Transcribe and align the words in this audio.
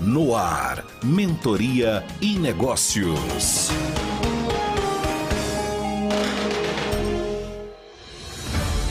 No 0.00 0.36
ar, 0.36 0.84
Mentoria 1.02 2.04
e 2.20 2.36
Negócios. 2.38 3.70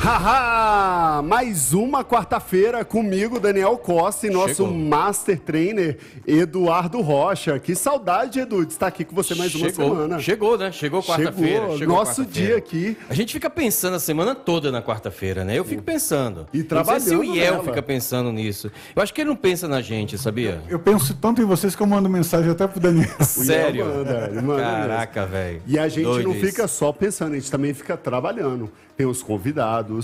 Haha! 0.05 1.23
Mais 1.23 1.73
uma 1.73 2.05
quarta-feira 2.05 2.85
comigo, 2.85 3.39
Daniel 3.39 3.75
Costa, 3.75 4.27
e 4.27 4.29
nosso 4.29 4.57
Chegou. 4.63 4.71
Master 4.71 5.39
Trainer, 5.39 5.97
Eduardo 6.27 7.01
Rocha. 7.01 7.57
Que 7.57 7.73
saudade, 7.73 8.39
Edu, 8.39 8.63
de 8.67 8.73
estar 8.73 8.85
aqui 8.85 9.03
com 9.03 9.15
você 9.15 9.33
mais 9.33 9.55
uma 9.55 9.67
Chegou, 9.67 9.89
semana. 9.95 10.19
chegou, 10.19 10.57
né? 10.59 10.71
Chegou 10.71 11.01
quarta-feira. 11.01 11.61
Chegou, 11.61 11.77
chegou 11.79 11.95
nosso 11.97 12.21
quarta-feira. 12.21 12.47
dia 12.49 12.55
aqui. 12.57 12.95
A 13.09 13.15
gente 13.15 13.33
fica 13.33 13.49
pensando 13.49 13.95
a 13.95 13.99
semana 13.99 14.35
toda 14.35 14.71
na 14.71 14.79
quarta-feira, 14.79 15.43
né? 15.43 15.57
Eu 15.57 15.65
fico 15.65 15.81
pensando. 15.81 16.45
E 16.53 16.57
Não 16.59 16.59
sei 16.59 16.59
se 16.59 16.65
o 16.65 16.67
trabalhando 16.67 17.23
Iel 17.23 17.51
nela. 17.53 17.63
fica 17.63 17.81
pensando 17.81 18.31
nisso. 18.31 18.71
Eu 18.95 19.01
acho 19.01 19.11
que 19.11 19.21
ele 19.21 19.29
não 19.31 19.35
pensa 19.35 19.67
na 19.67 19.81
gente, 19.81 20.19
sabia? 20.19 20.61
Eu 20.69 20.77
penso 20.77 21.15
tanto 21.15 21.41
em 21.41 21.45
vocês 21.45 21.75
que 21.75 21.81
eu 21.81 21.87
mando 21.87 22.07
mensagem 22.07 22.51
até 22.51 22.67
pro 22.67 22.79
Daniel. 22.79 23.09
Sério? 23.21 23.85
manda, 23.87 24.29
manda 24.39 24.61
Caraca, 24.61 25.25
velho. 25.25 25.63
E 25.65 25.79
a 25.79 25.87
gente 25.89 26.03
Doido 26.03 26.29
não 26.29 26.35
isso. 26.35 26.45
fica 26.45 26.67
só 26.67 26.91
pensando, 26.91 27.31
a 27.33 27.35
gente 27.39 27.49
também 27.49 27.73
fica 27.73 27.97
trabalhando. 27.97 28.71
Tem 28.95 29.05
os 29.05 29.21
convidados, 29.21 29.94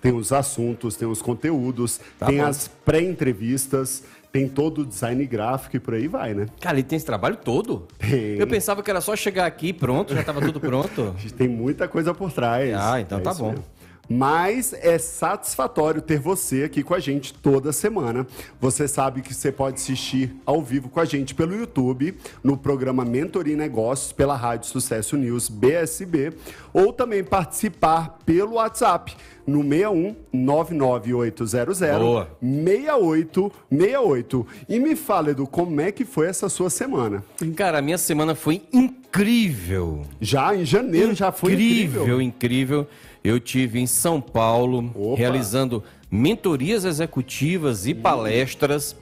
tem 0.00 0.12
os 0.12 0.32
assuntos, 0.32 0.96
tem 0.96 1.06
os 1.08 1.20
conteúdos, 1.22 2.00
Tá 2.18 2.26
tem 2.26 2.38
bom. 2.38 2.46
as 2.46 2.68
pré-entrevistas, 2.84 4.02
tem 4.32 4.48
todo 4.48 4.82
o 4.82 4.86
design 4.86 5.24
gráfico 5.26 5.76
e 5.76 5.80
por 5.80 5.94
aí 5.94 6.06
vai, 6.06 6.34
né? 6.34 6.46
Cara, 6.60 6.76
ele 6.76 6.84
tem 6.86 6.96
esse 6.96 7.04
trabalho 7.06 7.36
todo? 7.36 7.86
Tem. 7.98 8.36
Eu 8.38 8.46
pensava 8.46 8.82
que 8.82 8.90
era 8.90 9.00
só 9.00 9.14
chegar 9.16 9.46
aqui 9.46 9.72
pronto, 9.72 10.14
já 10.14 10.22
tava 10.22 10.40
tudo 10.40 10.60
pronto. 10.60 11.14
A 11.16 11.18
gente 11.20 11.34
tem 11.34 11.48
muita 11.48 11.88
coisa 11.88 12.14
por 12.14 12.30
trás. 12.32 12.72
Ah, 12.74 13.00
então 13.00 13.18
É 13.18 13.22
tá 13.22 13.34
bom. 13.34 13.50
mesmo. 13.50 13.64
Mas 14.12 14.72
é 14.72 14.98
satisfatório 14.98 16.02
ter 16.02 16.18
você 16.18 16.64
aqui 16.64 16.82
com 16.82 16.94
a 16.94 16.98
gente 16.98 17.32
toda 17.32 17.72
semana. 17.72 18.26
Você 18.60 18.88
sabe 18.88 19.22
que 19.22 19.32
você 19.32 19.52
pode 19.52 19.76
assistir 19.76 20.34
ao 20.44 20.60
vivo 20.60 20.88
com 20.88 20.98
a 20.98 21.04
gente 21.04 21.32
pelo 21.32 21.54
YouTube, 21.54 22.16
no 22.42 22.56
programa 22.56 23.04
Mentoria 23.04 23.56
Negócios, 23.56 24.10
pela 24.10 24.34
Rádio 24.34 24.68
Sucesso 24.68 25.16
News 25.16 25.48
BSB, 25.48 26.32
ou 26.72 26.92
também 26.92 27.22
participar 27.22 28.18
pelo 28.26 28.54
WhatsApp 28.54 29.14
no 29.46 29.62
61 29.62 30.16
99800 30.32 31.80
Boa. 32.00 32.28
6868. 32.40 34.46
E 34.68 34.80
me 34.80 34.96
fala, 34.96 35.30
Edu, 35.30 35.46
como 35.46 35.80
é 35.80 35.92
que 35.92 36.04
foi 36.04 36.26
essa 36.26 36.48
sua 36.48 36.68
semana? 36.68 37.22
Cara, 37.56 37.78
a 37.78 37.82
minha 37.82 37.98
semana 37.98 38.34
foi 38.34 38.62
incrível. 38.72 40.04
Já 40.20 40.52
em 40.54 40.64
janeiro 40.64 41.14
já 41.14 41.30
foi 41.30 41.52
incrível. 41.52 42.02
incrível, 42.02 42.20
incrível. 42.20 42.88
Eu 43.22 43.38
tive 43.38 43.80
em 43.80 43.86
São 43.86 44.20
Paulo 44.20 44.90
Opa. 44.94 45.18
realizando 45.18 45.82
mentorias 46.10 46.84
executivas 46.84 47.86
e 47.86 47.94
palestras 47.94 48.96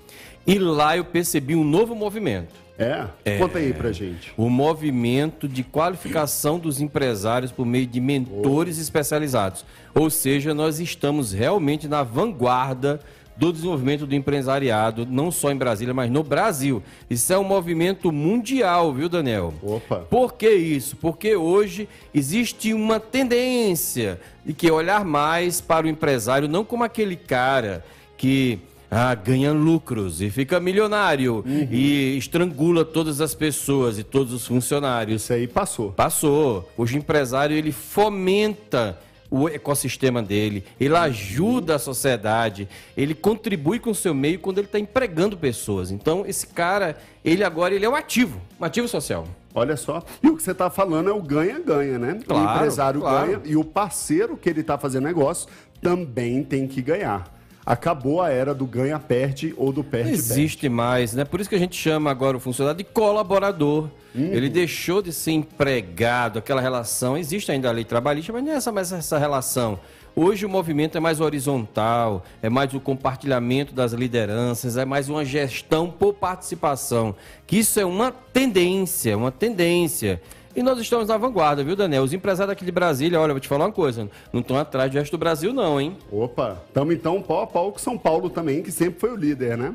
e 0.46 0.58
lá 0.58 0.96
eu 0.96 1.04
percebi 1.04 1.54
um 1.54 1.64
novo 1.64 1.94
movimento. 1.94 2.54
É? 2.78 3.38
Conta 3.38 3.58
aí 3.58 3.72
pra 3.72 3.90
gente. 3.90 4.32
O 4.36 4.48
movimento 4.48 5.48
de 5.48 5.64
qualificação 5.64 6.60
dos 6.60 6.80
empresários 6.80 7.50
por 7.50 7.66
meio 7.66 7.86
de 7.86 8.00
mentores 8.00 8.78
especializados. 8.78 9.64
Ou 9.92 10.08
seja, 10.08 10.54
nós 10.54 10.78
estamos 10.78 11.32
realmente 11.32 11.88
na 11.88 12.04
vanguarda 12.04 13.00
do 13.38 13.52
desenvolvimento 13.52 14.04
do 14.04 14.14
empresariado, 14.14 15.06
não 15.06 15.30
só 15.30 15.52
em 15.52 15.56
Brasília, 15.56 15.94
mas 15.94 16.10
no 16.10 16.24
Brasil. 16.24 16.82
Isso 17.08 17.32
é 17.32 17.38
um 17.38 17.44
movimento 17.44 18.10
mundial, 18.10 18.92
viu, 18.92 19.08
Daniel? 19.08 19.54
Opa. 19.62 19.98
Por 20.10 20.34
que 20.34 20.50
isso? 20.50 20.96
Porque 20.96 21.36
hoje 21.36 21.88
existe 22.12 22.74
uma 22.74 22.98
tendência 22.98 24.20
de 24.44 24.52
que 24.52 24.70
olhar 24.70 25.04
mais 25.04 25.60
para 25.60 25.86
o 25.86 25.88
empresário 25.88 26.48
não 26.48 26.64
como 26.64 26.82
aquele 26.82 27.14
cara 27.14 27.84
que 28.16 28.58
ah, 28.90 29.14
ganha 29.14 29.52
lucros 29.52 30.20
e 30.20 30.30
fica 30.30 30.58
milionário 30.58 31.44
e 31.70 32.16
estrangula 32.16 32.84
todas 32.84 33.20
as 33.20 33.34
pessoas 33.34 33.98
e 33.98 34.02
todos 34.02 34.32
os 34.32 34.46
funcionários. 34.46 35.22
Isso 35.22 35.32
aí 35.32 35.46
passou. 35.46 35.92
Passou. 35.92 36.68
Hoje 36.76 36.96
o 36.96 36.98
empresário 36.98 37.56
ele 37.56 37.70
fomenta 37.70 38.98
o 39.30 39.48
ecossistema 39.48 40.22
dele, 40.22 40.64
ele 40.80 40.96
ajuda 40.96 41.74
a 41.74 41.78
sociedade, 41.78 42.68
ele 42.96 43.14
contribui 43.14 43.78
com 43.78 43.90
o 43.90 43.94
seu 43.94 44.14
meio 44.14 44.38
quando 44.38 44.58
ele 44.58 44.66
está 44.66 44.78
empregando 44.78 45.36
pessoas. 45.36 45.90
Então 45.90 46.24
esse 46.26 46.46
cara, 46.46 46.96
ele 47.24 47.44
agora 47.44 47.74
ele 47.74 47.84
é 47.84 47.88
um 47.88 47.94
ativo, 47.94 48.40
um 48.60 48.64
ativo 48.64 48.88
social. 48.88 49.26
Olha 49.54 49.76
só. 49.76 50.02
E 50.22 50.28
o 50.28 50.36
que 50.36 50.42
você 50.42 50.52
está 50.52 50.70
falando 50.70 51.10
é 51.10 51.12
o 51.12 51.20
ganha-ganha, 51.20 51.98
né? 51.98 52.18
o 52.20 52.24
Claro, 52.24 52.56
empresário 52.56 53.00
claro. 53.00 53.26
ganha 53.26 53.40
e 53.44 53.56
o 53.56 53.64
parceiro 53.64 54.36
que 54.36 54.48
ele 54.48 54.60
está 54.60 54.78
fazendo 54.78 55.04
negócio 55.04 55.48
também 55.80 56.42
tem 56.44 56.66
que 56.66 56.80
ganhar. 56.80 57.37
Acabou 57.68 58.22
a 58.22 58.30
era 58.30 58.54
do 58.54 58.64
ganha-perde 58.64 59.52
ou 59.54 59.70
do 59.70 59.82
Não 59.82 59.90
perde-perde. 59.90 60.18
existe 60.18 60.70
mais, 60.70 61.12
né? 61.12 61.22
Por 61.22 61.38
isso 61.38 61.50
que 61.50 61.54
a 61.54 61.58
gente 61.58 61.76
chama 61.76 62.10
agora 62.10 62.34
o 62.34 62.40
funcionário 62.40 62.78
de 62.78 62.84
colaborador. 62.84 63.90
Ele 64.14 64.48
deixou 64.48 65.02
de 65.02 65.12
ser 65.12 65.32
empregado, 65.32 66.38
aquela 66.38 66.62
relação. 66.62 67.14
Existe 67.14 67.52
ainda 67.52 67.68
a 67.68 67.72
lei 67.72 67.84
trabalhista, 67.84 68.32
mas 68.32 68.42
não 68.42 68.52
é 68.52 68.54
essa, 68.54 68.72
mais 68.72 68.90
essa 68.90 69.18
relação. 69.18 69.78
Hoje 70.16 70.46
o 70.46 70.48
movimento 70.48 70.96
é 70.96 71.00
mais 71.00 71.20
horizontal, 71.20 72.24
é 72.42 72.48
mais 72.48 72.72
o 72.72 72.80
compartilhamento 72.80 73.74
das 73.74 73.92
lideranças, 73.92 74.78
é 74.78 74.86
mais 74.86 75.10
uma 75.10 75.22
gestão 75.22 75.90
por 75.90 76.14
participação. 76.14 77.14
Que 77.46 77.58
isso 77.58 77.78
é 77.78 77.84
uma 77.84 78.10
tendência, 78.10 79.14
uma 79.14 79.30
tendência. 79.30 80.22
E 80.56 80.62
nós 80.62 80.78
estamos 80.78 81.08
na 81.08 81.16
vanguarda, 81.16 81.62
viu, 81.62 81.76
Daniel? 81.76 82.02
Os 82.02 82.12
empresários 82.12 82.52
aqui 82.52 82.64
de 82.64 82.72
Brasília, 82.72 83.20
olha, 83.20 83.30
eu 83.30 83.34
vou 83.34 83.40
te 83.40 83.48
falar 83.48 83.66
uma 83.66 83.72
coisa, 83.72 84.08
não 84.32 84.40
estão 84.40 84.56
atrás 84.58 84.90
do 84.90 84.98
resto 84.98 85.12
do 85.12 85.18
Brasil, 85.18 85.52
não, 85.52 85.80
hein? 85.80 85.96
Opa, 86.10 86.56
estamos 86.66 86.94
então 86.94 87.22
pau 87.22 87.42
a 87.42 87.46
pau 87.46 87.70
com 87.72 87.78
São 87.78 87.96
Paulo 87.96 88.28
também, 88.28 88.62
que 88.62 88.72
sempre 88.72 88.98
foi 88.98 89.12
o 89.12 89.16
líder, 89.16 89.56
né? 89.56 89.74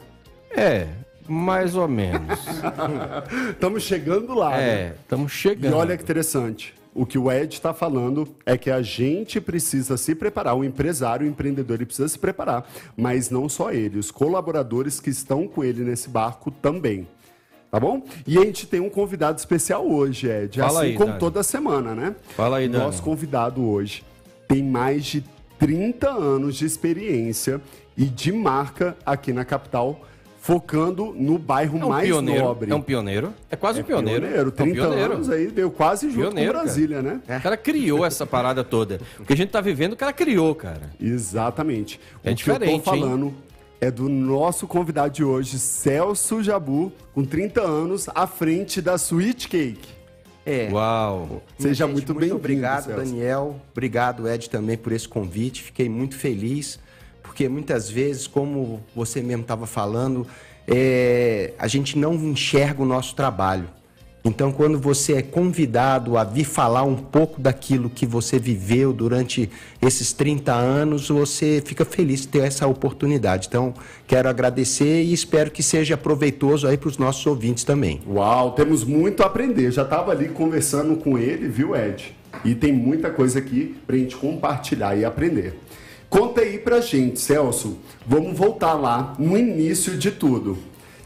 É, 0.52 0.88
mais 1.28 1.76
ou 1.76 1.88
menos. 1.88 2.40
Estamos 3.52 3.84
chegando 3.84 4.34
lá, 4.34 4.52
né? 4.52 4.64
É, 4.70 4.96
estamos 5.02 5.32
E 5.32 5.36
chegando. 5.36 5.78
olha 5.78 5.96
que 5.96 6.04
interessante. 6.04 6.74
O 6.96 7.08
que 7.08 7.18
o 7.18 7.32
Ed 7.32 7.56
está 7.56 7.74
falando 7.74 8.28
é 8.46 8.56
que 8.56 8.70
a 8.70 8.82
gente 8.84 9.42
precisa 9.42 9.98
se 9.98 10.14
preparar, 10.14 10.56
o 10.56 10.64
empresário, 10.64 11.26
o 11.26 11.30
empreendedor, 11.30 11.78
ele 11.78 11.86
precisa 11.88 12.08
se 12.08 12.20
preparar. 12.20 12.70
Mas 12.96 13.32
não 13.32 13.50
só 13.50 13.72
ele, 13.72 13.98
os 13.98 14.12
colaboradores 14.12 15.00
que 15.00 15.10
estão 15.10 15.48
com 15.48 15.64
ele 15.64 15.84
nesse 15.84 16.08
barco 16.08 16.52
também. 16.52 17.08
Tá 17.74 17.80
bom? 17.80 18.04
E 18.28 18.38
a 18.38 18.42
gente 18.42 18.68
tem 18.68 18.80
um 18.80 18.88
convidado 18.88 19.40
especial 19.40 19.84
hoje, 19.90 20.28
Ed. 20.30 20.60
Fala 20.60 20.82
assim 20.82 20.90
aí, 20.92 20.94
como 20.94 21.08
Dani. 21.08 21.20
toda 21.20 21.42
semana, 21.42 21.96
né? 21.96 22.16
Fala 22.38 22.58
aí, 22.58 22.68
Dani. 22.70 22.84
Nosso 22.84 23.02
convidado 23.02 23.68
hoje 23.68 24.04
tem 24.48 24.62
mais 24.62 25.04
de 25.04 25.24
30 25.58 26.08
anos 26.08 26.56
de 26.56 26.66
experiência 26.68 27.60
e 27.98 28.06
de 28.06 28.32
marca 28.32 28.96
aqui 29.04 29.34
na 29.34 29.44
capital, 29.44 30.00
focando 30.40 31.16
no 31.18 31.40
bairro 31.40 31.80
É 31.80 31.86
um 31.86 31.90
mais 31.90 32.08
pioneiro. 32.08 32.44
nobre. 32.44 32.72
É 32.72 32.76
um 32.76 32.82
pioneiro. 32.82 33.34
É 33.50 33.56
quase 33.56 33.80
um 33.80 33.82
É 33.82 33.86
pioneiro. 33.86 34.24
É 34.28 34.44
um 34.44 34.52
30 34.52 34.74
pioneiro. 34.76 35.14
anos 35.16 35.30
aí, 35.32 35.48
veio 35.48 35.72
quase 35.72 36.12
junto 36.12 36.28
Pioneiro, 36.28 36.54
com 36.54 36.60
Brasília, 36.60 37.02
né? 37.02 37.22
O 37.28 37.42
cara 37.42 37.58
criou 37.58 38.06
essa 38.06 38.24
parada 38.28 38.64
toda. 38.64 39.00
O 39.20 39.26
que 39.26 39.34
a 39.34 39.36
gente 39.36 39.50
tá 39.50 39.62
vivendo, 39.62 39.94
o 39.94 39.98
cara 39.98 40.14
criou, 40.14 40.54
cara. 40.54 40.92
Exatamente. 41.02 42.00
É 42.24 42.34
o 42.34 42.36
que 42.36 42.52
eu 42.52 42.54
diferente, 42.54 42.84
tô 42.84 42.92
falando 42.92 43.34
é 43.84 43.92
do 43.92 44.08
nosso 44.08 44.66
convidado 44.66 45.14
de 45.14 45.26
hoje, 45.26 45.60
Celso 45.60 46.42
Jabu, 46.42 46.90
com 47.14 47.26
30 47.26 47.62
anos, 47.62 48.08
à 48.16 48.26
frente 48.26 48.82
da 48.82 48.96
Sweet 48.96 49.50
Cake. 49.50 49.90
É. 50.46 50.70
Uau. 50.72 51.44
Seja 51.58 51.86
Gente, 51.86 51.94
muito 51.94 52.14
bem-vindo, 52.14 52.36
obrigado, 52.36 52.86
Celso. 52.86 53.04
Daniel. 53.04 53.60
Obrigado, 53.74 54.26
Ed, 54.28 54.50
também 54.50 54.78
por 54.78 54.94
esse 54.94 55.08
convite. 55.08 55.64
Fiquei 55.64 55.90
muito 55.90 56.16
feliz, 56.16 56.80
porque 57.22 57.50
muitas 57.50 57.90
vezes, 57.90 58.26
como 58.26 58.82
você 58.96 59.22
mesmo 59.22 59.42
estava 59.42 59.66
falando, 59.66 60.26
é, 60.66 61.54
a 61.60 61.68
gente 61.68 61.98
não 61.98 62.14
enxerga 62.16 62.82
o 62.82 62.86
nosso 62.86 63.14
trabalho. 63.16 63.68
Então, 64.26 64.54
quando 64.54 64.80
você 64.80 65.16
é 65.16 65.22
convidado 65.22 66.18
a 66.18 66.24
vir 66.24 66.46
falar 66.46 66.84
um 66.84 66.96
pouco 66.96 67.42
daquilo 67.42 67.90
que 67.90 68.06
você 68.06 68.40
viveu 68.40 68.94
durante 68.94 69.50
esses 69.82 70.14
30 70.14 70.54
anos, 70.54 71.10
você 71.10 71.62
fica 71.66 71.84
feliz 71.84 72.22
de 72.22 72.30
ter 72.30 72.44
essa 72.44 72.66
oportunidade. 72.66 73.48
Então, 73.50 73.74
quero 74.08 74.30
agradecer 74.30 75.04
e 75.04 75.12
espero 75.12 75.52
que 75.52 75.62
seja 75.62 75.98
proveitoso 75.98 76.68
aí 76.68 76.78
para 76.78 76.88
os 76.88 76.98
nossos 76.98 77.26
ouvintes 77.26 77.66
também. 77.66 78.02
Uau, 78.08 78.52
temos 78.52 78.86
muito 78.86 79.24
a 79.24 79.26
aprender. 79.26 79.70
Já 79.72 79.84
estava 79.84 80.14
ali 80.14 80.30
conversando 80.30 80.96
com 80.96 81.18
ele, 81.18 81.50
viu, 81.50 81.76
Ed? 81.76 82.16
E 82.46 82.56
tem 82.56 82.72
muita 82.72 83.10
coisa 83.10 83.40
aqui 83.40 83.76
pra 83.86 83.98
gente 83.98 84.16
compartilhar 84.16 84.96
e 84.96 85.04
aprender. 85.04 85.60
Conta 86.10 86.42
aí 86.42 86.60
pra 86.60 86.80
gente, 86.80 87.20
Celso. 87.20 87.78
Vamos 88.08 88.38
voltar 88.38 88.74
lá 88.74 89.16
no 89.20 89.38
início 89.38 89.98
de 89.98 90.12
tudo. 90.12 90.58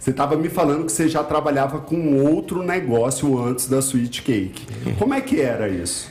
Você 0.07 0.12
estava 0.12 0.38
me 0.38 0.48
falando 0.48 0.86
que 0.86 0.92
você 0.94 1.09
já 1.09 1.21
trabalhava 1.21 1.80
com 1.80 2.15
outro 2.24 2.63
negócio 2.63 3.38
antes 3.44 3.68
da 3.68 3.80
Sweet 3.80 4.21
Cake. 4.21 4.65
Como 4.98 5.13
é 5.13 5.19
que 5.19 5.42
era 5.42 5.68
isso? 5.68 6.09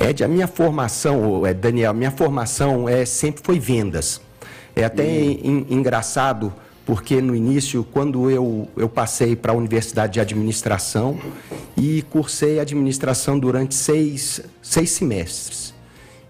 Ed, 0.00 0.22
a 0.22 0.28
minha 0.28 0.46
formação, 0.46 1.44
é, 1.44 1.52
Daniel, 1.52 1.92
minha 1.94 2.12
formação 2.12 2.88
é, 2.88 3.04
sempre 3.04 3.42
foi 3.42 3.58
vendas. 3.58 4.20
É 4.76 4.84
até 4.84 5.04
en- 5.04 5.66
engraçado, 5.68 6.52
porque 6.86 7.20
no 7.20 7.34
início, 7.34 7.82
quando 7.82 8.30
eu, 8.30 8.68
eu 8.76 8.88
passei 8.88 9.34
para 9.34 9.50
a 9.52 9.56
Universidade 9.56 10.12
de 10.12 10.20
Administração 10.20 11.18
e 11.76 12.02
cursei 12.10 12.60
administração 12.60 13.36
durante 13.36 13.74
seis, 13.74 14.42
seis 14.62 14.90
semestres. 14.90 15.74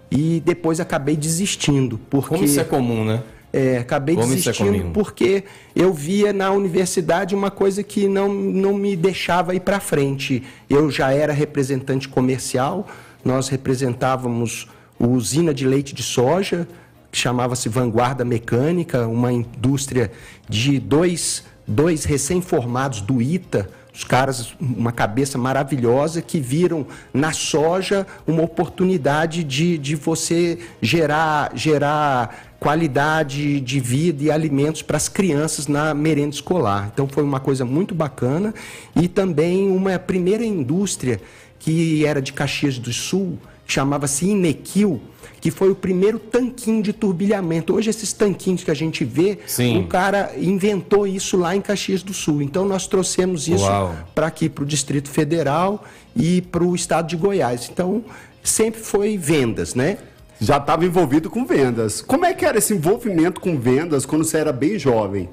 E 0.09 0.41
depois 0.43 0.79
acabei 0.79 1.15
desistindo, 1.15 1.99
porque... 2.09 2.29
Como 2.29 2.43
isso 2.43 2.59
é 2.59 2.63
comum, 2.63 3.05
né? 3.05 3.21
É, 3.57 3.77
acabei 3.77 4.15
Como 4.15 4.33
é 4.33 4.35
desistindo 4.35 4.79
comum? 4.79 4.91
porque 4.91 5.45
eu 5.73 5.93
via 5.93 6.33
na 6.33 6.51
universidade 6.51 7.33
uma 7.33 7.49
coisa 7.49 7.81
que 7.83 8.05
não, 8.05 8.27
não 8.27 8.73
me 8.73 8.97
deixava 8.97 9.55
ir 9.55 9.61
para 9.61 9.79
frente. 9.79 10.43
Eu 10.69 10.91
já 10.91 11.13
era 11.13 11.31
representante 11.31 12.09
comercial, 12.09 12.85
nós 13.23 13.47
representávamos 13.47 14.67
a 14.99 15.07
usina 15.07 15.53
de 15.53 15.65
leite 15.65 15.95
de 15.95 16.03
soja, 16.03 16.67
que 17.09 17.17
chamava-se 17.17 17.69
Vanguarda 17.69 18.25
Mecânica, 18.25 19.07
uma 19.07 19.31
indústria 19.31 20.11
de 20.49 20.77
dois, 20.77 21.45
dois 21.65 22.03
recém-formados 22.03 22.99
do 22.99 23.21
ITA, 23.21 23.69
os 23.93 24.03
caras, 24.03 24.53
uma 24.59 24.91
cabeça 24.91 25.37
maravilhosa, 25.37 26.21
que 26.21 26.41
viram 26.41 26.85
na 27.13 27.31
soja 27.31 28.05
uma 28.27 28.43
oportunidade 28.43 29.45
de, 29.45 29.77
de 29.77 29.95
você 29.95 30.59
gerar, 30.81 31.53
gerar 31.55 32.54
qualidade 32.65 33.61
de 33.61 33.79
vida 33.79 34.23
e 34.23 34.31
alimentos 34.31 34.81
para 34.81 34.97
as 34.97 35.07
crianças 35.07 35.67
na 35.67 35.93
merenda 35.93 36.33
escolar. 36.33 36.89
Então 36.91 37.07
foi 37.07 37.23
uma 37.23 37.39
coisa 37.39 37.63
muito 37.63 37.93
bacana 37.93 38.55
e 38.95 39.07
também 39.07 39.69
uma 39.69 39.99
primeira 39.99 40.43
indústria 40.43 41.21
que 41.59 42.03
era 42.03 42.19
de 42.19 42.33
Caxias 42.33 42.79
do 42.79 42.91
Sul, 42.91 43.37
chamava-se 43.67 44.25
Inequil, 44.25 44.99
que 45.39 45.51
foi 45.51 45.69
o 45.69 45.75
primeiro 45.75 46.17
tanquinho 46.17 46.81
de 46.81 46.91
turbilhamento. 46.91 47.75
Hoje 47.75 47.91
esses 47.91 48.11
tanquinhos 48.11 48.63
que 48.63 48.71
a 48.71 48.75
gente 48.75 49.05
vê, 49.05 49.37
Sim. 49.45 49.81
o 49.81 49.85
cara 49.85 50.31
inventou 50.35 51.05
isso 51.05 51.37
lá 51.37 51.55
em 51.55 51.61
Caxias 51.61 52.01
do 52.01 52.15
Sul. 52.15 52.41
Então 52.41 52.65
nós 52.65 52.87
trouxemos 52.87 53.47
isso 53.47 53.69
para 54.15 54.25
aqui, 54.25 54.49
para 54.49 54.63
o 54.63 54.65
Distrito 54.65 55.07
Federal 55.07 55.85
e 56.15 56.41
para 56.41 56.63
o 56.63 56.73
estado 56.73 57.09
de 57.09 57.15
Goiás. 57.15 57.69
Então 57.71 58.03
sempre 58.41 58.81
foi 58.81 59.19
vendas, 59.19 59.75
né? 59.75 59.99
Já 60.39 60.57
estava 60.57 60.85
envolvido 60.85 61.29
com 61.29 61.45
vendas. 61.45 62.01
Como 62.01 62.25
é 62.25 62.33
que 62.33 62.45
era 62.45 62.57
esse 62.57 62.73
envolvimento 62.73 63.39
com 63.39 63.57
vendas 63.57 64.05
quando 64.05 64.23
você 64.25 64.37
era 64.37 64.51
bem 64.51 64.77
jovem? 64.77 65.29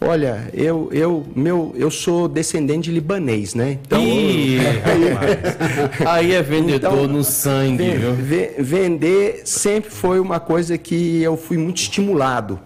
Olha, 0.00 0.50
eu, 0.52 0.90
eu, 0.92 1.26
meu, 1.34 1.74
eu 1.76 1.90
sou 1.90 2.28
descendente 2.28 2.84
de 2.90 2.92
libanês, 2.94 3.54
né? 3.54 3.78
Então, 3.86 4.00
Ih, 4.02 4.58
rapaz. 4.58 6.06
Aí 6.06 6.32
é 6.32 6.42
vendedor 6.42 6.92
Então, 6.92 7.08
no 7.08 7.24
sangue, 7.24 7.82
Ve- 7.82 7.96
viu? 7.96 8.12
ve- 8.14 8.54
vender 8.58 9.40
sempre 9.46 9.90
foi 9.90 10.20
uma 10.20 10.38
coisa 10.38 10.76
que 10.76 11.22
eu 11.22 11.36
fui 11.36 11.56
muito 11.56 11.78
estimulado. 11.78 12.60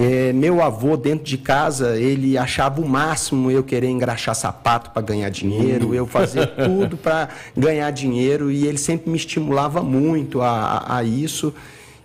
É, 0.00 0.32
meu 0.32 0.62
avô 0.62 0.96
dentro 0.96 1.24
de 1.24 1.36
casa 1.36 1.96
ele 1.98 2.38
achava 2.38 2.80
o 2.80 2.88
máximo 2.88 3.50
eu 3.50 3.64
querer 3.64 3.88
engraxar 3.88 4.32
sapato 4.34 4.90
para 4.92 5.02
ganhar 5.02 5.28
dinheiro, 5.28 5.92
eu 5.92 6.06
fazer 6.06 6.46
tudo 6.54 6.96
para 6.96 7.28
ganhar 7.56 7.90
dinheiro 7.90 8.48
e 8.48 8.64
ele 8.64 8.78
sempre 8.78 9.10
me 9.10 9.16
estimulava 9.16 9.82
muito 9.82 10.40
a, 10.40 10.50
a- 10.86 10.96
a 10.98 11.02
isso. 11.02 11.52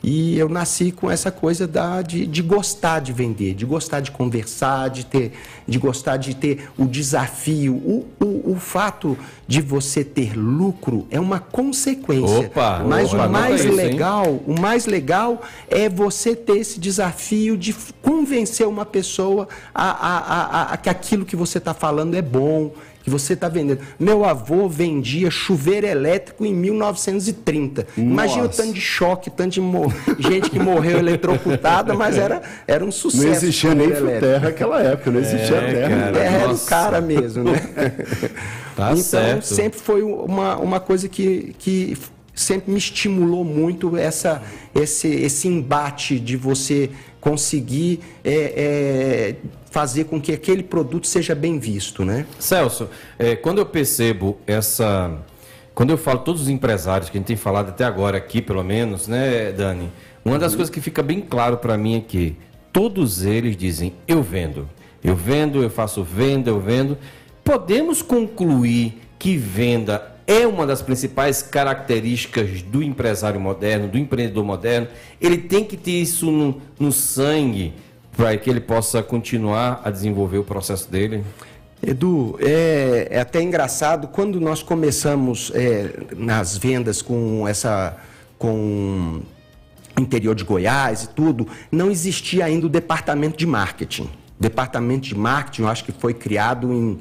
E 0.06 0.38
eu 0.38 0.50
nasci 0.50 0.92
com 0.92 1.10
essa 1.10 1.32
coisa 1.32 1.66
da, 1.66 2.02
de, 2.02 2.26
de 2.28 2.42
gostar 2.42 3.00
de 3.00 3.14
vender, 3.14 3.54
de 3.54 3.66
gostar 3.66 4.02
de 4.02 4.12
conversar, 4.12 4.90
de, 4.90 5.06
ter, 5.06 5.32
de 5.66 5.80
gostar 5.80 6.18
de 6.18 6.36
ter 6.36 6.70
o 6.78 6.86
desafio. 6.86 7.74
O, 7.76 8.06
o, 8.20 8.52
o 8.52 8.56
fato 8.60 9.18
de 9.48 9.62
você 9.62 10.04
ter 10.04 10.36
lucro 10.38 11.08
é 11.10 11.18
uma 11.22 11.40
consequência. 11.40 12.48
Opa, 12.48 12.84
mas 12.86 13.14
opa, 13.14 13.28
o 13.28 13.30
mais 13.32 13.46
anota 13.46 13.56
isso, 13.56 13.68
hein? 13.70 13.76
legal 13.76 13.94
legal, 13.94 14.40
o 14.46 14.60
mais 14.60 14.86
legal 14.86 15.42
é 15.70 15.88
você 15.88 16.36
ter 16.36 16.58
esse 16.58 16.80
desafio 16.82 17.56
de 17.58 17.74
convencer 18.02 18.68
uma 18.68 18.86
pessoa 18.86 19.48
a, 19.74 19.90
a- 19.90 20.18
a- 20.18 20.74
a- 20.74 20.78
que 20.78 20.90
aquilo 20.90 21.24
que 21.26 21.36
você 21.36 21.60
está 21.60 21.74
falando 21.74 22.16
é 22.16 22.22
bom, 22.22 22.72
que 23.04 23.10
você 23.10 23.34
está 23.34 23.50
vendendo. 23.50 23.80
Meu 24.00 24.24
avô 24.26 24.68
vendia 24.70 25.30
chuveiro 25.30 25.86
elétrico 25.86 26.46
em 26.46 26.54
1930. 26.56 27.86
Imagina 27.98 28.44
o 28.44 28.46
Nossa. 28.48 28.64
tanto 28.64 28.74
de 28.74 28.82
choque, 28.82 29.30
tanto 29.30 29.52
de 29.52 29.62
mo- 29.62 29.94
gente 30.18 30.50
que 30.50 30.58
morreu 30.58 30.98
eletrocutada, 31.00 31.94
mas 31.94 32.18
era, 32.18 32.42
era 32.66 32.84
um 32.84 32.92
sucesso. 32.92 33.26
Não 33.26 33.32
existia 33.34 33.76
nem 33.76 33.90
terra 33.90 34.40
naquela 34.40 34.82
época, 34.82 35.12
não 35.12 35.20
existia 35.20 35.58
É, 35.58 35.74
terra. 35.74 35.90
cara. 35.90 36.18
É, 36.20 36.26
era 36.34 36.46
o 36.46 36.48
Nossa. 36.52 36.70
cara 36.70 37.02
mesmo, 37.02 37.44
né? 37.44 37.62
Tá 38.76 38.86
então, 38.92 38.98
certo. 39.04 39.44
sempre 39.44 39.80
foi 39.80 40.02
uma, 40.02 40.58
uma 40.58 40.80
coisa 40.80 41.08
que, 41.08 41.54
que 41.60 41.96
sempre 42.34 42.72
me 42.72 42.78
estimulou 42.80 43.44
muito 43.46 43.96
essa, 43.96 44.42
esse, 44.74 45.08
esse 45.08 45.48
embate 45.48 46.20
de 46.20 46.36
você 46.36 46.90
conseguir 47.22 48.00
é, 48.24 48.34
é, 48.34 49.36
fazer 49.74 50.04
com 50.04 50.22
que 50.22 50.32
aquele 50.32 50.62
produto 50.62 51.08
seja 51.08 51.34
bem 51.34 51.58
visto, 51.58 52.06
né? 52.06 52.28
Celso, 52.38 52.88
é, 53.18 53.36
quando 53.36 53.58
eu 53.58 53.66
percebo 53.66 54.38
essa. 54.46 55.12
Quando 55.74 55.90
eu 55.90 55.98
falo 55.98 56.20
todos 56.20 56.44
os 56.44 56.50
empresários 56.50 57.10
que 57.10 57.18
a 57.18 57.20
gente 57.20 57.26
tem 57.26 57.36
falado 57.36 57.70
até 57.70 57.84
agora 57.84 58.16
aqui, 58.16 58.40
pelo 58.40 58.64
menos, 58.64 59.08
né, 59.08 59.52
Dani? 59.52 59.90
Uma 60.24 60.38
das 60.38 60.54
coisas 60.54 60.70
que 60.70 60.80
fica 60.80 61.02
bem 61.02 61.20
claro 61.20 61.58
para 61.58 61.76
mim 61.76 61.98
é 61.98 62.02
que 62.02 62.36
todos 62.72 63.26
eles 63.26 63.58
dizem: 63.58 63.96
eu 64.08 64.22
vendo, 64.22 64.70
eu 65.04 65.16
vendo, 65.16 65.64
eu 65.64 65.72
faço 65.72 66.04
venda, 66.04 66.52
eu 66.52 66.60
vendo. 66.60 66.96
Podemos 67.44 68.04
concluir 68.04 69.02
que 69.18 69.36
venda 69.36 70.14
é 70.28 70.46
uma 70.46 70.68
das 70.68 70.84
principais 70.84 71.42
características 71.42 72.62
do 72.62 72.84
empresário 72.84 73.40
moderno, 73.40 73.88
do 73.88 73.98
empreendedor 73.98 74.46
moderno. 74.46 74.88
Ele 75.20 75.40
tem 75.40 75.66
que 75.66 75.76
ter 75.76 76.00
isso 76.00 76.30
no, 76.30 76.62
no 76.80 76.92
sangue 76.92 77.74
para 78.16 78.36
que 78.38 78.50
ele 78.50 78.60
possa 78.60 79.02
continuar 79.02 79.82
a 79.84 79.90
desenvolver 79.90 80.38
o 80.38 80.44
processo 80.44 80.90
dele. 80.90 81.24
Edu, 81.86 82.38
é, 82.40 83.08
é 83.12 83.20
até 83.20 83.42
engraçado 83.42 84.08
quando 84.08 84.40
nós 84.40 84.64
começamos 84.64 85.52
é, 85.54 85.92
nas 86.16 86.58
vendas 86.58 87.02
com 87.02 87.48
essa 87.48 87.98
com 88.38 89.22
interior 89.98 90.36
de 90.36 90.44
Goiás 90.44 91.04
e 91.04 91.10
tudo, 91.10 91.48
não 91.72 91.92
existia 91.92 92.46
ainda 92.46 92.66
o 92.66 92.70
departamento 92.70 93.38
de 93.38 93.46
marketing. 93.46 94.10
Departamento 94.40 95.08
de 95.08 95.16
marketing, 95.16 95.62
eu 95.62 95.68
acho 95.68 95.84
que 95.84 95.92
foi 95.92 96.14
criado 96.14 96.74
em 96.74 97.00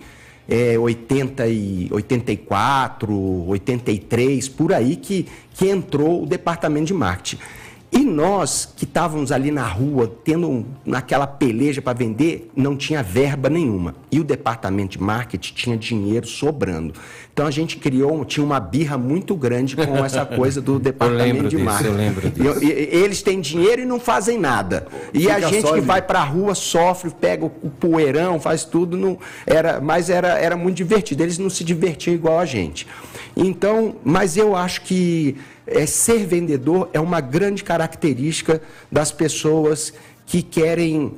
é, 0.49 0.79
80 0.79 1.47
e 1.47 1.89
84, 1.91 3.49
83, 3.49 4.49
por 4.49 4.73
aí 4.73 4.97
que, 4.97 5.27
que 5.55 5.69
entrou 5.69 6.23
o 6.25 6.27
departamento 6.27 6.87
de 6.87 6.95
marketing. 6.95 7.39
E 7.95 7.99
nós 8.07 8.67
que 8.75 8.85
estávamos 8.85 9.31
ali 9.31 9.51
na 9.51 9.67
rua, 9.67 10.11
tendo 10.25 10.65
naquela 10.85 11.27
peleja 11.27 11.83
para 11.83 11.93
vender, 11.93 12.51
não 12.57 12.75
tinha 12.75 13.03
verba 13.03 13.51
nenhuma. 13.51 13.95
E 14.11 14.19
o 14.19 14.25
departamento 14.25 14.93
de 14.93 15.03
marketing 15.03 15.53
tinha 15.55 15.77
dinheiro 15.77 16.27
sobrando. 16.27 16.95
Então 17.35 17.47
a 17.47 17.51
gente 17.51 17.77
criou, 17.77 18.25
tinha 18.25 18.45
uma 18.45 18.59
birra 18.59 18.97
muito 18.97 19.37
grande 19.37 19.77
com 19.77 19.83
essa 20.03 20.25
coisa 20.25 20.63
do 20.63 20.79
departamento 20.79 21.43
de 21.45 21.49
disso, 21.51 21.65
marketing. 21.65 21.91
eu 21.91 21.97
lembro 21.97 22.31
disso. 22.31 22.65
E- 22.65 22.67
e- 22.73 22.97
eles 22.97 23.21
têm 23.23 23.41
dinheiro 23.43 23.83
e 23.83 23.85
não 23.85 24.01
fazem 24.01 24.39
nada. 24.39 24.87
E 25.13 25.31
a 25.31 25.35
Fica 25.37 25.49
gente 25.49 25.61
só 25.63 25.69
que 25.73 25.79
ali. 25.79 25.87
vai 25.87 26.01
para 26.01 26.21
a 26.21 26.25
rua 26.25 26.55
sofre, 26.55 27.11
pega 27.11 27.45
o, 27.45 27.53
o 27.63 27.69
poeirão, 27.69 28.41
faz 28.41 28.65
tudo, 28.65 28.97
não, 28.97 29.19
era, 29.47 29.83
mas 29.83 30.09
era, 30.09 30.39
era 30.39 30.57
muito 30.57 30.77
divertido. 30.79 31.23
Eles 31.23 31.37
não 31.37 31.51
se 31.51 31.63
divertiam 31.63 32.15
igual 32.15 32.39
a 32.39 32.47
gente. 32.47 32.87
Então, 33.37 33.97
mas 34.05 34.37
eu 34.39 34.57
acho 34.57 34.81
que 34.83 35.37
é, 35.67 35.87
ser 35.87 36.27
vendedor 36.27 36.89
é 36.93 37.01
uma 37.01 37.21
grande 37.21 37.63
característica 37.63 38.61
das 38.91 39.13
pessoas 39.13 39.93
que 40.27 40.43
querem. 40.43 41.15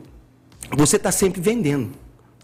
Você 0.76 0.96
está 0.96 1.12
sempre 1.12 1.40
vendendo. 1.40 1.90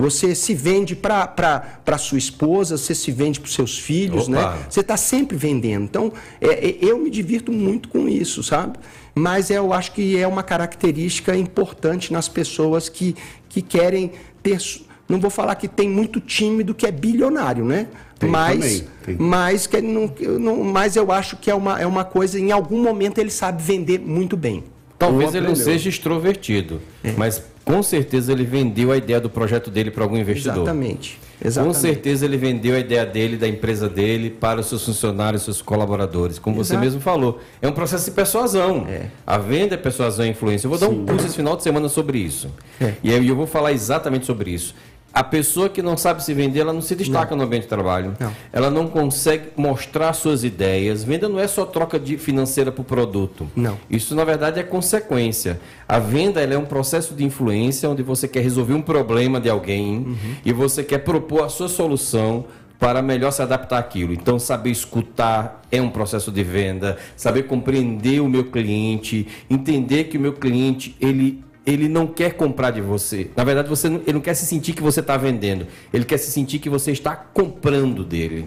Você 0.00 0.34
se 0.34 0.54
vende 0.54 0.96
para 0.96 1.98
sua 1.98 2.16
esposa, 2.16 2.78
você 2.78 2.94
se 2.94 3.10
vende 3.10 3.38
para 3.38 3.48
os 3.48 3.54
seus 3.54 3.78
filhos, 3.78 4.28
Opa. 4.28 4.32
né? 4.32 4.64
Você 4.68 4.80
está 4.80 4.96
sempre 4.96 5.36
vendendo. 5.36 5.84
Então, 5.84 6.12
é, 6.40 6.70
é, 6.70 6.78
eu 6.80 6.98
me 6.98 7.10
divirto 7.10 7.52
muito 7.52 7.88
com 7.90 8.08
isso, 8.08 8.42
sabe? 8.42 8.78
Mas 9.14 9.50
eu 9.50 9.72
acho 9.72 9.92
que 9.92 10.16
é 10.16 10.26
uma 10.26 10.42
característica 10.42 11.36
importante 11.36 12.12
nas 12.12 12.28
pessoas 12.28 12.88
que, 12.88 13.14
que 13.48 13.60
querem 13.60 14.12
ter. 14.42 14.58
Não 15.06 15.20
vou 15.20 15.30
falar 15.30 15.54
que 15.56 15.68
tem 15.68 15.88
muito 15.88 16.20
tímido 16.20 16.74
que 16.74 16.86
é 16.86 16.90
bilionário, 16.90 17.64
né? 17.64 17.88
Tem 18.20 18.28
mas, 18.28 18.54
também, 18.54 18.84
tem. 19.04 19.16
mas, 19.18 19.66
que 19.66 19.76
ele 19.78 19.88
não, 19.88 20.12
eu 20.20 20.38
não, 20.38 20.62
mas 20.62 20.94
eu 20.94 21.10
acho 21.10 21.38
que 21.38 21.50
é 21.50 21.54
uma, 21.54 21.80
é 21.80 21.86
uma 21.86 22.04
coisa, 22.04 22.38
em 22.38 22.52
algum 22.52 22.80
momento 22.82 23.18
ele 23.18 23.30
sabe 23.30 23.62
vender 23.62 23.98
muito 23.98 24.36
bem. 24.36 24.62
Talvez 24.98 25.34
ele 25.34 25.48
não 25.48 25.54
seja 25.56 25.88
extrovertido, 25.88 26.82
É. 27.02 27.12
mas 27.16 27.42
com 27.64 27.82
certeza 27.82 28.32
ele 28.32 28.44
vendeu 28.44 28.92
a 28.92 28.98
ideia 28.98 29.18
do 29.18 29.30
projeto 29.30 29.70
dele 29.70 29.90
para 29.90 30.04
algum 30.04 30.18
investidor. 30.18 30.58
Exatamente. 30.64 31.18
Com 31.40 31.48
Exatamente. 31.48 31.78
certeza 31.78 32.26
ele 32.26 32.36
vendeu 32.36 32.74
a 32.74 32.78
ideia 32.78 33.06
dele, 33.06 33.38
da 33.38 33.48
empresa 33.48 33.88
dele, 33.88 34.28
para 34.28 34.60
os 34.60 34.66
seus 34.66 34.84
funcionários, 34.84 35.42
seus 35.44 35.62
colaboradores. 35.62 36.38
Como 36.38 36.56
você 36.56 36.74
Exato. 36.74 36.84
mesmo 36.84 37.00
falou, 37.00 37.40
é 37.62 37.68
um 37.68 37.72
processo 37.72 38.04
de 38.04 38.10
persuasão. 38.10 38.86
A 39.26 39.38
venda 39.38 39.74
é 39.74 39.78
persuasão 39.78 40.26
e 40.26 40.28
influência. 40.28 40.66
Eu 40.66 40.70
vou 40.70 40.78
dar 40.78 40.90
um 40.90 41.06
curso 41.06 41.24
esse 41.24 41.36
final 41.36 41.56
de 41.56 41.62
semana 41.62 41.88
sobre 41.88 42.18
isso. 42.18 42.50
É. 42.78 42.92
E 43.02 43.10
aí 43.14 43.26
eu 43.26 43.34
vou 43.34 43.46
falar 43.46 43.72
exatamente 43.72 44.26
sobre 44.26 44.50
isso. 44.50 44.74
A 45.12 45.24
pessoa 45.24 45.68
que 45.68 45.82
não 45.82 45.96
sabe 45.96 46.22
se 46.22 46.32
vender, 46.32 46.60
ela 46.60 46.72
não 46.72 46.80
se 46.80 46.94
destaca 46.94 47.34
no 47.34 47.42
ambiente 47.42 47.62
de 47.62 47.68
trabalho. 47.68 48.14
Não. 48.18 48.32
Ela 48.52 48.70
não 48.70 48.86
consegue 48.86 49.48
mostrar 49.56 50.12
suas 50.12 50.44
ideias. 50.44 51.02
Venda 51.02 51.28
não 51.28 51.40
é 51.40 51.48
só 51.48 51.66
troca 51.66 51.98
de 51.98 52.16
financeira 52.16 52.70
por 52.70 52.84
produto. 52.84 53.48
Não. 53.56 53.76
Isso, 53.90 54.14
na 54.14 54.24
verdade, 54.24 54.60
é 54.60 54.62
consequência. 54.62 55.60
A 55.88 55.98
venda 55.98 56.40
é 56.40 56.56
um 56.56 56.64
processo 56.64 57.14
de 57.14 57.24
influência 57.24 57.90
onde 57.90 58.02
você 58.04 58.28
quer 58.28 58.40
resolver 58.40 58.74
um 58.74 58.82
problema 58.82 59.40
de 59.40 59.50
alguém 59.50 59.98
Uhum. 59.98 60.16
e 60.44 60.52
você 60.52 60.84
quer 60.84 60.98
propor 60.98 61.42
a 61.44 61.48
sua 61.48 61.68
solução 61.68 62.44
para 62.78 63.02
melhor 63.02 63.30
se 63.30 63.42
adaptar 63.42 63.78
àquilo. 63.78 64.12
Então, 64.12 64.38
saber 64.38 64.70
escutar 64.70 65.60
é 65.70 65.82
um 65.82 65.90
processo 65.90 66.30
de 66.32 66.42
venda, 66.42 66.96
saber 67.16 67.42
compreender 67.42 68.20
o 68.20 68.28
meu 68.28 68.44
cliente, 68.44 69.26
entender 69.50 70.04
que 70.04 70.16
o 70.16 70.20
meu 70.20 70.32
cliente 70.32 70.96
ele 71.00 71.44
ele 71.72 71.88
não 71.88 72.06
quer 72.06 72.34
comprar 72.34 72.70
de 72.70 72.80
você. 72.80 73.30
Na 73.36 73.44
verdade, 73.44 73.68
você 73.68 73.88
não, 73.88 74.00
ele 74.02 74.14
não 74.14 74.20
quer 74.20 74.34
se 74.34 74.46
sentir 74.46 74.72
que 74.72 74.82
você 74.82 75.00
está 75.00 75.16
vendendo. 75.16 75.66
Ele 75.92 76.04
quer 76.04 76.18
se 76.18 76.30
sentir 76.30 76.58
que 76.58 76.68
você 76.68 76.92
está 76.92 77.14
comprando 77.14 78.04
dele. 78.04 78.46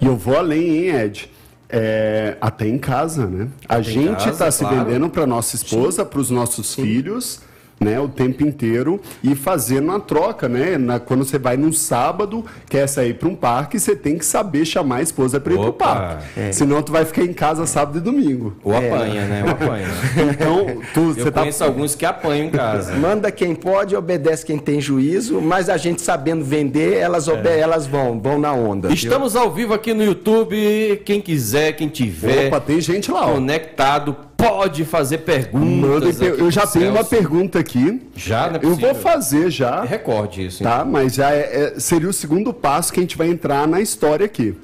E 0.00 0.06
eu 0.06 0.16
vou 0.16 0.36
além, 0.36 0.88
hein, 0.88 0.96
Ed? 0.96 1.30
É, 1.70 2.36
até 2.40 2.66
em 2.66 2.78
casa, 2.78 3.26
né? 3.26 3.48
A 3.68 3.82
gente 3.82 4.28
está 4.28 4.50
se 4.50 4.60
claro. 4.60 4.84
vendendo 4.84 5.10
para 5.10 5.26
nossa 5.26 5.54
esposa, 5.54 6.04
para 6.04 6.18
os 6.18 6.30
nossos 6.30 6.74
filhos, 6.74 7.42
né? 7.80 7.98
O 8.00 8.08
tempo 8.08 8.42
inteiro 8.44 9.00
e 9.22 9.34
fazendo 9.34 9.92
a 9.92 10.00
troca, 10.00 10.48
né? 10.48 10.76
Na, 10.78 10.98
quando 10.98 11.24
você 11.24 11.38
vai 11.38 11.56
num 11.56 11.72
sábado, 11.72 12.44
quer 12.68 12.86
sair 12.88 13.14
para 13.14 13.28
um 13.28 13.34
parque, 13.34 13.78
você 13.78 13.94
tem 13.94 14.18
que 14.18 14.24
saber 14.24 14.64
chamar 14.64 14.96
a 14.96 15.02
esposa 15.02 15.38
para 15.40 15.52
ir 15.54 15.56
para 15.58 15.68
o 15.68 15.72
parque. 15.72 16.24
Senão 16.52 16.82
tu 16.82 16.92
vai 16.92 17.04
ficar 17.04 17.22
em 17.22 17.32
casa 17.32 17.66
sábado 17.66 17.98
e 17.98 18.00
domingo. 18.00 18.56
Ou 18.64 18.76
apanha, 18.76 19.26
né? 19.26 19.42
Ou 19.44 19.50
apanha. 19.50 19.86
Então, 20.30 20.82
tu, 20.94 21.00
Eu 21.00 21.14
você 21.14 21.30
tá 21.30 21.40
conheço 21.40 21.64
alguns 21.64 21.94
que 21.94 22.04
apanham 22.04 22.46
em 22.46 22.50
casa. 22.50 22.94
Manda 22.96 23.30
quem 23.30 23.54
pode, 23.54 23.94
obedece 23.96 24.44
quem 24.44 24.58
tem 24.58 24.80
juízo, 24.80 25.40
mas 25.40 25.68
a 25.68 25.76
gente 25.76 26.02
sabendo 26.02 26.44
vender, 26.44 26.94
elas, 26.96 27.28
obe- 27.28 27.48
elas 27.48 27.86
vão, 27.86 28.20
vão 28.20 28.38
na 28.38 28.52
onda. 28.52 28.88
viu? 28.88 28.94
Estamos 28.94 29.36
ao 29.36 29.50
vivo 29.50 29.74
aqui 29.74 29.94
no 29.94 30.02
YouTube. 30.04 31.00
Quem 31.04 31.20
quiser, 31.20 31.72
quem 31.72 31.88
tiver 31.88 32.48
Opa, 32.48 32.60
tem 32.60 32.80
gente 32.80 33.10
lá, 33.10 33.26
ó. 33.26 33.32
conectado, 33.34 34.16
pode 34.38 34.84
fazer 34.84 35.18
perguntas. 35.18 36.16
Manda, 36.16 36.24
eu 36.24 36.50
já 36.50 36.64
tenho 36.66 36.92
uma 36.92 37.04
pergunta 37.04 37.58
aqui. 37.58 38.00
Já, 38.14 38.46
é 38.46 38.60
Eu 38.62 38.76
vou 38.76 38.94
fazer 38.94 39.50
já. 39.50 39.82
Recorde 39.82 40.46
isso. 40.46 40.62
Tá, 40.62 40.84
mas 40.84 41.14
já 41.16 41.32
é- 41.32 41.74
é- 41.76 41.80
seria 41.80 42.08
o 42.08 42.12
segundo 42.12 42.54
passo 42.54 42.92
que 42.92 43.00
a 43.00 43.02
gente 43.02 43.18
vai 43.18 43.28
entrar 43.28 43.66
na 43.66 43.80
história 43.80 44.24
aqui. 44.24 44.54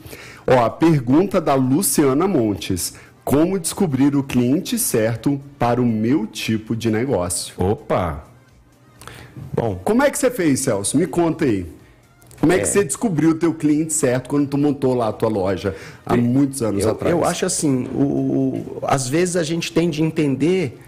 Ó, 0.47 0.64
a 0.64 0.71
pergunta 0.71 1.40
da 1.40 1.54
Luciana 1.54 2.28
Montes. 2.28 2.95
Como 3.25 3.59
descobrir 3.59 4.14
o 4.14 4.23
cliente 4.23 4.78
certo 4.78 5.40
para 5.59 5.81
o 5.81 5.87
meu 5.87 6.26
tipo 6.26 6.76
de 6.76 6.90
negócio? 6.90 7.54
Opa! 7.59 8.23
Bom, 9.52 9.81
Como 9.83 10.02
é 10.02 10.11
que 10.11 10.19
você 10.19 10.31
fez, 10.31 10.61
Celso? 10.61 10.97
Me 10.97 11.07
conta 11.07 11.45
aí. 11.47 11.66
Como 12.44 12.52
é, 12.52 12.58
que 12.58 12.66
você 12.68 12.84
descobriu 12.84 13.30
o 13.30 13.34
teu 13.34 13.52
cliente 13.54 13.92
certo 13.92 14.28
quando 14.28 14.46
tu 14.48 14.58
montou 14.58 14.94
lá 14.94 15.08
a 15.08 15.12
tua 15.12 15.28
loja 15.28 15.74
há 16.04 16.16
muitos 16.16 16.62
anos 16.62 16.84
eu, 16.84 16.90
atrás? 16.90 17.10
eu 17.14 17.24
acho 17.24 17.46
assim, 17.46 17.88
o, 17.94 17.98
o- 18.02 18.78
às 18.82 19.08
vezes 19.08 19.36
a 19.36 19.42
gente 19.42 19.72
tem 19.72 19.88
de 19.90 20.02
entender 20.02 20.78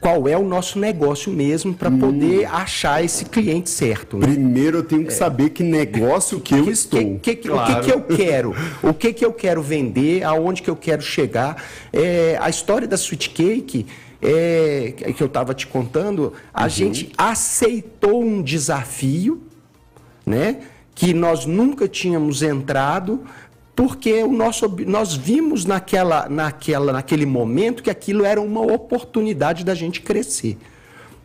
qual 0.00 0.26
é 0.26 0.34
o 0.36 0.42
nosso 0.44 0.78
negócio 0.78 1.30
mesmo 1.30 1.74
para 1.74 1.90
poder 1.90 2.46
achar 2.46 3.04
esse 3.04 3.24
cliente 3.26 3.68
certo. 3.68 4.16
né? 4.16 4.26
Primeiro 4.28 4.78
eu 4.78 4.82
tenho 4.82 5.04
que 5.04 5.12
saber 5.12 5.50
que 5.50 5.62
negócio 5.62 6.40
que 6.40 6.54
eu 6.54 6.70
estou. 6.70 7.18
Que- 7.18 7.34
que- 7.36 7.50
O 7.50 7.64
que, 7.66 7.80
que 7.80 7.92
eu 7.92 8.00
quero? 8.02 8.54
O 8.82 8.94
que, 8.94 9.12
que 9.12 9.22
eu 9.22 9.32
quero 9.32 9.60
vender? 9.62 10.22
Aonde 10.22 10.62
que 10.62 10.70
eu 10.70 10.76
quero 10.76 11.02
chegar? 11.02 11.62
É, 11.92 12.38
a 12.40 12.48
história 12.48 12.88
da 12.88 12.96
Sweet 12.96 13.28
Cake, 13.30 13.84
é, 14.22 14.94
que 15.14 15.22
eu 15.22 15.26
estava 15.26 15.52
te 15.52 15.66
contando, 15.66 16.32
a 16.54 16.66
gente 16.66 17.12
aceitou 17.18 18.22
um 18.22 18.40
desafio, 18.40 19.42
né? 20.24 20.60
Que 21.00 21.14
nós 21.14 21.46
nunca 21.46 21.88
tínhamos 21.88 22.42
entrado, 22.42 23.22
porque 23.74 24.22
o 24.22 24.30
nosso, 24.30 24.68
nós 24.86 25.14
vimos 25.14 25.64
naquela, 25.64 26.28
naquela, 26.28 26.92
naquele 26.92 27.24
momento 27.24 27.82
que 27.82 27.88
aquilo 27.88 28.22
era 28.26 28.38
uma 28.38 28.60
oportunidade 28.60 29.64
da 29.64 29.74
gente 29.74 30.02
crescer. 30.02 30.58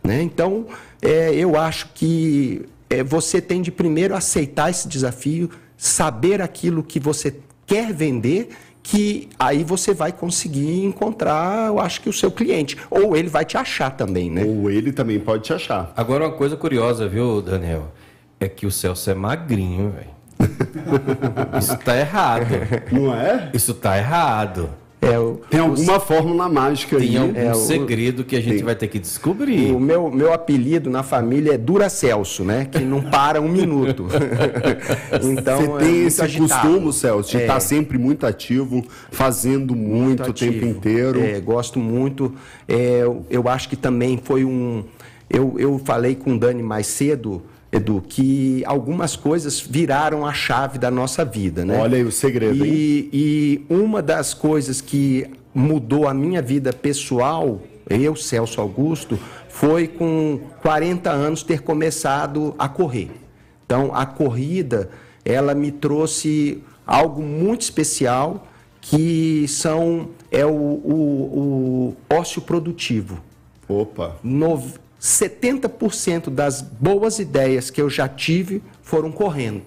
Né? 0.02 0.22
Então, 0.22 0.64
é, 1.02 1.34
eu 1.34 1.58
acho 1.58 1.90
que 1.94 2.64
é, 2.88 3.02
você 3.02 3.38
tem 3.38 3.60
de 3.60 3.70
primeiro 3.70 4.16
aceitar 4.16 4.70
esse 4.70 4.88
desafio, 4.88 5.50
saber 5.76 6.40
aquilo 6.40 6.82
que 6.82 6.98
você 6.98 7.34
quer 7.66 7.92
vender, 7.92 8.48
que 8.82 9.28
aí 9.38 9.62
você 9.62 9.92
vai 9.92 10.10
conseguir 10.10 10.82
encontrar, 10.84 11.66
eu 11.66 11.78
acho 11.78 12.00
que 12.00 12.08
o 12.08 12.12
seu 12.14 12.30
cliente. 12.30 12.78
Ou 12.88 13.14
ele 13.14 13.28
vai 13.28 13.44
te 13.44 13.58
achar 13.58 13.90
também, 13.90 14.30
né? 14.30 14.42
Ou 14.42 14.70
ele 14.70 14.92
também 14.92 15.20
pode 15.20 15.42
te 15.42 15.52
achar. 15.52 15.92
Agora 15.94 16.24
uma 16.24 16.32
coisa 16.32 16.56
curiosa, 16.56 17.06
viu, 17.06 17.42
Daniel? 17.42 17.92
É 18.38 18.48
que 18.48 18.66
o 18.66 18.70
Celso 18.70 19.10
é 19.10 19.14
magrinho, 19.14 19.92
velho. 19.92 20.16
Isso 21.58 21.76
tá 21.78 21.96
errado. 21.98 22.46
Não 22.92 23.14
é? 23.14 23.50
Isso 23.54 23.72
tá 23.74 23.96
errado. 23.96 24.68
É, 25.00 25.18
o, 25.18 25.40
Tem 25.50 25.60
alguma 25.60 26.00
fórmula 26.00 26.48
mágica 26.48 26.96
aí. 26.96 27.08
Tem 27.10 27.18
algum 27.18 27.38
é, 27.38 27.52
o- 27.52 27.54
segredo 27.54 28.24
que 28.24 28.34
a 28.34 28.40
gente 28.40 28.56
tem. 28.56 28.64
vai 28.64 28.74
ter 28.74 28.88
que 28.88 28.98
descobrir. 28.98 29.70
o 29.72 29.78
meu, 29.78 30.10
meu 30.10 30.32
apelido 30.32 30.90
na 30.90 31.02
família 31.02 31.54
é 31.54 31.58
Duracelso, 31.58 32.44
né? 32.44 32.64
Que 32.64 32.80
não 32.80 33.02
para 33.02 33.40
um 33.40 33.48
minuto. 33.48 34.06
então, 35.22 35.58
Você 35.58 35.64
é 35.64 35.78
tem 35.78 35.90
muito 35.92 36.06
esse 36.08 36.22
agitado. 36.22 36.68
costume, 36.68 36.92
Celso, 36.92 37.30
de 37.30 37.36
É. 37.36 37.40
estar 37.42 37.60
sempre 37.60 37.98
muito 37.98 38.26
ativo, 38.26 38.84
fazendo 39.10 39.76
muito, 39.76 40.30
o 40.30 40.32
tempo 40.32 40.64
inteiro. 40.64 41.22
É, 41.22 41.40
gosto 41.40 41.78
muito. 41.78 42.34
É, 42.66 43.00
eu, 43.02 43.24
eu 43.30 43.48
acho 43.48 43.68
que 43.68 43.76
também 43.76 44.18
foi 44.22 44.44
um. 44.44 44.84
Eu, 45.28 45.54
eu 45.58 45.78
falei 45.84 46.14
com 46.14 46.34
o 46.34 46.38
Dani 46.38 46.62
mais 46.62 46.86
cedo, 46.86 47.42
Edu, 47.72 48.02
que 48.08 48.62
algumas 48.64 49.16
coisas 49.16 49.60
viraram 49.60 50.24
a 50.24 50.32
chave 50.32 50.78
da 50.78 50.90
nossa 50.90 51.24
vida, 51.24 51.64
né? 51.64 51.78
Olha 51.80 51.96
aí 51.96 52.04
o 52.04 52.12
segredo, 52.12 52.64
hein? 52.64 52.72
E, 52.72 53.10
e 53.12 53.66
uma 53.68 54.00
das 54.00 54.32
coisas 54.34 54.80
que 54.80 55.26
mudou 55.54 56.06
a 56.06 56.14
minha 56.14 56.40
vida 56.40 56.72
pessoal, 56.72 57.60
eu, 57.88 58.14
Celso 58.14 58.60
Augusto, 58.60 59.18
foi 59.48 59.88
com 59.88 60.40
40 60.62 61.10
anos 61.10 61.42
ter 61.42 61.62
começado 61.62 62.54
a 62.58 62.68
correr. 62.68 63.10
Então, 63.64 63.90
a 63.94 64.06
corrida, 64.06 64.90
ela 65.24 65.54
me 65.54 65.72
trouxe 65.72 66.62
algo 66.86 67.20
muito 67.22 67.62
especial, 67.62 68.46
que 68.80 69.46
são 69.48 70.10
é 70.30 70.46
o, 70.46 70.50
o, 70.50 71.94
o 72.08 72.14
ócio 72.14 72.40
produtivo. 72.40 73.20
Opa. 73.68 74.14
Nove- 74.22 74.78
70% 75.00 76.30
das 76.30 76.62
boas 76.62 77.18
ideias 77.18 77.70
que 77.70 77.80
eu 77.80 77.88
já 77.90 78.08
tive 78.08 78.62
foram 78.82 79.12
correndo. 79.12 79.62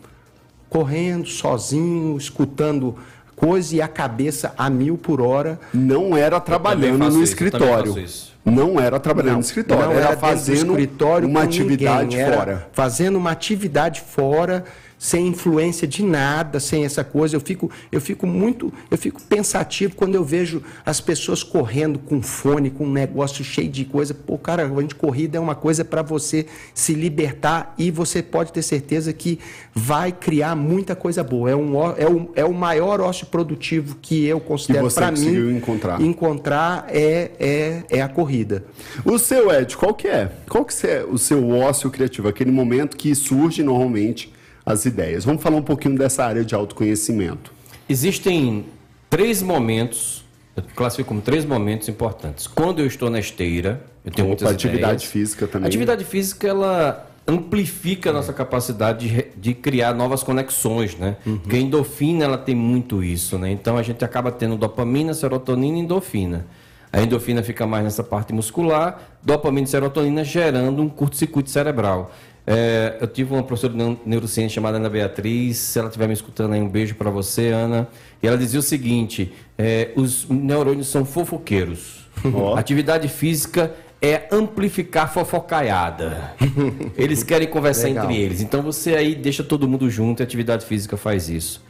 Correndo, 0.70 1.28
sozinho, 1.28 2.18
escutando 2.18 2.96
coisa 3.36 3.76
e 3.76 3.82
a 3.82 3.88
cabeça 3.88 4.54
a 4.58 4.70
mil 4.70 4.98
por 4.98 5.22
hora. 5.22 5.60
Não 5.74 6.16
era 6.16 6.40
trabalhando 6.40 6.98
no 6.98 7.08
isso, 7.08 7.24
escritório. 7.24 7.96
Não 8.44 8.80
era 8.80 9.00
trabalhando 9.00 9.36
no 9.36 9.42
escritório, 9.42 9.86
Não 9.86 9.94
era, 9.94 10.18
fazendo 10.18 10.72
escritório 10.74 11.28
uma 11.28 11.44
atividade 11.44 12.18
ninguém, 12.18 12.34
fora. 12.34 12.68
Fazendo 12.74 13.18
uma 13.18 13.32
atividade 13.32 14.02
fora, 14.02 14.66
sem 15.00 15.28
influência 15.28 15.88
de 15.88 16.04
nada, 16.04 16.60
sem 16.60 16.84
essa 16.84 17.06
coisa. 17.06 17.38
Eu 17.38 17.40
fico, 17.40 17.72
eu 17.90 18.02
fico 18.02 18.28
muito, 18.28 18.72
eu 18.92 18.98
fico 18.98 19.22
pensativo 19.22 19.96
quando 19.96 20.16
eu 20.16 20.26
vejo 20.26 20.62
as 20.86 21.00
pessoas 21.00 21.42
correndo 21.42 21.98
com 21.98 22.22
fone, 22.22 22.70
com 22.70 22.84
um 22.84 22.92
negócio 22.92 23.42
cheio 23.44 23.70
de 23.70 23.86
coisa. 23.86 24.14
Pô, 24.14 24.38
cara, 24.38 24.66
a 24.66 24.82
gente 24.82 24.96
corrida 24.96 25.38
é 25.38 25.40
uma 25.40 25.56
coisa 25.56 25.86
para 25.86 26.02
você 26.02 26.46
se 26.74 26.94
libertar 26.94 27.74
e 27.78 27.90
você 27.90 28.22
pode 28.22 28.52
ter 28.52 28.62
certeza 28.62 29.14
que 29.14 29.40
vai 29.74 30.12
criar 30.12 30.54
muita 30.54 30.96
coisa 30.98 31.24
boa. 31.24 31.50
É, 31.50 31.56
um, 31.56 31.78
é, 31.98 32.08
o, 32.08 32.30
é 32.36 32.46
o 32.46 32.54
maior 32.54 33.00
ócio 33.00 33.26
produtivo 33.28 33.96
que 34.02 34.26
eu 34.26 34.42
considero 34.42 34.92
para 34.92 35.12
mim. 35.12 35.56
encontrar. 35.56 36.02
Encontrar 36.02 36.86
é, 36.90 37.32
é, 37.40 37.84
é 37.90 38.02
a 38.02 38.10
corrida. 38.10 38.66
O 39.06 39.18
seu, 39.18 39.50
Ed, 39.50 39.78
qual 39.78 39.94
que 39.94 40.10
é? 40.10 40.30
Qual 40.50 40.66
que 40.66 40.86
é 40.86 41.06
o 41.10 41.18
seu 41.18 41.52
ócio 41.52 41.90
criativo? 41.90 42.28
Aquele 42.28 42.52
momento 42.52 42.98
que 42.98 43.16
surge 43.16 43.64
normalmente 43.64 44.38
as 44.66 44.86
ideias. 44.86 45.26
Vamos 45.26 45.42
falar 45.42 45.58
um 45.58 45.64
pouquinho 45.64 45.98
dessa 45.98 46.24
área 46.24 46.44
de 46.44 46.54
autoconhecimento. 46.56 47.52
Existem 47.88 48.66
três 49.10 49.42
momentos, 49.42 50.24
eu 50.56 50.64
classifico 50.76 51.10
como 51.10 51.22
três 51.22 51.46
momentos 51.46 51.90
importantes. 51.90 52.48
Quando 52.48 52.80
eu 52.80 52.86
estou 52.86 53.10
na 53.10 53.20
esteira, 53.20 53.84
eu 54.06 54.12
tenho 54.12 54.28
Opa, 54.28 54.36
muitas 54.44 54.52
atividade 54.52 54.84
ideias. 54.84 55.04
física 55.04 55.48
também. 55.48 55.66
A 55.66 55.68
atividade 55.68 56.04
física, 56.06 56.48
ela 56.48 57.06
amplifica 57.28 58.10
a 58.10 58.14
nossa 58.14 58.34
capacidade 58.34 59.08
de, 59.08 59.26
de 59.38 59.54
criar 59.54 59.94
novas 59.94 60.24
conexões, 60.24 60.96
né? 60.96 61.18
Porque 61.24 61.56
a 61.56 61.60
endorfina, 61.60 62.26
ela 62.26 62.38
tem 62.38 62.56
muito 62.56 63.04
isso, 63.04 63.38
né? 63.38 63.52
Então, 63.52 63.78
a 63.78 63.84
gente 63.84 64.04
acaba 64.04 64.32
tendo 64.32 64.58
dopamina, 64.58 65.14
serotonina 65.14 65.78
e 65.78 65.82
endorfina. 65.82 66.46
A 66.92 67.02
endorfina 67.02 67.44
fica 67.44 67.68
mais 67.68 67.84
nessa 67.84 68.04
parte 68.04 68.34
muscular, 68.34 69.00
dopamina 69.22 69.66
e 69.66 69.70
serotonina 69.70 70.24
gerando 70.24 70.82
um 70.82 70.90
curto-circuito 70.90 71.52
cerebral. 71.52 72.12
É, 72.52 72.98
eu 73.00 73.06
tive 73.06 73.32
uma 73.32 73.44
professora 73.44 73.74
de 73.74 73.78
neu- 73.78 74.00
neurociência 74.04 74.56
chamada 74.56 74.78
Ana 74.78 74.90
Beatriz, 74.90 75.56
se 75.58 75.78
ela 75.78 75.88
estiver 75.88 76.08
me 76.08 76.14
escutando 76.16 76.54
aí, 76.54 76.60
um 76.60 76.68
beijo 76.68 76.96
para 76.96 77.12
você, 77.12 77.50
Ana. 77.50 77.88
E 78.24 78.28
ela 78.28 78.36
dizia 78.40 78.60
o 78.60 78.64
seguinte: 78.64 79.32
é, 79.56 79.92
os 79.96 80.28
neurônios 80.28 80.88
são 80.88 81.06
fofoqueiros. 81.06 82.08
Ó. 82.34 82.56
Atividade 82.58 83.08
física 83.08 83.72
é 84.02 84.28
amplificar 84.32 85.14
fofocaiada. 85.14 86.34
Eles 86.98 87.22
querem 87.22 87.48
conversar 87.48 87.88
Legal. 87.90 88.06
entre 88.06 88.18
eles. 88.20 88.42
Então 88.42 88.64
você 88.64 88.96
aí 88.96 89.14
deixa 89.14 89.44
todo 89.44 89.68
mundo 89.68 89.88
junto 89.88 90.22
e 90.22 90.24
atividade 90.24 90.66
física 90.66 90.98
faz 90.98 91.30
isso. 91.30 91.64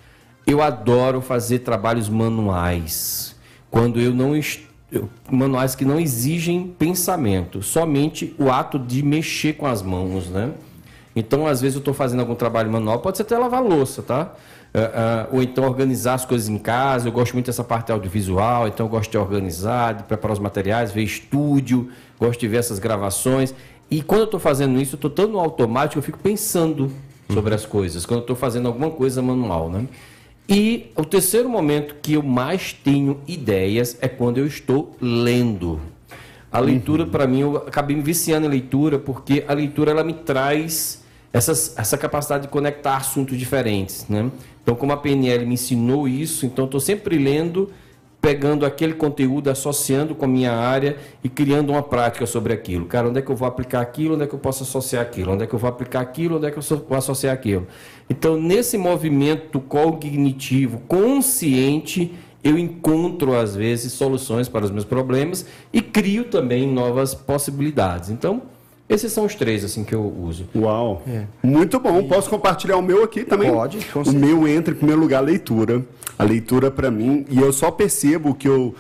Eu 0.48 0.62
adoro 0.62 1.20
fazer 1.22 1.60
trabalhos 1.60 2.08
manuais. 2.08 3.36
Quando 3.70 4.00
eu 4.00 4.14
não 4.14 4.34
est- 4.36 4.62
eu- 4.92 5.10
manuais 5.30 5.76
que 5.76 5.84
não 5.84 6.00
exigem 6.00 6.74
pensamento, 6.80 7.62
somente 7.62 8.34
o 8.40 8.50
ato 8.50 8.80
de 8.80 9.04
mexer 9.04 9.54
com 9.54 9.66
as 9.66 9.82
mãos, 9.82 10.30
né? 10.30 10.52
Então, 11.20 11.46
às 11.46 11.62
vezes, 11.62 11.76
eu 11.76 11.80
estou 11.80 11.94
fazendo 11.94 12.22
algum 12.22 12.36
trabalho 12.36 12.72
manual, 12.72 13.00
pode 13.00 13.18
ser 13.18 13.24
até 13.24 13.38
lavar 13.38 13.64
louça, 13.64 14.02
tá? 14.02 14.34
Uh, 14.74 15.34
uh, 15.34 15.36
ou 15.36 15.44
então 15.44 15.64
organizar 15.66 16.14
as 16.14 16.26
coisas 16.26 16.48
em 16.48 16.58
casa. 16.58 17.08
Eu 17.08 17.12
gosto 17.12 17.34
muito 17.34 17.48
dessa 17.48 17.64
parte 17.64 17.92
audiovisual, 17.92 18.68
então 18.68 18.86
eu 18.86 18.90
gosto 18.90 19.12
de 19.12 19.18
organizar, 19.18 19.96
de 19.96 20.04
preparar 20.04 20.34
os 20.34 20.40
materiais, 20.40 20.92
ver 20.92 21.04
estúdio, 21.04 21.90
gosto 22.20 22.40
de 22.40 22.48
ver 22.48 22.58
essas 22.58 22.80
gravações. 22.80 23.54
E 23.92 24.02
quando 24.02 24.22
eu 24.22 24.26
estou 24.26 24.40
fazendo 24.40 24.80
isso, 24.80 24.96
eu 24.96 24.98
estou 24.98 25.10
tão 25.10 25.28
no 25.28 25.40
automático, 25.40 25.98
eu 25.98 26.04
fico 26.04 26.20
pensando 26.20 26.92
sobre 27.34 27.54
as 27.54 27.66
coisas, 27.66 28.06
quando 28.06 28.20
eu 28.20 28.24
estou 28.24 28.36
fazendo 28.36 28.68
alguma 28.68 28.92
coisa 28.92 29.22
manual, 29.22 29.70
né? 29.70 29.88
E 30.48 30.92
o 30.96 31.06
terceiro 31.06 31.48
momento 31.48 31.96
que 32.02 32.14
eu 32.14 32.24
mais 32.24 32.74
tenho 32.74 33.20
ideias 33.28 33.98
é 34.02 34.08
quando 34.08 34.38
eu 34.38 34.48
estou 34.48 34.96
lendo. 35.00 35.80
A 36.52 36.60
leitura, 36.60 37.04
uhum. 37.04 37.10
para 37.10 37.28
mim, 37.28 37.42
eu 37.42 37.58
acabei 37.58 37.96
me 37.96 38.02
viciando 38.02 38.48
em 38.48 38.50
leitura, 38.50 38.98
porque 38.98 39.46
a 39.48 39.54
leitura 39.54 39.92
ela 39.92 40.04
me 40.04 40.14
traz 40.14 40.99
essas, 41.32 41.78
essa 41.78 41.98
capacidade 41.98 42.44
de 42.44 42.50
conectar 42.50 42.98
assuntos 42.98 43.38
diferentes. 43.38 44.06
Né? 44.10 44.30
Então, 44.62 44.76
como 44.76 44.92
a 44.92 44.98
PNL 44.98 45.46
me 45.46 45.54
ensinou 45.54 46.08
isso, 46.08 46.46
então 46.46 46.66
estou 46.66 46.80
sempre 46.80 47.18
lendo 47.18 47.70
pegando 48.22 48.66
aquele 48.66 48.94
conteúdo, 48.94 49.50
associando 49.50 50.14
com 50.14 50.26
a 50.26 50.28
minha 50.28 50.52
área 50.52 50.98
e 51.24 51.30
criando 51.30 51.70
uma 51.70 51.82
prática 51.82 52.26
sobre 52.26 52.52
aquilo. 52.52 52.86
Cara, 52.86 53.08
onde 53.08 53.20
é 53.20 53.22
que 53.22 53.32
eu 53.32 53.36
vou 53.36 53.48
aplicar 53.48 53.82
aquilo? 53.82 54.16
Onde 54.16 54.24
é 54.24 54.28
que 54.28 54.34
eu 54.34 54.40
posso 54.40 54.64
associar 54.64 55.02
aquilo? 55.02 55.32
Onde 55.32 55.44
é 55.44 55.48
que 55.48 55.54
eu 55.54 55.60
vou 55.60 55.70
aplicar 55.70 56.02
aquilo? 56.02 56.36
Onde 56.36 56.48
é 56.48 56.52
que 56.52 56.58
eu 56.58 56.78
vou 56.88 56.98
associar 56.98 57.34
aquilo? 57.34 57.66
Então, 58.10 58.40
nesse 58.40 58.78
movimento 58.78 59.60
cognitivo 59.62 60.82
consciente, 60.88 62.14
eu 62.44 62.58
encontro 62.58 63.36
às 63.36 63.56
vezes 63.56 63.94
soluções 63.94 64.50
para 64.50 64.66
os 64.66 64.72
meus 64.72 64.86
problemas 64.86 65.46
e 65.72 65.82
crio 65.82 66.26
também 66.26 66.68
novas 66.68 67.14
possibilidades. 67.14 68.10
Então, 68.10 68.42
esses 68.90 69.14
são 69.14 69.26
os 69.26 69.36
três 69.36 69.64
assim 69.64 69.84
que 69.84 69.94
eu 69.94 70.02
uso. 70.04 70.50
Uau! 70.56 71.04
É. 71.08 71.26
Muito 71.44 71.80
bom. 71.80 72.04
Posso 72.08 72.30
compartilhar 72.30 72.78
o 72.78 72.82
meu 72.82 73.04
aqui 73.04 73.24
também? 73.24 73.52
Pode. 73.52 73.78
o 73.96 74.12
meu 74.12 74.48
entra 74.48 74.74
em 74.74 74.78
primeiro 74.78 75.00
lugar 75.00 75.20
a 75.20 75.22
leitura. 75.22 75.86
A 76.18 76.24
leitura 76.24 76.72
para 76.72 76.90
mim 76.90 77.26
e 77.30 77.40
eu 77.40 77.54
só 77.54 77.72
percebo 77.72 78.34
que 78.34 78.48
eu 78.48 78.76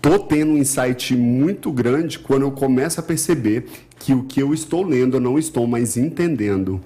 tô 0.00 0.18
tendo 0.18 0.52
um 0.52 0.56
insight 0.56 1.14
muito 1.14 1.70
grande 1.70 2.18
quando 2.18 2.42
eu 2.42 2.50
começo 2.50 2.98
a 2.98 3.02
perceber 3.02 3.66
que 3.98 4.14
o 4.14 4.24
que 4.24 4.40
eu 4.40 4.54
estou 4.54 4.82
lendo 4.84 5.16
eu 5.16 5.20
não 5.20 5.38
estou 5.38 5.66
mais 5.66 5.96
entendendo. 5.96 6.80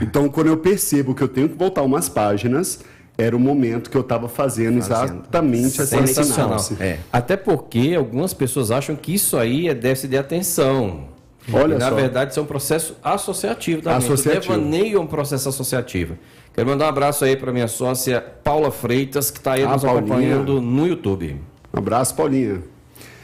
Então, 0.00 0.28
quando 0.28 0.46
eu 0.46 0.56
percebo 0.56 1.14
que 1.14 1.22
eu 1.22 1.28
tenho 1.28 1.48
que 1.48 1.56
voltar 1.56 1.82
umas 1.82 2.08
páginas, 2.08 2.80
era 3.18 3.36
o 3.36 3.40
momento 3.40 3.90
que 3.90 3.96
eu 3.96 4.00
estava 4.00 4.28
fazendo, 4.28 4.80
fazendo, 4.80 5.20
exatamente 5.20 5.80
essa 5.80 5.86
Sensacional. 5.86 6.58
É. 6.80 6.98
Até 7.12 7.36
porque 7.36 7.94
algumas 7.96 8.32
pessoas 8.32 8.70
acham 8.70 8.96
que 8.96 9.14
isso 9.14 9.36
aí 9.36 9.68
é 9.68 9.74
déficit 9.74 10.10
de 10.10 10.16
atenção. 10.16 11.12
Olha 11.52 11.78
na 11.78 11.88
só. 11.88 11.94
verdade, 11.94 12.30
isso 12.30 12.40
é 12.40 12.42
um 12.42 12.46
processo 12.46 12.96
associativo 13.02 13.82
também. 13.82 13.98
Associativo. 13.98 14.54
O 14.54 14.56
devaneio 14.56 14.98
é 14.98 15.00
um 15.00 15.06
processo 15.06 15.48
associativo. 15.48 16.16
Quero 16.54 16.68
mandar 16.68 16.86
um 16.86 16.88
abraço 16.88 17.24
aí 17.24 17.36
para 17.36 17.50
minha 17.52 17.66
sócia 17.66 18.20
Paula 18.20 18.70
Freitas, 18.70 19.30
que 19.30 19.38
está 19.38 19.54
aí 19.54 19.62
ah, 19.62 19.72
nos 19.72 19.82
Paulinha. 19.82 20.04
acompanhando 20.04 20.60
no 20.60 20.86
YouTube. 20.86 21.36
Um 21.72 21.78
abraço, 21.78 22.14
Paulinha. 22.14 22.62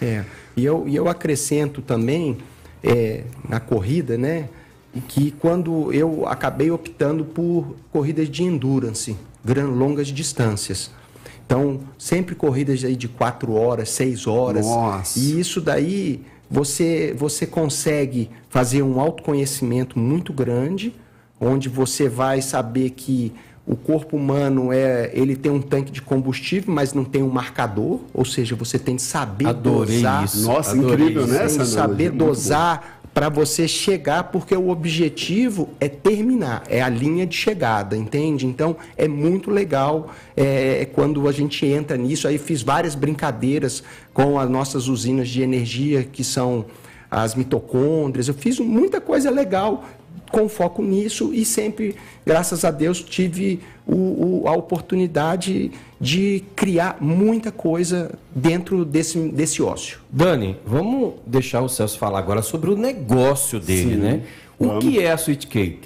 É, 0.00 0.24
e 0.56 0.64
eu, 0.64 0.84
e 0.88 0.96
eu 0.96 1.08
acrescento 1.08 1.82
também 1.82 2.38
é, 2.82 3.24
na 3.48 3.60
corrida, 3.60 4.16
né? 4.16 4.48
Que 5.06 5.30
quando 5.30 5.92
eu 5.92 6.26
acabei 6.26 6.70
optando 6.70 7.24
por 7.24 7.76
corridas 7.92 8.28
de 8.28 8.42
endurance, 8.42 9.16
gran, 9.44 9.66
longas 9.66 10.08
distâncias. 10.08 10.90
Então, 11.46 11.80
sempre 11.96 12.34
corridas 12.34 12.84
aí 12.84 12.96
de 12.96 13.08
quatro 13.08 13.52
horas, 13.54 13.90
seis 13.90 14.26
horas. 14.26 14.66
Nossa. 14.66 15.18
E 15.18 15.38
isso 15.38 15.60
daí 15.60 16.22
você, 16.50 17.14
você 17.16 17.46
consegue 17.46 18.30
fazer 18.48 18.82
um 18.82 19.00
autoconhecimento 19.00 19.98
muito 19.98 20.32
grande, 20.32 20.94
onde 21.40 21.68
você 21.68 22.08
vai 22.08 22.40
saber 22.42 22.90
que 22.90 23.32
o 23.68 23.76
corpo 23.76 24.16
humano 24.16 24.72
é, 24.72 25.10
ele 25.12 25.36
tem 25.36 25.52
um 25.52 25.60
tanque 25.60 25.92
de 25.92 26.00
combustível, 26.00 26.72
mas 26.72 26.94
não 26.94 27.04
tem 27.04 27.22
um 27.22 27.28
marcador, 27.28 28.00
ou 28.14 28.24
seja, 28.24 28.56
você 28.56 28.78
tem 28.78 28.96
que 28.96 29.02
saber 29.02 29.46
Adorei 29.46 29.96
dosar. 29.96 30.24
Isso. 30.24 30.46
Nossa, 30.46 30.72
Adorei 30.72 30.94
incrível, 30.94 31.26
né? 31.26 31.46
Tem 31.46 31.58
que 31.58 31.66
saber 31.66 32.10
dosar 32.10 32.97
para 33.12 33.28
você 33.28 33.66
chegar, 33.66 34.24
porque 34.24 34.54
o 34.54 34.68
objetivo 34.68 35.70
é 35.80 35.88
terminar, 35.88 36.62
é 36.68 36.80
a 36.80 36.88
linha 36.88 37.26
de 37.26 37.36
chegada, 37.36 37.96
entende? 37.96 38.46
Então 38.46 38.76
é 38.96 39.08
muito 39.08 39.50
legal 39.50 40.10
é, 40.36 40.86
quando 40.92 41.26
a 41.28 41.32
gente 41.32 41.66
entra 41.66 41.96
nisso. 41.96 42.28
Aí 42.28 42.38
fiz 42.38 42.62
várias 42.62 42.94
brincadeiras 42.94 43.82
com 44.12 44.38
as 44.38 44.48
nossas 44.48 44.88
usinas 44.88 45.28
de 45.28 45.42
energia, 45.42 46.04
que 46.04 46.22
são 46.22 46.66
as 47.10 47.34
mitocôndrias. 47.34 48.28
Eu 48.28 48.34
fiz 48.34 48.58
muita 48.60 49.00
coisa 49.00 49.30
legal 49.30 49.84
com 50.30 50.48
foco 50.48 50.82
nisso 50.82 51.32
e 51.32 51.44
sempre, 51.44 51.96
graças 52.24 52.64
a 52.64 52.70
Deus, 52.70 53.02
tive 53.02 53.60
o, 53.86 54.42
o, 54.42 54.48
a 54.48 54.52
oportunidade 54.52 55.70
de 56.00 56.44
criar 56.54 56.98
muita 57.00 57.50
coisa 57.50 58.12
dentro 58.34 58.84
desse, 58.84 59.18
desse 59.30 59.62
ócio. 59.62 59.98
Dani, 60.10 60.56
vamos 60.64 61.14
deixar 61.26 61.62
o 61.62 61.68
Celso 61.68 61.98
falar 61.98 62.18
agora 62.18 62.42
sobre 62.42 62.70
o 62.70 62.76
negócio 62.76 63.58
dele, 63.58 63.94
Sim, 63.94 63.96
né? 63.96 64.22
O 64.58 64.66
vamos. 64.66 64.84
que 64.84 64.98
é 65.00 65.10
a 65.10 65.14
Sweet 65.14 65.46
Cake? 65.46 65.80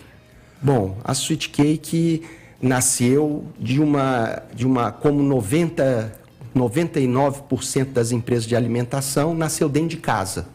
Bom, 0.61 0.97
a 1.05 1.13
Sweet 1.13 1.51
Cake 1.51 2.23
nasceu 2.61 3.45
de 3.59 3.81
uma, 3.81 4.43
de 4.55 4.67
uma 4.67 4.93
como 4.93 5.23
90, 5.23 6.13
99% 6.57 7.87
das 7.93 8.13
empresas 8.13 8.47
de 8.47 8.55
alimentação, 8.55 9.35
nasceu 9.35 9.69
dentro 9.69 9.91
de 9.91 9.97
casa. 9.99 10.47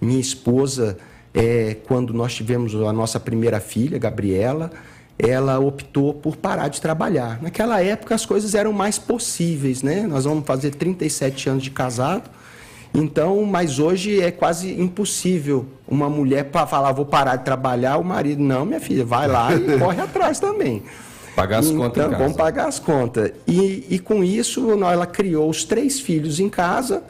Minha 0.00 0.20
esposa 0.20 0.98
é, 1.34 1.76
quando 1.86 2.12
nós 2.12 2.34
tivemos 2.34 2.74
a 2.74 2.92
nossa 2.92 3.20
primeira 3.20 3.60
filha, 3.60 3.98
Gabriela, 3.98 4.70
ela 5.18 5.58
optou 5.58 6.14
por 6.14 6.36
parar 6.36 6.68
de 6.68 6.80
trabalhar. 6.80 7.40
Naquela 7.42 7.82
época 7.82 8.14
as 8.14 8.24
coisas 8.24 8.54
eram 8.54 8.72
mais 8.72 8.98
possíveis, 8.98 9.82
né? 9.82 10.06
Nós 10.06 10.24
vamos 10.24 10.44
fazer 10.46 10.70
37 10.70 11.48
anos 11.48 11.62
de 11.62 11.70
casado. 11.70 12.30
Então, 12.92 13.44
mas 13.44 13.78
hoje 13.78 14.20
é 14.20 14.32
quase 14.32 14.80
impossível 14.80 15.66
uma 15.86 16.10
mulher 16.10 16.44
para 16.44 16.66
falar 16.66 16.90
vou 16.90 17.06
parar 17.06 17.36
de 17.36 17.44
trabalhar, 17.44 17.98
o 17.98 18.04
marido 18.04 18.42
não, 18.42 18.64
minha 18.64 18.80
filha, 18.80 19.04
vai 19.04 19.28
lá 19.28 19.54
e 19.54 19.60
corre 19.78 20.00
atrás 20.00 20.40
também. 20.40 20.82
Pagar 21.36 21.58
as 21.58 21.66
então, 21.66 21.78
contas. 21.78 22.06
Então, 22.06 22.18
vamos 22.18 22.36
pagar 22.36 22.66
as 22.66 22.80
contas. 22.80 23.30
E, 23.46 23.86
e 23.88 23.98
com 24.00 24.24
isso, 24.24 24.68
ela 24.84 25.06
criou 25.06 25.48
os 25.48 25.64
três 25.64 26.00
filhos 26.00 26.40
em 26.40 26.48
casa 26.48 27.04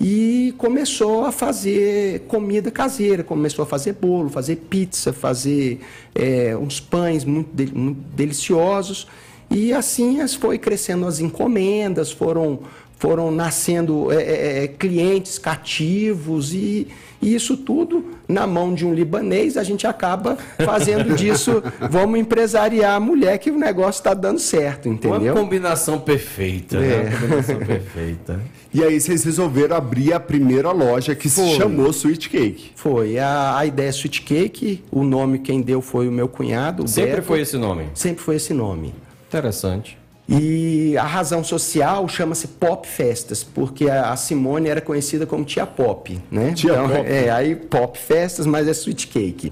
e 0.00 0.54
começou 0.56 1.24
a 1.24 1.32
fazer 1.32 2.20
comida 2.28 2.70
caseira, 2.70 3.24
começou 3.24 3.64
a 3.64 3.66
fazer 3.66 3.94
bolo, 3.94 4.28
fazer 4.28 4.56
pizza, 4.56 5.12
fazer 5.12 5.80
é, 6.14 6.56
uns 6.56 6.78
pães 6.78 7.24
muito, 7.24 7.50
de, 7.52 7.74
muito, 7.74 7.98
deliciosos. 8.14 9.08
E 9.50 9.72
assim 9.72 10.26
foi 10.28 10.58
crescendo 10.58 11.06
as 11.06 11.18
encomendas, 11.18 12.12
foram, 12.12 12.60
foram 12.96 13.32
nascendo 13.32 14.12
é, 14.12 14.64
é, 14.64 14.68
clientes 14.68 15.36
cativos 15.36 16.54
e, 16.54 16.86
e 17.20 17.34
isso 17.34 17.56
tudo 17.56 18.04
na 18.28 18.46
mão 18.46 18.74
de 18.74 18.86
um 18.86 18.94
libanês, 18.94 19.56
a 19.56 19.64
gente 19.64 19.86
acaba 19.86 20.36
fazendo 20.64 21.14
disso, 21.16 21.62
vamos 21.90 22.20
empresariar 22.20 22.94
a 22.94 23.00
mulher 23.00 23.38
que 23.38 23.50
o 23.50 23.58
negócio 23.58 23.98
está 23.98 24.14
dando 24.14 24.38
certo, 24.38 24.88
entendeu? 24.88 25.32
Uma 25.32 25.42
combinação 25.42 25.98
perfeita, 25.98 26.78
né? 26.78 26.86
é. 26.86 27.02
né? 27.04 27.10
Uma 27.10 27.20
combinação 27.20 27.58
perfeita. 27.58 28.40
E 28.72 28.84
aí 28.84 29.00
vocês 29.00 29.24
resolveram 29.24 29.76
abrir 29.76 30.12
a 30.12 30.20
primeira 30.20 30.70
loja 30.72 31.14
que 31.14 31.28
foi. 31.28 31.48
se 31.48 31.56
chamou 31.56 31.90
Sweet 31.90 32.28
Cake. 32.28 32.70
Foi. 32.74 33.18
A, 33.18 33.56
a 33.58 33.66
ideia 33.66 33.88
é 33.88 33.90
Sweet 33.90 34.22
Cake, 34.22 34.84
o 34.90 35.02
nome 35.02 35.38
quem 35.38 35.62
deu 35.62 35.80
foi 35.80 36.06
o 36.06 36.12
meu 36.12 36.28
cunhado. 36.28 36.86
Sempre 36.86 37.12
Beto. 37.12 37.26
foi 37.26 37.40
esse 37.40 37.56
nome? 37.56 37.86
Sempre 37.94 38.22
foi 38.22 38.36
esse 38.36 38.52
nome. 38.52 38.94
Interessante. 39.28 39.96
E 40.28 40.94
a 40.98 41.04
razão 41.04 41.42
social 41.42 42.06
chama-se 42.06 42.48
Pop 42.48 42.86
Festas, 42.86 43.42
porque 43.42 43.88
a 43.88 44.14
Simone 44.14 44.68
era 44.68 44.80
conhecida 44.80 45.24
como 45.24 45.42
Tia 45.42 45.64
Pop, 45.64 46.20
né? 46.30 46.52
Tia 46.52 46.72
então, 46.72 46.88
Pop. 46.90 47.08
É, 47.08 47.30
aí 47.30 47.56
Pop 47.56 47.98
Festas, 47.98 48.44
mas 48.44 48.68
é 48.68 48.72
Sweet 48.72 49.06
Cake. 49.06 49.50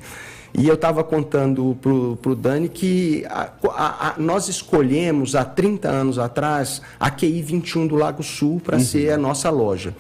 E 0.59 0.66
eu 0.66 0.75
estava 0.75 1.05
contando 1.05 1.77
para 1.83 2.33
o 2.33 2.35
Dani 2.35 2.69
que 2.69 3.27
a, 3.29 3.51
a, 3.69 4.09
a, 4.09 4.14
nós 4.16 4.49
escolhemos 4.49 5.37
há 5.37 5.45
30 5.45 5.87
anos 5.87 6.19
atrás 6.19 6.81
a 6.99 7.11
QI 7.11 7.42
21 7.42 7.87
do 7.87 7.95
Lago 7.95 8.23
Sul 8.23 8.59
para 8.64 8.79
uhum. 8.79 8.83
ser 8.83 9.12
a 9.12 9.19
nossa 9.19 9.51
loja. 9.51 9.95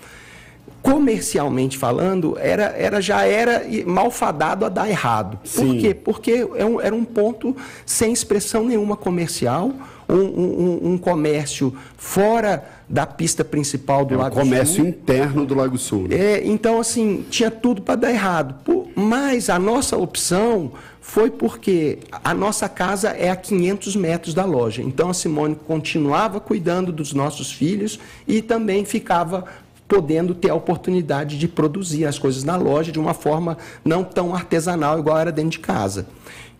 Comercialmente 0.80 1.76
falando, 1.76 2.38
era, 2.38 2.74
era, 2.76 3.02
já 3.02 3.26
era 3.26 3.64
malfadado 3.84 4.64
a 4.64 4.70
dar 4.70 4.88
errado. 4.88 5.38
Sim. 5.44 5.66
Por 5.66 5.76
quê? 5.76 5.94
Porque 5.94 6.32
é 6.32 6.86
era 6.86 6.94
um 6.94 7.04
ponto 7.04 7.54
sem 7.84 8.12
expressão 8.12 8.64
nenhuma 8.64 8.96
comercial 8.96 9.72
um, 10.08 10.14
um, 10.14 10.80
um 10.92 10.98
comércio 10.98 11.74
fora 11.96 12.64
da 12.88 13.04
pista 13.06 13.44
principal 13.44 14.04
do 14.04 14.14
é 14.14 14.16
um 14.16 14.20
Lago 14.20 14.36
comércio 14.36 14.76
Sul. 14.76 14.84
comércio 14.84 15.02
interno 15.02 15.46
do 15.46 15.54
Lago 15.54 15.78
Sul. 15.78 16.06
Né? 16.08 16.16
É, 16.16 16.46
então, 16.46 16.78
assim, 16.78 17.24
tinha 17.28 17.50
tudo 17.50 17.82
para 17.82 17.96
dar 17.96 18.10
errado. 18.10 18.54
Mas 18.94 19.50
a 19.50 19.58
nossa 19.58 19.96
opção 19.96 20.72
foi 21.02 21.30
porque 21.30 21.98
a 22.24 22.32
nossa 22.32 22.66
casa 22.68 23.10
é 23.10 23.28
a 23.28 23.36
500 23.36 23.94
metros 23.94 24.32
da 24.32 24.44
loja. 24.44 24.82
Então, 24.82 25.10
a 25.10 25.14
Simone 25.14 25.54
continuava 25.54 26.40
cuidando 26.40 26.90
dos 26.90 27.12
nossos 27.12 27.52
filhos 27.52 27.98
e 28.26 28.40
também 28.40 28.84
ficava 28.84 29.44
podendo 29.86 30.34
ter 30.34 30.50
a 30.50 30.54
oportunidade 30.54 31.38
de 31.38 31.46
produzir 31.46 32.06
as 32.06 32.18
coisas 32.18 32.42
na 32.42 32.56
loja 32.56 32.90
de 32.90 32.98
uma 32.98 33.14
forma 33.14 33.56
não 33.84 34.02
tão 34.02 34.34
artesanal 34.34 34.98
igual 34.98 35.18
era 35.18 35.30
dentro 35.30 35.50
de 35.50 35.58
casa. 35.60 36.06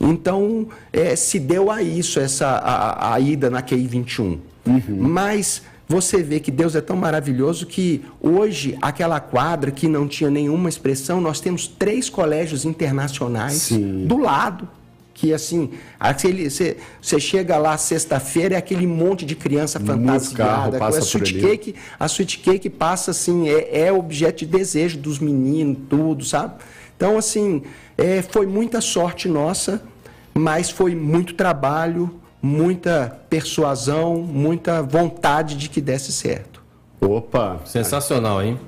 Então, 0.01 0.69
é, 0.93 1.17
se 1.17 1.39
deu 1.39 1.71
a 1.71 1.83
isso, 1.83 2.21
essa, 2.21 2.47
a, 2.47 3.15
a 3.15 3.21
ida 3.21 3.49
na 3.51 3.63
QI 3.63 3.87
21. 3.87 4.39
Mas 4.89 5.63
você 5.89 6.23
vê 6.23 6.41
que 6.41 6.51
Deus 6.51 6.75
é 6.75 6.81
tão 6.81 6.97
maravilhoso 6.97 7.67
que 7.67 8.03
hoje, 8.21 8.77
aquela 8.83 9.21
quadra 9.21 9.71
que 9.71 9.87
não 9.87 10.09
tinha 10.09 10.31
nenhuma 10.31 10.69
expressão, 10.69 11.21
nós 11.21 11.41
temos 11.41 11.67
três 11.69 12.11
colégios 12.11 12.65
internacionais 12.65 13.55
Sim. 13.55 14.05
do 14.07 14.19
lado. 14.19 14.69
Que 15.15 15.33
assim, 15.33 15.71
aquele, 15.99 16.51
você, 16.51 16.77
você 17.01 17.19
chega 17.19 17.57
lá 17.57 17.79
sexta-feira 17.79 18.55
é 18.55 18.59
aquele 18.59 18.87
monte 18.87 19.25
de 19.25 19.35
criança 19.35 19.81
fantasiada, 19.81 20.79
carro 20.79 20.95
a 20.95 20.99
sweet 20.99 21.41
cake, 21.41 21.75
a 21.99 22.05
sweet 22.05 22.39
cake 22.41 22.69
passa 22.69 23.13
assim, 23.13 23.49
é, 23.49 23.87
é 23.87 23.93
objeto 23.93 24.41
de 24.41 24.47
desejo 24.47 24.99
dos 24.99 25.19
meninos, 25.19 25.79
tudo, 25.89 26.23
sabe? 26.23 26.57
Então, 26.97 27.19
assim, 27.19 27.63
é, 27.97 28.23
foi 28.23 28.47
muita 28.47 28.81
sorte 28.81 29.29
nossa, 29.29 29.83
mas 30.35 30.71
foi 30.71 30.95
muito 30.95 31.35
trabalho, 31.35 32.15
muita 32.43 33.19
persuasão, 33.29 34.17
muita 34.17 34.83
vontade 34.83 35.57
de 35.57 35.69
que 35.69 35.81
desse 35.81 36.13
certo. 36.13 36.63
Opa, 37.01 37.61
Sensacional, 37.65 38.43
hein? 38.43 38.59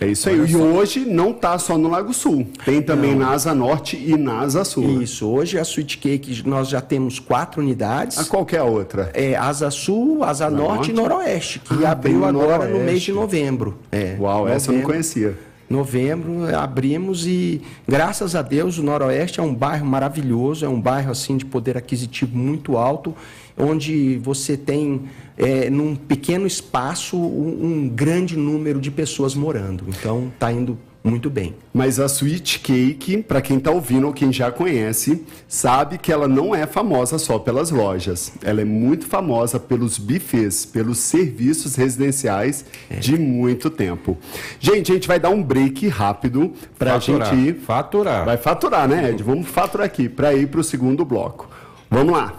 é 0.00 0.08
isso 0.08 0.28
aí. 0.28 0.36
E 0.50 0.56
hoje 0.56 1.00
não 1.04 1.32
tá 1.32 1.56
só 1.58 1.78
no 1.78 1.88
Lago 1.88 2.12
Sul. 2.12 2.46
Tem 2.64 2.82
também 2.82 3.14
na 3.14 3.30
Asa 3.30 3.54
Norte 3.54 3.96
e 3.96 4.16
na 4.16 4.40
Asa 4.40 4.64
Sul. 4.64 4.82
né? 4.98 5.04
Isso, 5.04 5.26
hoje 5.28 5.56
a 5.58 5.62
Sweet 5.62 5.98
Cake 5.98 6.42
nós 6.46 6.68
já 6.68 6.80
temos 6.80 7.18
quatro 7.20 7.60
unidades. 7.62 8.18
A 8.18 8.24
qualquer 8.24 8.62
outra. 8.62 9.10
É, 9.14 9.36
Asa 9.36 9.70
Sul, 9.70 10.24
Asa 10.24 10.50
Norte, 10.50 10.74
Norte? 10.76 10.90
e 10.90 10.94
Noroeste, 10.94 11.58
que 11.60 11.84
Ah, 11.84 11.92
abriu 11.92 12.18
no 12.18 12.24
agora 12.26 12.64
no 12.64 12.70
Noroeste. 12.70 12.84
mês 12.84 13.02
de 13.02 13.12
novembro. 13.12 13.78
É, 13.92 14.16
Uau, 14.18 14.48
essa 14.48 14.70
eu 14.70 14.72
não 14.72 14.80
novembro. 14.80 14.86
conhecia. 14.92 15.38
Novembro 15.74 16.56
abrimos 16.56 17.26
e 17.26 17.60
graças 17.86 18.36
a 18.36 18.42
Deus 18.42 18.78
o 18.78 18.82
Noroeste 18.82 19.40
é 19.40 19.42
um 19.42 19.52
bairro 19.52 19.84
maravilhoso, 19.84 20.64
é 20.64 20.68
um 20.68 20.80
bairro 20.80 21.10
assim 21.10 21.36
de 21.36 21.44
poder 21.44 21.76
aquisitivo 21.76 22.36
muito 22.36 22.76
alto, 22.76 23.14
onde 23.58 24.16
você 24.18 24.56
tem 24.56 25.02
é, 25.36 25.68
num 25.68 25.96
pequeno 25.96 26.46
espaço 26.46 27.16
um, 27.16 27.64
um 27.64 27.88
grande 27.88 28.36
número 28.36 28.80
de 28.80 28.90
pessoas 28.90 29.34
morando. 29.34 29.84
Então 29.88 30.30
está 30.32 30.52
indo 30.52 30.78
muito 31.04 31.28
bem. 31.28 31.54
Mas 31.72 32.00
a 32.00 32.06
Sweet 32.06 32.60
Cake, 32.60 33.22
para 33.22 33.42
quem 33.42 33.58
está 33.58 33.70
ouvindo 33.70 34.06
ou 34.06 34.12
quem 34.12 34.32
já 34.32 34.50
conhece, 34.50 35.22
sabe 35.46 35.98
que 35.98 36.10
ela 36.10 36.26
não 36.26 36.54
é 36.54 36.66
famosa 36.66 37.18
só 37.18 37.38
pelas 37.38 37.70
lojas. 37.70 38.32
Ela 38.42 38.62
é 38.62 38.64
muito 38.64 39.06
famosa 39.06 39.60
pelos 39.60 39.98
bufês, 39.98 40.64
pelos 40.64 40.98
serviços 40.98 41.76
residenciais 41.76 42.64
de 43.00 43.18
muito 43.18 43.68
tempo. 43.68 44.16
Gente, 44.58 44.92
a 44.92 44.94
gente 44.94 45.06
vai 45.06 45.20
dar 45.20 45.28
um 45.28 45.42
break 45.42 45.86
rápido 45.88 46.52
para 46.78 46.94
a 46.94 46.98
gente 46.98 47.34
ir. 47.34 47.54
Faturar. 47.60 48.24
Vai 48.24 48.38
faturar, 48.38 48.88
né, 48.88 49.10
Ed? 49.10 49.22
Vamos 49.22 49.46
faturar 49.46 49.86
aqui 49.86 50.08
para 50.08 50.32
ir 50.32 50.48
para 50.48 50.60
o 50.60 50.64
segundo 50.64 51.04
bloco. 51.04 51.50
Vamos 51.90 52.14
lá. 52.14 52.34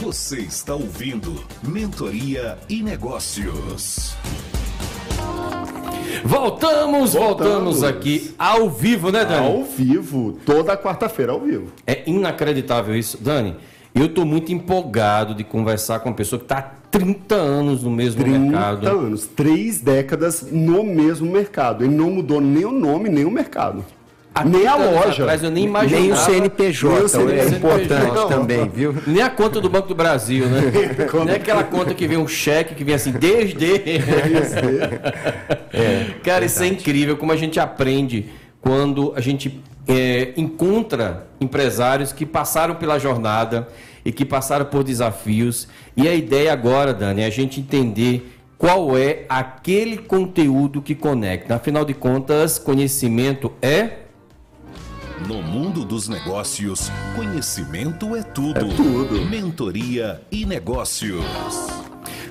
Você 0.00 0.40
está 0.40 0.74
ouvindo 0.74 1.40
Mentoria 1.62 2.58
e 2.68 2.82
Negócios. 2.82 4.16
Voltamos, 6.24 7.12
voltamos, 7.14 7.14
Voltamos. 7.14 7.82
aqui 7.84 8.34
ao 8.38 8.68
vivo, 8.70 9.10
né, 9.10 9.24
Dani? 9.24 9.46
Ao 9.46 9.64
vivo, 9.64 10.38
toda 10.44 10.76
quarta-feira 10.76 11.32
ao 11.32 11.40
vivo. 11.40 11.66
É 11.86 12.02
inacreditável 12.06 12.94
isso. 12.96 13.18
Dani, 13.20 13.56
eu 13.94 14.06
estou 14.06 14.24
muito 14.24 14.52
empolgado 14.52 15.34
de 15.34 15.44
conversar 15.44 16.00
com 16.00 16.08
uma 16.08 16.14
pessoa 16.14 16.38
que 16.38 16.44
está 16.44 16.58
há 16.58 16.62
30 16.90 17.34
anos 17.34 17.82
no 17.82 17.90
mesmo 17.90 18.22
30 18.22 18.38
mercado. 18.38 18.86
anos, 18.88 19.26
três 19.26 19.80
décadas 19.80 20.46
no 20.50 20.82
mesmo 20.84 21.30
mercado. 21.30 21.84
Ele 21.84 21.94
não 21.94 22.10
mudou 22.10 22.40
nem 22.40 22.64
o 22.64 22.72
nome, 22.72 23.08
nem 23.08 23.24
o 23.24 23.30
mercado. 23.30 23.84
Há 24.34 24.44
nem 24.44 24.66
a 24.66 24.74
30 24.74 24.88
anos 24.88 25.04
loja. 25.04 25.22
Atrás, 25.24 25.42
eu 25.42 25.50
nem 25.50 25.64
imaginava. 25.64 26.02
Nem 26.02 26.12
o 26.12 26.16
CNPJ, 26.16 26.88
Nem 26.88 27.02
o 27.02 27.04
é 27.04 27.08
CNPJ. 27.08 27.56
importante 27.56 28.14
Não. 28.14 28.28
também, 28.28 28.68
viu? 28.68 28.94
Nem 29.06 29.22
a 29.22 29.30
conta 29.30 29.60
do 29.60 29.68
Banco 29.68 29.88
do 29.88 29.94
Brasil, 29.94 30.46
né? 30.46 30.60
Nem 31.26 31.34
aquela 31.34 31.64
conta 31.64 31.94
que 31.94 32.06
vem 32.06 32.16
um 32.16 32.28
cheque 32.28 32.74
que 32.74 32.84
vem 32.84 32.94
assim, 32.94 33.12
desde. 33.12 33.58
Cara, 36.22 36.44
isso 36.44 36.62
é 36.62 36.68
incrível 36.68 37.16
como 37.16 37.32
a 37.32 37.36
gente 37.36 37.58
aprende 37.58 38.26
quando 38.60 39.12
a 39.16 39.20
gente 39.20 39.60
é, 39.88 40.32
encontra 40.36 41.26
empresários 41.40 42.12
que 42.12 42.24
passaram 42.24 42.76
pela 42.76 42.98
jornada 42.98 43.68
e 44.04 44.12
que 44.12 44.24
passaram 44.24 44.64
por 44.64 44.84
desafios. 44.84 45.66
E 45.96 46.06
a 46.06 46.14
ideia 46.14 46.52
agora, 46.52 46.94
Dani, 46.94 47.22
é 47.22 47.26
a 47.26 47.30
gente 47.30 47.60
entender 47.60 48.36
qual 48.56 48.96
é 48.96 49.24
aquele 49.28 49.96
conteúdo 49.96 50.82
que 50.82 50.94
conecta. 50.94 51.54
Afinal 51.54 51.84
de 51.84 51.94
contas, 51.94 52.58
conhecimento 52.58 53.50
é. 53.60 53.90
No 55.26 55.42
mundo 55.42 55.84
dos 55.84 56.08
negócios, 56.08 56.90
conhecimento 57.14 58.16
é 58.16 58.22
tudo. 58.22 58.58
É 58.58 58.74
tudo. 58.74 59.24
Mentoria 59.26 60.22
e 60.30 60.46
Negócios. 60.46 61.22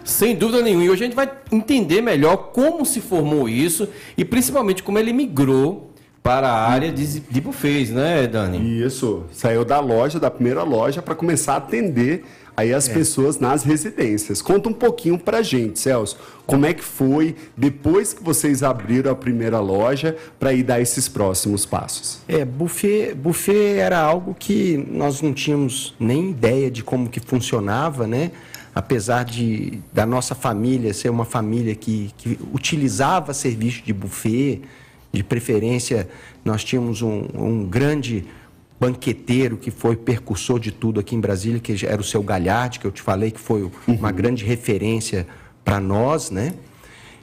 Sem 0.03 0.35
dúvida 0.35 0.63
nenhuma. 0.63 0.83
E 0.83 0.89
hoje 0.89 1.03
a 1.03 1.05
gente 1.05 1.15
vai 1.15 1.31
entender 1.51 2.01
melhor 2.01 2.51
como 2.51 2.85
se 2.85 2.99
formou 2.99 3.47
isso 3.47 3.87
e 4.17 4.25
principalmente 4.25 4.81
como 4.81 4.97
ele 4.97 5.13
migrou 5.13 5.91
para 6.23 6.49
a 6.49 6.67
área 6.67 6.91
de, 6.91 7.19
de 7.19 7.41
buffets, 7.41 7.91
né, 7.91 8.27
Dani? 8.27 8.83
Isso. 8.83 9.23
Saiu 9.31 9.63
da 9.63 9.79
loja, 9.79 10.19
da 10.19 10.31
primeira 10.31 10.63
loja, 10.63 11.01
para 11.01 11.15
começar 11.15 11.53
a 11.53 11.57
atender 11.57 12.25
aí 12.59 12.73
as 12.73 12.87
pessoas 12.87 13.39
nas 13.39 13.63
residências. 13.63 14.41
Conta 14.41 14.69
um 14.69 14.73
pouquinho 14.73 15.17
pra 15.17 15.41
gente, 15.41 15.79
Celso. 15.79 16.17
Como 16.45 16.65
é 16.65 16.73
que 16.73 16.83
foi 16.83 17.35
depois 17.55 18.13
que 18.13 18.23
vocês 18.23 18.63
abriram 18.63 19.11
a 19.11 19.15
primeira 19.15 19.59
loja 19.59 20.17
para 20.39 20.51
ir 20.53 20.63
dar 20.63 20.81
esses 20.81 21.07
próximos 21.07 21.65
passos? 21.65 22.19
É, 22.27 22.43
buffet, 22.43 23.13
buffet 23.13 23.77
era 23.77 23.99
algo 23.99 24.35
que 24.37 24.77
nós 24.91 25.21
não 25.21 25.33
tínhamos 25.33 25.95
nem 25.99 26.31
ideia 26.31 26.69
de 26.69 26.83
como 26.83 27.09
que 27.09 27.19
funcionava, 27.19 28.05
né? 28.05 28.31
Apesar 28.73 29.23
de 29.23 29.79
da 29.93 30.05
nossa 30.05 30.35
família 30.35 30.93
ser 30.93 31.09
uma 31.09 31.25
família 31.25 31.75
que, 31.75 32.11
que 32.17 32.39
utilizava 32.53 33.33
serviço 33.33 33.83
de 33.83 33.93
buffet, 33.93 34.61
de 35.11 35.23
preferência 35.23 36.07
nós 36.43 36.63
tínhamos 36.63 37.01
um, 37.01 37.25
um 37.33 37.65
grande 37.65 38.25
banqueteiro 38.79 39.57
que 39.57 39.69
foi 39.69 39.95
percursor 39.95 40.59
de 40.59 40.71
tudo 40.71 40.99
aqui 40.99 41.15
em 41.15 41.19
Brasília, 41.19 41.59
que 41.59 41.85
era 41.85 41.99
o 41.99 42.03
seu 42.03 42.23
Galhardi, 42.23 42.79
que 42.79 42.87
eu 42.87 42.91
te 42.91 43.01
falei 43.01 43.31
que 43.31 43.39
foi 43.39 43.69
uma 43.87 44.11
grande 44.11 44.45
referência 44.45 45.27
para 45.65 45.79
nós, 45.79 46.31
né? 46.31 46.53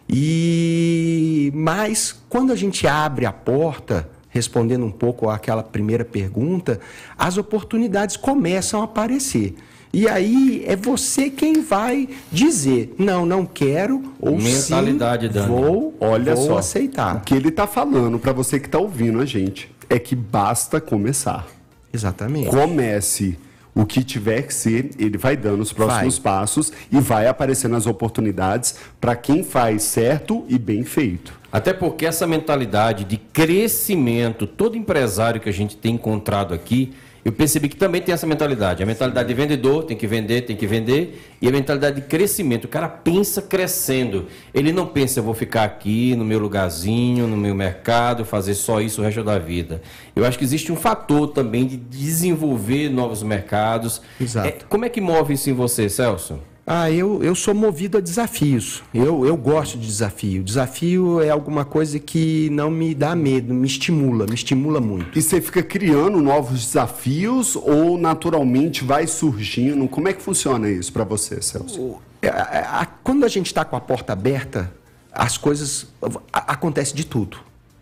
E 0.08 1.50
mas 1.54 2.14
quando 2.28 2.52
a 2.52 2.56
gente 2.56 2.86
abre 2.86 3.26
a 3.26 3.32
porta, 3.32 4.08
respondendo 4.28 4.84
um 4.84 4.90
pouco 4.90 5.30
àquela 5.30 5.62
primeira 5.62 6.04
pergunta, 6.04 6.78
as 7.18 7.38
oportunidades 7.38 8.16
começam 8.16 8.82
a 8.82 8.84
aparecer. 8.84 9.56
E 9.92 10.08
aí 10.08 10.62
é 10.66 10.76
você 10.76 11.30
quem 11.30 11.62
vai 11.62 12.08
dizer, 12.30 12.94
não, 12.98 13.24
não 13.24 13.46
quero, 13.46 14.12
ou 14.20 14.36
Mentalidade, 14.36 15.26
sim, 15.28 15.32
Dani. 15.32 15.48
vou, 15.48 15.94
Olha 16.00 16.34
vou 16.34 16.46
só. 16.46 16.54
O 16.54 16.58
aceitar. 16.58 17.22
que 17.22 17.34
ele 17.34 17.48
está 17.48 17.66
falando 17.66 18.18
para 18.18 18.32
você 18.32 18.60
que 18.60 18.66
está 18.66 18.78
ouvindo 18.78 19.20
a 19.20 19.24
gente 19.24 19.70
é 19.88 19.98
que 19.98 20.14
basta 20.14 20.80
começar. 20.80 21.46
Exatamente. 21.92 22.50
Comece. 22.50 23.38
O 23.74 23.84
que 23.84 24.02
tiver 24.02 24.40
que 24.42 24.54
ser, 24.54 24.90
ele 24.98 25.18
vai 25.18 25.36
dando 25.36 25.60
os 25.60 25.70
próximos 25.70 26.16
Vai. 26.16 26.32
passos 26.32 26.72
e 26.90 26.98
vai 26.98 27.26
aparecendo 27.26 27.76
as 27.76 27.86
oportunidades 27.86 28.76
para 28.98 29.14
quem 29.14 29.44
faz 29.44 29.82
certo 29.82 30.46
e 30.48 30.58
bem 30.58 30.82
feito. 30.82 31.38
Até 31.52 31.74
porque 31.74 32.06
essa 32.06 32.26
mentalidade 32.26 33.04
de 33.04 33.18
crescimento, 33.18 34.46
todo 34.46 34.78
empresário 34.78 35.42
que 35.42 35.48
a 35.50 35.52
gente 35.52 35.76
tem 35.76 35.94
encontrado 35.94 36.54
aqui, 36.54 36.94
eu 37.26 37.32
percebi 37.32 37.68
que 37.68 37.74
também 37.74 38.00
tem 38.00 38.12
essa 38.12 38.24
mentalidade. 38.24 38.84
A 38.84 38.86
mentalidade 38.86 39.26
de 39.26 39.34
vendedor, 39.34 39.82
tem 39.82 39.96
que 39.96 40.06
vender, 40.06 40.42
tem 40.42 40.54
que 40.54 40.64
vender. 40.64 41.20
E 41.42 41.48
a 41.48 41.50
mentalidade 41.50 41.96
de 41.96 42.02
crescimento. 42.02 42.66
O 42.66 42.68
cara 42.68 42.88
pensa 42.88 43.42
crescendo. 43.42 44.28
Ele 44.54 44.70
não 44.70 44.86
pensa, 44.86 45.18
eu 45.18 45.24
vou 45.24 45.34
ficar 45.34 45.64
aqui 45.64 46.14
no 46.14 46.24
meu 46.24 46.38
lugarzinho, 46.38 47.26
no 47.26 47.36
meu 47.36 47.52
mercado, 47.52 48.24
fazer 48.24 48.54
só 48.54 48.80
isso 48.80 49.00
o 49.00 49.04
resto 49.04 49.24
da 49.24 49.40
vida. 49.40 49.82
Eu 50.14 50.24
acho 50.24 50.38
que 50.38 50.44
existe 50.44 50.70
um 50.70 50.76
fator 50.76 51.26
também 51.26 51.66
de 51.66 51.76
desenvolver 51.76 52.88
novos 52.90 53.24
mercados. 53.24 54.00
Exato. 54.20 54.46
É, 54.46 54.52
como 54.68 54.84
é 54.84 54.88
que 54.88 55.00
move 55.00 55.34
isso 55.34 55.50
em 55.50 55.52
você, 55.52 55.88
Celso? 55.88 56.38
Ah, 56.66 56.90
eu, 56.90 57.22
eu 57.22 57.34
sou 57.36 57.54
movido 57.54 57.96
a 57.96 58.00
desafios. 58.00 58.82
Eu, 58.92 59.24
eu 59.24 59.36
gosto 59.36 59.78
de 59.78 59.86
desafio. 59.86 60.42
Desafio 60.42 61.20
é 61.20 61.30
alguma 61.30 61.64
coisa 61.64 61.98
que 62.00 62.50
não 62.50 62.70
me 62.72 62.92
dá 62.92 63.14
medo, 63.14 63.54
me 63.54 63.66
estimula, 63.68 64.26
me 64.26 64.34
estimula 64.34 64.80
muito. 64.80 65.16
E 65.16 65.22
você 65.22 65.40
fica 65.40 65.62
criando 65.62 66.20
novos 66.20 66.66
desafios 66.66 67.54
ou 67.54 67.96
naturalmente 67.96 68.82
vai 68.82 69.06
surgindo? 69.06 69.86
Como 69.86 70.08
é 70.08 70.12
que 70.12 70.20
funciona 70.20 70.68
isso 70.68 70.92
para 70.92 71.04
você, 71.04 71.40
Celso? 71.40 71.96
É, 72.20 72.28
a- 72.30 72.88
quando 73.04 73.24
a 73.24 73.28
gente 73.28 73.46
está 73.46 73.64
com 73.64 73.76
a 73.76 73.80
porta 73.80 74.12
aberta, 74.12 74.72
as 75.12 75.38
coisas 75.38 75.86
acontece 76.32 76.92
de 76.94 77.06
tudo. 77.06 77.38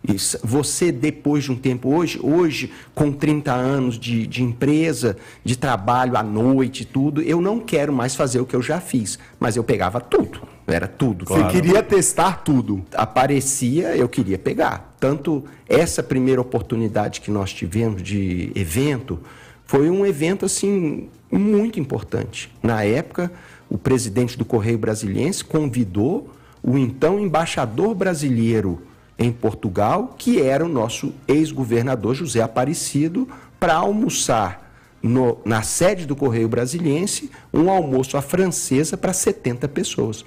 Isso, 0.07 0.39
você, 0.45 0.93
depois 0.93 1.45
de 1.45 1.53
um 1.53 1.57
tempo, 1.57 1.89
hoje, 1.89 2.21
hoje 2.23 2.71
com 2.95 3.11
30 3.11 3.53
anos 3.53 3.99
de, 3.99 4.27
de 4.27 4.43
empresa, 4.43 5.17
de 5.43 5.57
trabalho 5.57 6.17
à 6.17 6.23
noite 6.23 6.85
tudo, 6.85 7.23
eu 7.23 7.41
não 7.41 7.59
quero 7.59 7.91
mais 7.91 8.15
fazer 8.15 8.39
o 8.39 8.45
que 8.45 8.55
eu 8.55 8.61
já 8.61 8.81
fiz. 8.81 9.19
Mas 9.41 9.57
eu 9.57 9.65
pegava 9.65 10.03
tudo, 10.03 10.43
era 10.67 10.87
tudo. 10.87 11.25
Você 11.25 11.45
queria 11.45 11.83
testar 11.83 12.45
tudo. 12.45 12.85
Aparecia, 12.93 13.97
eu 13.97 14.07
queria 14.07 14.39
pegar. 14.39 14.95
Tanto 15.01 15.43
essa 15.67 16.03
primeira 16.03 16.41
oportunidade 16.41 17.23
que 17.23 17.31
nós 17.31 17.51
tivemos 17.53 18.03
de 18.03 18.53
evento, 18.55 19.21
foi 19.65 19.89
um 19.89 20.05
evento 20.05 20.45
assim 20.45 21.09
muito 21.33 21.81
importante. 21.81 22.53
Na 22.63 22.85
época, 22.85 23.33
o 23.71 23.79
presidente 23.79 24.37
do 24.37 24.45
Correio 24.45 24.77
Brasiliense 24.77 25.43
convidou 25.43 26.31
o 26.63 26.77
então 26.77 27.19
embaixador 27.19 27.95
brasileiro 27.95 28.83
em 29.19 29.31
Portugal, 29.33 30.15
que 30.19 30.41
era 30.41 30.65
o 30.65 30.69
nosso 30.69 31.13
ex-governador 31.29 32.15
José 32.15 32.41
Aparecido, 32.43 33.29
para 33.61 33.75
almoçar 33.75 34.63
no- 35.03 35.39
na 35.45 35.63
sede 35.63 36.07
do 36.07 36.17
Correio 36.17 36.49
Brasiliense 36.49 37.31
um 37.53 37.71
almoço 37.71 38.17
à 38.17 38.23
francesa 38.23 38.97
para 38.97 39.13
70 39.13 39.69
pessoas. 39.69 40.25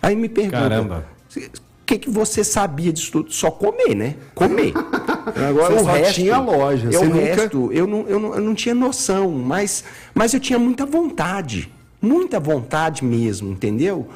Aí 0.00 0.16
me 0.16 0.28
pergunta, 0.28 0.56
Caramba. 0.58 1.04
o 1.36 1.84
que, 1.84 1.98
que 1.98 2.08
você 2.10 2.42
sabia 2.44 2.92
disso 2.92 3.10
tudo? 3.12 3.32
Só 3.32 3.50
comer, 3.50 3.94
né? 3.94 4.14
Comer. 4.34 4.72
Agora 5.48 5.74
Você 5.74 5.80
o 5.82 5.84
só 5.84 5.92
resto, 5.92 6.14
tinha 6.14 6.38
loja, 6.38 6.86
Eu, 6.86 6.92
você 6.92 7.04
o 7.04 7.08
nunca- 7.10 7.20
resto, 7.24 7.72
eu 7.72 7.86
não, 7.86 8.08
eu, 8.08 8.18
não, 8.20 8.34
eu 8.36 8.40
não 8.40 8.54
tinha 8.54 8.74
noção, 8.74 9.30
mas, 9.30 9.84
mas 10.14 10.32
eu 10.32 10.40
tinha 10.40 10.58
muita 10.58 10.86
vontade. 10.86 11.70
Muita 12.00 12.40
vontade 12.40 13.04
mesmo, 13.04 13.52
entendeu? 13.52 14.08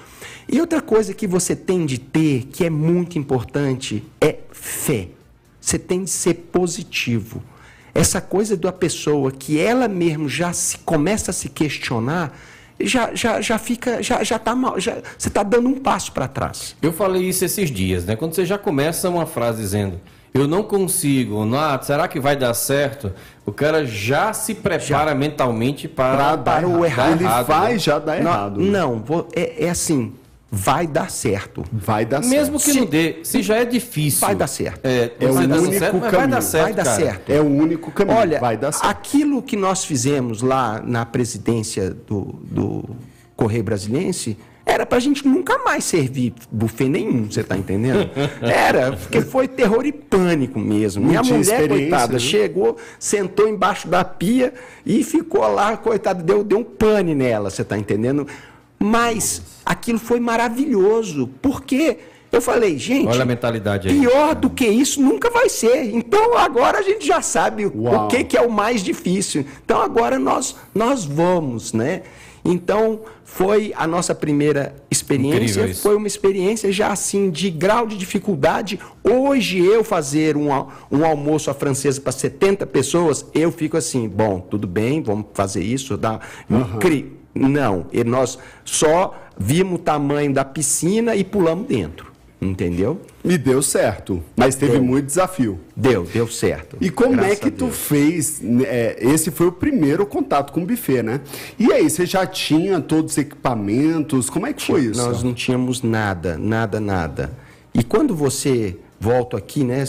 E 0.50 0.60
outra 0.60 0.80
coisa 0.82 1.14
que 1.14 1.26
você 1.26 1.56
tem 1.56 1.86
de 1.86 1.98
ter, 1.98 2.44
que 2.52 2.64
é 2.64 2.70
muito 2.70 3.18
importante, 3.18 4.04
é 4.20 4.36
fé. 4.52 5.08
Você 5.60 5.78
tem 5.78 6.04
de 6.04 6.10
ser 6.10 6.34
positivo. 6.52 7.42
Essa 7.94 8.20
coisa 8.20 8.56
da 8.56 8.72
pessoa 8.72 9.30
que 9.30 9.58
ela 9.58 9.88
mesmo 9.88 10.28
já 10.28 10.52
se 10.52 10.78
começa 10.78 11.30
a 11.30 11.34
se 11.34 11.48
questionar, 11.48 12.36
já, 12.78 13.14
já, 13.14 13.40
já 13.40 13.56
fica, 13.56 14.02
já, 14.02 14.22
já 14.24 14.38
tá 14.38 14.54
mal, 14.54 14.78
já, 14.80 14.96
você 15.16 15.28
está 15.28 15.42
dando 15.42 15.68
um 15.68 15.74
passo 15.78 16.10
para 16.12 16.26
trás. 16.28 16.76
Eu 16.82 16.92
falei 16.92 17.22
isso 17.22 17.44
esses 17.44 17.70
dias, 17.70 18.04
né? 18.04 18.16
Quando 18.16 18.34
você 18.34 18.44
já 18.44 18.58
começa 18.58 19.08
uma 19.08 19.26
frase 19.26 19.62
dizendo 19.62 20.00
eu 20.34 20.48
não 20.48 20.64
consigo, 20.64 21.44
não, 21.44 21.56
ah, 21.56 21.80
será 21.80 22.08
que 22.08 22.18
vai 22.18 22.34
dar 22.34 22.52
certo? 22.54 23.12
O 23.46 23.52
cara 23.52 23.86
já 23.86 24.32
se 24.32 24.52
prepara 24.56 25.14
mentalmente 25.14 25.86
para, 25.86 26.16
Pra 26.16 26.36
dar 26.36 26.56
para 26.60 26.68
o 26.68 26.84
errado. 26.84 27.12
Ele 27.12 27.22
errado, 27.22 27.46
vai 27.46 27.72
né? 27.74 27.78
já 27.78 27.98
dar 28.00 28.20
Não, 28.20 28.30
errado. 28.32 28.60
né? 28.60 28.70
Não, 28.78 28.98
vou- 28.98 29.28
é, 29.36 29.66
é 29.66 29.70
assim, 29.70 30.12
vai 30.54 30.86
dar 30.86 31.10
certo. 31.10 31.64
Vai 31.72 32.04
dar 32.06 32.20
Mesmo 32.24 32.58
certo. 32.58 32.74
que 32.74 32.80
não 32.80 32.86
dê, 32.86 33.16
se 33.24 33.42
já 33.42 33.56
é 33.56 33.64
difícil. 33.64 34.20
Vai 34.20 34.34
dar 34.34 34.46
certo. 34.46 34.80
É, 34.84 35.10
É 35.18 35.30
o 35.30 35.34
dando 35.34 35.62
único 35.62 35.78
certo, 35.78 35.92
mas 35.94 36.00
vai 36.02 36.10
caminho. 36.10 36.30
dar 36.30 36.40
certo, 36.40 36.64
vai 36.64 36.72
dar 36.72 36.84
certo. 36.84 37.30
É 37.30 37.40
o 37.40 37.44
único 37.46 37.90
caminho. 37.90 38.16
Olha, 38.18 38.40
vai 38.40 38.56
dar 38.56 38.72
certo. 38.72 38.88
aquilo 38.88 39.42
que 39.42 39.56
nós 39.56 39.84
fizemos 39.84 40.40
lá 40.42 40.80
na 40.84 41.04
presidência 41.04 41.90
do, 41.90 42.38
do 42.44 42.84
Correio 43.36 43.64
Brasiliense 43.64 44.36
era 44.66 44.86
pra 44.86 44.98
gente 44.98 45.26
nunca 45.28 45.58
mais 45.58 45.84
servir 45.84 46.32
buffet 46.50 46.88
nenhum, 46.88 47.30
você 47.30 47.44
tá 47.44 47.54
entendendo? 47.54 48.08
Era, 48.40 48.92
porque 48.92 49.20
foi 49.20 49.46
terror 49.46 49.84
e 49.84 49.92
pânico 49.92 50.58
mesmo. 50.58 51.04
Minha 51.04 51.20
tinha 51.20 51.36
mulher, 51.36 51.68
coitada, 51.68 52.14
né? 52.14 52.18
chegou, 52.18 52.78
sentou 52.98 53.46
embaixo 53.46 53.86
da 53.88 54.02
pia 54.02 54.54
e 54.86 55.04
ficou 55.04 55.46
lá, 55.52 55.76
coitada, 55.76 56.22
deu, 56.22 56.42
deu 56.42 56.60
um 56.60 56.64
pane 56.64 57.14
nela, 57.14 57.50
você 57.50 57.62
tá 57.62 57.76
entendendo? 57.76 58.26
Mas 58.78 59.42
aquilo 59.64 59.98
foi 59.98 60.20
maravilhoso, 60.20 61.28
porque 61.42 61.98
eu 62.32 62.40
falei, 62.40 62.76
gente, 62.78 63.06
Olha 63.08 63.22
a 63.22 63.26
mentalidade 63.26 63.88
aí. 63.88 63.98
Pior 64.00 64.34
do 64.34 64.50
que 64.50 64.66
isso 64.66 65.00
nunca 65.00 65.30
vai 65.30 65.48
ser. 65.48 65.94
Então 65.94 66.36
agora 66.36 66.78
a 66.78 66.82
gente 66.82 67.06
já 67.06 67.22
sabe 67.22 67.66
o- 67.66 67.82
Uau. 67.82 68.04
o 68.06 68.08
que, 68.08 68.24
que 68.24 68.36
é 68.36 68.40
o 68.40 68.50
mais 68.50 68.82
difícil. 68.82 69.44
Então 69.64 69.80
agora 69.80 70.18
nós, 70.18 70.56
nós 70.74 71.04
vamos, 71.04 71.72
né? 71.72 72.02
Então 72.44 73.00
foi 73.24 73.72
a 73.76 73.86
nossa 73.86 74.14
primeira 74.14 74.74
experiência, 74.90 75.62
foi 75.76 75.96
uma 75.96 76.06
experiência 76.06 76.70
já 76.70 76.88
assim 76.88 77.30
de 77.30 77.48
grau 77.50 77.86
de 77.86 77.96
dificuldade. 77.96 78.78
Hoje 79.02 79.58
eu 79.64 79.82
fazer 79.82 80.36
um, 80.36 80.48
um 80.90 81.04
almoço 81.06 81.50
à 81.50 81.54
francesa 81.54 82.00
para 82.02 82.12
70 82.12 82.66
pessoas, 82.66 83.24
eu 83.32 83.50
fico 83.50 83.76
assim, 83.78 84.08
bom, 84.08 84.40
tudo 84.40 84.66
bem, 84.66 85.02
vamos 85.02 85.26
fazer 85.32 85.62
isso, 85.64 85.96
dá, 85.96 86.20
cri- 86.80 87.12
não, 87.34 87.86
e 87.92 88.04
nós 88.04 88.38
só 88.64 89.14
vimos 89.38 89.74
o 89.74 89.82
tamanho 89.82 90.32
da 90.32 90.44
piscina 90.44 91.16
e 91.16 91.24
pulamos 91.24 91.66
dentro, 91.66 92.12
entendeu? 92.40 93.00
E 93.24 93.36
deu 93.36 93.60
certo. 93.62 94.22
Mas 94.36 94.54
teve 94.54 94.72
Deu. 94.72 94.84
muito 94.84 95.06
desafio. 95.06 95.58
Deu, 95.74 96.04
deu 96.04 96.28
certo. 96.28 96.76
E 96.80 96.90
como 96.90 97.16
Graças 97.16 97.32
é 97.32 97.36
que 97.36 97.50
tu 97.50 97.68
fez? 97.68 98.40
né, 98.40 98.64
é, 98.66 98.96
esse 99.00 99.30
foi 99.30 99.46
o 99.46 99.52
primeiro 99.52 100.06
contato 100.06 100.52
com 100.52 100.62
o 100.62 100.66
buffet, 100.66 101.02
né? 101.02 101.20
E 101.58 101.72
aí, 101.72 101.88
você 101.88 102.06
já 102.06 102.26
tinha 102.26 102.80
todos 102.80 103.12
os 103.12 103.18
equipamentos? 103.18 104.30
Como 104.30 104.46
é 104.46 104.52
que 104.52 104.62
foi 104.62 104.82
isso? 104.82 105.00
Nós 105.00 105.22
não 105.22 105.34
tínhamos 105.34 105.82
nada, 105.82 106.36
nada, 106.38 106.78
nada. 106.78 107.32
E 107.72 107.82
quando 107.82 108.14
você 108.14 108.76
volta 109.00 109.36
aqui, 109.36 109.64
né? 109.64 109.84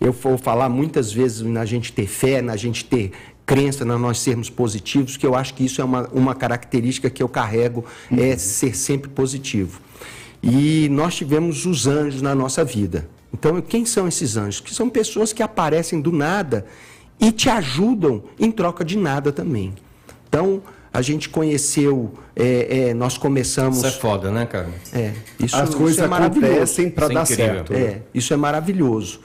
Eu 0.00 0.12
vou 0.12 0.36
falar 0.36 0.68
muitas 0.68 1.12
vezes 1.12 1.42
na 1.42 1.64
gente 1.64 1.92
ter 1.92 2.06
fé, 2.06 2.42
na 2.42 2.56
gente 2.56 2.84
ter 2.84 3.12
crença, 3.44 3.84
na 3.84 3.98
nós 3.98 4.18
sermos 4.20 4.48
positivos, 4.48 5.16
que 5.16 5.26
eu 5.26 5.34
acho 5.34 5.54
que 5.54 5.64
isso 5.64 5.80
é 5.80 5.84
uma, 5.84 6.08
uma 6.12 6.34
característica 6.34 7.10
que 7.10 7.22
eu 7.22 7.28
carrego, 7.28 7.84
é 8.16 8.36
ser 8.36 8.76
sempre 8.76 9.08
positivo. 9.10 9.80
E 10.42 10.88
nós 10.90 11.14
tivemos 11.14 11.66
os 11.66 11.86
anjos 11.86 12.20
na 12.22 12.34
nossa 12.34 12.64
vida. 12.64 13.08
Então, 13.32 13.60
quem 13.60 13.84
são 13.84 14.06
esses 14.08 14.36
anjos? 14.36 14.60
Que 14.60 14.74
são 14.74 14.88
pessoas 14.90 15.32
que 15.32 15.42
aparecem 15.42 16.00
do 16.00 16.12
nada 16.12 16.66
e 17.20 17.30
te 17.32 17.48
ajudam 17.48 18.22
em 18.38 18.50
troca 18.50 18.84
de 18.84 18.96
nada 18.98 19.32
também. 19.32 19.72
Então, 20.28 20.62
a 20.92 21.00
gente 21.00 21.28
conheceu, 21.28 22.12
é, 22.36 22.88
é, 22.90 22.94
nós 22.94 23.16
começamos. 23.16 23.78
Isso 23.78 23.86
é 23.86 23.90
foda, 23.90 24.30
né, 24.30 24.44
cara? 24.44 24.68
É, 24.92 25.12
isso, 25.40 25.56
As 25.56 25.70
isso 25.70 25.78
coisas 25.78 25.98
é 25.98 26.06
maravilhoso. 26.06 26.52
acontecem 26.52 26.90
para 26.90 27.06
Isso 27.06 27.12
é 27.12 27.14
dar 27.14 27.22
incrível. 27.22 27.54
certo. 27.54 27.72
né? 27.72 27.80
É, 27.80 28.02
isso 28.12 28.34
é 28.34 28.36
maravilhoso. 28.36 29.20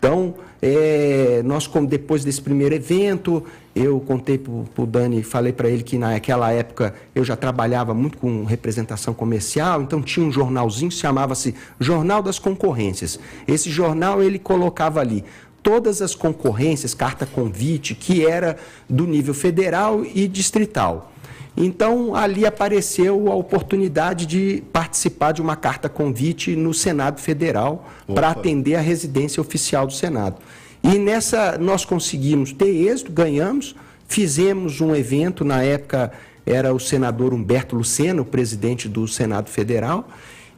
Então, 0.00 0.34
é, 0.62 1.42
nós, 1.44 1.70
depois 1.86 2.24
desse 2.24 2.40
primeiro 2.40 2.74
evento, 2.74 3.44
eu 3.76 4.00
contei 4.00 4.38
para 4.38 4.82
o 4.82 4.86
Dani, 4.86 5.22
falei 5.22 5.52
para 5.52 5.68
ele 5.68 5.82
que 5.82 5.98
naquela 5.98 6.50
época 6.50 6.94
eu 7.14 7.22
já 7.22 7.36
trabalhava 7.36 7.92
muito 7.92 8.16
com 8.16 8.44
representação 8.44 9.12
comercial, 9.12 9.82
então 9.82 10.00
tinha 10.00 10.24
um 10.24 10.32
jornalzinho 10.32 10.90
que 10.90 10.96
chamava-se 10.96 11.54
Jornal 11.78 12.22
das 12.22 12.38
Concorrências. 12.38 13.20
Esse 13.46 13.68
jornal 13.68 14.22
ele 14.22 14.38
colocava 14.38 15.00
ali 15.00 15.22
todas 15.62 16.00
as 16.00 16.14
concorrências, 16.14 16.94
carta 16.94 17.26
convite, 17.26 17.94
que 17.94 18.24
era 18.24 18.56
do 18.88 19.06
nível 19.06 19.34
federal 19.34 20.02
e 20.02 20.26
distrital. 20.26 21.12
Então, 21.56 22.14
ali 22.14 22.46
apareceu 22.46 23.30
a 23.30 23.34
oportunidade 23.34 24.24
de 24.24 24.62
participar 24.72 25.32
de 25.32 25.42
uma 25.42 25.56
carta 25.56 25.88
convite 25.88 26.54
no 26.54 26.72
Senado 26.72 27.20
Federal 27.20 27.88
para 28.06 28.30
atender 28.30 28.76
a 28.76 28.80
residência 28.80 29.40
oficial 29.40 29.86
do 29.86 29.92
Senado. 29.92 30.36
E 30.82 30.98
nessa 30.98 31.58
nós 31.58 31.84
conseguimos 31.84 32.52
ter 32.52 32.68
êxito, 32.68 33.12
ganhamos, 33.12 33.74
fizemos 34.08 34.80
um 34.80 34.94
evento, 34.94 35.44
na 35.44 35.62
época 35.62 36.12
era 36.46 36.72
o 36.74 36.80
senador 36.80 37.34
Humberto 37.34 37.76
Lucena, 37.76 38.22
o 38.22 38.24
presidente 38.24 38.88
do 38.88 39.06
Senado 39.06 39.50
Federal, 39.50 40.08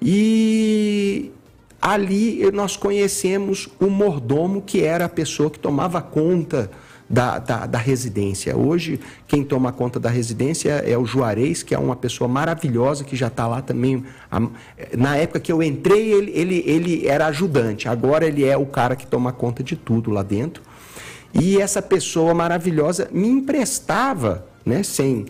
e 0.01 1.31
ali 1.81 2.51
nós 2.53 2.77
conhecemos 2.77 3.69
o 3.81 3.87
mordomo, 3.87 4.63
que 4.63 4.83
era 4.85 5.07
a 5.07 5.09
pessoa 5.09 5.51
que 5.51 5.59
tomava 5.59 6.01
conta 6.01 6.71
da, 7.13 7.39
da, 7.39 7.67
da 7.67 7.79
residência. 7.79 8.57
Hoje, 8.57 8.99
quem 9.29 9.45
toma 9.45 9.71
conta 9.71 10.01
da 10.01 10.09
residência 10.09 10.71
é 10.71 10.97
o 10.97 11.05
Juarez, 11.05 11.63
que 11.63 11.75
é 11.75 11.79
uma 11.79 11.95
pessoa 11.95 12.27
maravilhosa, 12.27 13.05
que 13.05 13.15
já 13.15 13.27
está 13.27 13.47
lá 13.47 13.61
também. 13.61 14.03
Na 14.97 15.19
época 15.19 15.39
que 15.39 15.53
eu 15.53 15.63
entrei, 15.63 16.11
ele, 16.11 16.33
ele, 16.35 16.65
ele 16.67 17.07
era 17.07 17.27
ajudante, 17.27 17.87
agora 17.87 18.27
ele 18.27 18.43
é 18.47 18.57
o 18.57 18.65
cara 18.65 18.97
que 18.97 19.07
toma 19.07 19.31
conta 19.31 19.63
de 19.63 19.77
tudo 19.77 20.11
lá 20.11 20.23
dentro. 20.23 20.63
E 21.35 21.61
essa 21.61 21.83
pessoa 21.83 22.33
maravilhosa 22.33 23.09
me 23.13 23.29
emprestava, 23.29 24.47
né, 24.65 24.83
sem 24.83 25.27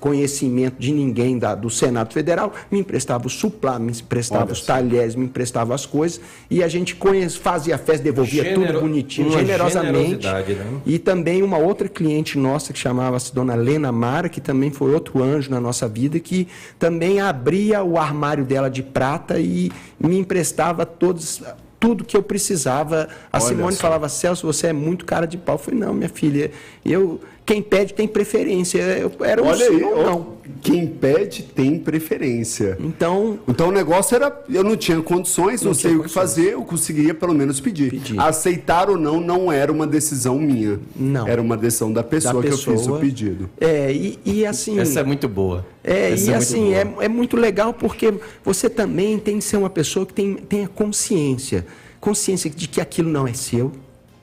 conhecimento 0.00 0.76
de 0.78 0.92
ninguém 0.92 1.38
da- 1.38 1.54
do 1.54 1.68
Senado 1.68 2.12
Federal, 2.12 2.52
me 2.70 2.78
emprestava 2.80 3.26
o 3.26 3.30
suplá, 3.30 3.78
me 3.78 3.90
emprestava 3.92 4.44
Olha 4.44 4.52
os 4.52 4.62
talheres, 4.62 5.14
me 5.14 5.24
emprestava 5.24 5.74
as 5.74 5.84
coisas, 5.86 6.20
e 6.50 6.62
a 6.62 6.68
gente 6.68 6.94
conhe- 6.94 7.28
fazia 7.28 7.74
a 7.74 7.78
festa, 7.78 8.04
devolvia 8.04 8.44
Genero- 8.44 8.66
tudo 8.72 8.80
bonitinho, 8.80 9.28
uma 9.28 9.38
generosamente. 9.38 10.26
né? 10.26 10.44
E 10.86 10.98
também 10.98 11.42
uma 11.42 11.58
outra 11.58 11.88
cliente 11.88 12.38
nossa 12.38 12.72
que 12.72 12.78
chamava-se 12.78 13.34
Dona 13.34 13.54
Lena 13.54 13.90
Mara, 13.90 14.28
que 14.28 14.40
também 14.40 14.70
foi 14.70 14.94
outro 14.94 15.22
anjo 15.22 15.50
na 15.50 15.60
nossa 15.60 15.88
vida, 15.88 16.18
que 16.20 16.46
também 16.78 17.20
abria 17.20 17.82
o 17.82 17.98
armário 17.98 18.44
dela 18.44 18.70
de 18.70 18.82
prata 18.82 19.38
e 19.38 19.70
me 19.98 20.18
emprestava 20.18 20.86
todos 20.86 21.42
tudo 21.80 22.02
que 22.02 22.16
eu 22.16 22.22
precisava. 22.22 23.08
A 23.30 23.36
Olha 23.36 23.46
Simone 23.46 23.74
só. 23.74 23.82
falava, 23.82 24.08
Celso, 24.08 24.46
você 24.46 24.68
é 24.68 24.72
muito 24.72 25.04
cara 25.04 25.26
de 25.26 25.36
pau. 25.36 25.56
Eu 25.56 25.58
falei, 25.58 25.78
não, 25.80 25.92
minha 25.92 26.08
filha, 26.08 26.50
eu 26.82 27.20
quem 27.46 27.60
pede 27.60 27.92
tem 27.92 28.08
preferência. 28.08 28.78
Eu, 28.78 29.12
era 29.20 29.42
um 29.42 29.46
Olha 29.46 29.66
sim 29.66 29.74
aí, 29.74 29.80
não. 29.80 30.34
quem 30.62 30.86
pede 30.86 31.42
tem 31.42 31.78
preferência. 31.78 32.76
Então, 32.80 33.38
Então 33.46 33.68
o 33.68 33.72
negócio 33.72 34.14
era, 34.14 34.44
eu 34.48 34.64
não 34.64 34.76
tinha 34.76 35.00
condições, 35.02 35.60
não, 35.60 35.68
Não 35.68 35.74
sei 35.74 35.94
o 35.96 36.04
que 36.04 36.08
fazer, 36.08 36.54
eu 36.54 36.62
conseguia 36.62 37.14
pelo 37.14 37.34
menos 37.34 37.60
pedir. 37.60 37.90
Pedir. 37.90 38.18
Aceitar 38.18 38.88
ou 38.88 38.96
não 38.96 39.20
não 39.20 39.52
era 39.52 39.70
uma 39.70 39.86
decisão 39.86 40.38
minha. 40.38 40.80
Não. 40.96 41.28
Era 41.28 41.42
uma 41.42 41.56
decisão 41.56 41.92
da 41.92 42.02
pessoa, 42.02 42.42
da 42.42 42.48
que 42.48 42.54
eu 42.54 42.58
fiz 42.58 42.66
o 42.66 42.72
pessoa. 42.72 43.00
pedido. 43.00 43.50
É, 43.60 43.92
e, 43.92 44.18
e 44.24 44.46
assim. 44.46 44.78
Essa 44.78 45.00
é 45.00 45.04
muito 45.04 45.28
boa. 45.28 45.66
É, 45.82 46.12
Essa 46.12 46.22
e 46.22 46.26
muito 46.30 46.36
assim, 46.38 46.72
é, 46.74 46.94
é 47.00 47.08
muito 47.08 47.36
legal 47.36 47.74
porque 47.74 48.14
você 48.42 48.70
também 48.70 49.18
tem 49.18 49.38
que 49.38 49.44
ser 49.44 49.58
uma 49.58 49.70
pessoa 49.70 50.06
que 50.06 50.14
tem, 50.14 50.34
tenha 50.34 50.66
consciência. 50.68 51.66
Consciência 52.00 52.48
de 52.48 52.68
que 52.68 52.80
aquilo 52.80 53.10
não 53.10 53.28
é 53.28 53.34
seu. 53.34 53.70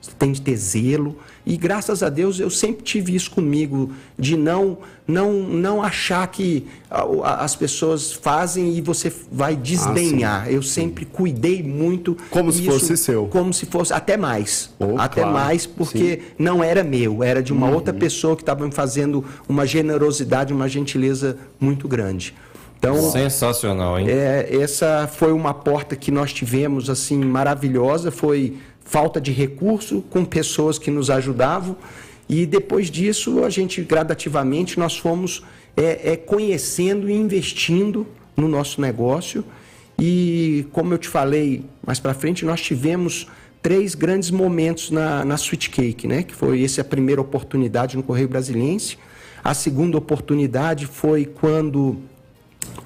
Você 0.00 0.10
tem 0.18 0.32
de 0.32 0.42
ter 0.42 0.56
zelo. 0.56 1.16
E 1.44 1.56
graças 1.56 2.02
a 2.02 2.08
Deus 2.08 2.38
eu 2.38 2.48
sempre 2.50 2.84
tive 2.84 3.14
isso 3.14 3.30
comigo, 3.30 3.90
de 4.18 4.36
não 4.36 4.78
não 5.06 5.32
não 5.32 5.82
achar 5.82 6.24
que 6.28 6.64
as 7.24 7.56
pessoas 7.56 8.12
fazem 8.12 8.76
e 8.76 8.80
você 8.80 9.12
vai 9.30 9.56
desdenhar. 9.56 10.48
eu 10.50 10.62
sempre 10.62 11.04
cuidei 11.04 11.60
muito. 11.62 12.16
Como 12.30 12.52
se 12.52 12.60
isso- 12.62 12.70
fosse 12.70 12.96
seu. 12.96 13.26
Como 13.26 13.52
se 13.52 13.66
fosse, 13.66 13.92
até 13.92 14.16
mais. 14.16 14.70
Oh, 14.78 14.96
até 14.98 15.22
claro. 15.22 15.36
mais, 15.36 15.66
porque 15.66 16.20
não 16.38 16.62
era 16.62 16.84
meu, 16.84 17.22
era 17.24 17.42
de 17.42 17.52
uma 17.52 17.66
Uhum. 17.66 17.74
outra 17.74 17.92
pessoa 17.92 18.36
que 18.36 18.42
estava 18.42 18.64
me 18.64 18.72
fazendo 18.72 19.24
uma 19.48 19.66
generosidade, 19.66 20.52
uma 20.52 20.68
gentileza 20.68 21.36
muito 21.58 21.88
grande. 21.88 22.34
Então, 22.78 23.10
Sensacional, 23.12 23.98
hein? 24.00 24.06
é, 24.08 24.56
essa 24.60 25.08
foi 25.12 25.32
uma 25.32 25.54
porta 25.54 25.94
que 25.94 26.10
nós 26.10 26.32
tivemos 26.32 26.90
assim 26.90 27.16
maravilhosa, 27.24 28.10
foi 28.10 28.56
falta 28.92 29.18
de 29.18 29.32
recurso 29.32 30.04
com 30.10 30.22
pessoas 30.22 30.78
que 30.78 30.90
nos 30.90 31.08
ajudavam 31.08 31.74
e 32.28 32.44
depois 32.44 32.90
disso 32.90 33.42
a 33.42 33.48
gente 33.48 33.80
gradativamente 33.80 34.78
nós 34.78 34.98
fomos 34.98 35.42
é, 35.74 36.12
é, 36.12 36.16
conhecendo 36.16 37.08
e 37.08 37.14
investindo 37.14 38.06
no 38.36 38.46
nosso 38.46 38.82
negócio 38.82 39.42
e 39.98 40.66
como 40.72 40.92
eu 40.92 40.98
te 40.98 41.08
falei 41.08 41.64
mais 41.86 41.98
para 41.98 42.12
frente 42.12 42.44
nós 42.44 42.60
tivemos 42.60 43.26
três 43.62 43.94
grandes 43.94 44.30
momentos 44.30 44.90
na, 44.90 45.24
na 45.24 45.36
Sweet 45.36 45.70
Cake, 45.70 46.06
né? 46.06 46.24
Que 46.24 46.34
foi 46.34 46.62
essa 46.62 46.80
a 46.80 46.84
primeira 46.84 47.20
oportunidade 47.20 47.96
no 47.96 48.02
Correio 48.02 48.28
Brasiliense. 48.28 48.98
A 49.42 49.54
segunda 49.54 49.96
oportunidade 49.96 50.86
foi 50.86 51.24
quando 51.24 51.96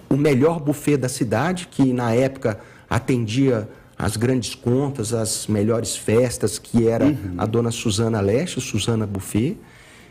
o 0.09 0.17
melhor 0.17 0.61
buffet 0.61 0.99
da 0.99 1.09
cidade, 1.09 1.67
que 1.71 1.95
na 1.95 2.13
época 2.13 2.61
atendia 2.91 3.67
as 3.99 4.17
grandes 4.17 4.55
contas, 4.55 5.15
as 5.15 5.47
melhores 5.47 5.97
festas, 5.97 6.59
que 6.59 6.87
era 6.87 7.17
a 7.39 7.47
dona 7.47 7.71
Suzana 7.71 8.21
Leste, 8.21 8.61
Suzana 8.61 9.07
Buffet, 9.07 9.57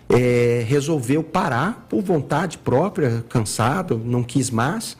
eh, 0.09 0.65
resolveu 0.67 1.23
parar 1.23 1.85
por 1.89 2.01
vontade 2.01 2.57
própria, 2.57 3.23
cansado, 3.29 4.01
não 4.03 4.23
quis 4.23 4.49
mais. 4.49 4.97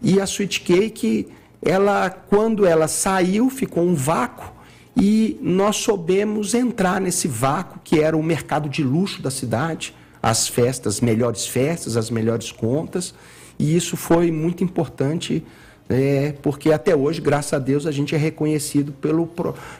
E 0.00 0.20
a 0.20 0.24
Sweet 0.24 0.60
Cake, 0.60 1.28
ela, 1.60 2.10
quando 2.10 2.66
ela 2.66 2.88
saiu, 2.88 3.48
ficou 3.50 3.84
um 3.84 3.94
vácuo 3.94 4.52
e 4.96 5.38
nós 5.40 5.76
soubemos 5.76 6.54
entrar 6.54 7.00
nesse 7.00 7.28
vácuo 7.28 7.80
que 7.82 8.00
era 8.00 8.16
o 8.16 8.22
mercado 8.22 8.68
de 8.68 8.82
luxo 8.82 9.22
da 9.22 9.30
cidade, 9.30 9.94
as 10.22 10.48
festas, 10.48 11.00
melhores 11.00 11.46
festas, 11.46 11.96
as 11.96 12.10
melhores 12.10 12.52
contas. 12.52 13.14
E 13.58 13.76
isso 13.76 13.96
foi 13.96 14.30
muito 14.30 14.64
importante, 14.64 15.44
é, 15.92 16.34
porque 16.42 16.72
até 16.72 16.94
hoje, 16.96 17.20
graças 17.20 17.52
a 17.52 17.58
Deus, 17.58 17.86
a 17.86 17.90
gente 17.92 18.14
é 18.14 18.18
reconhecido 18.18 18.92
pelo, 18.92 19.28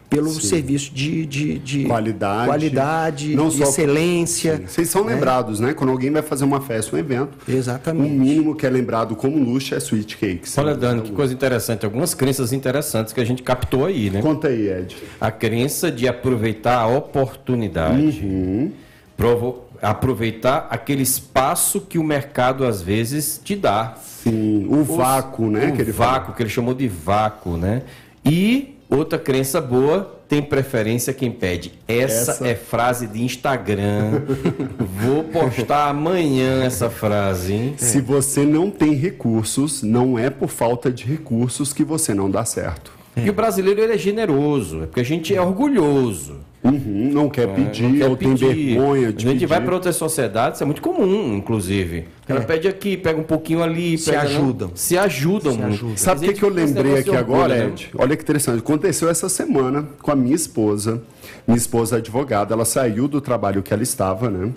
pelo 0.09 0.31
serviço 0.31 0.93
de, 0.93 1.25
de, 1.27 1.59
de 1.59 1.85
Qualidade. 1.85 2.47
qualidade, 2.47 3.35
Não 3.37 3.51
só- 3.51 3.65
excelência. 3.65 4.57
Sim. 4.59 4.67
Vocês 4.67 4.89
são 4.91 5.05
né? 5.05 5.15
lembrados, 5.15 5.61
né? 5.61 5.75
Quando 5.75 5.91
alguém 5.91 6.11
vai 6.11 6.23
fazer 6.23 6.45
uma 6.45 6.61
festa, 6.61 6.95
um 6.95 6.99
evento, 6.99 7.39
Exatamente. 7.49 8.15
o 8.15 8.19
mínimo 8.21 8.55
que 8.55 8.67
é 8.67 8.71
lembrado 8.71 9.17
como 9.17 9.39
luxo 9.39 9.75
é 9.75 9.79
sweet 9.79 10.17
cakes. 10.17 10.57
Olha, 10.59 10.75
Dani, 10.75 11.03
que 11.03 11.13
coisa 11.13 11.33
interessante. 11.33 11.85
Algumas 11.85 12.15
crenças 12.15 12.53
interessantes 12.53 13.13
que 13.13 13.21
a 13.21 13.25
gente 13.25 13.43
captou 13.43 13.85
aí, 13.87 14.11
né? 14.11 14.21
Conta 14.23 14.49
aí, 14.49 14.69
Ed. 14.69 14.97
A 15.21 15.31
crença 15.31 15.91
de 15.91 16.07
aproveitar 16.09 16.77
a 16.79 16.87
oportunidade. 16.87 18.21
Uhum. 18.25 18.73
Provo- 19.17 19.65
aproveitar 19.81 20.67
aquele 20.71 21.03
espaço 21.03 21.81
que 21.81 21.99
o 21.99 22.05
mercado 22.05 22.65
às 22.65 22.81
vezes 22.83 23.41
te 23.43 23.55
dá. 23.57 23.97
Sim, 24.23 24.67
o 24.69 24.85
vácuo, 24.85 25.51
né? 25.51 25.69
O 25.69 25.73
que 25.77 25.83
ele 25.83 25.93
fala. 25.93 26.13
vácuo, 26.13 26.35
que 26.35 26.43
ele 26.43 26.51
chamou 26.51 26.75
de 26.75 26.87
vácuo, 26.89 27.57
né? 27.57 27.83
E 28.25 28.77
outra 28.89 29.19
crença 29.19 29.61
boa, 29.61 30.19
tem 30.29 30.41
preferência 30.43 31.13
quem 31.13 31.31
pede. 31.31 31.73
Essa, 31.89 32.31
Essa- 32.33 32.49
é 32.49 32.55
frase 32.55 33.07
de 33.07 33.23
Instagram. 33.23 34.23
Vou 34.79 35.25
postar 35.25 35.89
amanhã 35.89 36.63
essa 36.65 36.89
frase, 36.89 37.53
hein? 37.53 37.75
Se 37.77 38.01
você 38.01 38.45
não 38.45 38.71
tem 38.71 38.95
recursos, 38.95 39.83
não 39.83 40.19
é 40.19 40.31
por 40.31 40.49
falta 40.49 40.91
de 40.91 41.05
recursos 41.05 41.73
que 41.73 41.85
você 41.85 42.15
não 42.15 42.31
dá 42.31 42.45
certo. 42.45 42.93
E 43.17 43.29
o 43.29 43.33
brasileiro 43.33 43.81
ele 43.83 43.93
é 43.93 43.99
generoso, 43.99 44.85
é 44.85 44.87
porque 44.87 45.01
a 45.01 45.05
gente 45.05 45.35
é 45.35 45.41
orgulhoso. 45.43 46.37
Uhum, 46.65 47.11
não 47.13 47.29
quer 47.29 47.49
pedir, 47.53 47.83
não 47.83 47.99
quer 47.99 48.07
ou 48.07 48.17
tem 48.17 48.31
pedir. 48.31 48.75
vergonha 48.77 49.13
de 49.13 49.27
A 49.27 49.31
gente 49.31 49.33
pedir. 49.33 49.47
vai 49.47 49.61
para 49.61 49.75
outras 49.75 49.97
sociedades, 49.97 50.59
isso 50.59 50.63
é 50.63 50.67
muito 50.67 50.81
comum, 50.81 51.37
inclusive. 51.37 52.07
O 52.23 52.27
cara 52.29 52.43
pede 52.43 52.69
aqui, 52.69 52.97
pega 52.97 53.19
um 53.21 53.25
pouquinho 53.25 53.63
ali. 53.65 53.99
Se 53.99 54.11
pega, 54.11 54.23
ajudam. 54.23 54.71
Se 54.75 54.97
ajudam. 54.97 55.53
Se 55.53 55.59
muito. 55.59 55.75
ajudam. 55.75 55.97
Sabe 55.97 56.29
o 56.29 56.33
que, 56.33 56.43
eu 56.43 56.49
lembrei 56.49 56.99
aqui 56.99 57.11
orgulho, 57.11 57.19
agora, 57.37 57.57
né? 57.57 57.67
Ed? 57.67 57.91
Olha 57.99 58.17
que 58.17 58.23
interessante. 58.23 58.61
Aconteceu 58.61 59.09
essa 59.09 59.29
semana 59.29 59.89
com 60.01 60.13
a 60.13 60.15
minha 60.17 60.37
esposa. 60.37 61.03
Minha 61.49 61.59
esposa 61.59 61.97
é 61.97 61.99
advogada. 61.99 62.55
Ela 62.55 62.65
saiu 62.65 63.09
do 63.09 63.21
trabalho 63.21 63.61
que 63.61 63.75
ela 63.75 63.83
estava, 63.83 64.31
né? 64.31 64.53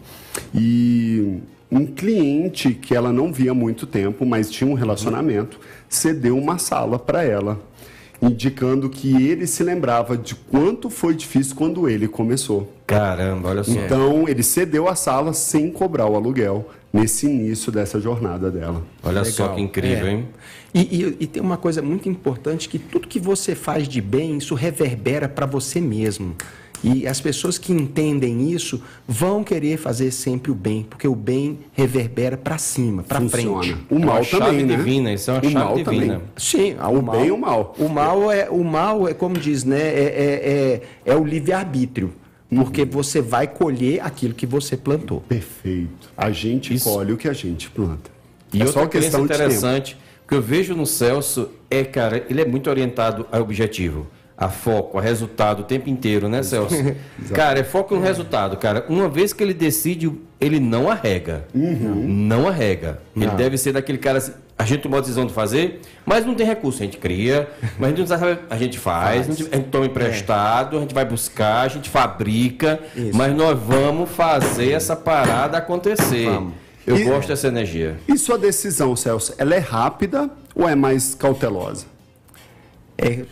E 0.53 1.39
um 1.71 1.87
cliente 1.87 2.71
que 2.73 2.93
ela 2.95 3.11
não 3.11 3.33
via 3.33 3.49
há 3.49 3.53
muito 3.55 3.87
tempo, 3.87 4.25
mas 4.25 4.51
tinha 4.51 4.69
um 4.69 4.75
relacionamento, 4.75 5.59
cedeu 5.89 6.37
uma 6.37 6.57
sala 6.59 6.99
para 6.99 7.23
ela, 7.23 7.59
indicando 8.25 8.89
que 8.89 9.27
ele 9.27 9.45
se 9.47 9.63
lembrava 9.63 10.17
de 10.17 10.35
quanto 10.35 10.89
foi 10.89 11.13
difícil 11.15 11.55
quando 11.55 11.87
ele 11.87 12.07
começou. 12.07 12.71
Caramba, 12.87 13.49
olha 13.49 13.63
só. 13.63 13.71
Então, 13.71 14.27
ele 14.27 14.43
cedeu 14.43 14.87
a 14.87 14.95
sala 14.95 15.33
sem 15.33 15.71
cobrar 15.71 16.07
o 16.07 16.15
aluguel 16.15 16.69
nesse 16.91 17.25
início 17.25 17.71
dessa 17.71 17.99
jornada 17.99 18.49
dela. 18.49 18.81
olha 19.03 19.23
só 19.25 19.43
Legal. 19.43 19.55
que 19.57 19.61
incrível, 19.61 20.07
É. 20.07 20.11
hein? 20.11 20.27
E, 20.73 20.79
e- 20.81 21.17
e 21.21 21.27
tem 21.27 21.41
uma 21.41 21.57
coisa 21.57 21.81
muito 21.81 22.09
importante 22.09 22.67
que 22.67 22.77
tudo 22.79 23.07
que 23.07 23.19
você 23.19 23.55
faz 23.55 23.87
de 23.87 24.01
bem, 24.01 24.37
isso 24.37 24.55
reverbera 24.55 25.27
para 25.29 25.45
você 25.45 25.79
mesmo. 25.79 26.35
E 26.85 27.07
as 27.07 27.19
pessoas 27.19 27.57
que 27.57 27.73
entendem 27.73 28.51
isso 28.51 28.81
vão 29.07 29.43
querer 29.43 29.77
fazer 29.77 30.11
sempre 30.11 30.51
o 30.51 30.55
bem, 30.55 30.83
porque 30.89 31.07
o 31.07 31.15
bem 31.15 31.59
reverbera 31.73 32.37
para 32.37 32.57
cima, 32.57 33.01
para 33.03 33.19
Funciona. 33.21 33.63
frente. 33.63 33.77
O 33.89 33.95
É 33.95 33.97
uma 33.97 34.05
mal 34.05 34.23
chave 34.23 34.45
também, 34.45 34.65
né? 34.65 34.75
divina, 34.75 35.13
isso 35.13 35.31
é 35.31 35.33
uma 35.33 35.39
o 35.39 35.43
chave 35.43 35.55
mal 35.55 35.75
divina. 35.75 36.13
também. 36.13 36.21
Sim, 36.37 36.75
O 36.79 37.01
bem 37.01 37.25
e 37.27 37.31
o 37.31 37.37
mal. 37.37 37.73
O 37.79 37.89
mal 37.89 38.31
é, 38.31 38.49
o 38.49 38.63
mal 38.63 39.07
é 39.07 39.13
como 39.13 39.37
diz, 39.37 39.63
né? 39.63 39.79
É, 39.81 39.81
é, 39.83 40.81
é, 41.05 41.11
é 41.11 41.15
o 41.15 41.23
livre-arbítrio. 41.25 42.13
Porque 42.47 42.83
Uhum. 42.83 42.89
você 42.91 43.21
vai 43.21 43.47
colher 43.47 43.99
aquilo 44.05 44.33
que 44.35 44.45
você 44.45 44.77
plantou. 44.77 45.21
Perfeito. 45.21 46.09
A 46.15 46.29
gente 46.29 46.73
Isso. 46.75 46.87
colhe 46.89 47.11
o 47.11 47.17
que 47.17 47.27
a 47.27 47.33
gente 47.33 47.69
planta. 47.71 48.11
E 48.53 48.61
é 48.61 48.65
outra 48.65 48.87
questão 48.87 49.25
interessante, 49.25 49.97
que 50.27 50.35
eu 50.35 50.41
vejo 50.41 50.75
no 50.75 50.85
Celso, 50.85 51.49
é, 51.69 51.83
cara, 51.83 52.23
ele 52.29 52.39
é 52.41 52.45
muito 52.45 52.69
orientado 52.69 53.25
ao 53.31 53.41
objetivo, 53.41 54.05
a 54.37 54.49
foco, 54.49 54.97
a 54.97 55.01
resultado 55.01 55.61
o 55.61 55.63
tempo 55.63 55.89
inteiro, 55.89 56.27
né, 56.27 56.43
Celso? 56.43 56.75
cara, 57.33 57.59
é 57.59 57.63
foco 57.63 57.95
no 57.95 58.01
resultado, 58.01 58.57
cara. 58.57 58.85
Uma 58.89 59.07
vez 59.07 59.31
que 59.31 59.41
ele 59.43 59.53
decide, 59.53 60.11
ele 60.41 60.59
não 60.59 60.89
arrega. 60.89 61.45
Uhum. 61.53 62.05
Não 62.07 62.47
arrega. 62.47 62.99
Ele 63.15 63.27
Não. 63.27 63.35
deve 63.35 63.57
ser 63.57 63.71
daquele 63.71 63.97
cara 63.97 64.17
assim, 64.17 64.33
a 64.57 64.65
gente 64.65 64.81
tomou 64.81 64.97
a 64.97 65.01
decisão 65.01 65.25
de 65.25 65.33
fazer, 65.33 65.81
mas 66.05 66.25
não 66.25 66.33
tem 66.35 66.45
recurso, 66.45 66.81
a 66.81 66.85
gente 66.85 66.97
cria, 66.97 67.49
mas 67.77 67.87
a 67.87 67.89
gente 67.95 67.99
não 67.99 68.07
sabe, 68.07 68.39
a 68.49 68.57
gente 68.57 68.79
faz, 68.79 69.21
a 69.21 69.31
gente, 69.31 69.49
a 69.51 69.55
gente 69.57 69.67
toma 69.69 69.85
emprestado, 69.85 70.77
a 70.77 70.81
gente 70.81 70.93
vai 70.93 71.03
buscar, 71.05 71.61
a 71.61 71.67
gente 71.67 71.89
fabrica, 71.89 72.79
Isso. 72.95 73.15
mas 73.17 73.33
nós 73.35 73.57
vamos 73.59 74.09
fazer 74.11 74.71
essa 74.71 74.95
parada 74.95 75.57
acontecer. 75.57 76.25
Vamos. 76.29 76.53
Eu 76.87 76.97
E- 76.97 77.03
gosto 77.03 77.27
dessa 77.29 77.47
energia. 77.47 77.95
E 78.07 78.17
sua 78.17 78.37
decisão, 78.37 78.95
Celso, 78.95 79.33
ela 79.37 79.55
é 79.55 79.59
rápida 79.59 80.29
ou 80.53 80.67
é 80.69 80.75
mais 80.75 81.15
cautelosa? 81.15 81.85
É, 82.97 83.23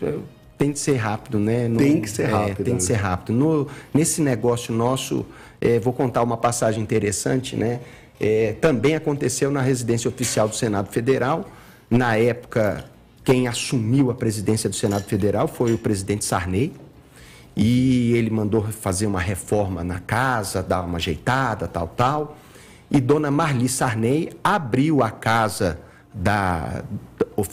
tem 0.56 0.72
que 0.72 0.78
ser 0.78 0.96
rápido, 0.96 1.38
né? 1.38 1.68
No- 1.68 1.78
Tem 1.78 2.00
que 2.00 2.08
ser 2.10 2.22
é, 2.22 2.26
rápido, 2.26 2.64
tem 2.64 2.74
né? 2.74 2.78
que 2.78 2.84
ser 2.84 2.94
rápido. 2.94 3.32
No- 3.34 3.66
nesse 3.92 4.20
negócio 4.22 4.74
nosso, 4.74 5.26
é, 5.60 5.78
vou 5.78 5.92
contar 5.92 6.22
uma 6.22 6.36
passagem 6.36 6.82
interessante, 6.82 7.56
né? 7.56 7.80
É, 8.20 8.52
também 8.60 8.94
aconteceu 8.94 9.50
na 9.50 9.60
residência 9.60 10.08
oficial 10.08 10.48
do 10.48 10.54
Senado 10.54 10.88
Federal. 10.90 11.44
Na 11.90 12.16
época, 12.16 12.84
quem 13.24 13.48
assumiu 13.48 14.10
a 14.10 14.14
presidência 14.14 14.70
do 14.70 14.76
Senado 14.76 15.04
Federal 15.04 15.48
foi 15.48 15.72
o 15.74 15.78
presidente 15.78 16.24
Sarney. 16.24 16.72
E 17.56 18.12
ele 18.14 18.30
mandou 18.30 18.62
fazer 18.64 19.06
uma 19.06 19.20
reforma 19.20 19.84
na 19.84 20.00
casa, 20.00 20.62
dar 20.62 20.82
uma 20.82 20.96
ajeitada, 20.96 21.68
tal, 21.68 21.86
tal. 21.88 22.36
E 22.90 23.00
dona 23.00 23.30
Marli 23.30 23.68
Sarney 23.68 24.30
abriu 24.42 25.02
a 25.02 25.10
casa 25.10 25.78
da 26.12 26.84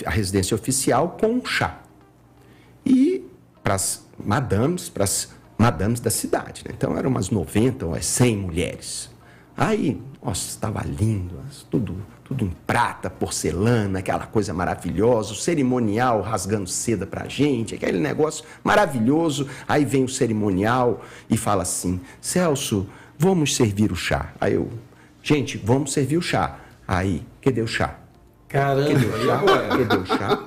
a 0.06 0.10
residência 0.12 0.54
oficial 0.54 1.18
com 1.20 1.28
um 1.28 1.46
chá 1.46 1.81
e 2.86 3.24
para 3.64 3.76
as 3.76 4.06
madames, 4.24 4.90
para 4.90 5.04
as 5.04 5.30
madames 5.58 6.00
da 6.00 6.10
cidade. 6.10 6.64
né? 6.66 6.74
Então 6.76 6.98
eram 6.98 7.10
umas 7.10 7.30
90 7.30 7.86
ou 7.86 8.02
100 8.02 8.38
mulheres. 8.38 9.10
Aí, 9.56 10.02
nossa, 10.24 10.50
estava 10.50 10.82
lindo, 10.84 11.40
tudo, 11.70 11.98
tudo 12.24 12.46
em 12.46 12.52
prata, 12.66 13.10
porcelana, 13.10 14.00
aquela 14.00 14.26
coisa 14.26 14.54
maravilhosa, 14.54 15.34
o 15.34 15.36
cerimonial 15.36 16.22
rasgando 16.22 16.68
seda 16.68 17.06
pra 17.06 17.28
gente, 17.28 17.76
aquele 17.76 18.00
negócio 18.00 18.44
maravilhoso. 18.64 19.48
Aí 19.68 19.86
vem 19.86 20.04
o 20.04 20.10
cerimonial 20.10 21.02
e 21.30 21.38
fala 21.38 21.62
assim: 21.64 22.00
Celso, 22.20 22.90
vamos 23.18 23.56
servir 23.56 23.92
o 23.92 23.96
chá. 23.96 24.34
Aí 24.40 24.56
eu, 24.56 24.70
gente, 25.22 25.58
vamos 25.58 25.94
servir 25.94 26.18
o 26.18 26.22
chá. 26.22 26.60
Aí, 26.88 27.24
cadê 27.42 27.62
o 27.62 27.68
chá? 27.68 28.01
Caramba, 28.52 28.90
Cadê 28.90 29.06
o 29.06 29.26
chá? 29.26 29.42
Cadê 29.70 29.96
o 29.96 30.06
chá? 30.06 30.40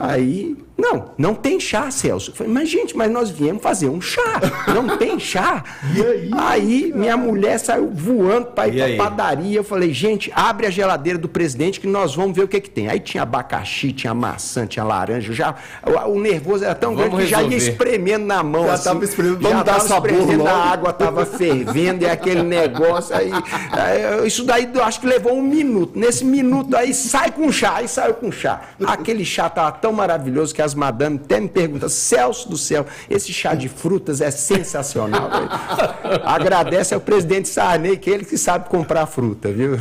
Aí, 0.00 0.56
não, 0.76 1.10
não 1.18 1.34
tem 1.34 1.58
chá, 1.58 1.90
Celso. 1.90 2.30
Eu 2.30 2.34
falei, 2.36 2.52
mas 2.52 2.68
gente, 2.68 2.96
mas 2.96 3.10
nós 3.10 3.30
viemos 3.30 3.60
fazer 3.60 3.88
um 3.88 4.00
chá. 4.00 4.40
Não 4.72 4.96
tem 4.96 5.18
chá. 5.18 5.64
E 5.94 6.02
aí? 6.02 6.30
Aí 6.36 6.92
minha 6.94 7.16
mulher 7.16 7.58
saiu 7.58 7.90
voando 7.92 8.46
para 8.48 8.68
ir 8.68 8.96
pra 8.96 9.04
padaria. 9.04 9.58
Eu 9.58 9.64
falei, 9.64 9.92
gente, 9.92 10.30
abre 10.34 10.66
a 10.66 10.70
geladeira 10.70 11.18
do 11.18 11.28
presidente 11.28 11.80
que 11.80 11.86
nós 11.86 12.14
vamos 12.14 12.36
ver 12.36 12.44
o 12.44 12.48
que 12.48 12.60
que 12.60 12.70
tem. 12.70 12.88
Aí 12.88 13.00
tinha 13.00 13.22
abacaxi, 13.22 13.92
tinha 13.92 14.12
maçã, 14.14 14.66
tinha 14.66 14.84
laranja. 14.84 15.32
Já, 15.32 15.54
o, 15.84 16.10
o 16.12 16.20
nervoso 16.20 16.64
era 16.64 16.74
tão 16.74 16.94
Vamos 16.94 17.10
grande 17.10 17.24
que 17.24 17.30
já 17.30 17.42
ia 17.42 17.48
resolver. 17.48 17.72
espremendo 17.72 18.26
na 18.26 18.42
mão. 18.42 18.66
Já 18.66 18.74
assim. 18.74 18.84
tava 18.84 19.04
espremendo, 19.04 19.42
já 19.42 19.48
vamos 19.48 19.64
dar 19.64 19.72
tava 19.74 19.88
sabor 19.88 20.10
espremendo, 20.10 20.44
logo. 20.44 20.50
A 20.50 20.64
água 20.64 20.92
tava 20.92 21.26
fervendo 21.26 22.04
e 22.04 22.08
aquele 22.08 22.42
negócio 22.42 23.14
aí, 23.16 23.30
Isso 24.26 24.44
daí 24.44 24.68
eu 24.72 24.84
acho 24.84 25.00
que 25.00 25.06
levou 25.06 25.34
um 25.34 25.42
minuto. 25.42 25.98
Nesse 25.98 26.24
minuto 26.24 26.76
aí 26.76 26.92
sai 27.08 27.30
com 27.32 27.50
chá, 27.50 27.76
aí 27.76 27.88
saiu 27.88 28.14
com 28.14 28.30
chá. 28.30 28.60
Aquele 28.86 29.24
chá 29.24 29.48
tava 29.48 29.72
tão 29.72 29.92
maravilhoso 29.92 30.54
que 30.54 30.62
as 30.62 30.74
madames 30.74 31.20
até 31.24 31.40
me 31.40 31.48
perguntam, 31.48 31.88
Celso 31.88 32.48
do 32.48 32.56
céu, 32.56 32.86
esse 33.08 33.32
chá 33.32 33.54
de 33.54 33.68
frutas 33.68 34.20
é 34.20 34.30
sensacional. 34.30 35.28
velho." 35.30 35.48
Agradece 36.24 36.94
ao 36.94 37.00
presidente 37.00 37.48
Sarney, 37.48 37.96
que 37.96 38.10
é 38.10 38.14
ele 38.14 38.24
que 38.24 38.36
sabe 38.36 38.68
comprar 38.68 39.06
fruta, 39.06 39.50
viu? 39.50 39.72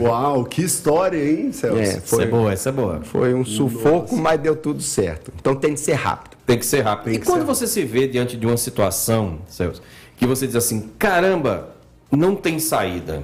Uau, 0.00 0.44
que 0.44 0.62
história, 0.62 1.18
hein, 1.18 1.52
Celso? 1.52 1.78
É, 1.78 1.82
Essa 1.82 1.98
é 1.98 2.00
foi, 2.00 2.26
boa, 2.26 2.52
essa 2.52 2.68
é 2.68 2.72
boa. 2.72 3.00
foi 3.04 3.34
um 3.34 3.44
sufoco, 3.44 4.16
mas 4.16 4.40
deu 4.40 4.56
tudo 4.56 4.82
certo. 4.82 5.32
Então 5.40 5.54
tem 5.54 5.74
que 5.74 5.80
ser 5.80 5.94
rápido. 5.94 6.36
Tem 6.46 6.58
que 6.58 6.66
ser 6.66 6.80
rápido. 6.80 7.04
Tem 7.04 7.14
e 7.14 7.18
quando 7.18 7.44
você 7.46 7.66
se 7.66 7.84
vê 7.84 8.06
diante 8.08 8.36
de 8.36 8.46
uma 8.46 8.56
situação, 8.56 9.38
Celso, 9.46 9.80
que 10.16 10.26
você 10.26 10.46
diz 10.46 10.56
assim, 10.56 10.90
caramba, 10.98 11.68
não 12.10 12.34
tem 12.34 12.58
saída. 12.58 13.22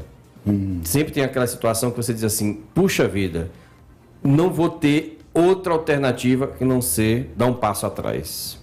Sempre 0.85 1.13
tem 1.13 1.23
aquela 1.23 1.47
situação 1.47 1.91
que 1.91 1.97
você 1.97 2.13
diz 2.15 2.25
assim, 2.25 2.63
puxa 2.75 3.07
vida, 3.07 3.51
não 4.23 4.51
vou 4.51 4.69
ter 4.69 5.19
outra 5.33 5.73
alternativa 5.73 6.47
que 6.47 6.65
não 6.65 6.81
ser 6.81 7.33
dar 7.37 7.47
um 7.47 7.55
passo 7.55 7.87
atrás. 7.87 8.59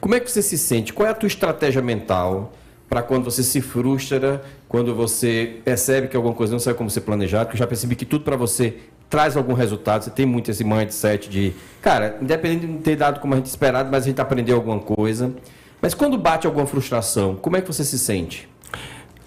Como 0.00 0.14
é 0.14 0.20
que 0.20 0.30
você 0.30 0.42
se 0.42 0.56
sente? 0.56 0.92
Qual 0.92 1.06
é 1.06 1.10
a 1.10 1.14
tua 1.14 1.26
estratégia 1.26 1.82
mental 1.82 2.52
para 2.88 3.02
quando 3.02 3.24
você 3.24 3.44
se 3.44 3.60
frustra, 3.60 4.42
quando 4.68 4.94
você 4.94 5.60
percebe 5.64 6.08
que 6.08 6.16
alguma 6.16 6.34
coisa 6.34 6.52
não 6.52 6.58
saiu 6.58 6.74
como 6.74 6.90
você 6.90 7.00
planejado, 7.00 7.50
que 7.50 7.56
já 7.56 7.66
percebi 7.66 7.94
que 7.94 8.04
tudo 8.04 8.24
para 8.24 8.36
você 8.36 8.78
traz 9.08 9.36
algum 9.36 9.52
resultado, 9.52 10.02
você 10.02 10.10
tem 10.10 10.26
muito 10.26 10.50
esse 10.50 10.64
mindset 10.64 11.28
de, 11.28 11.52
cara, 11.80 12.16
independente 12.20 12.66
de 12.66 12.72
não 12.72 12.80
ter 12.80 12.96
dado 12.96 13.20
como 13.20 13.34
a 13.34 13.36
gente 13.36 13.46
esperado, 13.46 13.88
mas 13.92 14.04
a 14.04 14.06
gente 14.08 14.20
aprendeu 14.20 14.56
alguma 14.56 14.80
coisa. 14.80 15.32
Mas 15.80 15.94
quando 15.94 16.18
bate 16.18 16.48
alguma 16.48 16.66
frustração, 16.66 17.36
como 17.36 17.56
é 17.56 17.60
que 17.60 17.68
você 17.68 17.84
se 17.84 17.98
sente? 17.98 18.48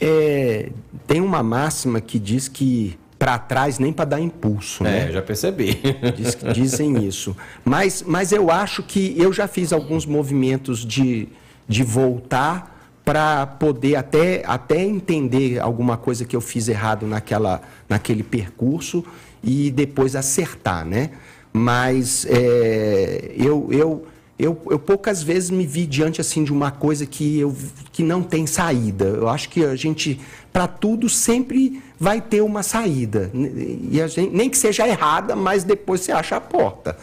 É, 0.06 0.70
tem 1.08 1.22
uma 1.22 1.42
máxima 1.42 2.02
que 2.02 2.20
diz 2.20 2.48
que 2.48 2.98
para 3.18 3.38
trás 3.40 3.80
nem 3.80 3.94
para 3.94 4.06
dar 4.06 4.20
impulso, 4.20 4.84
né? 4.84 5.08
É, 5.08 5.12
já 5.14 5.22
percebi. 5.22 5.80
Diz- 6.18 6.38
dizem 6.54 7.06
isso. 7.06 7.36
Mas, 7.64 8.04
mas 8.06 8.32
eu 8.34 8.52
acho 8.52 8.84
que 8.84 9.16
eu 9.18 9.32
já 9.32 9.48
fiz 9.48 9.72
alguns 9.72 10.06
movimentos 10.06 10.86
de, 10.86 11.30
de 11.68 11.84
voltar 11.84 12.72
para 13.06 13.46
poder 13.48 13.96
até, 13.96 14.44
até 14.46 14.82
entender 14.84 15.60
alguma 15.60 15.96
coisa 15.96 16.26
que 16.26 16.36
eu 16.36 16.42
fiz 16.42 16.68
errado 16.68 17.06
naquela, 17.08 17.62
naquele 17.88 18.24
percurso 18.24 19.06
e 19.42 19.72
depois 19.72 20.16
acertar, 20.18 20.86
né? 20.86 21.12
Mas 21.52 22.26
é, 22.30 23.32
eu, 23.38 23.70
eu, 23.72 24.06
eu, 24.38 24.60
eu 24.70 24.80
poucas 24.80 25.22
vezes 25.22 25.50
me 25.50 25.66
vi 25.66 25.86
diante 25.86 26.20
assim 26.20 26.44
de 26.44 26.52
uma 26.52 26.72
coisa 26.72 27.06
que, 27.06 27.40
eu, 27.40 27.56
que 27.92 28.04
não 28.04 28.24
tem 28.24 28.48
saída. 28.48 29.06
Eu 29.06 29.30
acho 29.30 29.50
que 29.50 29.64
a 29.64 29.76
gente, 29.76 30.20
para 30.52 30.68
tudo, 30.68 31.08
sempre 31.08 31.82
vai 32.00 32.20
ter 32.20 32.42
uma 32.42 32.64
saída. 32.64 33.32
E 33.34 34.02
a 34.02 34.08
gente, 34.08 34.36
nem 34.36 34.50
que 34.50 34.58
seja 34.58 34.88
errada, 34.88 35.36
mas 35.36 35.64
depois 35.64 36.02
você 36.02 36.12
acha 36.12 36.36
a 36.36 36.42
porta. 36.42 36.98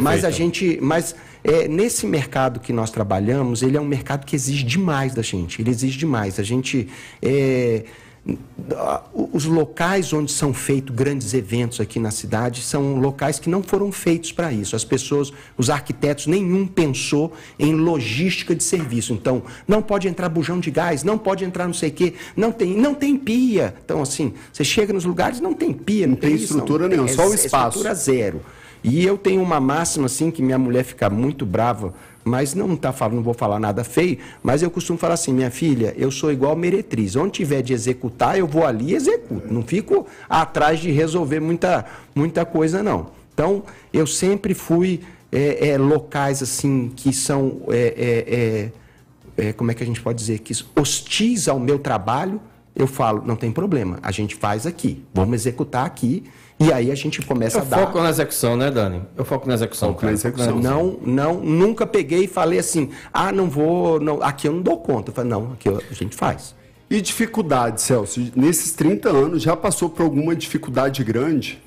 Mas 0.00 0.24
a 0.24 0.30
gente, 0.30 0.78
mas 0.80 1.14
é, 1.42 1.66
nesse 1.66 2.06
mercado 2.06 2.60
que 2.60 2.72
nós 2.72 2.90
trabalhamos, 2.90 3.62
ele 3.62 3.76
é 3.76 3.80
um 3.80 3.86
mercado 3.86 4.24
que 4.24 4.36
exige 4.36 4.62
demais 4.62 5.14
da 5.14 5.22
gente. 5.22 5.60
Ele 5.60 5.70
exige 5.70 5.98
demais. 5.98 6.38
A 6.38 6.42
gente 6.42 6.88
é, 7.20 7.84
os 9.12 9.44
locais 9.44 10.12
onde 10.12 10.30
são 10.30 10.52
feitos 10.54 10.94
grandes 10.94 11.34
eventos 11.34 11.80
aqui 11.80 11.98
na 11.98 12.10
cidade 12.10 12.62
são 12.62 12.96
locais 12.96 13.38
que 13.38 13.48
não 13.48 13.62
foram 13.62 13.90
feitos 13.90 14.32
para 14.32 14.52
isso. 14.52 14.76
As 14.76 14.84
pessoas, 14.84 15.32
os 15.56 15.70
arquitetos, 15.70 16.26
nenhum 16.26 16.66
pensou 16.66 17.32
em 17.58 17.74
logística 17.74 18.54
de 18.54 18.62
serviço. 18.62 19.12
Então, 19.12 19.42
não 19.66 19.82
pode 19.82 20.08
entrar 20.08 20.28
bujão 20.28 20.60
de 20.60 20.70
gás, 20.70 21.02
não 21.02 21.18
pode 21.18 21.44
entrar 21.44 21.66
não 21.66 21.74
sei 21.74 21.90
o 21.90 21.92
quê, 21.92 22.14
não 22.36 22.52
tem, 22.52 22.76
não 22.76 22.94
tem 22.94 23.16
pia. 23.16 23.74
Então, 23.84 24.02
assim, 24.02 24.34
você 24.52 24.64
chega 24.64 24.92
nos 24.92 25.04
lugares, 25.04 25.40
não 25.40 25.54
tem 25.54 25.72
pia, 25.72 26.06
não, 26.06 26.16
tem 26.16 26.34
isso, 26.34 26.44
estrutura 26.44 26.88
tem- 26.88 26.98
nenhuma, 26.98 27.08
só 27.08 27.28
o 27.28 27.32
é 27.32 27.34
espaço. 27.34 27.78
Estrutura 27.78 27.94
zero. 27.94 28.40
E 28.82 29.04
eu 29.04 29.18
tenho 29.18 29.42
uma 29.42 29.60
máxima 29.60 30.06
assim 30.06 30.30
que 30.30 30.42
minha 30.42 30.58
mulher 30.58 30.84
fica 30.84 31.10
muito 31.10 31.44
brava, 31.44 31.92
mas 32.30 32.54
não 32.54 32.76
tá 32.76 32.92
falando, 32.92 33.16
não 33.16 33.22
vou 33.24 33.34
falar 33.34 33.58
nada 33.58 33.82
feio, 33.82 34.18
mas 34.40 34.62
eu 34.62 34.70
costumo 34.70 34.96
falar 34.96 35.14
assim, 35.14 35.32
minha 35.32 35.50
filha, 35.50 35.92
eu 35.96 36.12
sou 36.12 36.30
igual 36.30 36.54
meretriz. 36.54 37.16
Onde 37.16 37.32
tiver 37.32 37.60
de 37.60 37.72
executar, 37.72 38.38
eu 38.38 38.46
vou 38.46 38.64
ali 38.64 38.92
e 38.92 38.94
executo. 38.94 39.52
Não 39.52 39.62
fico 39.62 40.06
atrás 40.28 40.78
de 40.78 40.92
resolver 40.92 41.40
muita, 41.40 41.84
muita 42.14 42.44
coisa, 42.44 42.84
não. 42.84 43.08
Então, 43.34 43.64
eu 43.92 44.06
sempre 44.06 44.54
fui 44.54 45.00
é, 45.32 45.70
é, 45.70 45.78
locais 45.78 46.40
assim 46.40 46.92
que 46.94 47.12
são 47.12 47.62
é, 47.68 48.70
é, 49.38 49.42
é, 49.44 49.48
é, 49.48 49.52
como 49.52 49.72
é 49.72 49.74
que 49.74 49.82
a 49.82 49.86
gente 49.86 50.00
pode 50.00 50.18
dizer 50.18 50.38
que 50.38 50.52
hostis 50.76 51.48
ao 51.48 51.58
meu 51.58 51.78
trabalho, 51.78 52.40
eu 52.76 52.86
falo, 52.86 53.24
não 53.26 53.34
tem 53.34 53.50
problema, 53.50 53.98
a 54.02 54.12
gente 54.12 54.36
faz 54.36 54.66
aqui, 54.66 55.02
vamos 55.12 55.34
executar 55.34 55.84
aqui, 55.84 56.24
e 56.60 56.70
aí 56.70 56.90
a 56.90 56.94
gente 56.94 57.22
começa 57.22 57.58
Eu 57.58 57.62
a 57.62 57.64
dar. 57.64 57.78
foco 57.78 58.02
na 58.02 58.10
execução, 58.10 58.54
né, 58.54 58.70
Dani? 58.70 59.02
Eu 59.16 59.24
foco 59.24 59.48
na 59.48 59.54
execução. 59.54 59.88
Foco 59.94 60.04
na 60.04 60.12
execução. 60.12 60.60
Não, 60.60 60.98
não, 61.02 61.40
nunca 61.40 61.86
peguei 61.86 62.24
e 62.24 62.28
falei 62.28 62.58
assim, 62.58 62.90
ah, 63.10 63.32
não 63.32 63.48
vou, 63.48 63.98
não, 63.98 64.22
aqui 64.22 64.46
eu 64.46 64.52
não 64.52 64.60
dou 64.60 64.76
conta. 64.76 65.10
Eu 65.10 65.14
falei, 65.14 65.30
não, 65.30 65.52
aqui 65.52 65.70
a 65.70 65.94
gente 65.94 66.14
faz. 66.14 66.54
E 66.90 67.00
dificuldade, 67.00 67.80
Celso? 67.80 68.30
Nesses 68.36 68.72
30 68.72 69.08
anos, 69.08 69.42
já 69.42 69.56
passou 69.56 69.88
por 69.88 70.02
alguma 70.02 70.36
dificuldade 70.36 71.02
grande? 71.02 71.62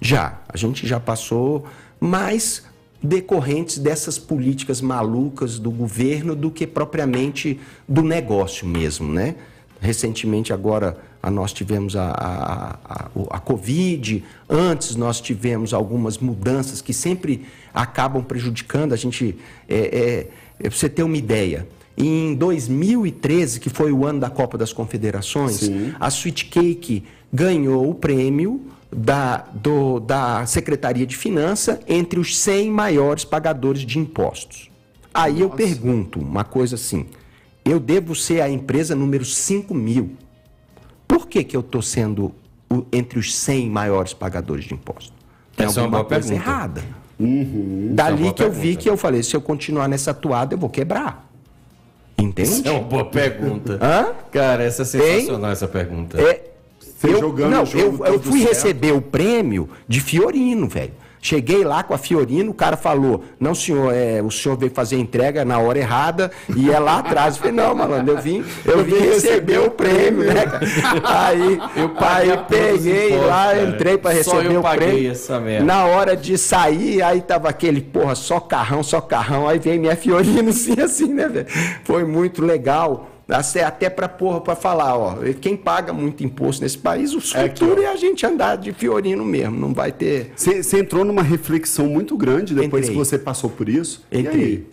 Já, 0.00 0.40
a 0.48 0.56
gente 0.56 0.86
já 0.86 1.00
passou 1.00 1.64
mais 1.98 2.62
decorrentes 3.02 3.78
dessas 3.78 4.18
políticas 4.18 4.80
malucas 4.80 5.58
do 5.58 5.70
governo 5.70 6.36
do 6.36 6.50
que 6.50 6.64
propriamente 6.66 7.58
do 7.88 8.02
negócio 8.02 8.66
mesmo, 8.66 9.12
né? 9.12 9.34
Recentemente 9.80 10.52
agora 10.52 10.96
nós 11.30 11.52
tivemos 11.52 11.96
a, 11.96 12.08
a, 12.10 12.78
a, 12.84 13.08
a 13.30 13.38
Covid, 13.40 14.22
antes 14.48 14.96
nós 14.96 15.20
tivemos 15.20 15.72
algumas 15.74 16.18
mudanças 16.18 16.80
que 16.80 16.92
sempre 16.92 17.46
acabam 17.74 18.22
prejudicando 18.22 18.92
a 18.92 18.96
gente. 18.96 19.36
É, 19.68 19.76
é, 19.76 20.66
é, 20.66 20.70
você 20.70 20.88
ter 20.88 21.02
uma 21.02 21.16
ideia, 21.16 21.66
em 21.98 22.34
2013, 22.34 23.60
que 23.60 23.68
foi 23.70 23.92
o 23.92 24.06
ano 24.06 24.20
da 24.20 24.30
Copa 24.30 24.56
das 24.58 24.72
Confederações, 24.72 25.56
Sim. 25.56 25.92
a 25.98 26.08
Sweet 26.08 26.46
Cake 26.46 27.04
ganhou 27.32 27.90
o 27.90 27.94
prêmio 27.94 28.60
da, 28.90 29.38
do- 29.52 29.98
da 30.00 30.46
Secretaria 30.46 31.06
de 31.06 31.16
Finanças 31.16 31.78
entre 31.88 32.18
os 32.20 32.38
100 32.38 32.70
maiores 32.70 33.24
pagadores 33.24 33.82
de 33.82 33.98
impostos. 33.98 34.70
Aí 35.12 35.40
eu 35.40 35.50
pergunto 35.50 36.20
uma 36.20 36.44
coisa 36.44 36.74
assim: 36.76 37.06
eu 37.64 37.80
devo 37.80 38.14
ser 38.14 38.40
a 38.42 38.48
empresa 38.48 38.94
número 38.94 39.24
5 39.24 39.74
mil. 39.74 40.12
Por 41.26 41.30
que, 41.30 41.42
que 41.42 41.56
eu 41.56 41.60
estou 41.60 41.82
sendo 41.82 42.32
o- 42.70 42.84
entre 42.92 43.18
os 43.18 43.34
100 43.36 43.68
maiores 43.68 44.14
pagadores 44.14 44.64
de 44.64 44.74
impostos? 44.74 45.12
Tem 45.56 45.66
Essa 45.66 45.80
é 45.80 45.82
uma 45.82 45.86
alguma 45.98 46.04
boa 46.04 46.20
coisa 46.20 46.28
pergunta. 46.28 46.50
errada. 46.50 46.80
É 47.18 47.22
uma 47.24 47.94
Dali 47.94 48.22
boa 48.22 48.34
que 48.34 48.42
eu 48.44 48.52
vi 48.52 48.76
que 48.76 48.88
eu 48.88 48.96
falei: 48.96 49.22
se 49.24 49.34
eu 49.34 49.40
continuar 49.40 49.88
nessa 49.88 50.14
toada, 50.14 50.54
eu 50.54 50.58
vou 50.58 50.70
quebrar. 50.70 51.28
Entende? 52.16 52.48
Isso 52.48 52.68
é 52.68 52.70
uma 52.70 52.80
boa 52.84 53.04
pergunta. 53.06 53.76
Hã? 53.82 54.12
Cara, 54.30 54.62
essa 54.62 54.82
é 54.82 54.84
sensacional 54.84 55.50
essa 55.50 55.66
pergunta. 55.66 56.20
É, 56.20 56.44
Você 56.78 57.08
eu, 57.12 57.18
jogando 57.20 57.50
não, 57.50 57.62
o 57.64 57.66
jogo 57.66 58.06
eu, 58.06 58.12
eu 58.14 58.20
fui 58.20 58.38
certo. 58.42 58.48
receber 58.52 58.92
o 58.92 59.02
prêmio 59.02 59.68
de 59.88 60.00
Fiorino, 60.00 60.68
velho. 60.68 60.92
Cheguei 61.26 61.64
lá 61.64 61.82
com 61.82 61.92
a 61.92 61.98
Fiorino, 61.98 62.52
o 62.52 62.54
cara 62.54 62.76
falou: 62.76 63.24
Não, 63.40 63.52
senhor, 63.52 63.92
é, 63.92 64.22
o 64.22 64.30
senhor 64.30 64.56
veio 64.56 64.70
fazer 64.70 64.94
a 64.94 65.00
entrega 65.00 65.44
na 65.44 65.58
hora 65.58 65.76
errada 65.76 66.30
e 66.56 66.70
é 66.70 66.78
lá 66.78 67.00
atrás. 67.00 67.34
Eu 67.34 67.40
falei: 67.40 67.56
Não, 67.56 67.74
malandro, 67.74 68.14
eu 68.14 68.22
vim, 68.22 68.44
eu 68.64 68.84
vim 68.84 68.94
receber 68.94 69.58
o 69.58 69.68
prêmio, 69.68 70.22
né? 70.22 70.44
Aí, 71.02 71.60
Eu 71.74 71.90
aí 71.98 72.38
peguei 72.48 73.16
lá, 73.16 73.46
cara. 73.46 73.62
entrei 73.64 73.98
para 73.98 74.12
receber 74.14 74.56
o 74.56 74.62
prêmio. 74.62 75.12
Na 75.64 75.86
hora 75.86 76.16
de 76.16 76.38
sair, 76.38 77.02
aí 77.02 77.20
tava 77.20 77.48
aquele, 77.48 77.80
porra, 77.80 78.14
só 78.14 78.38
carrão, 78.38 78.84
só 78.84 79.00
carrão. 79.00 79.48
Aí 79.48 79.58
veio 79.58 79.80
minha 79.80 79.96
Fiorino 79.96 80.50
assim, 80.50 80.80
assim, 80.80 81.12
né, 81.12 81.28
velho? 81.28 81.46
Foi 81.82 82.04
muito 82.04 82.40
legal. 82.40 83.08
Até, 83.28 83.64
até 83.64 83.90
para 83.90 84.08
porra, 84.08 84.40
para 84.40 84.54
falar, 84.54 84.96
ó, 84.96 85.16
quem 85.40 85.56
paga 85.56 85.92
muito 85.92 86.22
imposto 86.22 86.62
nesse 86.62 86.78
país, 86.78 87.12
o 87.12 87.18
É 87.36 87.48
futuro 87.48 87.80
ó. 87.80 87.82
é 87.82 87.86
a 87.88 87.96
gente 87.96 88.24
andar 88.24 88.56
de 88.56 88.72
fiorino 88.72 89.24
mesmo, 89.24 89.58
não 89.58 89.74
vai 89.74 89.90
ter. 89.90 90.32
Você 90.36 90.78
entrou 90.78 91.04
numa 91.04 91.22
reflexão 91.22 91.86
muito 91.88 92.16
grande 92.16 92.54
depois 92.54 92.84
Entrei. 92.84 92.92
que 92.92 92.98
você 92.98 93.18
passou 93.18 93.50
por 93.50 93.68
isso? 93.68 94.04
E 94.12 94.20
Entrei. 94.20 94.40
aí? 94.44 94.66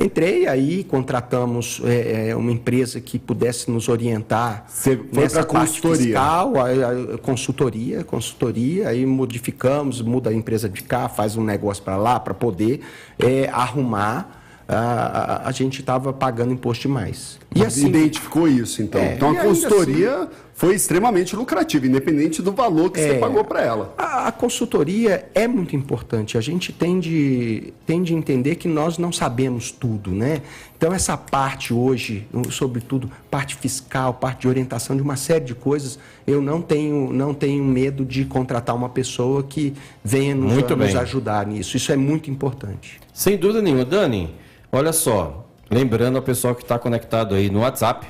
Entrei 0.00 0.46
aí, 0.46 0.84
contratamos 0.84 1.80
é, 1.84 2.28
é, 2.28 2.36
uma 2.36 2.52
empresa 2.52 3.00
que 3.00 3.18
pudesse 3.18 3.68
nos 3.70 3.88
orientar 3.88 4.66
Você 4.68 4.96
foi 4.96 5.22
nessa 5.24 5.42
parte 5.44 5.80
consultoria. 5.80 6.04
fiscal, 6.04 6.52
a, 6.56 7.14
a- 7.14 7.18
consultoria, 7.18 8.04
consultoria, 8.04 8.88
aí 8.90 9.04
modificamos, 9.04 10.00
muda 10.00 10.30
a 10.30 10.32
empresa 10.34 10.68
de 10.68 10.82
cá, 10.82 11.08
faz 11.08 11.36
um 11.36 11.42
negócio 11.42 11.82
para 11.82 11.96
lá 11.96 12.20
para 12.20 12.34
poder 12.34 12.80
é, 13.18 13.48
arrumar. 13.50 14.36
A, 14.68 14.74
a, 14.74 15.48
a 15.48 15.52
gente 15.52 15.80
estava 15.80 16.12
pagando 16.12 16.52
imposto 16.52 16.82
demais. 16.82 17.38
E 17.54 17.64
assim, 17.64 17.88
Identificou 17.88 18.46
isso, 18.46 18.82
então. 18.82 19.00
É, 19.00 19.14
então 19.14 19.32
e 19.32 19.38
a 19.38 19.42
consultoria 19.42 20.28
foi 20.52 20.74
extremamente 20.74 21.34
lucrativa, 21.34 21.86
independente 21.86 22.42
do 22.42 22.52
valor 22.52 22.90
que 22.90 23.00
você 23.00 23.12
É. 23.12 23.18
pagou 23.18 23.42
para 23.44 23.62
ela. 23.62 23.94
A, 23.96 24.28
a 24.28 24.32
consultoria 24.32 25.26
é 25.34 25.48
muito 25.48 25.74
importante. 25.74 26.36
A 26.36 26.40
gente 26.42 26.70
tende, 26.70 27.72
tende 27.86 28.12
a 28.12 28.16
entender 28.16 28.56
que 28.56 28.68
nós 28.68 28.98
não 28.98 29.10
sabemos 29.10 29.70
tudo, 29.70 30.10
né? 30.10 30.42
Então, 30.76 30.92
essa 30.92 31.16
parte 31.16 31.72
hoje, 31.72 32.26
sobretudo 32.50 33.10
parte 33.30 33.54
fiscal, 33.54 34.12
parte 34.14 34.42
de 34.42 34.48
orientação 34.48 34.94
de 34.94 35.00
uma 35.02 35.16
série 35.16 35.44
de 35.46 35.54
coisas, 35.54 35.98
eu 36.26 36.42
não 36.42 36.60
tenho, 36.60 37.10
não 37.12 37.32
tenho 37.32 37.64
medo 37.64 38.04
de 38.04 38.26
contratar 38.26 38.76
uma 38.76 38.90
pessoa 38.90 39.42
que 39.42 39.72
venha 40.04 40.34
nos, 40.34 40.52
Muito 40.52 40.76
nos 40.76 40.94
ajudar 40.94 41.46
nisso. 41.46 41.76
Isso 41.76 41.90
é 41.90 41.96
muito 41.96 42.30
importante. 42.30 43.00
Sem 43.14 43.36
dúvida 43.38 43.62
nenhuma. 43.62 43.84
Dani, 43.84 44.34
olha 44.70 44.92
só. 44.92 45.46
Lembrando 45.70 46.16
ao 46.16 46.22
pessoal 46.22 46.54
que 46.54 46.62
está 46.62 46.78
conectado 46.78 47.34
aí 47.34 47.50
no 47.50 47.60
WhatsApp. 47.60 48.06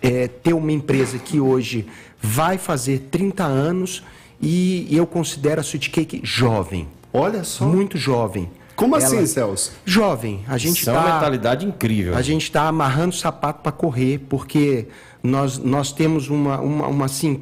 é, 0.03 0.27
ter 0.27 0.53
uma 0.53 0.71
empresa 0.71 1.17
que 1.17 1.39
hoje 1.39 1.88
vai 2.21 2.59
fazer 2.59 3.07
30 3.09 3.43
anos 3.43 4.03
e 4.39 4.88
eu 4.95 5.07
considero 5.07 5.59
a 5.59 5.63
Sweet 5.63 5.89
Cake 5.89 6.21
jovem. 6.23 6.88
Olha 7.14 7.43
só. 7.43 7.66
Muito 7.66 7.97
jovem. 7.97 8.49
Como 8.76 8.95
Ela- 8.95 9.03
assim, 9.05 9.26
Celso? 9.26 9.74
Jovem. 9.84 10.41
A 10.47 10.57
gente 10.57 10.80
Isso 10.80 10.89
é 10.89 10.93
uma 10.93 11.03
tá- 11.03 11.14
mentalidade 11.16 11.66
incrível. 11.66 12.16
a 12.16 12.22
gente 12.22 12.43
está 12.43 12.64
amarrando 12.68 13.14
o 13.14 13.18
sapato 13.18 13.62
para 13.62 13.72
correr, 13.74 14.20
porque 14.30 14.88
nós, 15.22 15.57
nós 15.57 15.91
temos 15.91 16.30
uma, 16.30 16.60
uma, 16.62 16.88
uma, 16.88 17.05
assim, 17.05 17.38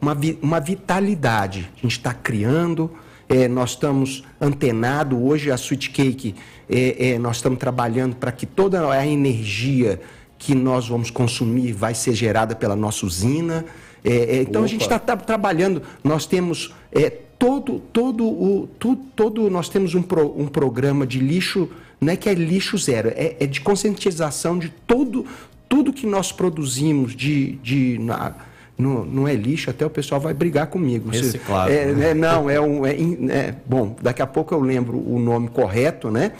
uma, 0.00 0.16
uma 0.40 0.60
vitalidade. 0.60 1.70
A 1.76 1.80
gente 1.82 1.98
está 1.98 2.14
criando, 2.14 2.90
é, 3.28 3.46
nós 3.48 3.70
estamos 3.70 4.24
antenados. 4.40 5.18
Hoje 5.20 5.50
a 5.50 5.56
Sweet 5.56 5.90
Cake, 5.90 6.34
é, 6.70 7.10
é, 7.10 7.18
nós 7.18 7.36
estamos 7.36 7.58
trabalhando 7.58 8.16
para 8.16 8.32
que 8.32 8.46
toda 8.46 8.90
a 8.90 9.06
energia 9.06 10.00
que 10.38 10.54
nós 10.54 10.88
vamos 10.88 11.10
consumir 11.10 11.72
vai 11.72 11.94
ser 11.94 12.14
gerada 12.14 12.54
pela 12.54 12.74
nossa 12.76 13.04
usina. 13.04 13.64
É, 14.02 14.36
é, 14.38 14.42
então 14.42 14.64
a 14.64 14.66
gente 14.66 14.82
está 14.82 14.98
trabalhando, 14.98 15.82
nós 16.02 16.24
temos 16.24 16.72
é, 16.92 17.12
todo, 17.38 17.80
todo 17.92 18.24
o, 18.26 18.68
tu- 18.78 18.96
todo, 19.14 19.48
nós 19.50 19.68
temos 19.68 19.94
um, 19.94 20.02
pro- 20.02 20.34
um 20.40 20.46
programa 20.46 21.06
de 21.06 21.18
lixo, 21.20 21.68
não 22.00 22.12
é 22.12 22.16
que 22.16 22.28
é 22.28 22.34
lixo 22.34 22.76
zero, 22.78 23.08
é, 23.14 23.36
é 23.40 23.46
de 23.46 23.60
conscientização 23.60 24.58
de 24.58 24.68
todo, 24.86 25.24
tudo 25.68 25.92
que 25.92 26.06
nós 26.06 26.32
produzimos 26.32 27.14
de, 27.14 27.52
de 27.62 27.98
na- 28.00 28.34
não, 28.76 29.04
não 29.04 29.28
é 29.28 29.34
lixo, 29.34 29.70
até 29.70 29.84
o 29.84 29.90
pessoal 29.90 30.20
vai 30.20 30.32
brigar 30.32 30.68
comigo. 30.68 31.10
Reciclável, 31.10 31.74
É, 31.76 31.86
né? 31.92 32.10
é, 32.10 32.14
não, 32.14 32.48
é 32.48 32.60
um. 32.60 32.86
é 32.86 32.92
é- 32.92 33.54
bom, 33.66 33.96
daqui 34.00 34.22
a 34.22 34.26
pouco 34.26 34.54
eu 34.54 34.60
lembro 34.60 34.96
o 34.98 35.18
nome 35.18 35.48
correto, 35.48 36.10
né? 36.10 36.32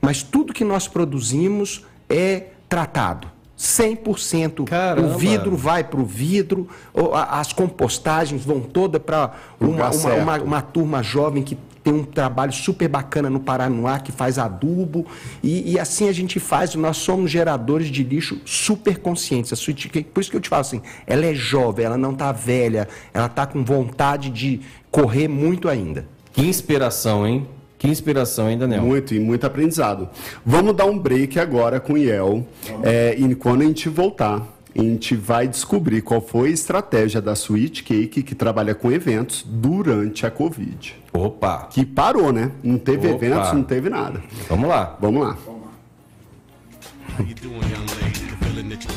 Mas 0.00 0.22
tudo 0.22 0.52
que 0.52 0.62
nós 0.64 0.86
produzimos 0.86 1.84
é 2.08 2.44
tratado. 2.68 3.28
100%. 3.58 4.64
Caramba. 4.64 5.08
O 5.08 5.18
vidro 5.18 5.56
vai 5.56 5.82
para 5.82 6.00
o 6.00 6.04
vidro, 6.04 6.68
as 7.28 7.52
compostagens 7.52 8.44
vão 8.44 8.60
toda 8.60 9.00
para 9.00 9.32
uma, 9.58 9.90
uma, 9.90 10.14
uma, 10.14 10.36
uma 10.42 10.62
turma 10.62 11.02
jovem 11.02 11.42
que 11.42 11.56
tem 11.86 11.94
um 11.94 12.02
trabalho 12.02 12.52
super 12.52 12.88
bacana 12.88 13.30
no 13.30 13.38
Paranoá, 13.38 14.00
que 14.00 14.10
faz 14.10 14.38
adubo. 14.38 15.06
E, 15.40 15.72
e 15.72 15.78
assim 15.78 16.08
a 16.08 16.12
gente 16.12 16.40
faz, 16.40 16.74
nós 16.74 16.96
somos 16.96 17.30
geradores 17.30 17.88
de 17.88 18.02
lixo 18.02 18.40
super 18.44 18.98
conscientes. 18.98 19.52
Por 20.12 20.20
isso 20.20 20.30
que 20.30 20.36
eu 20.36 20.40
te 20.40 20.48
falo 20.48 20.62
assim, 20.62 20.82
ela 21.06 21.24
é 21.24 21.32
jovem, 21.32 21.86
ela 21.86 21.96
não 21.96 22.12
está 22.12 22.32
velha, 22.32 22.88
ela 23.14 23.26
está 23.26 23.46
com 23.46 23.64
vontade 23.64 24.30
de 24.30 24.60
correr 24.90 25.28
muito 25.28 25.68
ainda. 25.68 26.08
Que 26.32 26.42
inspiração, 26.44 27.26
hein? 27.26 27.46
Que 27.78 27.88
inspiração, 27.88 28.50
hein, 28.50 28.58
Daniel? 28.58 28.82
Muito 28.82 29.14
e 29.14 29.20
muito 29.20 29.46
aprendizado. 29.46 30.08
Vamos 30.44 30.74
dar 30.74 30.86
um 30.86 30.98
break 30.98 31.38
agora 31.38 31.78
com 31.78 31.92
o 31.92 31.98
Iel. 31.98 32.46
É, 32.82 33.14
e 33.18 33.34
quando 33.34 33.62
a 33.62 33.64
gente 33.64 33.88
voltar, 33.88 34.46
a 34.78 34.82
gente 34.82 35.14
vai 35.14 35.48
descobrir 35.48 36.02
qual 36.02 36.20
foi 36.20 36.48
a 36.48 36.52
estratégia 36.52 37.20
da 37.20 37.32
Sweet 37.32 37.82
Cake, 37.82 38.22
que 38.22 38.34
trabalha 38.34 38.74
com 38.74 38.92
eventos, 38.92 39.44
durante 39.46 40.26
a 40.26 40.30
Covid. 40.30 40.96
Opa! 41.12 41.68
Que 41.70 41.84
parou, 41.84 42.32
né? 42.32 42.50
Não 42.62 42.78
teve 42.78 43.08
Opa. 43.08 43.24
eventos, 43.24 43.52
não 43.52 43.62
teve 43.62 43.88
nada. 43.88 44.22
Vamos 44.48 44.68
lá. 44.68 44.96
Vamos 45.00 45.22
lá. 45.22 45.36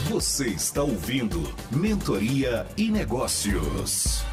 Você 0.10 0.48
está 0.48 0.84
ouvindo 0.84 1.42
Mentoria 1.72 2.66
e 2.76 2.90
Negócios. 2.90 4.26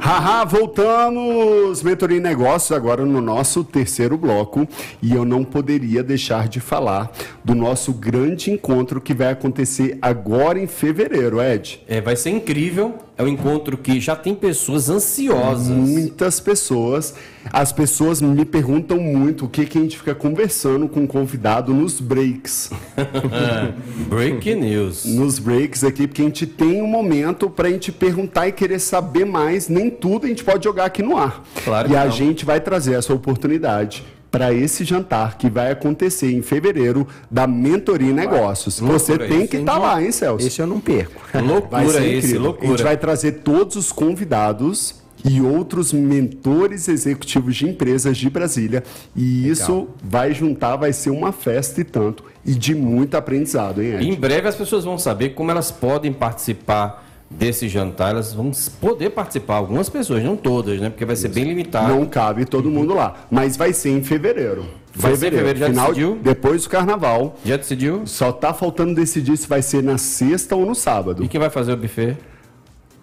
Haha, 0.00 0.44
voltamos! 0.44 1.82
Mentoria 1.82 2.16
em 2.16 2.20
Negócios 2.20 2.72
agora 2.72 3.04
no 3.04 3.20
nosso 3.20 3.62
terceiro 3.62 4.18
bloco 4.18 4.66
e 5.00 5.14
eu 5.14 5.24
não 5.24 5.44
poderia 5.44 6.02
deixar 6.02 6.48
de 6.48 6.58
falar 6.58 7.12
do 7.44 7.54
nosso 7.54 7.92
grande 7.92 8.50
encontro 8.50 9.00
que 9.00 9.14
vai 9.14 9.30
acontecer 9.30 9.98
agora 10.02 10.58
em 10.58 10.66
fevereiro, 10.66 11.40
Ed. 11.40 11.80
É, 11.86 12.00
vai 12.00 12.16
ser 12.16 12.30
incrível. 12.30 12.98
É 13.20 13.22
um 13.22 13.28
encontro 13.28 13.76
que 13.76 14.00
já 14.00 14.16
tem 14.16 14.34
pessoas 14.34 14.88
ansiosas. 14.88 15.68
Muitas 15.68 16.40
pessoas, 16.40 17.14
as 17.52 17.70
pessoas 17.70 18.22
me 18.22 18.46
perguntam 18.46 18.98
muito 18.98 19.44
o 19.44 19.48
que, 19.48 19.66
que 19.66 19.76
a 19.76 19.82
gente 19.82 19.98
fica 19.98 20.14
conversando 20.14 20.88
com 20.88 21.04
o 21.04 21.06
convidado 21.06 21.74
nos 21.74 22.00
breaks. 22.00 22.70
Break 24.08 24.54
news. 24.54 25.04
Nos 25.04 25.38
breaks 25.38 25.84
aqui, 25.84 26.06
porque 26.06 26.22
a 26.22 26.24
gente 26.24 26.46
tem 26.46 26.80
um 26.80 26.86
momento 26.86 27.50
para 27.50 27.68
a 27.68 27.70
gente 27.70 27.92
perguntar 27.92 28.48
e 28.48 28.52
querer 28.52 28.78
saber 28.78 29.26
mais. 29.26 29.68
Nem 29.68 29.90
tudo 29.90 30.24
a 30.24 30.28
gente 30.30 30.42
pode 30.42 30.64
jogar 30.64 30.86
aqui 30.86 31.02
no 31.02 31.18
ar. 31.18 31.44
Claro 31.62 31.92
e 31.92 31.96
a 31.96 32.06
não. 32.06 32.10
gente 32.10 32.46
vai 32.46 32.58
trazer 32.58 32.94
essa 32.94 33.12
oportunidade 33.12 34.02
para 34.30 34.52
esse 34.52 34.84
jantar 34.84 35.36
que 35.36 35.50
vai 35.50 35.72
acontecer 35.72 36.32
em 36.32 36.42
fevereiro 36.42 37.06
da 37.30 37.46
Mentoria 37.46 38.12
Negócios. 38.12 38.78
Você 38.78 39.12
loucura 39.12 39.28
tem 39.28 39.46
que 39.46 39.56
estar 39.56 39.74
Gil? 39.74 39.82
lá, 39.82 40.02
hein, 40.02 40.12
Celso? 40.12 40.46
Esse 40.46 40.60
eu 40.60 40.66
não 40.66 40.80
perco. 40.80 41.20
Loucura 41.40 42.04
esse, 42.04 42.18
incrível. 42.18 42.40
A 42.40 42.44
loucura. 42.44 42.68
gente 42.68 42.82
vai 42.82 42.96
trazer 42.96 43.32
todos 43.32 43.76
os 43.76 43.90
convidados 43.90 45.00
e 45.24 45.40
outros 45.40 45.92
mentores 45.92 46.88
executivos 46.88 47.56
de 47.56 47.68
empresas 47.68 48.16
de 48.16 48.30
Brasília. 48.30 48.82
E 49.14 49.48
isso 49.48 49.88
vai 50.02 50.32
juntar, 50.32 50.76
vai 50.76 50.92
ser 50.92 51.10
uma 51.10 51.32
festa 51.32 51.80
e 51.80 51.84
tanto, 51.84 52.24
e 52.44 52.54
de 52.54 52.74
muito 52.74 53.16
aprendizado, 53.16 53.82
hein, 53.82 53.96
Ed? 53.96 54.08
Em 54.08 54.14
breve 54.14 54.48
as 54.48 54.54
pessoas 54.54 54.84
vão 54.84 54.98
saber 54.98 55.30
como 55.30 55.50
elas 55.50 55.70
podem 55.70 56.12
participar 56.12 57.09
desse 57.30 57.68
jantar. 57.68 58.10
Elas 58.10 58.34
vão 58.34 58.50
poder 58.80 59.10
participar, 59.10 59.56
algumas 59.56 59.88
pessoas, 59.88 60.22
não 60.24 60.36
todas, 60.36 60.80
né? 60.80 60.90
Porque 60.90 61.04
vai 61.04 61.16
ser 61.16 61.28
bem 61.28 61.44
limitado. 61.44 61.88
Não 61.88 62.04
cabe 62.04 62.44
todo 62.44 62.70
mundo 62.70 62.92
lá, 62.94 63.14
mas 63.30 63.56
vai 63.56 63.72
ser 63.72 63.90
em 63.90 64.02
fevereiro. 64.02 64.66
Vai 64.92 65.14
ser 65.14 65.28
em 65.28 65.30
fevereiro, 65.30 65.58
já 65.60 65.66
final, 65.68 65.86
decidiu? 65.86 66.18
Depois 66.20 66.64
do 66.64 66.68
carnaval. 66.68 67.38
Já 67.44 67.56
decidiu? 67.56 68.02
Só 68.06 68.32
tá 68.32 68.52
faltando 68.52 68.94
decidir 68.94 69.36
se 69.36 69.46
vai 69.46 69.62
ser 69.62 69.82
na 69.82 69.96
sexta 69.96 70.56
ou 70.56 70.66
no 70.66 70.74
sábado. 70.74 71.22
E 71.24 71.28
quem 71.28 71.38
vai 71.38 71.48
fazer 71.48 71.72
o 71.72 71.76
buffet? 71.76 72.16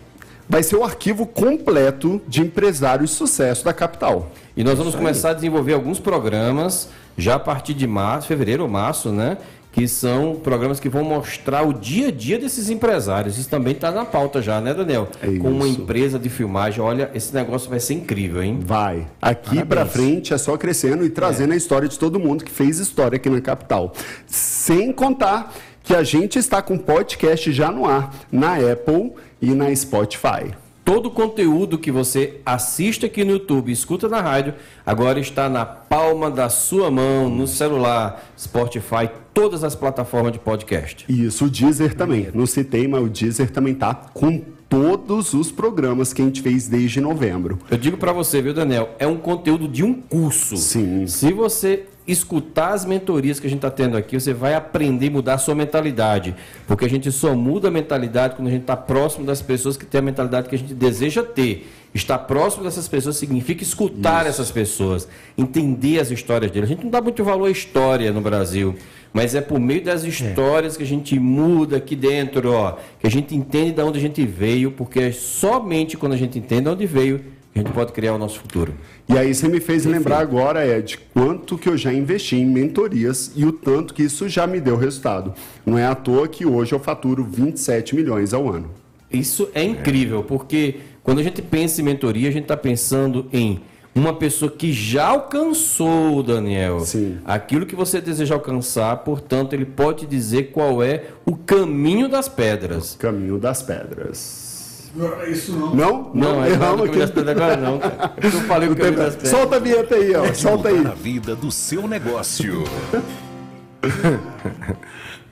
vai 0.49 0.63
ser 0.63 0.75
o 0.75 0.84
arquivo 0.84 1.25
completo 1.25 2.21
de 2.27 2.41
empresários 2.41 3.11
de 3.11 3.15
sucesso 3.15 3.63
da 3.63 3.71
capital. 3.71 4.32
E 4.57 4.65
nós 4.65 4.77
vamos 4.77 4.93
começar 4.93 5.29
a 5.29 5.34
desenvolver 5.34 5.71
alguns 5.71 5.97
programas 5.97 6.89
já 7.17 7.36
a 7.36 7.39
partir 7.39 7.73
de 7.73 7.88
março, 7.88 8.27
fevereiro 8.27 8.63
ou 8.63 8.69
março, 8.69 9.11
né? 9.11 9.38
Que 9.72 9.88
são 9.88 10.36
programas 10.36 10.80
que 10.80 10.89
vão 10.89 11.03
mostrar 11.03 11.61
o 11.61 11.74
dia 11.74 12.09
a 12.09 12.11
dia 12.11 12.38
desses 12.38 12.69
empresários. 12.69 13.38
Isso 13.38 13.49
também 13.49 13.74
está 13.74 13.89
na 13.91 14.03
pauta 14.03 14.41
já, 14.41 14.59
né, 14.59 14.74
Daniel? 14.74 15.07
É 15.22 15.28
Com 15.38 15.49
uma 15.49 15.67
empresa 15.67 16.19
de 16.19 16.30
filmagem. 16.30 16.82
Olha, 16.82 17.09
esse 17.13 17.34
negócio 17.34 17.69
vai 17.69 17.80
ser 17.80 17.93
incrível, 17.93 18.43
hein? 18.43 18.59
Vai. 18.61 19.07
Aqui 19.22 19.63
pra 19.63 19.86
frente 19.86 20.34
é 20.34 20.38
só 20.38 20.57
crescendo 20.57 21.05
e 21.05 21.09
trazendo 21.09 21.53
a 21.53 21.55
história 21.55 21.88
de 21.88 21.97
todo 21.97 22.19
mundo 22.19 22.43
que 22.43 22.51
fez 22.51 22.80
história 22.80 23.15
aqui 23.15 23.30
na 23.30 23.39
capital. 23.39 23.93
Sem 24.28 24.91
contar 24.91 25.53
que 25.84 25.95
a 25.95 26.03
gente 26.03 26.38
está 26.38 26.61
com 26.61 26.78
podcast 26.78 27.51
já 27.51 27.72
no 27.72 27.86
ar 27.86 28.13
na 28.32 28.55
Apple 28.55 29.13
e 29.41 29.53
na 29.53 29.74
Spotify. 29.76 30.53
Todo 30.84 31.07
o 31.07 31.11
conteúdo 31.11 31.77
que 31.77 31.91
você 31.91 32.41
assiste 32.45 33.05
aqui 33.05 33.23
no 33.23 33.32
YouTube, 33.34 33.71
escuta 33.71 34.09
na 34.09 34.19
rádio, 34.19 34.55
agora 34.86 35.19
está 35.19 35.47
na 35.47 35.63
palma 35.63 36.29
da 36.29 36.49
sua 36.49 36.89
mão, 36.89 37.29
no 37.29 37.47
celular, 37.47 38.23
Spotify, 38.38 39.09
todas 39.34 39.63
as 39.63 39.75
plataformas 39.75 40.34
de 40.34 40.39
podcast. 40.39 41.05
Isso, 41.07 41.45
o 41.45 41.49
Deezer 41.49 41.95
também. 41.95 42.29
Não 42.34 42.45
citei, 42.45 42.88
mas 42.88 43.03
o 43.03 43.09
Deezer 43.09 43.51
também 43.51 43.75
tá 43.75 43.93
com 43.93 44.41
todos 44.67 45.34
os 45.34 45.51
programas 45.51 46.13
que 46.13 46.21
a 46.21 46.25
gente 46.25 46.41
fez 46.41 46.67
desde 46.67 47.01
novembro. 47.01 47.59
Eu 47.69 47.77
digo 47.77 47.97
para 47.97 48.13
você, 48.13 48.41
viu, 48.41 48.53
Daniel? 48.53 48.95
É 48.97 49.05
um 49.05 49.17
conteúdo 49.17 49.67
de 49.67 49.84
um 49.84 49.93
curso. 49.93 50.55
Sim. 50.55 51.05
Se 51.07 51.34
você 51.34 51.88
escutar 52.12 52.74
as 52.74 52.86
mentorias 52.86 53.39
que 53.39 53.47
a 53.47 53.49
gente 53.49 53.59
está 53.59 53.70
tendo 53.70 53.97
aqui, 53.97 54.20
você 54.20 54.34
vai 54.34 54.53
aprender 54.53 55.07
a 55.07 55.12
mudar 55.12 55.34
a 55.36 55.38
sua 55.38 55.55
mentalidade. 55.55 56.36
Porque 56.68 56.86
a 56.86 56.89
gente 56.89 57.12
só 57.12 57.36
muda 57.36 57.68
a 57.68 57.72
mentalidade 57.72 58.36
quando 58.36 58.47
a 58.47 58.51
gente 58.51 58.62
está 58.62 58.78
próximo 58.78 59.26
das 59.26 59.41
pessoas 59.41 59.78
que 59.78 59.86
têm 59.86 59.99
a 59.99 60.01
mentalidade 60.01 60.49
que 60.49 60.55
a 60.55 60.57
gente 60.57 60.74
deseja 60.74 61.24
ter. 61.24 61.68
Estar 61.93 62.20
próximo 62.20 62.64
dessas 62.64 62.88
pessoas 62.88 63.18
significa 63.18 63.64
escutar 63.64 64.26
essas 64.26 64.49
pessoas, 64.49 65.07
entender 65.38 65.99
as 65.99 66.09
histórias 66.09 66.49
deles. 66.49 66.70
A 66.70 66.74
gente 66.74 66.84
não 66.86 66.91
dá 66.91 67.01
muito 67.01 67.22
valor 67.24 67.47
à 67.47 67.51
história 67.51 68.14
no 68.14 68.22
Brasil. 68.22 68.76
Mas 69.14 69.36
é 69.36 69.41
por 69.41 69.59
meio 69.59 69.84
das 69.84 70.03
histórias 70.03 70.78
que 70.78 70.84
a 70.84 70.88
gente 70.88 71.20
muda 71.20 71.78
aqui 71.78 71.97
dentro, 71.97 72.53
ó, 72.53 72.78
que 72.97 73.05
a 73.05 73.12
gente 73.12 73.36
entende 73.36 73.74
de 73.74 73.82
onde 73.82 73.99
a 73.99 74.01
gente 74.01 74.26
veio, 74.26 74.72
porque 74.72 74.99
é 74.99 75.12
somente 75.12 75.97
quando 75.97 76.14
a 76.14 76.18
gente 76.18 76.39
entende 76.39 76.62
de 76.62 76.70
onde 76.70 76.86
veio 76.86 77.22
que 77.54 77.60
a 77.60 77.64
gente 77.64 77.74
pode 77.74 77.91
criar 77.91 78.14
o 78.14 78.18
nosso 78.18 78.39
futuro. 78.39 78.74
E 79.10 79.18
aí 79.18 79.34
você 79.34 79.47
me 79.47 79.60
fez 79.60 79.86
lembrar 79.86 80.20
agora, 80.20 80.66
Ed, 80.66 80.97
quanto 81.14 81.58
que 81.58 81.68
eu 81.68 81.78
já 81.78 81.91
investi 81.93 82.38
em 82.38 82.45
mentorias 82.45 83.32
e 83.36 83.45
o 83.45 83.52
tanto 83.52 83.93
que 83.93 84.04
isso 84.04 84.30
já 84.30 84.47
me 84.47 84.62
deu 84.62 84.78
resultado. 84.78 85.34
Não 85.66 85.78
é 85.78 85.86
à 85.86 85.93
toa 85.93 86.28
que 86.28 86.45
hoje 86.45 86.74
eu 86.74 86.80
faturo 86.80 87.24
27 87.24 87.95
milhões 87.95 88.34
ao 88.34 88.49
ano. 88.49 88.72
Isso 89.12 89.49
é 89.54 89.64
incrível, 89.64 90.24
porque 90.24 90.78
quando 91.04 91.20
a 91.20 91.24
gente 91.24 91.41
pensa 91.41 91.82
em 91.82 91.84
mentoria, 91.84 92.30
a 92.30 92.32
gente 92.32 92.43
está 92.43 92.56
pensando 92.56 93.28
em 93.34 93.60
uma 93.93 94.14
pessoa 94.14 94.49
que 94.49 94.72
já 94.72 95.08
alcançou, 95.08 96.24
Daniel, 96.24 96.80
Sim. 96.82 97.18
aquilo 97.26 97.66
que 97.66 97.76
você 97.76 97.99
deseja 97.99 98.36
alcançar, 98.36 98.95
portanto, 98.97 99.54
ele 99.54 99.66
pode 99.66 100.06
dizer 100.06 100.52
qual 100.52 100.82
é 100.82 101.08
o 101.26 101.36
caminho 101.36 102.08
das 102.08 102.30
pedras. 102.30 102.95
Caminho 102.95 103.38
das 103.38 103.62
pedras. 103.62 104.51
Não, 104.93 105.23
Isso 105.25 105.51
não. 105.53 105.73
Não? 105.75 106.11
Não, 106.13 106.29
é 106.29 106.33
não 106.33 106.45
erramos 106.47 106.81
caminho 106.87 106.99
das 106.99 107.09
aqui. 107.09 107.13
agora 107.31 107.57
não. 107.57 107.79
cara. 107.79 108.13
Eu 108.21 108.31
falei 108.31 108.69
o 108.69 108.75
caminho 108.75 108.97
das 108.97 109.15
pedras. 109.15 109.29
Solta 109.31 109.55
a 109.55 109.59
vinheta 109.59 109.95
aí, 109.95 110.15
ó. 110.15 110.33
Solta 110.33 110.69
aí. 110.69 110.85
A 110.85 110.89
vida 110.93 111.35
do 111.35 111.51
seu 111.51 111.87
negócio. 111.87 112.63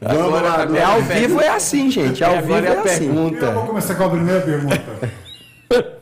Lá, 0.02 0.12
Agora, 0.14 0.78
É 0.78 0.84
ao 0.84 1.02
vivo 1.02 1.42
é 1.42 1.50
assim, 1.50 1.92
gente. 1.92 2.24
Ao 2.24 2.38
vivo 2.38 2.54
agora 2.56 2.68
é 2.68 2.74
é 2.74 2.78
a 2.78 2.82
assim. 2.84 3.08
Eu 3.08 3.14
vou 3.14 3.30
pergunta. 3.32 3.62
começar 3.68 3.96
com 3.96 4.04
a 4.06 4.10
primeira 4.10 4.42
pergunta. 4.42 4.82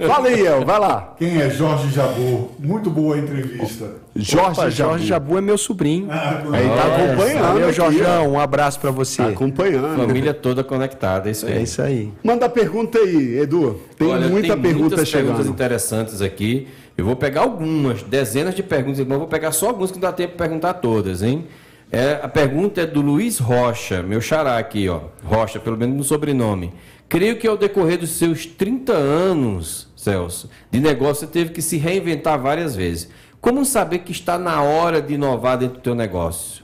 Fala 0.08 0.30
aí, 0.30 0.46
El, 0.46 0.66
vai 0.66 0.80
lá. 0.80 1.14
Quem 1.18 1.42
é 1.42 1.50
Jorge 1.50 1.92
Jabor? 1.92 2.52
Muito 2.58 2.90
boa 2.90 3.16
a 3.16 3.20
entrevista. 3.20 3.96
Jorge 4.16 4.60
Opa, 4.60 4.70
Jabu. 4.70 4.92
Jorge 4.92 5.06
Jabu 5.08 5.38
é 5.38 5.42
meu 5.42 5.58
sobrinho. 5.58 6.08
Aí 6.10 6.70
tá 6.70 6.86
acompanhando. 6.86 7.42
Valeu, 7.42 7.66
aqui, 7.66 7.76
Jorjão. 7.76 8.32
Um 8.32 8.40
abraço 8.40 8.80
pra 8.80 8.92
você. 8.92 9.22
Tá 9.22 9.30
acompanhando. 9.30 9.98
Família 9.98 10.34
toda 10.34 10.64
conectada, 10.64 11.28
é 11.28 11.32
isso 11.32 11.46
aí. 11.46 11.54
É 11.54 11.62
isso 11.62 11.82
aí. 11.82 12.14
Manda 12.24 12.48
pergunta 12.48 12.98
aí, 12.98 13.40
Edu. 13.40 13.80
Tem 13.98 14.08
Olha, 14.08 14.30
muita 14.30 14.54
tem 14.54 14.62
pergunta 14.62 14.88
muitas 14.96 15.08
chegando. 15.10 15.28
perguntas 15.28 15.48
interessantes 15.52 16.22
aqui. 16.22 16.68
Eu 16.98 17.06
vou 17.06 17.16
pegar 17.16 17.42
algumas, 17.42 18.02
dezenas 18.04 18.56
de 18.56 18.64
perguntas, 18.64 19.06
mas 19.06 19.18
vou 19.18 19.28
pegar 19.28 19.52
só 19.52 19.68
algumas 19.68 19.92
que 19.92 19.98
não 19.98 20.02
dá 20.02 20.14
tempo 20.14 20.32
de 20.32 20.38
perguntar 20.38 20.76
todas, 20.76 21.22
hein? 21.22 21.46
É, 21.92 22.20
a 22.22 22.28
pergunta 22.28 22.82
é 22.82 22.86
do 22.86 23.02
Luiz 23.02 23.38
Rocha, 23.38 24.02
meu 24.02 24.20
xará 24.20 24.58
aqui, 24.58 24.90
ó. 24.90 25.02
Rocha, 25.24 25.60
pelo 25.60 25.78
menos 25.78 25.96
no 25.96 26.04
sobrenome. 26.04 26.74
Creio 27.10 27.38
que 27.38 27.48
ao 27.48 27.58
decorrer 27.58 27.98
dos 28.00 28.12
seus 28.12 28.46
30 28.46 28.92
anos, 28.94 29.88
Celso, 29.96 30.50
de 30.70 30.80
negócio, 30.80 31.26
você 31.26 31.32
teve 31.32 31.52
que 31.52 31.62
se 31.62 31.78
reinventar 31.78 32.40
várias 32.40 32.76
vezes. 32.76 33.10
Como 33.40 33.64
saber 33.64 34.00
que 34.00 34.12
está 34.12 34.38
na 34.38 34.62
hora 34.62 35.02
de 35.02 35.14
inovar 35.14 35.58
dentro 35.58 35.76
do 35.78 35.82
teu 35.82 35.96
negócio? 35.96 36.64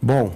Bom, 0.00 0.34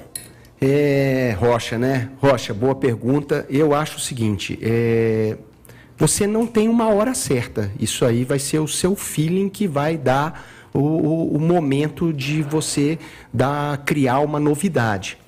é, 0.61 1.37
Rocha, 1.39 1.77
né? 1.79 2.09
Rocha, 2.19 2.55
boa 2.55 2.75
pergunta. 2.75 3.45
Eu 3.51 3.75
acho 3.75 3.99
o 3.99 4.01
seguinte: 4.01 4.59
é, 4.63 5.37
você 5.97 6.27
não 6.27 6.47
tem 6.47 6.69
uma 6.69 6.89
hora 6.89 7.13
certa. 7.15 7.71
Isso 7.79 8.05
aí 8.07 8.25
vai 8.25 8.39
ser 8.39 8.59
o 8.61 8.69
seu 8.69 8.97
feeling 8.97 9.51
que 9.51 9.67
vai 9.69 9.99
dar 9.99 10.49
o, 10.73 10.79
o- 10.81 11.37
o 11.37 11.41
momento 11.41 12.11
de 12.13 12.41
você 12.43 12.99
dar, 13.33 13.77
criar 13.85 14.21
uma 14.21 14.41
novidade. 14.41 15.19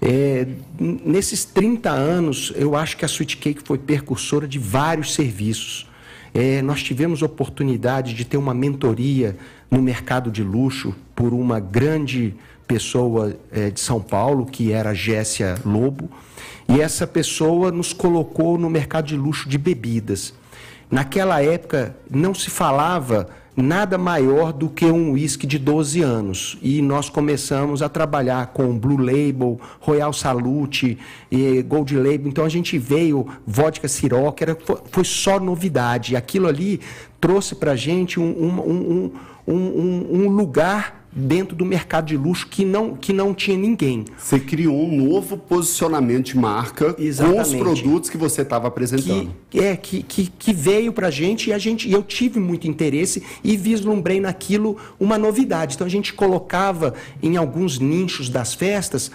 É, 0.00 0.46
nesses 0.78 1.44
30 1.44 1.90
anos, 1.90 2.52
eu 2.54 2.76
acho 2.76 2.96
que 2.96 3.04
a 3.04 3.08
Sweet 3.08 3.36
Cake 3.38 3.62
foi 3.64 3.78
precursora 3.78 4.46
de 4.46 4.58
vários 4.58 5.14
serviços. 5.14 5.88
É, 6.32 6.62
nós 6.62 6.82
tivemos 6.82 7.22
oportunidade 7.22 8.14
de 8.14 8.24
ter 8.24 8.36
uma 8.36 8.54
mentoria 8.54 9.36
no 9.70 9.82
mercado 9.82 10.30
de 10.30 10.42
luxo 10.42 10.94
por 11.14 11.32
uma 11.32 11.58
grande 11.58 12.34
pessoa 12.66 13.36
é, 13.50 13.70
de 13.70 13.80
São 13.80 14.00
Paulo, 14.00 14.46
que 14.46 14.72
era 14.72 14.90
a 14.90 14.94
Gessia 14.94 15.56
Lobo, 15.64 16.10
e 16.68 16.80
essa 16.80 17.06
pessoa 17.06 17.72
nos 17.72 17.92
colocou 17.92 18.58
no 18.58 18.68
mercado 18.68 19.06
de 19.06 19.16
luxo 19.16 19.48
de 19.48 19.56
bebidas. 19.56 20.34
Naquela 20.90 21.42
época 21.42 21.96
não 22.10 22.34
se 22.34 22.50
falava 22.50 23.28
nada 23.60 23.98
maior 23.98 24.52
do 24.52 24.68
que 24.68 24.86
um 24.86 25.12
uísque 25.12 25.46
de 25.46 25.58
12 25.58 26.00
anos. 26.00 26.56
E 26.62 26.80
nós 26.80 27.08
começamos 27.10 27.82
a 27.82 27.88
trabalhar 27.88 28.46
com 28.48 28.78
Blue 28.78 28.96
Label, 28.96 29.60
Royal 29.80 30.12
Salute, 30.12 30.96
Gold 31.66 31.96
Label. 31.96 32.28
Então 32.28 32.44
a 32.44 32.48
gente 32.48 32.78
veio, 32.78 33.26
vodka 33.46 33.88
Ciroc, 33.88 34.40
era, 34.40 34.56
foi, 34.90 35.04
só 35.04 35.40
novidade. 35.40 36.14
Aquilo 36.14 36.46
ali 36.46 36.80
trouxe 37.20 37.54
para 37.56 37.72
a 37.72 37.76
gente 37.76 38.20
um, 38.20 38.24
um, 38.24 39.10
um- 39.46 40.06
um 40.10 40.28
lugar 40.28 40.97
dentro 41.10 41.56
do 41.56 41.64
mercado 41.64 42.06
de 42.06 42.16
luxo 42.16 42.46
que 42.48 42.64
não, 42.64 42.94
que 42.94 43.12
não 43.12 43.32
tinha 43.34 43.56
ninguém. 43.56 44.04
Você 44.18 44.38
criou 44.38 44.86
um 44.86 45.04
novo 45.08 45.36
posicionamento 45.36 46.26
de 46.26 46.36
marca 46.38 46.94
Exatamente. 46.98 47.36
com 47.36 47.70
os 47.72 47.80
produtos 47.80 48.10
que 48.10 48.16
você 48.16 48.42
estava 48.42 48.68
apresentando. 48.68 49.30
que, 49.50 49.58
é, 49.58 49.76
que, 49.76 50.02
que, 50.02 50.26
que 50.38 50.52
veio 50.52 50.92
para 50.92 51.08
a 51.08 51.10
gente 51.10 51.50
e 51.50 51.52
a 51.52 51.58
gente, 51.58 51.88
e 51.88 51.92
eu 51.92 52.02
tive 52.02 52.38
muito 52.38 52.68
interesse 52.68 53.22
e 53.42 53.56
vislumbrei 53.56 54.20
naquilo 54.20 54.76
uma 55.00 55.16
novidade. 55.18 55.74
Então 55.74 55.86
a 55.86 55.90
gente 55.90 56.12
colocava 56.12 56.94
em 57.22 57.36
alguns 57.36 57.78
nichos 57.78 58.28
das 58.28 58.54
festas 58.54 59.10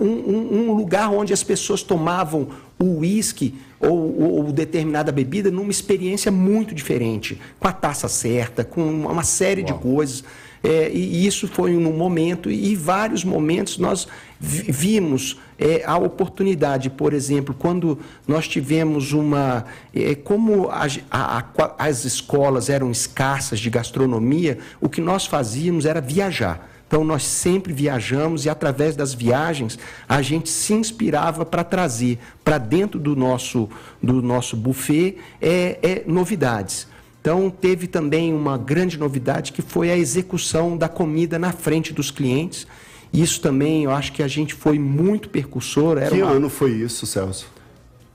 um, 0.00 0.04
um- 0.04 0.68
um 0.68 0.72
lugar 0.74 1.10
onde 1.10 1.32
as 1.32 1.42
pessoas 1.42 1.82
tomavam 1.82 2.48
o 2.78 2.98
uísque 3.00 3.54
ou, 3.80 3.90
ou- 4.20 4.32
ou 4.46 4.52
determinada 4.52 5.10
bebida 5.10 5.50
numa 5.50 5.70
experiência 5.70 6.30
muito 6.30 6.74
diferente, 6.74 7.40
com 7.58 7.66
a 7.66 7.72
taça 7.72 8.06
certa, 8.06 8.62
com 8.64 8.82
uma 8.82 9.24
série 9.24 9.62
de 9.62 9.72
coisas. 9.74 10.22
É, 10.62 10.90
e 10.92 11.26
isso 11.26 11.46
foi 11.46 11.72
num 11.72 11.92
momento, 11.92 12.50
e 12.50 12.74
vários 12.74 13.22
momentos 13.24 13.78
nós 13.78 14.08
vi- 14.40 14.70
vimos 14.72 15.38
é, 15.58 15.82
a 15.84 15.96
oportunidade, 15.96 16.88
por 16.90 17.12
exemplo, 17.12 17.54
quando 17.56 17.98
nós 18.26 18.46
tivemos 18.48 19.12
uma. 19.12 19.64
é, 19.94 20.14
como 20.14 20.68
a- 20.70 20.86
a- 21.10 21.38
a- 21.38 21.74
as 21.78 22.04
escolas 22.04 22.68
eram 22.68 22.90
escassas 22.90 23.58
de 23.60 23.70
gastronomia, 23.70 24.58
o 24.80 24.88
que 24.88 25.00
nós 25.00 25.26
fazíamos 25.26 25.84
era 25.86 26.00
viajar. 26.00 26.68
Então, 26.86 27.04
nós 27.04 27.22
sempre 27.24 27.70
viajamos 27.72 28.46
e, 28.46 28.48
através 28.48 28.96
das 28.96 29.12
viagens, 29.12 29.78
a 30.08 30.22
gente 30.22 30.48
se 30.48 30.72
inspirava 30.72 31.44
para 31.44 31.62
trazer 31.62 32.18
para 32.42 32.56
dentro 32.56 32.98
do 32.98 33.14
nosso, 33.14 33.68
do 34.02 34.22
nosso 34.22 34.56
buffet 34.56 35.18
é, 35.40 35.78
é, 35.82 36.02
novidades. 36.06 36.86
Então, 37.28 37.50
teve 37.50 37.86
também 37.86 38.32
uma 38.32 38.56
grande 38.56 38.98
novidade 38.98 39.52
que 39.52 39.60
foi 39.60 39.90
a 39.90 39.96
execução 39.98 40.78
da 40.78 40.88
comida 40.88 41.38
na 41.38 41.52
frente 41.52 41.92
dos 41.92 42.10
clientes. 42.10 42.66
Isso 43.12 43.42
também, 43.42 43.84
eu 43.84 43.90
acho 43.90 44.12
que 44.12 44.22
a 44.22 44.28
gente 44.28 44.54
foi 44.54 44.78
muito 44.78 45.28
percussor. 45.28 45.98
Era 45.98 46.08
Que 46.16 46.22
uma- 46.22 46.32
ano 46.32 46.48
foi 46.48 46.70
isso, 46.72 47.04
Celso? 47.04 47.46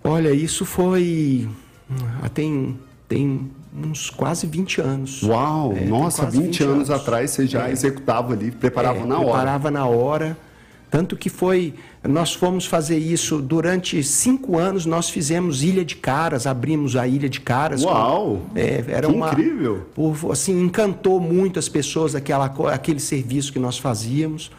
Olha, 0.04 0.32
isso 0.34 0.66
foi. 0.66 1.48
ah, 2.24 2.28
Tem, 2.30 2.76
tem 3.08 3.52
uns 3.86 4.10
quase 4.10 4.48
20 4.48 4.82
anos. 4.82 5.22
Uau, 5.22 5.74
É, 5.78 5.86
nossa, 5.86 6.24
quase 6.24 6.42
20, 6.42 6.64
anos, 6.64 6.90
atrás 6.90 7.30
você 7.30 7.46
já 7.46 7.68
É. 7.70 7.72
executava 7.72 8.34
ali, 8.34 8.50
preparava 8.50 9.02
É, 9.02 9.06
na 9.06 9.18
hora. 9.20 9.26
Preparava 9.26 9.70
na 9.70 9.86
hora. 9.86 10.36
Tanto 10.90 11.16
que 11.16 11.30
foi. 11.30 11.76
Nós 12.08 12.34
fomos 12.34 12.66
fazer 12.66 12.98
isso 12.98 13.42
durante 13.42 14.04
cinco 14.04 14.58
anos. 14.58 14.86
Nós 14.86 15.10
fizemos 15.10 15.64
Ilha 15.64 15.86
de 15.86 15.96
Caras, 15.96 16.46
abrimos 16.46 16.96
a 16.98 17.08
Ilha 17.08 17.30
de 17.30 17.40
Caras. 17.40 17.82
com- 17.84 17.90
Uau! 17.90 18.42
É, 18.56 18.84
era 18.90 19.08
Que 19.08 19.14
uma, 19.14 19.30
incrível! 19.32 19.86
por- 19.96 20.32
assim, 20.32 20.62
encantou 20.62 21.20
muito 21.20 21.58
as 21.60 21.70
pessoas 21.70 22.14
aquela, 22.14 22.54
aquele 22.74 23.00
serviço 23.00 23.54
que 23.54 23.60
nós 23.60 23.78
fazíamos. 23.78 24.52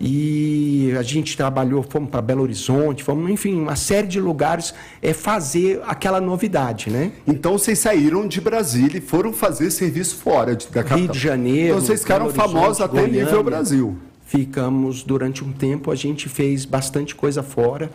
E 0.00 0.92
a 0.96 1.02
gente 1.02 1.36
trabalhou, 1.36 1.82
fomos 1.82 2.08
para 2.08 2.22
Belo 2.22 2.42
Horizonte, 2.42 3.02
fomos, 3.02 3.28
enfim, 3.30 3.60
uma 3.60 3.74
série 3.74 4.06
de 4.06 4.20
lugares 4.20 4.72
é 5.02 5.12
fazer 5.12 5.82
aquela 5.86 6.20
novidade, 6.20 6.88
né? 6.88 7.10
Então 7.26 7.58
vocês 7.58 7.80
saíram 7.80 8.26
de 8.28 8.40
Brasília 8.40 8.98
e 8.98 9.00
foram 9.00 9.32
fazer 9.32 9.72
serviço 9.72 10.14
fora 10.16 10.54
de, 10.54 10.66
da 10.68 10.82
capital. 10.84 10.98
Rio 10.98 11.08
de 11.08 11.18
Janeiro. 11.18 11.68
Então 11.74 11.80
vocês 11.80 12.00
ficaram 12.00 12.30
famosos 12.30 12.80
até 12.80 12.92
Goiânia. 13.00 13.24
nível 13.24 13.42
Brasil. 13.42 13.98
Ficamos 14.32 15.02
durante 15.02 15.42
um 15.42 15.50
tempo, 15.52 15.90
a 15.90 15.94
gente 15.94 16.28
fez 16.28 16.66
bastante 16.66 17.14
coisa 17.14 17.42
fora. 17.42 17.90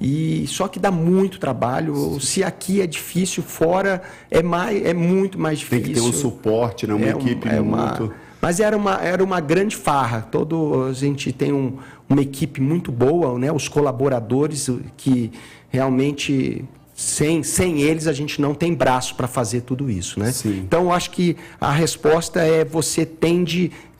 E 0.00 0.46
só 0.48 0.68
que 0.68 0.78
dá 0.78 0.90
muito 0.90 1.38
trabalho. 1.38 2.18
Se 2.18 2.42
aqui 2.42 2.80
é 2.80 2.86
difícil, 2.86 3.42
fora 3.42 4.02
é 4.30 4.42
mais, 4.42 4.82
é 4.86 4.94
muito 4.94 5.38
mais 5.38 5.58
Tem 5.62 5.80
difícil. 5.80 5.94
que 5.94 6.00
ter 6.10 6.16
um 6.16 6.18
suporte, 6.18 6.86
né? 6.86 6.94
uma 6.94 7.04
É 7.04 7.14
um- 7.14 7.18
equipe 7.18 7.46
é 7.46 7.60
uma- 7.60 7.88
muito. 7.98 8.14
Mas 8.40 8.58
era 8.58 8.74
uma, 8.74 8.94
era 9.02 9.22
uma 9.22 9.38
grande 9.38 9.76
farra. 9.76 10.22
Todo, 10.22 10.84
a 10.88 10.94
gente 10.94 11.30
tem 11.30 11.52
um- 11.52 11.74
uma 12.08 12.22
equipe 12.22 12.58
muito 12.58 12.90
boa, 12.90 13.38
né? 13.38 13.52
os 13.52 13.68
colaboradores 13.68 14.70
que 14.96 15.30
realmente, 15.68 16.64
sem, 16.94 17.42
sem 17.42 17.82
eles, 17.82 18.06
a 18.06 18.12
gente 18.14 18.40
não 18.40 18.54
tem 18.54 18.72
braço 18.72 19.14
para 19.14 19.26
fazer 19.28 19.60
tudo 19.60 19.90
isso. 19.90 20.18
Né? 20.18 20.32
Sim. 20.32 20.60
Então, 20.60 20.90
acho 20.90 21.10
que 21.10 21.36
a 21.60 21.70
resposta 21.70 22.40
é 22.40 22.64
você 22.64 23.04
tem 23.04 23.44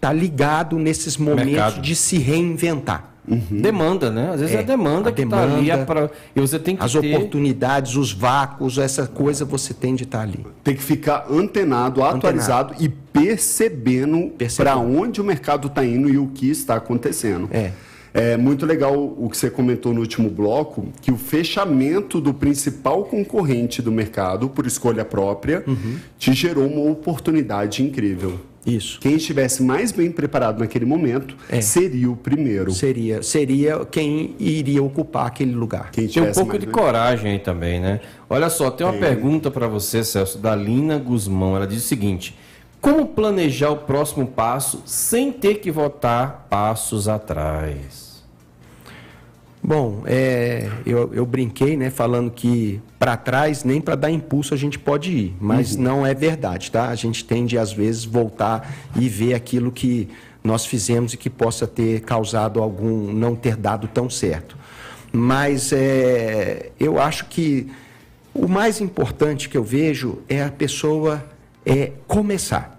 estar 0.07 0.12
ligado 0.12 0.78
nesses 0.78 1.16
momentos 1.16 1.52
Mercado. 1.52 1.80
de 1.80 1.94
se 1.96 2.18
reinventar. 2.18 3.12
Demanda, 3.50 4.09
né? 4.09 4.30
Às 4.34 4.40
vezes 4.40 4.54
é, 4.54 4.59
É, 4.59 4.61
a 4.61 4.62
demanda 4.62 5.09
a 5.09 5.12
que 5.12 5.22
está 5.22 5.42
ali. 5.42 5.64
demanda, 5.64 5.72
é 5.82 5.84
pra- 5.84 6.11
E 6.36 6.40
você 6.40 6.61
tem 6.61 6.76
que 6.76 6.84
As 6.84 6.92
ter... 6.92 6.98
oportunidades, 7.16 7.96
os 7.96 8.12
vácuos, 8.12 8.78
essa 8.78 9.04
coisa 9.09 9.44
você 9.44 9.74
tem 9.74 9.96
de 9.96 10.04
estar 10.04 10.20
ali. 10.20 10.46
Tem 10.62 10.76
que 10.76 10.82
ficar 10.82 11.26
antenado, 11.28 12.04
atualizado 12.04 12.74
e 12.78 12.88
percebendo 12.88 14.30
Percebendo. 14.38 14.57
para 14.72 14.76
onde 14.80 15.20
o 15.20 15.24
mercado 15.24 15.66
está 15.66 15.84
indo 15.84 16.09
e 16.09 16.16
o 16.18 16.28
que 16.28 16.48
está 16.48 16.76
acontecendo. 16.76 17.48
É. 17.52 17.72
É 18.14 18.36
muito 18.36 18.64
legal 18.64 18.94
o 18.96 19.28
que 19.28 19.36
você 19.36 19.50
comentou 19.50 19.92
no 19.92 20.00
último 20.00 20.30
bloco, 20.30 20.86
que 21.02 21.11
o 21.12 21.18
fechamento 21.18 22.18
do 22.18 22.32
principal 22.32 23.04
concorrente 23.04 23.82
do 23.82 23.92
mercado, 23.92 24.48
por 24.48 24.66
escolha 24.66 25.04
própria, 25.04 25.62
Uhum. 25.66 25.96
te 26.18 26.32
gerou 26.32 26.66
uma 26.66 26.90
oportunidade 26.90 27.82
incrível. 27.82 28.38
Isso. 28.66 28.98
Quem 29.00 29.14
estivesse 29.14 29.62
mais 29.62 29.92
bem 29.92 30.10
preparado 30.10 30.58
naquele 30.58 30.84
momento 30.84 31.36
É. 31.48 31.60
seria 31.60 32.10
o 32.10 32.16
primeiro. 32.16 32.72
Seria, 32.72 33.22
seria 33.22 33.84
quem 33.84 34.34
iria 34.38 34.82
ocupar 34.82 35.26
aquele 35.26 35.54
lugar. 35.54 35.90
Quem 35.92 36.08
Tem 36.08 36.22
um 36.22 36.32
pouco 36.32 36.58
de 36.58 36.66
bem- 36.66 36.74
coragem 36.74 37.32
aí 37.32 37.38
também, 37.38 37.80
né? 37.80 38.00
Olha 38.28 38.50
só, 38.50 38.70
tem 38.70 38.86
uma 38.86 38.98
pergunta 38.98 39.50
para 39.50 39.68
você, 39.68 40.02
Celso, 40.02 40.38
da 40.38 40.54
Lina 40.56 40.98
Guzmão. 40.98 41.54
Ela 41.56 41.66
diz 41.66 41.84
o 41.84 41.86
seguinte: 41.86 42.36
Como 42.80 43.06
planejar 43.06 43.70
o 43.70 43.76
próximo 43.78 44.26
passo 44.26 44.82
sem 44.84 45.30
ter 45.32 45.56
que 45.56 45.70
voltar 45.70 46.46
passos 46.50 47.08
atrás? 47.08 48.05
Bom, 49.68 50.04
é, 50.06 50.70
eu, 50.86 51.12
eu 51.12 51.26
brinquei, 51.26 51.76
né, 51.76 51.90
falando 51.90 52.30
que 52.30 52.80
para 53.00 53.16
trás 53.16 53.64
nem 53.64 53.80
para 53.80 53.96
dar 53.96 54.12
impulso 54.12 54.54
a 54.54 54.56
gente 54.56 54.78
pode 54.78 55.10
ir, 55.10 55.36
mas 55.40 55.74
não 55.74 56.06
é 56.06 56.14
verdade, 56.14 56.70
tá? 56.70 56.88
A 56.88 56.94
gente 56.94 57.24
tende 57.24 57.58
às 57.58 57.72
vezes 57.72 58.04
voltar 58.04 58.72
e 58.94 59.08
ver 59.08 59.34
aquilo 59.34 59.72
que 59.72 60.08
nós 60.44 60.64
fizemos 60.64 61.14
e 61.14 61.16
que 61.16 61.28
possa 61.28 61.66
ter 61.66 62.02
causado 62.02 62.62
algum 62.62 63.12
não 63.12 63.34
ter 63.34 63.56
dado 63.56 63.88
tão 63.88 64.08
certo. 64.08 64.56
Mas 65.12 65.72
é, 65.72 66.70
eu 66.78 67.00
acho 67.00 67.24
que 67.24 67.66
o 68.32 68.46
mais 68.46 68.80
importante 68.80 69.48
que 69.48 69.58
eu 69.58 69.64
vejo 69.64 70.20
é 70.28 70.44
a 70.44 70.48
pessoa 70.48 71.24
é 71.64 71.90
começar. 72.06 72.76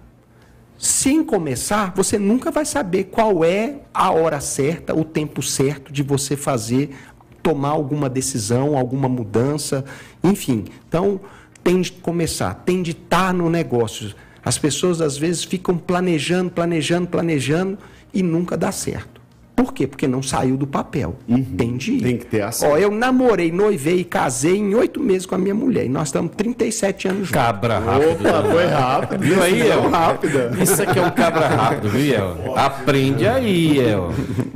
Sem 0.78 1.24
começar, 1.24 1.92
você 1.96 2.16
nunca 2.20 2.52
vai 2.52 2.64
saber 2.64 3.04
qual 3.04 3.44
é 3.44 3.80
a 3.92 4.12
hora 4.12 4.38
certa, 4.38 4.94
o 4.94 5.04
tempo 5.04 5.42
certo 5.42 5.92
de 5.92 6.04
você 6.04 6.36
fazer, 6.36 6.94
tomar 7.42 7.70
alguma 7.70 8.08
decisão, 8.08 8.78
alguma 8.78 9.08
mudança, 9.08 9.84
enfim. 10.22 10.66
Então, 10.88 11.20
tem 11.64 11.80
de 11.80 11.90
começar, 11.90 12.54
tem 12.64 12.80
de 12.80 12.92
estar 12.92 13.34
no 13.34 13.50
negócio. 13.50 14.14
As 14.44 14.56
pessoas 14.56 15.00
às 15.00 15.18
vezes 15.18 15.42
ficam 15.42 15.76
planejando, 15.76 16.50
planejando, 16.50 17.08
planejando 17.08 17.76
e 18.14 18.22
nunca 18.22 18.56
dá 18.56 18.70
certo. 18.70 19.17
Por 19.58 19.72
quê? 19.74 19.88
Porque 19.88 20.06
não 20.06 20.22
saiu 20.22 20.56
do 20.56 20.68
papel. 20.68 21.16
Tem 21.56 21.76
de 21.76 21.90
ir. 21.90 21.94
Uhum. 21.96 22.02
Tem 22.02 22.16
que 22.16 22.26
ter 22.26 22.42
ação. 22.42 22.70
Ó, 22.70 22.78
eu 22.78 22.92
namorei, 22.92 23.50
noivei 23.50 23.98
e 23.98 24.04
casei 24.04 24.56
em 24.56 24.72
oito 24.76 25.00
meses 25.00 25.26
com 25.26 25.34
a 25.34 25.38
minha 25.38 25.54
mulher. 25.54 25.84
E 25.84 25.88
nós 25.88 26.06
estamos 26.08 26.30
37 26.36 27.08
anos 27.08 27.18
juntos. 27.26 27.32
Cabra 27.32 27.80
rápido. 27.80 28.10
Opa, 28.28 28.42
foi 28.52 28.66
rápido. 28.66 29.20
Viu 29.20 29.42
aí, 29.42 29.60
El? 29.68 29.90
rápida. 29.90 30.52
Isso 30.62 30.80
aqui 30.80 30.96
é 31.00 31.02
um 31.04 31.10
cabra 31.10 31.48
rápido, 31.48 31.88
viu, 31.88 32.14
El? 32.14 32.56
Aprende 32.56 33.26
aí, 33.26 33.80
El. 33.80 34.12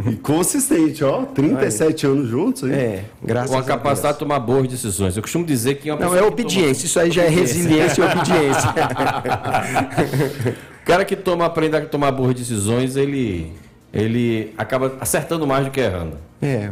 E 0.09 0.15
consistente, 0.15 1.03
ó. 1.03 1.23
37 1.23 2.07
anos 2.07 2.29
juntos, 2.29 2.63
hein? 2.63 2.73
É, 2.73 3.05
graças 3.25 3.51
Com 3.51 3.57
a 3.57 3.61
a 3.61 3.65
capacidade 3.65 4.15
de 4.15 4.19
tomar 4.21 4.39
boas 4.39 4.69
decisões. 4.69 5.17
Eu 5.17 5.23
costumo 5.23 5.45
dizer 5.45 5.79
que 5.79 5.91
uma 5.91 5.99
Não, 5.99 6.07
é 6.07 6.11
que 6.11 6.17
toma- 6.19 6.29
obediência. 6.33 6.87
Isso 6.87 7.01
aí 7.01 7.11
já 7.11 7.25
é 7.25 7.29
resiliência 7.29 8.03
e 8.03 8.05
obediência. 8.05 8.73
O 10.83 10.85
cara 10.85 11.05
que 11.05 11.15
toma, 11.15 11.47
aprende 11.47 11.77
a 11.77 11.81
tomar 11.87 12.11
boas 12.11 12.35
decisões, 12.35 12.97
ele, 12.97 13.53
ele 13.93 14.53
acaba 14.57 14.97
acertando 15.01 15.47
mais 15.47 15.65
do 15.65 15.71
que 15.71 15.81
errando. 15.81 16.17
É. 16.41 16.71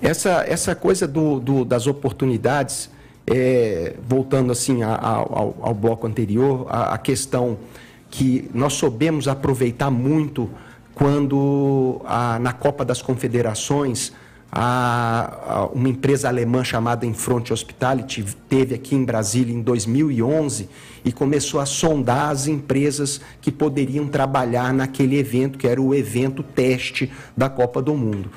Essa, 0.00 0.44
essa 0.48 0.74
coisa 0.74 1.06
do, 1.06 1.38
do- 1.38 1.64
das 1.64 1.86
oportunidades, 1.86 2.90
é, 3.26 3.94
voltando 4.08 4.50
assim 4.52 4.82
a- 4.82 4.94
a- 4.94 5.16
ao, 5.16 5.56
ao 5.60 5.74
bloco 5.74 6.06
anterior, 6.06 6.66
a, 6.68 6.94
a 6.94 6.98
questão 6.98 7.56
que 8.10 8.48
nós 8.54 8.74
soubemos 8.74 9.26
aproveitar 9.28 9.90
muito 9.90 10.48
quando 10.94 12.00
na 12.40 12.52
Copa 12.52 12.84
das 12.84 13.02
Confederações 13.02 14.12
a- 14.56 15.36
a- 15.46 15.66
uma 15.66 15.88
empresa 15.88 16.28
alemã 16.28 16.62
chamada 16.62 17.04
Infront 17.04 17.52
Hospitality 17.52 18.24
teve 18.48 18.72
aqui 18.76 18.94
em 18.94 19.04
Brasília 19.04 19.52
em 19.52 19.60
2011 19.60 20.68
e 21.04 21.10
começou 21.10 21.58
a 21.58 21.66
sondar 21.66 22.30
as 22.30 22.46
empresas 22.46 23.20
que 23.40 23.50
poderiam 23.50 24.06
trabalhar 24.06 24.72
naquele 24.72 25.18
evento, 25.18 25.58
que 25.58 25.66
era 25.66 25.82
o 25.82 25.92
evento 25.92 26.42
teste 26.44 27.10
da 27.36 27.48
Copa 27.48 27.82
do 27.82 27.94
Mundo. 27.94 28.30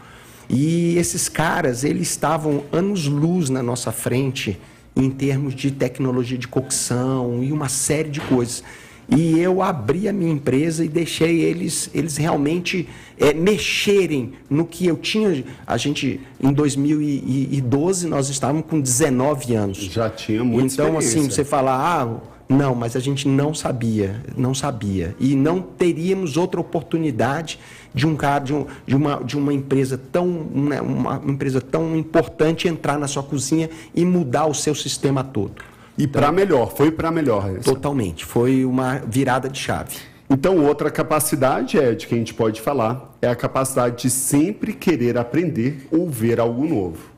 E 0.49 0.97
esses 0.97 1.29
caras, 1.29 1.83
eles 1.83 2.09
estavam 2.09 2.63
anos-luz 2.71 3.49
na 3.51 3.61
nossa 3.61 3.91
frente 3.91 4.59
em 4.95 5.11
termos 5.11 5.53
de 5.53 5.69
tecnologia 5.69 6.37
de 6.37 6.47
cocção 6.47 7.43
e 7.43 7.51
uma 7.51 7.69
série 7.69 8.09
de 8.09 8.21
coisas. 8.21 8.63
E 9.09 9.39
eu 9.39 9.61
abri 9.61 10.07
a 10.07 10.13
minha 10.13 10.31
empresa 10.31 10.83
e 10.83 10.89
deixei 10.89 11.41
eles, 11.41 11.89
eles 11.93 12.17
realmente 12.17 12.87
é, 13.17 13.33
mexerem 13.33 14.33
no 14.49 14.65
que 14.65 14.85
eu 14.85 14.97
tinha. 14.97 15.45
A 15.65 15.77
gente, 15.77 16.19
em 16.41 16.51
2012, 16.51 18.07
nós 18.07 18.29
estávamos 18.29 18.65
com 18.67 18.79
19 18.81 19.55
anos. 19.55 19.77
Já 19.77 20.09
tinha 20.09 20.43
muita 20.43 20.73
Então, 20.73 20.97
assim, 20.97 21.29
você 21.29 21.45
fala, 21.45 21.73
ah, 21.73 22.19
não, 22.49 22.75
mas 22.75 22.95
a 22.95 22.99
gente 22.99 23.27
não 23.27 23.53
sabia, 23.53 24.21
não 24.35 24.53
sabia. 24.53 25.15
E 25.19 25.35
não 25.35 25.61
teríamos 25.61 26.35
outra 26.35 26.59
oportunidade 26.59 27.59
de 27.93 28.05
um 28.05 28.15
cara, 28.15 28.43
de, 28.43 28.53
um, 28.53 28.65
de, 28.85 28.95
uma, 28.95 29.23
de 29.23 29.37
uma 29.37 29.53
empresa 29.53 29.97
tão, 29.97 30.27
né, 30.27 30.81
uma 30.81 31.21
empresa 31.25 31.61
tão 31.61 31.95
importante 31.95 32.67
entrar 32.67 32.99
na 32.99 33.07
sua 33.07 33.23
cozinha 33.23 33.69
e 33.95 34.05
mudar 34.05 34.45
o 34.45 34.53
seu 34.53 34.75
sistema 34.75 35.23
todo. 35.23 35.55
E 35.97 36.05
para 36.07 36.31
melhor, 36.31 36.71
foi 36.75 36.91
para 36.91 37.09
melhor. 37.11 37.49
essa. 37.49 37.73
Totalmente. 37.73 38.23
Foi 38.25 38.63
uma 38.63 38.99
virada 38.99 39.49
de 39.49 39.57
chave. 39.57 39.97
Então, 40.29 40.63
outra 40.65 40.91
capacidade, 40.91 41.77
Ed, 41.77 42.05
que 42.05 42.13
a 42.13 42.17
gente 42.17 42.33
pode 42.33 42.61
falar, 42.61 43.17
é 43.21 43.27
a 43.27 43.35
capacidade 43.35 44.03
de 44.03 44.09
sempre 44.09 44.73
querer 44.73 45.17
aprender 45.17 45.87
ou 45.91 46.09
ver 46.09 46.39
algo 46.39 46.65
novo. 46.65 47.09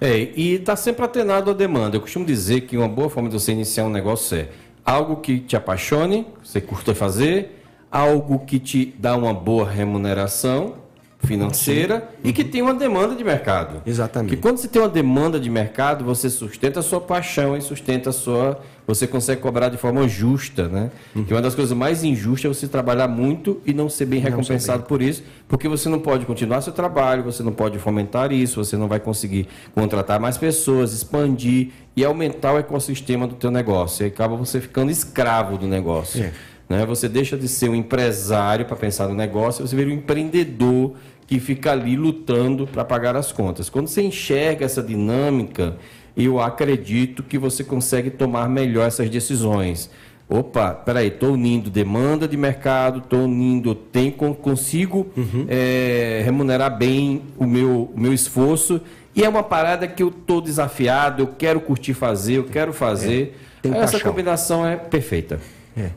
É, 0.00 0.30
e 0.36 0.54
está 0.54 0.76
sempre 0.76 1.04
atenado 1.04 1.50
à 1.50 1.54
demanda. 1.54 1.96
Eu 1.96 2.00
costumo 2.00 2.24
dizer 2.24 2.62
que 2.62 2.76
uma 2.76 2.88
boa 2.88 3.10
forma 3.10 3.28
de 3.28 3.34
você 3.34 3.52
iniciar 3.52 3.84
um 3.84 3.90
negócio 3.90 4.38
é 4.38 4.48
algo 4.84 5.16
que 5.16 5.40
te 5.40 5.56
apaixone, 5.56 6.26
você 6.42 6.60
curta 6.60 6.94
fazer, 6.94 7.62
algo 7.90 8.38
que 8.40 8.58
te 8.58 8.94
dá 8.98 9.16
uma 9.16 9.34
boa 9.34 9.68
remuneração 9.68 10.81
financeira 11.22 12.08
e 12.24 12.32
que 12.32 12.44
tem 12.44 12.62
uma 12.62 12.74
demanda 12.74 13.14
de 13.14 13.24
mercado. 13.24 13.82
Exatamente. 13.86 14.30
Porque 14.30 14.42
quando 14.42 14.58
você 14.58 14.68
tem 14.68 14.82
uma 14.82 14.88
demanda 14.88 15.38
de 15.38 15.48
mercado, 15.48 16.04
você 16.04 16.28
sustenta 16.28 16.80
a 16.80 16.82
sua 16.82 17.00
paixão 17.00 17.56
e 17.56 17.60
sustenta 17.60 18.10
a 18.10 18.12
sua. 18.12 18.60
Você 18.84 19.06
consegue 19.06 19.40
cobrar 19.40 19.68
de 19.68 19.76
forma 19.76 20.08
justa, 20.08 20.68
né? 20.68 20.90
Que 21.14 21.32
uma 21.32 21.40
das 21.40 21.54
coisas 21.54 21.76
mais 21.76 22.02
injustas 22.02 22.50
é 22.50 22.54
você 22.54 22.66
trabalhar 22.66 23.06
muito 23.06 23.60
e 23.64 23.72
não 23.72 23.88
ser 23.88 24.06
bem 24.06 24.18
recompensado 24.20 24.82
por 24.82 25.00
isso, 25.00 25.22
porque 25.46 25.68
você 25.68 25.88
não 25.88 26.00
pode 26.00 26.26
continuar 26.26 26.60
seu 26.62 26.72
trabalho, 26.72 27.22
você 27.22 27.44
não 27.44 27.52
pode 27.52 27.78
fomentar 27.78 28.32
isso, 28.32 28.62
você 28.62 28.76
não 28.76 28.88
vai 28.88 28.98
conseguir 28.98 29.46
contratar 29.72 30.18
mais 30.18 30.36
pessoas, 30.36 30.92
expandir 30.92 31.68
e 31.94 32.04
aumentar 32.04 32.54
o 32.54 32.58
ecossistema 32.58 33.28
do 33.28 33.36
teu 33.36 33.52
negócio. 33.52 34.04
E 34.04 34.08
acaba 34.08 34.34
você 34.36 34.60
ficando 34.60 34.90
escravo 34.90 35.56
do 35.56 35.68
negócio. 35.68 36.24
É. 36.24 36.32
Né? 36.72 36.86
Você 36.86 37.08
deixa 37.08 37.36
de 37.36 37.48
ser 37.48 37.68
um 37.68 37.74
empresário 37.74 38.64
para 38.64 38.76
pensar 38.76 39.06
no 39.06 39.14
negócio, 39.14 39.66
você 39.66 39.76
vira 39.76 39.90
um 39.90 39.92
empreendedor 39.92 40.94
que 41.32 41.40
fica 41.40 41.72
ali 41.72 41.96
lutando 41.96 42.66
para 42.66 42.84
pagar 42.84 43.16
as 43.16 43.32
contas. 43.32 43.70
Quando 43.70 43.86
você 43.88 44.02
enxerga 44.02 44.66
essa 44.66 44.82
dinâmica, 44.82 45.76
eu 46.14 46.38
acredito 46.38 47.22
que 47.22 47.38
você 47.38 47.64
consegue 47.64 48.10
tomar 48.10 48.50
melhor 48.50 48.86
essas 48.86 49.08
decisões. 49.08 49.88
Opa, 50.28 50.72
peraí, 50.74 51.08
estou 51.08 51.32
unindo 51.32 51.70
demanda 51.70 52.28
de 52.28 52.36
mercado, 52.36 52.98
estou 52.98 53.20
unindo, 53.24 53.74
con- 54.18 54.34
consigo 54.34 55.06
eh, 55.48 56.20
remunerar 56.22 56.76
bem 56.76 57.22
o 57.38 57.46
meu, 57.46 57.90
o 57.94 57.98
meu 57.98 58.12
esforço 58.12 58.78
e 59.16 59.24
é 59.24 59.28
uma 59.28 59.42
parada 59.42 59.88
que 59.88 60.02
eu 60.02 60.08
estou 60.08 60.42
desafiado, 60.42 61.22
eu 61.22 61.26
quero 61.28 61.62
curtir 61.62 61.94
fazer, 61.94 62.34
eu 62.34 62.44
quero 62.44 62.74
fazer. 62.74 63.38
tem 63.62 63.72
Essa 63.72 63.92
paixão. 63.92 64.10
combinação 64.10 64.66
é 64.66 64.76
perfeita. 64.76 65.40
É. 65.74 65.90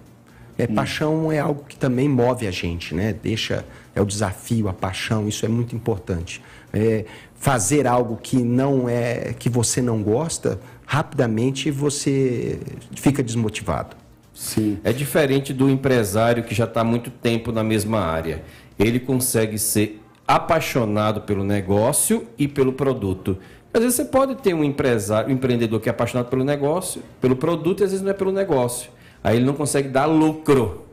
É, 0.58 0.66
paixão 0.68 1.30
é 1.30 1.40
algo 1.40 1.66
que 1.68 1.76
também 1.76 2.08
move 2.08 2.48
a 2.48 2.52
gente, 2.52 2.96
né? 2.96 3.14
Deixa 3.22 3.66
é 3.96 4.02
o 4.02 4.06
desafio, 4.06 4.68
a 4.68 4.74
paixão, 4.74 5.28
isso 5.28 5.46
é 5.46 5.50
muito 5.50 5.76
importante. 5.76 6.42
É, 6.74 7.06
fazer 7.36 7.88
algo 7.88 8.18
que 8.22 8.38
não 8.38 8.90
é 8.90 9.34
que 9.40 9.50
você 9.50 9.82
não 9.82 10.04
gosta, 10.04 10.60
rapidamente 10.86 11.72
você 11.72 12.60
fica 12.96 13.24
desmotivado. 13.24 13.96
Sim. 14.34 14.78
É 14.84 14.92
diferente 14.92 15.54
do 15.54 15.70
empresário 15.70 16.44
que 16.44 16.54
já 16.54 16.66
está 16.66 16.84
muito 16.84 17.10
tempo 17.10 17.54
na 17.54 17.64
mesma 17.64 18.00
área. 18.00 18.44
Ele 18.78 19.00
consegue 19.00 19.58
ser 19.58 20.02
apaixonado 20.28 21.22
pelo 21.22 21.44
negócio 21.44 22.28
e 22.38 22.48
pelo 22.48 22.74
produto. 22.74 23.38
Às 23.74 23.82
vezes 23.82 23.96
você 23.96 24.06
pode 24.06 24.36
ter 24.36 24.54
um 24.54 24.64
empresário, 24.64 25.30
um 25.30 25.34
empreendedor 25.34 25.80
que 25.80 25.88
é 25.88 25.92
apaixonado 25.92 26.30
pelo 26.30 26.44
negócio, 26.44 27.02
pelo 27.22 27.36
produto, 27.36 27.82
e 27.82 27.84
às 27.84 27.92
vezes 27.92 28.04
não 28.04 28.12
é 28.12 28.14
pelo 28.14 28.32
negócio. 28.32 28.90
Aí 29.24 29.38
ele 29.38 29.46
não 29.46 29.54
consegue 29.54 29.88
dar 29.88 30.06
lucro. 30.06 30.85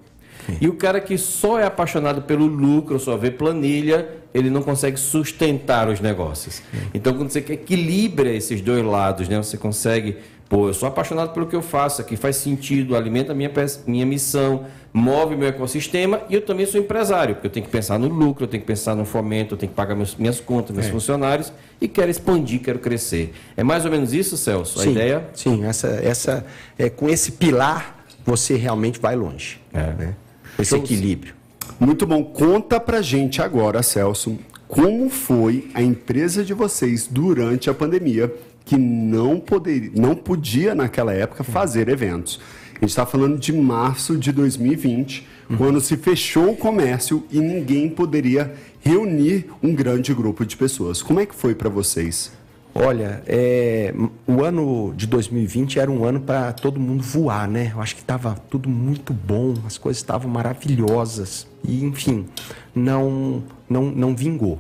E 0.61 0.68
o 0.68 0.74
cara 0.74 1.01
que 1.01 1.16
só 1.16 1.59
é 1.59 1.64
apaixonado 1.64 2.22
pelo 2.22 2.47
lucro, 2.47 2.99
só 2.99 3.16
vê 3.16 3.30
planilha, 3.30 4.09
ele 4.34 4.51
não 4.51 4.62
consegue 4.62 4.99
sustentar 4.99 5.88
os 5.88 6.01
negócios. 6.01 6.62
Então, 6.95 7.14
quando 7.14 7.30
você 7.30 7.40
equilibra 7.40 8.30
esses 8.30 8.61
dois 8.61 8.84
lados, 8.84 9.28
né, 9.28 9.36
você 9.36 9.57
consegue, 9.57 10.16
pô, 10.49 10.68
eu 10.68 10.74
sou 10.74 10.88
apaixonado 10.88 11.32
pelo 11.32 11.47
que 11.47 11.55
eu 11.55 11.62
faço, 11.62 12.01
aqui 12.01 12.16
faz 12.16 12.36
sentido, 12.36 12.97
alimenta 12.97 13.32
a 13.32 13.34
minha, 13.34 13.51
minha 13.86 14.07
missão, 14.07 14.66
move 14.93 15.36
meu 15.36 15.49
ecossistema, 15.49 16.22
e 16.28 16.34
eu 16.34 16.43
também 16.43 16.66
sou 16.66 16.80
empresário, 16.80 17.34
porque 17.34 17.47
eu 17.47 17.51
tenho 17.51 17.66
que 17.66 17.72
pensar 17.72 17.99
no 17.99 18.09
lucro, 18.09 18.45
eu 18.45 18.49
tenho 18.49 18.62
que 18.62 18.66
pensar 18.66 18.95
no 18.95 19.05
fomento, 19.05 19.55
eu 19.55 19.59
tenho 19.59 19.70
que 19.70 19.76
pagar 19.76 19.95
meus, 19.95 20.16
minhas 20.16 20.40
contas, 20.40 20.74
meus 20.74 20.88
funcionários, 20.88 21.53
e 21.80 21.86
quero 21.86 22.11
expandir, 22.11 22.61
quero 22.61 22.78
crescer. 22.78 23.34
É 23.57 23.62
mais 23.62 23.84
ou 23.84 23.90
menos 23.90 24.12
isso, 24.12 24.36
Celso? 24.36 24.80
A 24.80 24.82
sim, 24.82 24.90
ideia? 24.93 25.28
Sim, 25.34 25.64
essa, 25.64 25.88
essa, 26.03 26.47
é, 26.78 26.88
com 26.88 27.09
esse 27.09 27.32
pilar 27.32 28.03
você 28.24 28.57
realmente 28.57 29.01
vai 29.01 29.16
longe. 29.16 29.61
É. 29.72 29.93
Né? 29.95 30.14
Esse 30.59 30.70
Show. 30.70 30.78
equilíbrio. 30.78 31.34
Muito 31.78 32.07
bom. 32.07 32.24
Conta 32.24 32.78
pra 32.78 33.03
gente 33.03 33.40
agora, 33.42 33.82
Celso, 33.82 34.38
como 34.68 35.11
foi 35.11 35.68
a 35.74 35.82
empresa 35.82 36.44
de 36.44 36.55
vocês 36.55 37.07
durante 37.07 37.68
a 37.68 37.74
pandemia 37.74 38.32
que 38.64 38.76
não 38.76 39.40
poderia, 39.40 39.90
não 39.94 40.14
podia 40.14 40.74
naquela 40.74 41.12
época 41.12 41.44
fazer 41.44 41.88
eventos. 41.88 42.40
A 42.76 42.84
gente 42.84 42.90
está 42.90 43.07
falando 43.07 43.38
de 43.38 43.53
março 43.53 44.16
de 44.16 44.32
2020, 44.32 45.26
quando 45.57 45.80
se 45.80 45.96
fechou 45.96 46.50
o 46.50 46.57
comércio 46.57 47.24
e 47.30 47.38
ninguém 47.38 47.88
poderia 47.88 48.55
reunir 48.80 49.46
um 49.62 49.74
grande 49.74 50.12
grupo 50.14 50.44
de 50.44 50.57
pessoas. 50.57 51.03
Como 51.03 51.20
é 51.20 51.26
que 51.26 51.34
foi 51.34 51.55
para 51.55 51.68
vocês? 51.68 52.32
Olha, 52.75 53.23
é, 53.27 53.93
o 54.27 54.43
ano 54.43 54.95
de 54.97 55.07
2020 55.07 55.79
era 55.79 55.91
um 55.91 56.05
ano 56.05 56.20
para 56.20 56.53
todo 56.55 56.81
mundo 56.81 57.03
voar, 57.03 57.47
né? 57.47 57.70
Eu 57.75 57.83
acho 57.83 57.95
que 57.95 58.01
estava 58.01 58.35
tudo 58.49 58.66
muito 58.66 59.12
bom, 59.12 59.55
as 59.66 59.77
coisas 59.77 60.01
estavam 60.01 60.31
maravilhosas. 60.31 61.47
E, 61.62 61.85
enfim, 61.85 62.27
não, 62.75 63.43
não, 63.68 63.85
não 63.91 64.16
vingou. 64.16 64.59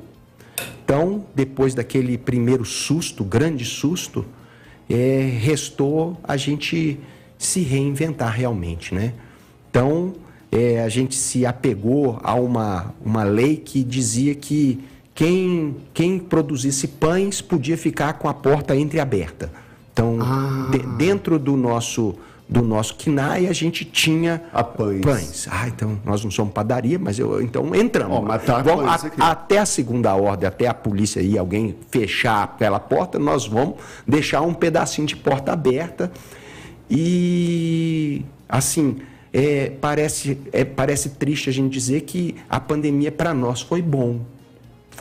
Então, 0.84 1.24
depois 1.34 1.74
daquele 1.74 2.18
primeiro 2.18 2.66
susto, 2.66 3.24
grande 3.24 3.64
susto, 3.64 4.26
é, 4.90 5.30
restou 5.40 6.18
a 6.22 6.36
gente 6.36 7.00
se 7.38 7.60
reinventar 7.60 8.30
realmente, 8.30 8.94
né? 8.94 9.14
Então, 9.70 10.12
é, 10.50 10.82
a 10.82 10.88
gente 10.90 11.14
se 11.14 11.46
apegou 11.46 12.20
a 12.22 12.34
uma, 12.34 12.94
uma 13.02 13.24
lei 13.24 13.56
que 13.56 13.82
dizia 13.82 14.34
que 14.34 14.84
quem, 15.14 15.76
quem 15.92 16.18
produzisse 16.18 16.88
pães 16.88 17.40
podia 17.40 17.76
ficar 17.76 18.14
com 18.14 18.28
a 18.28 18.34
porta 18.34 18.74
entreaberta. 18.74 19.50
Então, 19.92 20.18
de- 20.70 20.78
dentro 20.96 21.38
do 21.38 21.56
nosso 21.56 22.14
do 22.48 22.60
nosso 22.60 22.96
KNAI, 22.96 23.46
a 23.46 23.52
gente 23.54 23.82
tinha 23.82 24.42
A 24.52 24.62
pães. 24.62 25.00
pães. 25.00 25.48
Ah, 25.50 25.68
então 25.68 25.98
nós 26.04 26.22
não 26.22 26.30
somos 26.30 26.52
padaria, 26.52 26.98
mas 26.98 27.18
eu 27.18 27.40
então 27.40 27.74
entramos. 27.74 28.18
Ó, 28.18 28.20
mas 28.20 28.44
tá 28.44 28.60
Vamos 28.60 28.84
a- 29.18 29.30
até 29.30 29.56
a 29.56 29.64
segunda 29.64 30.14
ordem, 30.14 30.46
até 30.46 30.66
a 30.66 30.74
polícia 30.74 31.22
aí, 31.22 31.38
alguém 31.38 31.74
fechar 31.90 32.42
aquela 32.42 32.78
porta, 32.78 33.18
nós 33.18 33.46
vamos 33.46 33.76
deixar 34.06 34.42
um 34.42 34.52
pedacinho 34.52 35.06
de 35.06 35.16
porta 35.16 35.50
aberta. 35.52 36.12
E 36.90 38.22
assim, 38.46 38.98
é, 39.32 39.70
parece, 39.80 40.36
é, 40.52 40.62
parece 40.62 41.10
triste 41.10 41.48
a 41.48 41.52
gente 41.52 41.72
dizer 41.72 42.02
que 42.02 42.36
a 42.50 42.60
pandemia 42.60 43.10
para 43.10 43.32
nós 43.32 43.62
foi 43.62 43.80
bom. 43.80 44.20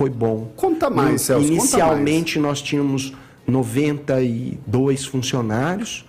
Foi 0.01 0.09
bom. 0.09 0.51
Conta 0.55 0.89
mais, 0.89 1.21
Celso, 1.21 1.45
Inicialmente 1.45 2.39
nós 2.39 2.59
tínhamos 2.59 3.13
92 3.45 5.05
funcionários. 5.05 6.03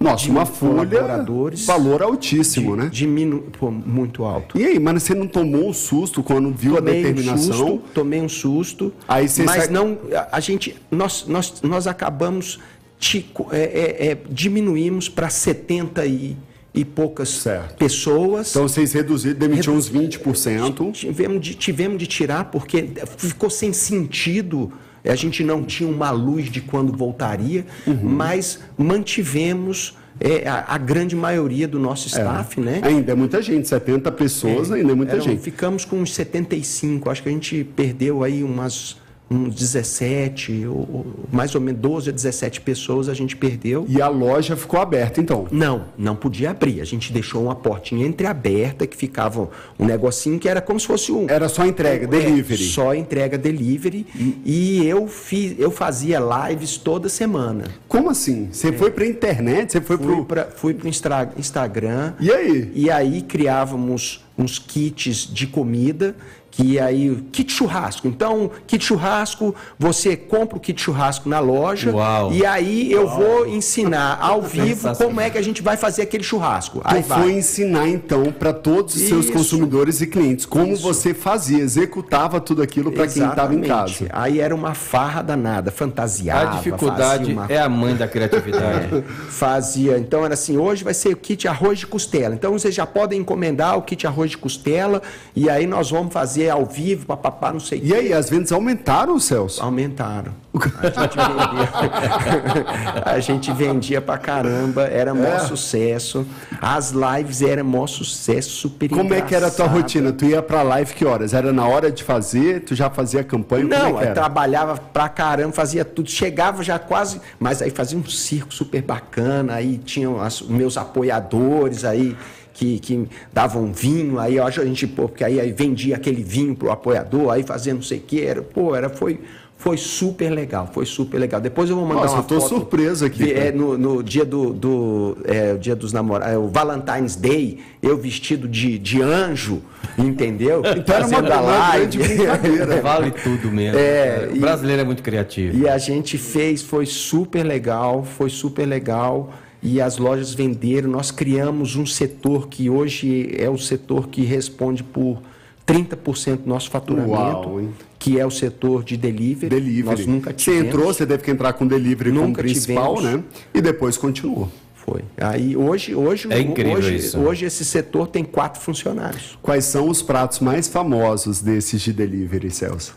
Nossa, 0.00 0.24
de 0.24 0.30
uma 0.30 0.46
folha, 0.46 1.22
valor 1.66 2.02
altíssimo, 2.02 2.74
né? 2.74 2.88
Diminu... 2.90 3.42
Pô, 3.58 3.70
muito 3.70 4.24
alto. 4.24 4.58
E 4.58 4.64
aí, 4.64 4.78
mano, 4.78 4.98
você 4.98 5.14
não 5.14 5.26
tomou 5.26 5.68
um 5.68 5.74
susto 5.74 6.22
quando 6.22 6.50
viu 6.52 6.72
a 6.72 6.78
tomei 6.78 7.02
determinação? 7.02 7.66
um 7.66 7.68
susto, 7.68 7.82
tomei 7.92 8.20
um 8.22 8.28
susto. 8.28 8.92
Aí 9.06 9.28
você 9.28 9.44
mas 9.44 9.64
sai- 9.64 9.68
não, 9.68 9.98
a, 10.14 10.38
a 10.38 10.40
gente, 10.40 10.74
nós, 10.90 11.26
nós, 11.28 11.60
nós 11.62 11.86
acabamos 11.86 12.58
te, 12.98 13.30
é, 13.50 13.58
é, 13.58 14.06
é, 14.08 14.18
diminuímos 14.30 15.10
para 15.10 15.28
70 15.28 16.04
e, 16.06 16.34
e 16.74 16.84
poucas 16.84 17.28
Certo. 17.28 17.76
pessoas. 17.76 18.50
Então 18.50 18.66
vocês 18.66 18.92
reduziram, 18.92 19.38
demitiram 19.38 19.76
uns 19.76 19.88
20%. 19.88 20.92
tivemos, 20.92 21.40
de, 21.40 21.54
tivemos 21.54 21.98
de 21.98 22.06
tirar 22.06 22.46
porque 22.46 22.88
ficou 23.16 23.48
sem 23.48 23.72
sentido. 23.72 24.72
A 25.04 25.14
gente 25.14 25.44
não 25.44 25.62
tinha 25.62 25.88
uma 25.88 26.10
luz 26.10 26.50
de 26.50 26.60
quando 26.62 26.90
voltaria, 26.96 27.66
Uhum. 27.86 27.98
mas 28.02 28.58
mantivemos 28.76 29.96
é, 30.20 30.48
a, 30.48 30.64
a 30.74 30.78
grande 30.78 31.14
maioria 31.16 31.66
do 31.68 31.78
nosso 31.78 32.06
staff, 32.08 32.60
né? 32.60 32.80
Ainda 32.84 33.12
é 33.12 33.14
muita 33.16 33.42
gente, 33.42 33.66
70 33.68 34.10
pessoas, 34.12 34.70
ainda 34.70 34.92
é 34.92 34.94
muita 34.94 35.12
Eram- 35.14 35.24
gente. 35.24 35.42
Ficamos 35.42 35.84
com 35.84 35.96
uns 36.00 36.14
75, 36.14 37.10
acho 37.10 37.22
que 37.22 37.28
a 37.28 37.32
gente 37.32 37.64
perdeu 37.76 38.22
aí 38.22 38.42
umas 38.44 38.96
uns 39.30 39.54
17, 39.54 40.66
ou, 40.66 40.76
ou 40.76 41.06
mais 41.32 41.54
ou 41.54 41.60
menos 41.60 41.80
12 41.80 42.10
a 42.10 42.12
17 42.12 42.60
pessoas 42.60 43.08
a 43.08 43.14
gente 43.14 43.34
perdeu. 43.36 43.86
E 43.88 44.00
a 44.00 44.06
loja 44.08 44.54
ficou 44.56 44.78
aberta, 44.80 45.20
então? 45.20 45.46
Não, 45.50 45.86
não 45.96 46.14
podia 46.14 46.50
abrir. 46.50 46.80
A 46.80 46.84
gente 46.84 47.12
deixou 47.12 47.42
uma 47.44 47.54
portinha 47.54 48.06
entreaberta 48.06 48.86
que 48.86 48.96
ficava 48.96 49.48
um 49.78 49.86
negocinho 49.86 50.38
que 50.38 50.48
era 50.48 50.60
como 50.60 50.78
se 50.78 50.86
fosse 50.86 51.10
um. 51.10 51.26
Era 51.28 51.48
só 51.48 51.66
entrega, 51.66 52.04
É, 52.04 52.08
delivery. 52.08 52.62
só 52.64 52.94
entrega 52.94 53.38
delivery. 53.38 54.06
E 54.44 54.84
eu, 54.86 55.08
fiz, 55.08 55.54
eu 55.58 55.70
fazia 55.70 56.18
lives 56.48 56.76
toda 56.76 57.08
semana. 57.08 57.64
Como 57.88 58.10
assim? 58.10 58.48
Você 58.52 58.72
foi 58.72 58.90
pra 58.90 59.06
internet? 59.06 59.72
Você 59.72 59.80
foi 59.80 59.96
É. 59.96 59.98
Fui 59.98 60.06
pro. 60.16 60.24
para 60.26 60.44
fui 60.50 60.74
pro 60.74 60.88
Instra- 60.88 61.32
Instagram. 61.38 62.12
E 62.20 62.30
aí? 62.30 62.70
E 62.74 62.90
aí 62.90 63.22
criávamos 63.22 64.22
uns 64.36 64.58
kits 64.58 65.28
de 65.32 65.46
comida, 65.46 66.16
que 66.56 66.78
aí, 66.78 67.16
kit 67.32 67.52
churrasco. 67.52 68.06
Então, 68.06 68.48
kit 68.66 68.84
churrasco, 68.84 69.54
você 69.76 70.16
compra 70.16 70.56
o 70.56 70.60
kit 70.60 70.80
churrasco 70.80 71.28
na 71.28 71.40
loja. 71.40 71.90
Uau. 71.90 72.32
E 72.32 72.46
aí 72.46 72.92
eu 72.92 73.08
vou 73.08 73.46
ensinar 73.46 74.18
ao 74.20 74.40
vivo 74.42 74.94
como 74.96 75.20
é 75.20 75.28
que 75.30 75.36
a 75.36 75.42
gente 75.42 75.62
vai 75.62 75.76
fazer 75.76 76.02
aquele 76.02 76.22
churrasco. 76.22 76.80
Aí 76.84 77.02
Tu 77.02 77.08
vai. 77.08 77.22
foi 77.22 77.32
ensinar 77.32 77.88
então 77.88 78.30
para 78.30 78.52
todos 78.52 78.94
os 78.94 79.02
seus 79.02 79.24
Isso. 79.24 79.32
consumidores 79.32 80.00
e 80.00 80.06
clientes 80.06 80.46
como 80.46 80.74
Isso. 80.74 80.82
você 80.82 81.12
fazia, 81.12 81.58
executava 81.58 82.40
tudo 82.40 82.62
aquilo 82.62 82.92
para 82.92 83.08
quem 83.08 83.24
estava 83.24 83.52
em 83.52 83.60
casa. 83.60 84.06
Aí 84.12 84.38
era 84.38 84.54
uma 84.54 84.74
farra 84.74 85.22
danada, 85.22 85.72
fantasiava. 85.72 86.52
A 86.52 86.56
dificuldade 86.58 87.32
uma 87.32 87.46
é 87.48 87.58
a 87.58 87.68
mãe 87.68 87.96
da 87.96 88.06
criatividade. 88.06 89.02
fazia. 89.28 89.98
Então 89.98 90.24
era 90.24 90.34
assim, 90.34 90.56
hoje 90.56 90.84
vai 90.84 90.94
ser 90.94 91.08
o 91.08 91.16
kit 91.16 91.48
arroz 91.48 91.80
de 91.80 91.86
costela. 91.86 92.34
Então 92.34 92.52
vocês 92.52 92.74
já 92.74 92.86
podem 92.86 93.20
encomendar 93.20 93.76
o 93.76 93.82
kit 93.82 94.06
arroz 94.06 94.30
de 94.30 94.38
costela 94.38 95.02
e 95.34 95.50
aí 95.50 95.66
nós 95.66 95.90
vamos 95.90 96.12
fazer 96.12 96.43
ao 96.50 96.64
vivo, 96.66 97.06
papapá, 97.06 97.52
não 97.52 97.60
sei 97.60 97.80
o 97.80 97.84
E 97.84 97.94
aí, 97.94 98.12
as 98.12 98.28
vendas 98.30 98.52
aumentaram, 98.52 99.18
Celso? 99.18 99.62
Aumentaram. 99.62 100.32
A 100.54 100.86
gente 100.86 101.16
vendia, 101.16 103.02
a 103.04 103.20
gente 103.20 103.52
vendia 103.52 104.00
pra 104.00 104.16
caramba, 104.16 104.82
era 104.84 105.10
É. 105.10 105.12
maior 105.14 105.40
sucesso. 105.40 106.24
As 106.60 106.92
lives 106.92 107.42
eram 107.42 107.64
maior 107.64 107.88
sucesso, 107.88 108.50
super 108.50 108.88
Como 108.88 109.12
é 109.12 109.20
que 109.20 109.34
era 109.34 109.48
a 109.48 109.50
tua 109.50 109.66
rotina? 109.66 110.12
Tu 110.12 110.26
ia 110.26 110.40
pra 110.42 110.62
live 110.62 110.94
que 110.94 111.04
horas? 111.04 111.34
Era 111.34 111.52
na 111.52 111.66
hora 111.66 111.90
de 111.90 112.04
fazer? 112.04 112.60
Tu 112.60 112.74
já 112.76 112.88
fazia 112.88 113.20
a 113.20 113.24
campanha? 113.24 113.64
É 113.64 113.66
Não, 113.66 113.96
que 113.96 114.04
eu 114.04 114.14
trabalhava 114.14 114.76
pra 114.76 115.08
caramba, 115.08 115.52
fazia 115.52 115.84
tudo, 115.84 116.08
chegava 116.08 116.62
já 116.62 116.78
quase, 116.78 117.20
mas 117.38 117.60
aí 117.60 117.70
fazia 117.70 117.98
um 117.98 118.06
circo 118.06 118.54
super 118.54 118.80
bacana, 118.82 119.54
aí 119.54 119.76
tinham 119.78 120.20
as- 120.20 120.40
os 120.40 120.48
meus 120.48 120.76
apoiadores 120.76 121.84
aí 121.84 122.16
que, 122.54 122.78
que 122.78 123.06
davam 123.32 123.72
vinho, 123.72 124.18
aí 124.18 124.38
a 124.38 124.48
gente, 124.48 124.86
pô, 124.86 125.08
porque 125.08 125.24
aí, 125.24 125.40
aí 125.40 125.52
vendia 125.52 125.96
aquele 125.96 126.22
vinho 126.22 126.54
pro 126.54 126.70
apoiador, 126.70 127.30
aí 127.32 127.42
fazia 127.42 127.74
não 127.74 127.82
sei 127.82 127.98
o 127.98 128.02
que, 128.02 128.22
era, 128.22 128.42
pô, 128.42 128.74
era, 128.76 128.88
foi, 128.88 129.18
foi 129.56 129.76
super 129.76 130.30
legal, 130.30 130.70
foi 130.72 130.86
super 130.86 131.18
legal. 131.18 131.40
Depois 131.40 131.68
eu 131.68 131.74
vou 131.74 131.84
mandar 131.84 132.02
Nossa, 132.02 132.14
uma 132.14 132.20
eu 132.22 132.26
tô 132.26 132.40
foto, 132.40 132.48
surpreso 132.48 133.04
aqui, 133.04 133.32
É, 133.32 133.50
no, 133.50 133.76
no 133.76 134.02
dia 134.04 134.24
do, 134.24 134.52
do 134.52 135.16
é, 135.24 135.52
o 135.52 135.58
dia 135.58 135.74
dos 135.74 135.92
namorados, 135.92 136.34
é, 136.34 136.38
o 136.38 136.46
Valentine's 136.46 137.16
Day, 137.16 137.58
eu 137.82 137.96
vestido 137.98 138.46
de, 138.46 138.78
de 138.78 139.02
anjo, 139.02 139.60
entendeu? 139.98 140.62
Então 140.76 140.94
era 140.94 141.06
uma, 141.06 141.22
grande 141.22 141.98
brincadeira. 141.98 142.80
Vale 142.82 143.10
tudo 143.10 143.50
mesmo. 143.50 143.78
É, 143.78 144.28
o 144.30 144.36
e- 144.36 144.38
brasileiro 144.38 144.82
é 144.82 144.84
muito 144.84 145.02
criativo. 145.02 145.56
E 145.58 145.68
a 145.68 145.78
gente 145.78 146.18
fez, 146.18 146.62
foi 146.62 146.86
super 146.86 147.42
legal, 147.42 148.04
foi 148.04 148.30
super 148.30 148.66
legal. 148.66 149.32
E 149.64 149.80
as 149.80 149.96
lojas 149.96 150.34
venderam. 150.34 150.90
Nós 150.90 151.10
criamos 151.10 151.74
um 151.74 151.86
setor 151.86 152.48
que 152.48 152.68
hoje 152.68 153.34
é 153.36 153.48
o 153.48 153.56
setor 153.56 154.08
que 154.08 154.22
responde 154.22 154.84
por 154.84 155.22
30% 155.66 156.42
do 156.42 156.48
nosso 156.48 156.68
faturamento, 156.70 157.12
Uau, 157.48 157.62
que 157.98 158.20
é 158.20 158.26
o 158.26 158.30
setor 158.30 158.84
de 158.84 158.98
delivery. 158.98 159.48
Delivery. 159.48 159.96
Nós 159.96 160.06
nunca 160.06 160.30
Você 160.30 160.36
tivemos. 160.36 160.66
entrou, 160.68 160.86
você 160.92 161.06
deve 161.06 161.22
que 161.22 161.30
entrar 161.30 161.54
com 161.54 161.66
delivery 161.66 162.10
como 162.12 162.26
Nunca 162.26 162.42
principal, 162.42 162.96
tivemos. 162.96 163.18
né? 163.20 163.24
E 163.54 163.62
depois 163.62 163.96
continuou. 163.96 164.50
Foi. 164.74 165.00
Aí 165.16 165.56
hoje, 165.56 165.94
hoje, 165.94 166.28
É 166.30 166.38
incrível 166.38 166.74
hoje, 166.74 166.96
isso. 166.96 167.18
hoje 167.18 167.46
esse 167.46 167.64
setor 167.64 168.06
tem 168.08 168.22
quatro 168.22 168.60
funcionários. 168.60 169.38
Quais 169.40 169.64
são 169.64 169.88
os 169.88 170.02
pratos 170.02 170.40
mais 170.40 170.68
famosos 170.68 171.40
desses 171.40 171.80
de 171.80 171.90
delivery, 171.94 172.50
Celso? 172.50 172.94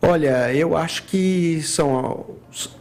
Olha, 0.00 0.52
eu 0.54 0.76
acho 0.76 1.04
que 1.04 1.60
são 1.62 2.26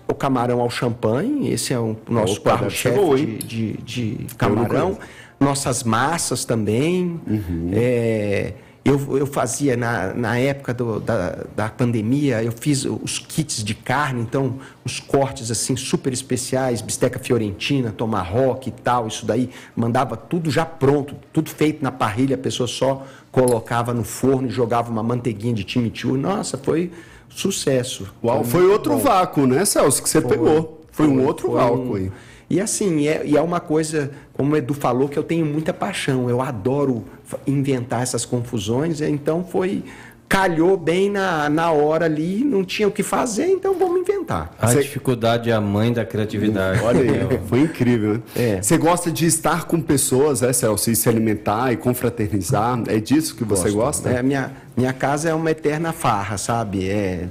o 0.07 0.13
camarão 0.13 0.61
ao 0.61 0.69
champanhe, 0.69 1.51
esse 1.51 1.73
é 1.73 1.79
o 1.79 1.95
nosso 2.09 2.39
carro-chefe 2.41 2.97
de, 3.45 3.73
de, 3.77 4.17
de 4.17 4.35
camarão. 4.35 4.97
Nossas 5.39 5.83
massas 5.83 6.45
também. 6.45 7.19
Uhum. 7.27 7.69
É, 7.73 8.53
eu, 8.83 9.17
eu 9.17 9.27
fazia, 9.27 9.75
na, 9.75 10.13
na 10.13 10.39
época 10.39 10.73
do- 10.73 10.99
da, 10.99 11.43
da 11.55 11.69
pandemia, 11.69 12.41
eu 12.41 12.51
fiz 12.53 12.85
os 12.85 13.19
kits 13.19 13.61
de 13.63 13.75
carne, 13.75 14.21
então 14.21 14.55
os 14.85 14.99
cortes 14.99 15.51
assim 15.51 15.75
super 15.75 16.13
especiais, 16.13 16.81
bisteca 16.81 17.19
fiorentina, 17.19 17.91
tomahawk 17.91 18.69
e 18.69 18.71
tal, 18.71 19.07
isso 19.07 19.25
daí, 19.25 19.49
mandava 19.75 20.15
tudo 20.15 20.49
já 20.49 20.65
pronto, 20.65 21.15
tudo 21.33 21.49
feito 21.49 21.83
na 21.83 21.91
parrilha, 21.91 22.35
a 22.35 22.39
pessoa 22.39 22.65
só 22.65 23.05
colocava 23.41 23.93
no 23.93 24.03
forno 24.03 24.47
e 24.47 24.51
jogava 24.51 24.89
uma 24.91 25.03
manteiguinha 25.03 25.53
de 25.53 25.63
chimichurri. 25.69 26.17
Nossa, 26.19 26.57
foi 26.57 26.91
sucesso. 27.29 28.11
Uau, 28.23 28.43
foi 28.43 28.61
muito 28.61 28.71
outro 28.73 28.93
bom. 28.93 28.99
vácuo, 28.99 29.45
né, 29.45 29.63
Celso, 29.63 30.01
que 30.01 30.09
você 30.09 30.19
pegou. 30.21 30.81
Foi, 30.91 31.07
um 31.07 31.23
outro 31.23 31.49
Foi 31.51 31.55
vácuo 31.61 31.91
um- 31.91 31.95
aí. 31.95 32.11
E 32.49 32.59
assim, 32.59 33.07
é, 33.07 33.21
e 33.25 33.37
é 33.37 33.41
uma 33.41 33.59
coisa, 33.59 34.09
como 34.33 34.53
o 34.53 34.57
Edu 34.57 34.73
falou, 34.73 35.07
que 35.07 35.19
eu 35.19 35.23
tenho 35.23 35.45
muita 35.45 35.71
paixão. 35.73 36.29
Eu 36.29 36.41
adoro 36.41 37.03
inventar 37.45 38.01
essas 38.01 38.25
confusões, 38.25 39.01
então 39.01 39.43
foi. 39.43 39.83
Calhou 40.29 40.75
bem 40.75 41.09
na, 41.09 41.49
na 41.49 41.71
hora 41.71 42.03
ali, 42.05 42.43
não 42.43 42.63
tinha 42.65 42.85
o 42.87 42.91
que 42.91 43.01
fazer, 43.01 43.45
então 43.47 43.73
vamos 43.79 44.01
inventar. 44.01 44.53
A 44.59 44.67
Você- 44.67 44.81
dificuldade 44.83 45.49
é 45.49 45.53
a 45.53 45.61
mãe 45.61 45.93
da 45.93 46.03
criatividade. 46.03 46.81
Olha 46.83 46.99
aí, 47.01 47.39
foi 47.47 47.61
incrível, 47.61 48.15
né? 48.15 48.21
É. 48.35 48.61
Você 48.61 48.77
gosta 48.77 49.09
de 49.09 49.25
estar 49.25 49.63
com 49.65 49.79
pessoas, 49.81 50.43
é, 50.43 50.51
Celso, 50.51 50.91
e 50.91 50.95
se 50.97 51.07
alimentar 51.07 51.71
e 51.71 51.77
confraternizar? 51.77 52.81
É 52.87 52.99
disso 52.99 53.35
que 53.35 53.45
você 53.45 53.71
gosta? 53.71 54.09
É, 54.09 54.21
minha, 54.21 54.51
minha 54.75 54.91
casa 54.91 55.29
é 55.29 55.33
uma 55.33 55.49
eterna 55.49 55.93
farra, 55.93 56.37
sabe? 56.37 56.89
É, 56.89 57.25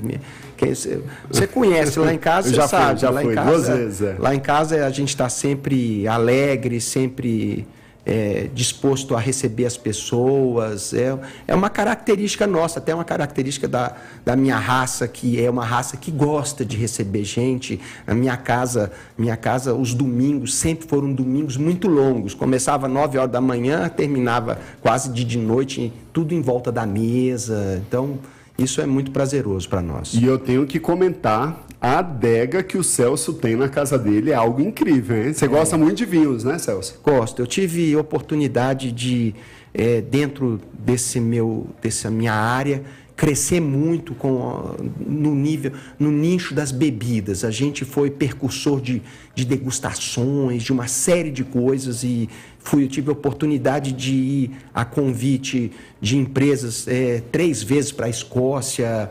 Você 0.59 0.99
você 1.31 1.47
conhece 1.47 1.99
lá 1.99 2.15
em 2.15 2.19
casa, 2.19 2.49
você 2.49 2.55
já 2.57 2.67
fui, 2.67 2.79
sabe. 2.79 3.01
já 3.01 3.11
lá 3.11 3.21
fui, 3.21 3.33
em 3.33 3.35
casa, 3.35 3.51
duas 3.51 3.69
vezes, 3.69 4.03
é. 4.03 4.17
Lá 4.19 4.35
em 4.35 4.41
casa 4.41 4.87
a 4.87 4.91
gente 4.91 5.11
está 5.11 5.29
sempre 5.29 6.09
alegre, 6.09 6.81
sempre 6.81 7.67
é, 8.07 8.49
disposto 8.55 9.17
a 9.17 9.21
receber 9.21 9.67
as 9.67 9.77
pessoas. 9.77 10.95
É, 10.95 11.19
é 11.49 11.55
uma 11.55 11.69
característica 11.69 12.47
nossa, 12.47 12.79
até 12.79 12.95
uma 12.95 13.05
característica 13.05 13.67
da, 13.67 13.97
da 14.25 14.37
minha 14.37 14.57
raça, 14.57 15.09
que 15.09 15.43
é 15.43 15.51
uma 15.51 15.65
raça 15.65 15.97
que 15.97 16.13
gosta 16.13 16.65
de 16.65 16.77
receber 16.77 17.25
gente. 17.25 17.81
A 18.07 18.15
minha 18.15 18.37
casa, 18.37 18.93
minha 19.19 19.37
casa, 19.37 19.75
os 19.75 19.93
domingos 19.93 20.55
sempre 20.55 20.87
foram 20.87 21.13
domingos 21.13 21.57
muito 21.57 21.89
longos. 21.89 22.33
Começava 22.33 22.87
às 22.87 22.93
9 22.93 23.19
horas 23.19 23.33
da 23.33 23.41
manhã, 23.41 23.89
terminava 23.89 24.61
quase 24.81 25.11
de, 25.11 25.25
de 25.25 25.37
noite, 25.37 25.93
tudo 26.13 26.33
em 26.33 26.41
volta 26.41 26.71
da 26.71 26.87
mesa. 26.87 27.83
Então, 27.87 28.21
isso 28.57 28.81
é 28.81 28.87
muito 28.87 29.11
prazeroso 29.11 29.69
para 29.69 29.83
nós. 29.83 30.15
E 30.15 30.25
eu 30.25 30.39
tenho 30.39 30.65
que 30.65 30.79
comentar 30.79 31.66
a 31.81 31.99
adega 31.99 32.63
que 32.63 32.79
o 32.79 32.83
Celso 32.83 33.35
tem 33.35 33.55
na 33.55 33.69
casa 33.69 33.99
dele 33.99 34.31
é 34.31 34.35
algo 34.35 34.61
incrível, 34.61 35.27
hein? 35.27 35.33
Você 35.33 35.47
gosta 35.47 35.77
muito 35.77 35.99
de 35.99 36.07
vinhos, 36.07 36.43
né, 36.43 36.59
Celso? 36.59 37.01
Gosto. 37.05 37.41
Eu 37.43 37.47
tive 37.47 37.95
oportunidade 37.97 38.91
de, 38.91 39.35
eh, 39.75 40.01
dentro 40.01 40.61
desse 40.73 41.21
meu, 41.21 41.67
dessa 41.83 42.11
minha 42.11 42.33
área, 42.33 42.83
crescer 43.15 43.61
muito 43.61 44.15
com, 44.15 44.75
no 44.99 45.35
nível, 45.35 45.73
no 45.99 46.11
nicho 46.11 46.55
das 46.55 46.71
bebidas. 46.71 47.45
A 47.45 47.51
gente 47.51 47.85
foi 47.85 48.11
percursor 48.11 48.81
de, 48.81 49.03
de 49.35 49.45
degustações, 49.45 50.63
de 50.63 50.73
uma 50.73 50.87
série 50.87 51.31
de 51.31 51.43
coisas 51.45 52.05
e 52.05 52.29
fui, 52.59 52.85
eu 52.85 52.89
tive 52.89 53.09
a 53.09 53.13
oportunidade 53.13 53.93
de 53.93 54.15
ir 54.15 54.51
a 54.75 54.85
convite 54.85 55.73
de 56.01 56.19
empresas 56.19 56.87
eh, 56.89 57.23
três 57.33 57.63
vezes 57.63 57.93
para 57.93 58.07
a 58.07 58.11
Escócia. 58.11 59.11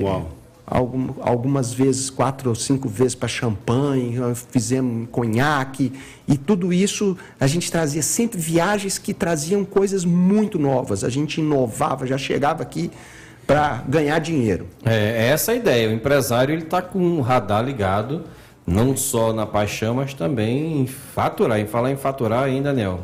Uau. 0.00 0.39
Algum- 0.70 1.12
algumas 1.20 1.72
vezes, 1.74 2.08
quatro 2.08 2.48
ou 2.48 2.54
cinco 2.54 2.88
vezes 2.88 3.14
para 3.16 3.28
champanhe, 3.28 4.16
fizemos 4.50 5.08
conhaque, 5.10 5.92
e 6.28 6.38
tudo 6.38 6.72
isso 6.72 7.16
a 7.40 7.46
gente 7.46 7.70
trazia 7.70 8.02
sempre 8.02 8.38
viagens 8.40 8.96
que 8.96 9.12
traziam 9.12 9.64
coisas 9.64 10.04
muito 10.04 10.58
novas. 10.58 11.02
A 11.02 11.08
gente 11.08 11.40
inovava, 11.40 12.06
já 12.06 12.16
chegava 12.16 12.62
aqui 12.62 12.90
para 13.46 13.82
ganhar 13.88 14.18
dinheiro. 14.20 14.66
É, 14.84 15.24
é 15.24 15.28
essa 15.30 15.50
a 15.52 15.54
ideia. 15.56 15.88
O 15.88 15.92
empresário 15.92 16.54
ele 16.54 16.62
está 16.62 16.80
com 16.80 17.00
o 17.18 17.20
radar 17.20 17.64
ligado, 17.64 18.22
não 18.64 18.96
só 18.96 19.32
na 19.32 19.44
paixão, 19.44 19.94
mas 19.96 20.14
também 20.14 20.82
em 20.82 20.86
faturar. 20.86 21.58
Em 21.58 21.66
falar 21.66 21.90
em 21.90 21.96
faturar 21.96 22.44
ainda, 22.44 22.72
Nel. 22.72 23.00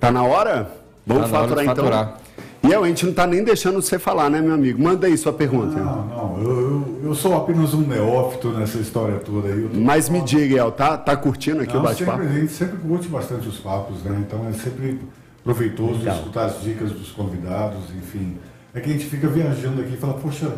Tá 0.00 0.10
na 0.10 0.22
hora? 0.22 0.70
Vamos 1.06 1.24
Tá 1.24 1.28
na 1.28 1.38
hora 1.42 1.64
faturar 1.64 2.02
então. 2.02 2.33
E 2.66 2.74
a 2.74 2.82
gente 2.86 3.04
não 3.04 3.12
tá 3.12 3.26
nem 3.26 3.44
deixando 3.44 3.80
você 3.82 3.98
falar, 3.98 4.30
né, 4.30 4.40
meu 4.40 4.54
amigo? 4.54 4.82
Manda 4.82 5.06
aí 5.06 5.18
sua 5.18 5.32
pergunta. 5.34 5.78
Não, 5.78 6.06
não, 6.06 6.42
eu, 6.42 6.60
eu, 6.60 7.00
eu 7.04 7.14
sou 7.14 7.36
apenas 7.36 7.74
um 7.74 7.82
neófito 7.82 8.48
nessa 8.52 8.78
história 8.78 9.18
toda 9.18 9.48
aí. 9.48 9.68
Mas 9.74 10.08
me 10.08 10.22
diga, 10.22 10.56
El, 10.56 10.72
tá, 10.72 10.96
tá 10.96 11.14
curtindo 11.14 11.60
aqui 11.60 11.72
o 11.72 11.76
Não, 11.76 11.82
bate-papo? 11.82 12.22
sempre, 12.22 12.36
a 12.36 12.40
gente 12.40 12.52
sempre 12.52 12.76
curte 12.78 13.08
bastante 13.08 13.46
os 13.46 13.58
papos, 13.58 14.02
né? 14.02 14.24
Então 14.26 14.48
é 14.48 14.52
sempre 14.52 14.98
proveitoso 15.44 16.08
escutar 16.08 16.46
as 16.46 16.62
dicas 16.62 16.90
dos 16.90 17.10
convidados, 17.10 17.82
enfim. 17.96 18.38
É 18.74 18.80
que 18.80 18.88
a 18.88 18.92
gente 18.92 19.04
fica 19.06 19.28
viajando 19.28 19.82
aqui 19.82 19.92
e 19.94 19.96
fala, 19.98 20.14
poxa, 20.14 20.50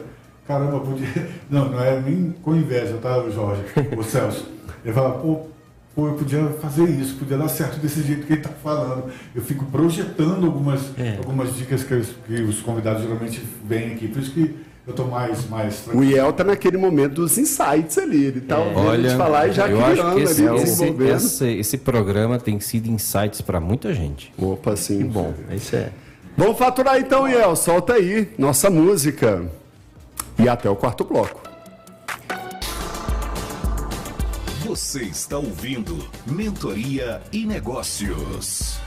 caramba, 0.46 0.78
podia. 0.78 1.28
Não, 1.50 1.68
não 1.70 1.82
é 1.82 2.00
nem 2.00 2.34
com 2.42 2.54
inveja, 2.54 2.98
tá, 3.02 3.20
Jorge? 3.30 3.62
O 3.96 4.02
Celso. 4.04 4.48
Ele 4.84 4.94
fala, 4.94 5.10
pô, 5.18 5.48
pô, 5.96 6.06
eu 6.08 6.12
podia 6.14 6.46
fazer 6.60 6.84
isso, 6.90 7.16
podia 7.16 7.38
dar 7.38 7.48
certo 7.48 7.80
desse 7.80 8.02
jeito 8.02 8.26
que 8.26 8.32
ele 8.34 8.40
está 8.40 8.50
falando. 8.62 9.10
Eu 9.34 9.40
fico 9.42 9.64
projetando 9.64 10.44
algumas, 10.46 10.80
É. 10.98 11.16
algumas 11.16 11.56
dicas 11.56 11.82
que, 11.82 11.94
os- 11.94 12.12
que 12.26 12.34
os 12.42 12.60
convidados 12.60 13.02
geralmente 13.02 13.42
vêm 13.64 13.94
aqui. 13.94 14.06
Por 14.06 14.20
isso 14.22 14.30
que 14.32 14.54
eu 14.86 14.90
estou 14.90 15.08
mais, 15.08 15.48
mais 15.48 15.80
O 15.80 15.84
tranquilo. 15.90 16.04
Iel 16.12 16.32
tá 16.34 16.44
naquele 16.44 16.76
momento 16.76 17.14
dos 17.14 17.38
insights 17.38 17.96
ali. 17.98 18.26
Ele 18.26 18.40
tá 18.42 18.58
ouvindo 18.58 18.78
a 18.78 18.82
Olha, 18.82 19.08
gente 19.08 19.18
falar 19.18 19.48
e 19.48 19.52
já 19.52 19.68
eu 19.68 19.78
criando 19.78 20.02
acho 20.02 20.14
que 20.16 20.22
esse, 20.22 20.46
ali, 20.46 20.56
esse, 20.56 20.64
desenvolvendo. 20.64 21.16
esse, 21.16 21.46
esse 21.46 21.78
programa 21.78 22.38
tem 22.38 22.60
sido 22.60 22.88
insights 22.90 23.40
para 23.40 23.58
muita 23.58 23.92
gente. 23.94 24.32
Opa, 24.38 24.76
sim. 24.76 25.02
Bom, 25.06 25.32
isso 25.50 25.74
é. 25.74 25.90
Vamos 26.36 26.58
faturar 26.58 27.00
então, 27.00 27.26
Iel. 27.26 27.56
Solta 27.56 27.94
aí 27.94 28.28
nossa 28.38 28.68
música. 28.68 29.44
E 30.38 30.46
até 30.46 30.68
o 30.68 30.76
quarto 30.76 31.02
bloco. 31.02 31.40
Você 34.76 35.04
está 35.04 35.38
ouvindo 35.38 35.96
Mentoria 36.26 37.22
e 37.32 37.46
Negócios. 37.46 38.78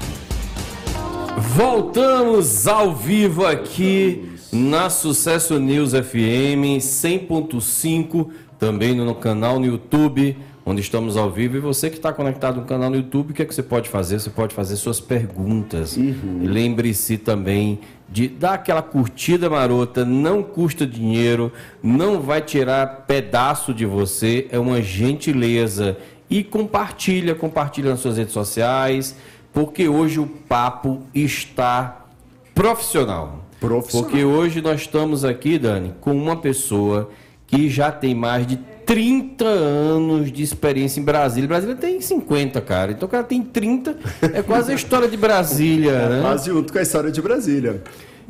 Voltamos 1.56 2.68
ao 2.68 2.96
vivo 2.96 3.44
aqui 3.44 4.36
na 4.54 4.92
Sucesso 4.92 5.58
News 5.58 5.94
FM 5.94 6.78
100.5, 6.78 8.30
também 8.60 8.94
no 8.94 9.16
canal 9.16 9.60
no 9.60 9.66
YouTube, 9.66 10.38
onde 10.64 10.80
estamos 10.80 11.18
ao 11.18 11.32
vivo. 11.32 11.58
E 11.58 11.60
você 11.60 11.90
que 11.90 11.98
está 11.98 12.14
conectado 12.14 12.62
no 12.62 12.68
canal 12.68 12.92
no 12.92 12.98
YouTube, 12.98 13.32
o 13.32 13.34
que, 13.34 13.42
é 13.42 13.46
que 13.46 13.56
você 13.56 13.64
pode 13.64 13.90
fazer? 13.90 14.20
Você 14.20 14.30
pode 14.30 14.54
fazer 14.54 14.76
suas 14.76 15.00
perguntas. 15.00 15.98
E 15.98 16.14
Lembre-se 16.44 17.18
também 17.18 17.80
de 18.12 18.28
dar 18.28 18.54
aquela 18.54 18.82
curtida 18.82 19.50
marota, 19.50 20.04
não 20.04 20.42
custa 20.42 20.86
dinheiro, 20.86 21.52
não 21.82 22.22
vai 22.22 22.42
tirar 22.42 23.06
pedaço 23.08 23.74
de 23.74 23.86
você, 23.86 24.48
é 24.52 24.58
uma 24.58 24.82
gentileza. 24.82 25.98
E 26.30 26.44
compartilha, 26.44 27.36
compartilha 27.36 27.92
nas 27.92 28.00
suas 28.00 28.18
redes 28.18 28.34
sociais, 28.34 29.16
porque 29.54 29.88
hoje 29.88 30.20
o 30.20 30.28
papo 30.28 31.02
está 31.14 32.06
profissional. 32.54 33.46
Profissional. 33.60 34.10
Porque 34.10 34.24
hoje 34.24 34.62
nós 34.62 34.82
estamos 34.82 35.24
aqui, 35.26 35.58
Dani, 35.58 35.94
com 36.02 36.12
uma 36.12 36.36
pessoa 36.36 37.10
que 37.46 37.70
já 37.70 37.92
tem 37.92 38.14
mais 38.14 38.46
de 38.46 38.58
30 38.90 39.46
anos 39.46 40.32
de 40.32 40.42
experiência 40.42 41.00
em 41.00 41.04
Brasília. 41.04 41.48
Brasília 41.48 41.76
tem 41.76 42.02
50, 42.02 42.60
cara. 42.60 42.92
Então 42.92 43.08
o 43.08 43.12
cara 43.12 43.24
tem 43.24 43.44
30. 43.44 43.96
É 44.34 44.42
quase 44.42 44.72
a 44.72 44.76
história 44.76 45.08
de 45.08 45.16
Brasília, 45.16 46.10
né? 46.10 46.22
Quase 46.24 46.50
junto 46.50 46.74
com 46.74 46.80
a 46.80 46.82
história 46.82 47.12
de 47.12 47.22
Brasília. 47.22 47.84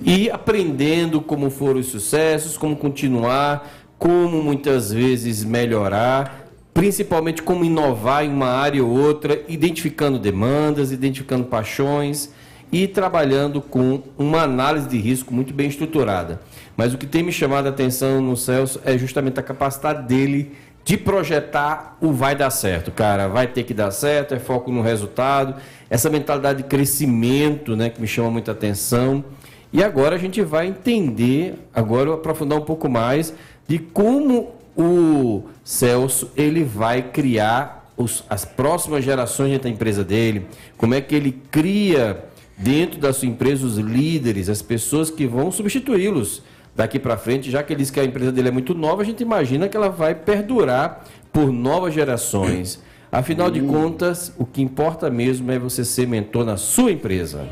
e 0.03 0.29
aprendendo 0.29 1.21
como 1.21 1.49
foram 1.49 1.79
os 1.79 1.85
sucessos, 1.85 2.57
como 2.57 2.75
continuar, 2.75 3.71
como 3.97 4.43
muitas 4.43 4.91
vezes 4.91 5.45
melhorar, 5.45 6.49
principalmente 6.73 7.41
como 7.41 7.63
inovar 7.63 8.25
em 8.25 8.29
uma 8.29 8.49
área 8.49 8.83
ou 8.83 8.89
outra, 8.89 9.41
identificando 9.47 10.19
demandas, 10.19 10.91
identificando 10.91 11.45
paixões 11.45 12.31
e 12.69 12.85
trabalhando 12.85 13.61
com 13.61 14.01
uma 14.17 14.41
análise 14.41 14.89
de 14.89 14.97
risco 14.97 15.33
muito 15.33 15.53
bem 15.53 15.69
estruturada. 15.69 16.41
Mas 16.79 16.93
o 16.93 16.97
que 16.97 17.05
tem 17.05 17.21
me 17.21 17.31
chamado 17.33 17.65
a 17.65 17.71
atenção 17.71 18.21
no 18.21 18.37
Celso 18.37 18.79
é 18.85 18.97
justamente 18.97 19.37
a 19.37 19.43
capacidade 19.43 20.07
dele 20.07 20.53
de 20.85 20.95
projetar 20.95 21.97
o 21.99 22.13
vai 22.13 22.33
dar 22.37 22.49
certo, 22.49 22.89
cara, 22.89 23.27
vai 23.27 23.47
ter 23.47 23.63
que 23.63 23.73
dar 23.73 23.91
certo, 23.91 24.33
é 24.33 24.39
foco 24.39 24.71
no 24.71 24.81
resultado, 24.81 25.55
essa 25.89 26.09
mentalidade 26.09 26.63
de 26.63 26.69
crescimento, 26.69 27.75
né, 27.75 27.89
que 27.89 27.99
me 27.99 28.07
chama 28.07 28.31
muita 28.31 28.53
atenção. 28.53 29.25
E 29.73 29.83
agora 29.83 30.15
a 30.15 30.17
gente 30.17 30.41
vai 30.41 30.67
entender, 30.67 31.55
agora 31.75 32.13
aprofundar 32.13 32.57
um 32.57 32.63
pouco 32.63 32.87
mais 32.87 33.33
de 33.67 33.77
como 33.77 34.53
o 34.73 35.43
Celso 35.65 36.31
ele 36.33 36.63
vai 36.63 37.01
criar 37.01 37.91
os- 37.97 38.23
as 38.29 38.45
próximas 38.45 39.03
gerações 39.03 39.59
da 39.59 39.67
empresa 39.67 40.01
dele, 40.01 40.47
como 40.77 40.93
é 40.93 41.01
que 41.01 41.13
ele 41.13 41.41
cria 41.51 42.23
dentro 42.57 43.01
da 43.01 43.11
sua 43.11 43.27
empresa 43.27 43.65
os 43.65 43.77
líderes, 43.77 44.47
as 44.47 44.61
pessoas 44.61 45.11
que 45.11 45.27
vão 45.27 45.51
substituí-los 45.51 46.41
daqui 46.79 46.97
para 46.97 47.17
frente, 47.17 47.51
já 47.51 47.61
que 47.61 47.73
ele 47.73 47.81
diz 47.81 47.91
que 47.91 47.99
a 47.99 48.05
empresa 48.05 48.31
dele 48.31 48.47
é 48.47 48.51
muito 48.51 48.73
nova, 48.73 49.01
a 49.01 49.05
gente 49.05 49.21
imagina 49.21 49.67
que 49.67 49.75
ela 49.75 49.89
vai 49.89 50.15
perdurar 50.15 51.03
por 51.31 51.51
novas 51.51 51.93
gerações. 51.93 52.81
Afinal 53.11 53.51
de 53.51 53.59
contas, 53.59 54.31
o 54.37 54.45
que 54.45 54.61
importa 54.61 55.09
mesmo 55.09 55.51
é 55.51 55.59
você 55.59 55.83
ser 55.83 56.07
mentor 56.07 56.45
na 56.45 56.55
sua 56.55 56.89
empresa. 56.93 57.45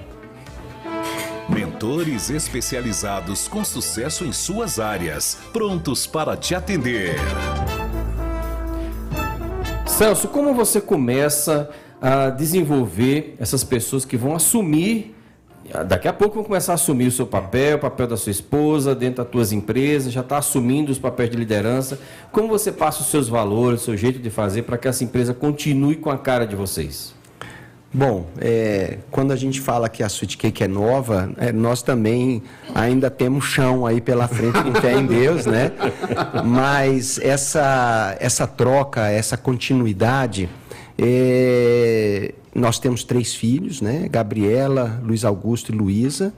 Mentores 1.49 2.30
especializados 2.30 3.49
com 3.49 3.65
sucesso 3.65 4.23
em 4.23 4.32
suas 4.32 4.80
áreas, 4.80 5.38
prontos 5.51 6.07
para 6.07 6.38
te 6.38 6.55
atender. 6.55 7.15
Celso, 9.86 10.30
como 10.30 10.53
você 10.53 10.80
começa 10.80 11.69
a 12.01 12.30
desenvolver 12.30 13.36
essas 13.39 13.61
pessoas 13.61 14.05
que 14.05 14.15
vão 14.15 14.34
assumir, 14.34 15.16
daqui 15.86 16.07
a 16.07 16.13
pouco 16.13 16.36
vão 16.36 16.43
começar 16.43 16.74
a 16.74 16.76
assumir 16.76 17.07
o 17.07 17.11
seu 17.11 17.26
papel, 17.26 17.78
o 17.78 17.80
papel 17.80 18.07
da 18.07 18.18
sua 18.18 18.32
esposa 18.32 18.95
dentro 18.95 19.24
das 19.24 19.32
tuas 19.32 19.51
empresas, 19.51 20.13
já 20.13 20.22
está 20.22 20.38
assumindo 20.38 20.91
os 20.91 20.99
papéis 20.99 21.30
de 21.30 21.38
liderança. 21.38 21.99
Como 22.32 22.47
você 22.47 22.72
passa 22.72 23.01
os 23.01 23.07
seus 23.07 23.28
valores, 23.28 23.82
o 23.82 23.86
seu 23.86 23.97
jeito 23.97 24.20
de 24.20 24.30
fazer 24.30 24.63
para 24.63 24.78
que 24.78 24.88
essa 24.88 25.03
empresa 25.03 25.34
continue 25.34 25.95
com 25.95 26.09
a 26.09 26.18
cara 26.18 26.45
de 26.45 26.55
vocês? 26.55 27.18
Bom, 27.93 28.28
é, 28.39 28.97
quando 29.09 29.32
a 29.32 29.36
gente 29.36 29.61
fala 29.61 29.88
que 29.88 30.03
a 30.03 30.07
Sweet 30.07 30.38
Cake 30.38 30.61
é 30.61 30.68
nova, 30.68 31.32
é, 31.38 31.53
nós 31.53 31.82
também 31.82 32.43
ainda 32.76 33.09
temos 33.09 33.45
chão 33.45 33.86
aí 33.86 34.01
pela 34.01 34.28
frente 34.28 34.61
com 34.61 34.74
fé 34.76 34.93
em 34.93 35.05
Deus, 35.05 35.45
né? 35.45 35.72
Mas 36.45 37.18
essa, 37.20 38.15
essa 38.20 38.45
troca, 38.45 39.09
essa 39.09 39.38
continuidade, 39.38 40.49
é, 40.97 42.33
nós 42.53 42.79
temos 42.79 43.03
três 43.03 43.35
filhos, 43.35 43.81
né? 43.81 44.07
Gabriela, 44.09 44.99
Luiz 45.03 45.23
Augusto 45.23 45.71
e 45.71 45.75
Luísa. 45.75 46.33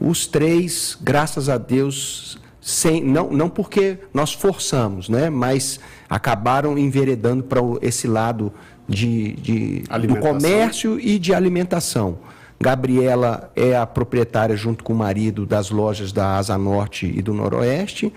Os 0.00 0.26
três, 0.26 0.96
graças 1.00 1.48
a 1.48 1.58
Deus, 1.58 2.38
sem, 2.60 3.04
não, 3.04 3.30
não 3.30 3.48
porque 3.48 3.98
nós 4.14 4.32
forçamos, 4.32 5.08
né? 5.08 5.28
Mas 5.28 5.78
acabaram 6.08 6.78
enveredando 6.78 7.44
para 7.44 7.60
esse 7.82 8.06
lado 8.06 8.52
de, 8.88 9.32
de, 9.34 9.84
do 10.06 10.16
comércio 10.16 10.98
e 10.98 11.18
de 11.18 11.34
alimentação. 11.34 12.18
Gabriela 12.60 13.50
é 13.56 13.76
a 13.76 13.84
proprietária, 13.84 14.56
junto 14.56 14.84
com 14.84 14.92
o 14.92 14.96
marido, 14.96 15.44
das 15.44 15.70
lojas 15.70 16.12
da 16.12 16.36
Asa 16.36 16.56
Norte 16.56 17.12
e 17.12 17.20
do 17.20 17.34
Noroeste. 17.34 18.12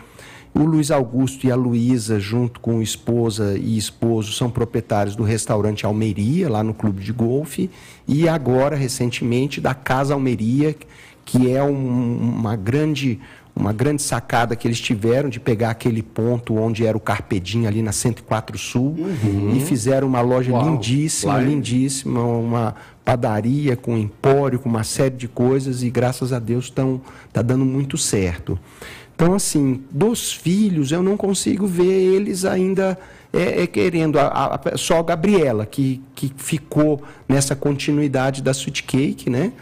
O 0.57 0.63
Luiz 0.63 0.89
Augusto 0.89 1.45
e 1.45 1.51
a 1.51 1.55
Luísa, 1.55 2.17
junto 2.17 2.61
com 2.61 2.81
esposa 2.81 3.57
e 3.57 3.77
esposo, 3.77 4.31
são 4.31 4.49
proprietários 4.49 5.13
do 5.15 5.21
restaurante 5.23 5.85
Almeria, 5.85 6.49
lá 6.49 6.63
no 6.63 6.73
Clube 6.73 7.03
de 7.03 7.11
Golfe. 7.11 7.69
E 8.07 8.27
agora, 8.29 8.73
recentemente, 8.75 9.59
da 9.59 9.73
Casa 9.73 10.13
Almeria, 10.13 10.73
que 11.25 11.51
é 11.51 11.61
um- 11.61 12.17
uma 12.37 12.55
grande 12.55 13.19
uma 13.57 13.71
grande 13.71 14.01
sacada 14.01 14.53
que 14.53 14.67
eles 14.67 14.81
tiveram 14.81 15.29
de 15.29 15.39
pegar 15.39 15.69
aquele 15.69 16.01
ponto 16.03 16.55
onde 16.57 16.85
era 16.85 16.97
o 16.97 16.99
Carpedim 16.99 17.65
ali 17.67 17.81
na 17.81 17.93
104 17.93 18.57
Sul 18.57 18.97
e 19.55 19.61
fizeram 19.61 20.09
uma 20.09 20.19
loja 20.19 20.51
Uau, 20.51 20.61
lindíssima, 20.73 21.41
em- 21.41 21.45
lindíssima, 21.45 22.19
uma 22.21 22.75
padaria 23.05 23.77
com 23.77 23.97
empório, 23.97 24.59
com 24.59 24.67
uma 24.67 24.83
série 24.83 25.15
de 25.15 25.29
coisas 25.29 25.83
e 25.83 25.89
graças 25.89 26.33
a 26.33 26.39
Deus 26.39 26.65
estão 26.65 26.99
tá 27.31 27.41
dando 27.41 27.63
muito 27.63 27.97
certo. 27.97 28.59
Então 29.15 29.33
assim, 29.33 29.81
dos 29.89 30.31
filhos 30.33 30.91
eu 30.91 31.01
não 31.01 31.15
consigo 31.15 31.65
ver 31.65 31.85
eles 31.85 32.43
ainda 32.43 32.97
é, 33.33 33.63
é, 33.63 33.67
querendo 33.67 34.19
a, 34.19 34.27
a- 34.55 34.77
só 34.77 34.99
a 34.99 35.03
Gabriela 35.03 35.65
que, 35.65 36.01
que 36.13 36.31
ficou 36.35 37.01
nessa 37.27 37.55
continuidade 37.55 38.41
da 38.41 38.51
Sweet 38.51 38.83
Cake, 38.83 39.29
né? 39.29 39.53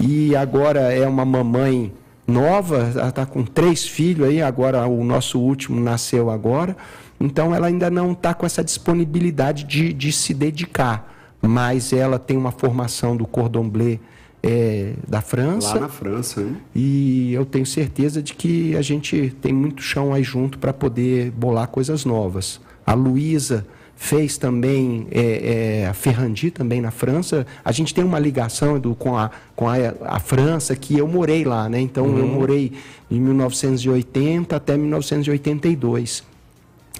E 0.00 0.34
agora 0.34 0.92
é 0.92 1.06
uma 1.06 1.24
mamãe 1.24 1.92
nova, 2.26 2.92
ela 2.96 3.08
está 3.10 3.26
com 3.26 3.44
três 3.44 3.86
filhos 3.86 4.26
aí, 4.28 4.40
agora 4.42 4.86
o 4.86 5.04
nosso 5.04 5.38
último 5.38 5.78
nasceu 5.80 6.30
agora. 6.30 6.76
Então 7.20 7.54
ela 7.54 7.66
ainda 7.68 7.90
não 7.90 8.12
está 8.12 8.34
com 8.34 8.44
essa 8.44 8.64
disponibilidade 8.64 9.64
de, 9.64 9.92
de 9.92 10.10
se 10.12 10.34
dedicar. 10.34 11.12
Mas 11.40 11.92
ela 11.92 12.18
tem 12.18 12.36
uma 12.36 12.50
formação 12.50 13.14
do 13.16 13.26
cordon 13.26 13.68
bleu 13.68 14.00
eh, 14.46 14.92
da 15.08 15.22
França. 15.22 15.74
Lá 15.74 15.80
na 15.80 15.88
França, 15.88 16.42
hein? 16.42 16.56
E 16.74 17.32
eu 17.32 17.46
tenho 17.46 17.64
certeza 17.64 18.22
de 18.22 18.34
que 18.34 18.76
a 18.76 18.82
gente 18.82 19.34
tem 19.40 19.54
muito 19.54 19.82
chão 19.82 20.12
aí 20.12 20.22
junto 20.22 20.58
para 20.58 20.72
poder 20.72 21.30
bolar 21.30 21.66
coisas 21.68 22.04
novas. 22.04 22.60
A 22.86 22.92
Luísa 22.92 23.66
fez 23.96 24.36
também 24.36 25.06
é, 25.10 25.80
é, 25.82 25.86
a 25.86 25.94
Ferrandi 25.94 26.50
também 26.50 26.78
na 26.78 26.90
França. 26.90 27.46
A 27.64 27.72
gente 27.72 27.94
tem 27.94 28.04
uma 28.04 28.18
ligação 28.18 28.76
Edu, 28.76 28.94
com, 28.94 29.16
a, 29.16 29.30
com 29.56 29.66
a, 29.66 29.76
a 30.02 30.20
França 30.20 30.76
que 30.76 30.98
eu 30.98 31.08
morei 31.08 31.42
lá, 31.42 31.66
né? 31.66 31.80
Então 31.80 32.04
eu 32.18 32.26
morei 32.26 32.72
de 33.10 33.18
1980 33.18 34.54
até 34.54 34.76
1982. 34.76 36.22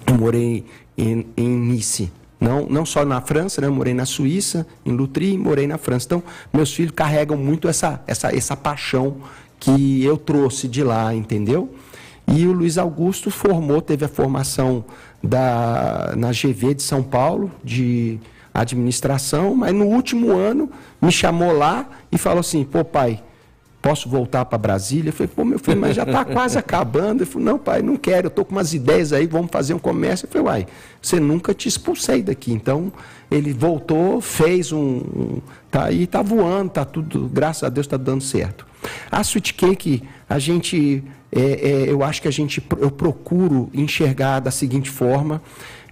Eu 0.07 0.15
morei 0.15 0.65
em, 0.97 1.27
em 1.37 1.49
Nice. 1.49 2.11
Não, 2.45 2.67
não 2.67 2.85
só 2.85 3.07
na 3.07 3.23
França, 3.23 3.63
né? 3.63 3.69
Morei 3.69 3.95
na 3.95 4.05
Suíça, 4.05 4.67
em 4.85 4.93
Lutry, 4.93 5.39
morei 5.39 5.67
na 5.67 5.79
França. 5.79 6.05
Então, 6.05 6.23
meus 6.53 6.75
filhos 6.75 6.93
carregam 6.95 7.39
muito 7.39 7.69
essa, 7.69 8.03
essa, 8.07 8.37
essa 8.37 8.55
paixão 8.55 9.17
que 9.59 10.05
eu 10.05 10.19
trouxe 10.19 10.69
de 10.69 10.85
lá, 10.85 11.15
entendeu? 11.15 11.75
E 12.29 12.47
o 12.47 12.53
Luiz 12.53 12.77
Augusto 12.77 13.31
formou, 13.31 13.81
teve 13.81 14.05
a 14.05 14.09
formação 14.09 14.85
da, 15.23 16.13
na 16.17 16.33
GV 16.33 16.75
de 16.75 16.83
São 16.83 17.03
Paulo, 17.03 17.51
de 17.63 18.21
administração, 18.53 19.55
mas 19.55 19.75
no 19.75 19.87
último 19.87 20.33
ano 20.33 20.71
me 21.01 21.11
chamou 21.11 21.51
lá 21.51 21.89
e 22.13 22.19
falou 22.19 22.41
assim: 22.41 22.63
pô, 22.63 22.85
pai, 22.85 23.23
posso 23.85 24.09
voltar 24.09 24.47
para 24.47 24.57
Brasília? 24.57 25.11
Eu 25.11 25.13
falei, 25.13 25.31
pô, 25.37 25.45
meu 25.45 25.59
filho, 25.59 25.79
mas 25.79 25.95
já 25.95 26.05
está 26.05 26.25
quase 26.25 26.57
acabando. 26.57 27.23
Ele 27.23 27.31
falou, 27.31 27.45
não, 27.45 27.59
pai, 27.59 27.83
não 27.83 27.99
quero, 27.99 28.27
eu 28.27 28.29
estou 28.29 28.43
com 28.43 28.53
umas 28.53 28.73
ideias 28.73 29.13
aí, 29.13 29.27
vamos 29.27 29.51
fazer 29.51 29.75
um 29.75 29.79
comércio. 29.79 30.25
Eu 30.25 30.31
falei, 30.31 30.47
uai, 30.47 30.67
você 31.03 31.21
nunca 31.21 31.53
te 31.53 31.69
expulsei 31.69 32.23
daqui. 32.23 32.51
Então, 32.51 32.91
ele 33.31 33.53
voltou, 33.53 34.23
fez 34.23 34.73
um. 34.73 35.03
tá 35.71 35.85
aí, 35.85 36.05
está 36.05 36.23
voando, 36.23 36.69
está 36.69 36.83
tudo, 36.87 37.29
graças 37.31 37.63
a 37.63 37.69
Deus 37.69 37.85
está 37.85 37.99
dando 37.99 38.23
certo. 38.23 38.67
A 39.11 39.21
Sweet 39.21 39.53
Cake, 39.53 40.03
a 40.31 40.39
gente, 40.39 41.05
é, 41.31 41.41
é, 41.41 41.91
eu 41.91 42.03
acho 42.03 42.23
que 42.23 42.29
a 42.29 42.33
gente, 42.33 42.67
eu 42.81 42.91
procuro 42.91 43.69
enxergar 43.75 44.41
da 44.41 44.51
seguinte 44.51 44.89
forma. 44.89 45.43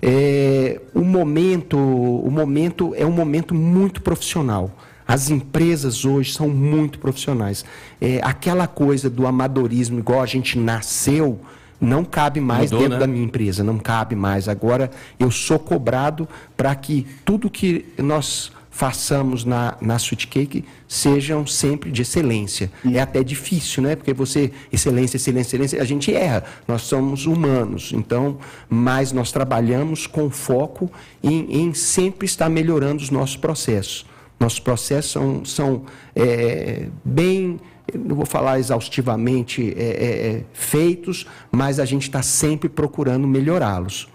É, 0.01 0.81
o 0.95 1.03
momento, 1.03 1.77
o 1.77 2.31
momento 2.31 2.95
é 2.97 3.05
um 3.05 3.13
momento 3.13 3.55
muito 3.55 4.01
profissional. 4.01 4.71
As 5.13 5.29
empresas 5.29 6.07
hoje 6.07 6.33
são 6.33 6.49
muito 6.49 6.99
profissionais. 6.99 7.65
É, 8.01 8.19
aquela 8.23 8.67
coisa 8.67 9.11
do 9.11 9.27
amadorismo, 9.27 9.99
igual 9.99 10.23
a 10.23 10.27
gente 10.27 10.59
nasceu, 10.59 11.39
não 11.79 12.03
cabe 12.03 12.41
mais 12.41 12.71
Mudou, 12.71 12.79
dentro 12.79 12.95
né? 12.95 13.01
da 13.01 13.07
minha 13.07 13.25
empresa, 13.25 13.63
não 13.63 13.79
cabe 13.79 14.17
mais. 14.17 14.49
Agora 14.49 14.91
eu 15.19 15.31
sou 15.31 15.59
cobrado 15.59 16.27
para 16.57 16.75
que 16.75 17.07
tudo 17.27 17.51
que 17.51 17.85
nós 17.99 18.53
façamos 18.71 19.45
na, 19.45 19.77
na 19.83 19.97
Sweet 19.97 20.29
Cake 20.29 20.65
sejam 20.89 21.47
sempre 21.47 21.91
de 21.91 22.01
excelência. 22.01 22.73
Hum. 22.83 22.93
É 22.95 23.01
até 23.01 23.23
difícil, 23.23 23.83
né? 23.83 23.95
Porque 23.95 24.15
você, 24.15 24.51
excelência, 24.73 25.19
excelência, 25.19 25.57
excelência, 25.57 25.83
a 25.83 25.85
gente 25.85 26.13
erra. 26.15 26.43
Nós 26.67 26.83
somos 26.83 27.27
humanos. 27.27 27.93
Então, 27.93 28.39
mas 28.71 29.13
nós 29.13 29.31
trabalhamos 29.31 30.07
com 30.07 30.31
foco 30.31 30.91
em, 31.23 31.65
em 31.65 31.75
sempre 31.75 32.25
estar 32.25 32.49
melhorando 32.49 33.03
os 33.03 33.11
nossos 33.11 33.37
processos. 33.37 34.07
Nossos 34.43 34.59
processos 34.59 35.13
são, 35.13 35.45
são 35.45 35.83
é, 36.15 36.89
bem, 37.05 37.61
não 37.95 38.17
vou 38.17 38.27
falar 38.27 38.59
exaustivamente 38.59 39.73
é, 39.77 39.83
é, 39.83 40.29
é 40.37 40.45
feitos, 40.53 41.27
mas 41.51 41.79
a 41.79 41.85
gente 41.85 42.03
está 42.03 42.23
sempre 42.23 42.69
procurando 42.69 43.27
melhorá-los. 43.27 44.09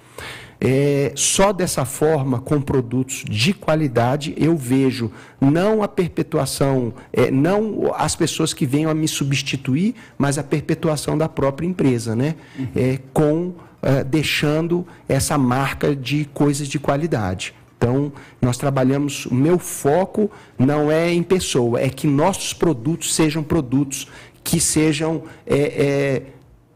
É, 0.60 1.12
só 1.16 1.54
dessa 1.54 1.86
forma, 1.86 2.40
com 2.40 2.60
produtos 2.60 3.24
de 3.30 3.54
qualidade, 3.54 4.34
eu 4.38 4.58
vejo 4.58 5.12
não 5.40 5.84
a 5.84 5.88
perpetuação, 5.88 6.94
é, 7.14 7.30
não 7.30 7.94
as 7.96 8.16
pessoas 8.16 8.54
que 8.54 8.66
venham 8.66 8.90
a 8.90 8.94
me 8.94 9.08
substituir, 9.08 9.94
mas 10.18 10.38
a 10.38 10.44
perpetuação 10.44 11.18
da 11.18 11.30
própria 11.30 11.68
empresa, 11.68 12.16
né? 12.16 12.36
Uhum. 12.58 12.68
É, 12.76 13.00
com 13.14 13.54
é, 13.82 14.04
deixando 14.04 14.86
essa 15.08 15.38
marca 15.38 15.96
de 15.96 16.26
coisas 16.34 16.68
de 16.68 16.80
qualidade. 16.80 17.54
Então, 17.78 18.12
nós 18.42 18.58
trabalhamos, 18.58 19.28
o 19.28 19.36
meu 19.36 19.60
foco 19.60 20.32
não 20.58 20.92
é 20.92 21.14
em 21.14 21.22
pessoa, 21.22 21.80
é 21.80 21.90
que 21.90 22.08
nossos 22.08 22.52
produtos 22.52 23.14
sejam 23.14 23.44
produtos 23.44 24.08
que 24.44 24.60
sejam, 24.60 25.24
é, 25.46 25.58
é, 25.58 26.24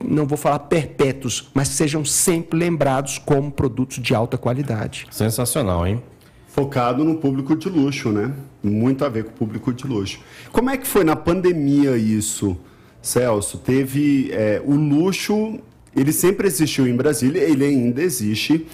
não 0.03 0.27
vou 0.27 0.37
falar 0.37 0.59
perpétuos, 0.59 1.49
mas 1.53 1.69
sejam 1.69 2.05
sempre 2.05 2.59
lembrados 2.59 3.17
como 3.17 3.51
produtos 3.51 3.97
de 3.97 4.13
alta 4.13 4.37
qualidade. 4.37 5.07
Sensacional, 5.09 5.87
hein? 5.87 6.03
Focado 6.47 7.03
no 7.03 7.15
público 7.15 7.55
de 7.55 7.69
luxo, 7.69 8.09
né? 8.09 8.31
Muito 8.61 9.03
a 9.03 9.09
ver 9.09 9.23
com 9.23 9.31
o 9.31 9.33
público 9.33 9.73
de 9.73 9.87
luxo. 9.87 10.19
Como 10.51 10.69
é 10.69 10.77
que 10.77 10.85
foi 10.85 11.03
na 11.03 11.15
pandemia 11.15 11.97
isso, 11.97 12.57
Celso? 13.01 13.57
Teve 13.57 14.29
é, 14.33 14.61
o 14.63 14.75
luxo, 14.75 15.59
ele 15.95 16.11
sempre 16.11 16.45
existiu 16.45 16.87
em 16.87 16.95
Brasília, 16.95 17.39
ele 17.39 17.65
ainda 17.65 18.03
existe, 18.03 18.67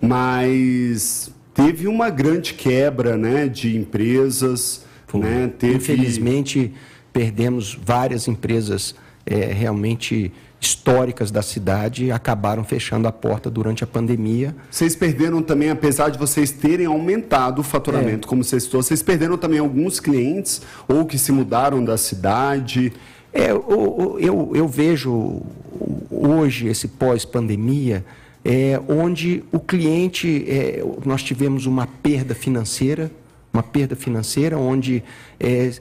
mas 0.00 1.33
teve 1.54 1.86
uma 1.86 2.10
grande 2.10 2.52
quebra 2.54 3.16
né, 3.16 3.48
de 3.48 3.76
empresas. 3.76 4.84
Né, 5.12 5.50
teve... 5.56 5.76
Infelizmente, 5.76 6.74
perdemos 7.12 7.78
várias 7.80 8.26
empresas 8.26 8.94
é, 9.24 9.52
realmente 9.52 10.32
históricas 10.60 11.30
da 11.30 11.42
cidade 11.42 12.10
acabaram 12.10 12.64
fechando 12.64 13.06
a 13.06 13.12
porta 13.12 13.50
durante 13.50 13.84
a 13.84 13.86
pandemia. 13.86 14.56
Vocês 14.70 14.96
perderam 14.96 15.42
também, 15.42 15.70
apesar 15.70 16.08
de 16.08 16.18
vocês 16.18 16.50
terem 16.50 16.86
aumentado 16.86 17.60
o 17.60 17.62
faturamento, 17.62 18.26
é. 18.26 18.28
como 18.28 18.42
você 18.42 18.58
citou, 18.58 18.82
vocês 18.82 19.02
perderam 19.02 19.36
também 19.36 19.58
alguns 19.58 20.00
clientes 20.00 20.62
ou 20.88 21.04
que 21.04 21.18
se 21.18 21.30
mudaram 21.30 21.84
da 21.84 21.98
cidade? 21.98 22.92
É, 23.32 23.50
eu, 23.50 24.16
eu, 24.18 24.52
eu 24.54 24.66
vejo 24.66 25.42
hoje, 26.10 26.68
esse 26.68 26.88
pós-pandemia, 26.88 28.04
é, 28.44 28.80
onde 28.88 29.42
o 29.50 29.58
cliente, 29.58 30.44
é, 30.48 30.84
nós 31.04 31.22
tivemos 31.22 31.66
uma 31.66 31.86
perda 31.86 32.34
financeira, 32.34 33.10
uma 33.52 33.62
perda 33.62 33.96
financeira, 33.96 34.58
onde 34.58 35.02
é, 35.40 35.72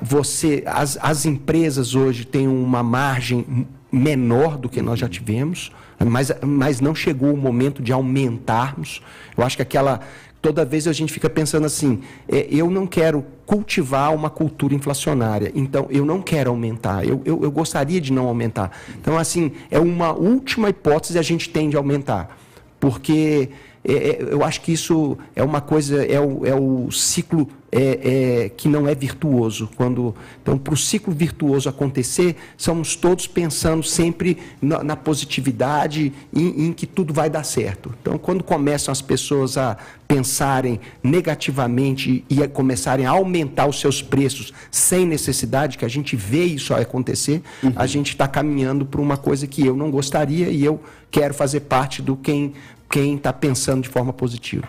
você, 0.00 0.62
as, 0.66 0.98
as 1.02 1.26
empresas 1.26 1.94
hoje 1.94 2.24
têm 2.24 2.48
uma 2.48 2.82
margem 2.82 3.66
menor 3.92 4.56
do 4.56 4.68
que 4.68 4.80
nós 4.80 4.98
já 4.98 5.08
tivemos, 5.08 5.70
mas, 6.04 6.30
mas 6.42 6.80
não 6.80 6.94
chegou 6.94 7.32
o 7.32 7.36
momento 7.36 7.82
de 7.82 7.92
aumentarmos. 7.92 9.02
Eu 9.36 9.44
acho 9.44 9.56
que 9.56 9.62
aquela 9.62 10.00
toda 10.46 10.64
vez 10.64 10.86
a 10.86 10.92
gente 10.92 11.12
fica 11.12 11.28
pensando 11.28 11.66
assim: 11.66 12.02
é, 12.28 12.46
eu 12.48 12.70
não 12.70 12.86
quero 12.86 13.24
cultivar 13.44 14.14
uma 14.14 14.30
cultura 14.30 14.74
inflacionária, 14.74 15.50
então 15.56 15.88
eu 15.90 16.04
não 16.04 16.22
quero 16.22 16.50
aumentar, 16.50 17.04
eu, 17.04 17.20
eu, 17.24 17.42
eu 17.42 17.50
gostaria 17.50 18.00
de 18.00 18.12
não 18.12 18.28
aumentar. 18.28 18.70
Então, 19.00 19.18
assim, 19.18 19.50
é 19.72 19.80
uma 19.80 20.12
última 20.12 20.70
hipótese 20.70 21.18
a 21.18 21.22
gente 21.22 21.50
tem 21.50 21.68
de 21.68 21.76
aumentar, 21.76 22.38
porque 22.78 23.48
é, 23.86 23.92
é, 23.92 24.18
eu 24.32 24.42
acho 24.42 24.60
que 24.62 24.72
isso 24.72 25.16
é 25.34 25.42
uma 25.44 25.60
coisa, 25.60 26.04
é 26.04 26.20
o, 26.20 26.44
é 26.44 26.54
o 26.54 26.90
ciclo 26.90 27.48
é, 27.70 28.44
é, 28.44 28.48
que 28.48 28.68
não 28.68 28.88
é 28.88 28.94
virtuoso. 28.94 29.68
Quando, 29.76 30.14
então, 30.42 30.58
para 30.58 30.74
o 30.74 30.76
ciclo 30.76 31.14
virtuoso 31.14 31.68
acontecer, 31.68 32.34
somos 32.56 32.96
todos 32.96 33.28
pensando 33.28 33.84
sempre 33.84 34.38
na, 34.60 34.82
na 34.82 34.96
positividade, 34.96 36.12
em, 36.34 36.66
em, 36.66 36.72
que 36.72 36.86
tudo 36.86 37.14
vai 37.14 37.30
dar 37.30 37.44
certo. 37.44 37.94
Então, 38.00 38.18
quando 38.18 38.42
começam 38.42 38.90
as 38.90 39.00
pessoas 39.00 39.56
a 39.56 39.76
pensarem 40.08 40.80
negativamente 41.02 42.24
e 42.30 42.42
a 42.42 42.48
começarem 42.48 43.06
a 43.06 43.10
aumentar 43.10 43.66
os 43.66 43.80
seus 43.80 44.02
preços 44.02 44.52
sem 44.70 45.06
necessidade, 45.06 45.78
que 45.78 45.84
a 45.84 45.88
gente 45.88 46.16
vê 46.16 46.44
isso 46.44 46.74
acontecer, 46.74 47.42
uhum. 47.62 47.72
a 47.76 47.86
gente 47.86 48.10
está 48.10 48.26
caminhando 48.26 48.84
para 48.86 49.00
uma 49.00 49.16
coisa 49.16 49.46
que 49.46 49.64
eu 49.64 49.76
não 49.76 49.90
gostaria 49.90 50.48
e 50.48 50.64
eu 50.64 50.80
quero 51.10 51.34
fazer 51.34 51.60
parte 51.60 52.02
do 52.02 52.16
quem 52.16 52.52
quem 52.90 53.16
está 53.16 53.32
pensando 53.32 53.82
de 53.82 53.88
forma 53.88 54.12
positiva. 54.12 54.68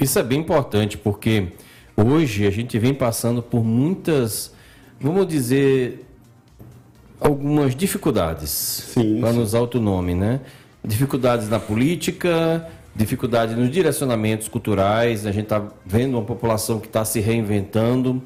Isso 0.00 0.18
é 0.18 0.22
bem 0.22 0.40
importante, 0.40 0.96
porque 0.96 1.48
hoje 1.96 2.46
a 2.46 2.50
gente 2.50 2.78
vem 2.78 2.94
passando 2.94 3.42
por 3.42 3.62
muitas, 3.62 4.52
vamos 4.98 5.26
dizer, 5.26 6.06
algumas 7.20 7.76
dificuldades, 7.76 8.94
para 9.20 9.32
nos 9.32 9.48
usar 9.48 9.60
outro 9.60 9.80
nome, 9.80 10.14
né? 10.14 10.40
Dificuldades 10.82 11.48
na 11.50 11.60
política, 11.60 12.66
dificuldades 12.96 13.56
nos 13.56 13.70
direcionamentos 13.70 14.48
culturais, 14.48 15.26
a 15.26 15.32
gente 15.32 15.44
está 15.44 15.62
vendo 15.84 16.14
uma 16.14 16.24
população 16.24 16.80
que 16.80 16.86
está 16.86 17.04
se 17.04 17.20
reinventando, 17.20 18.22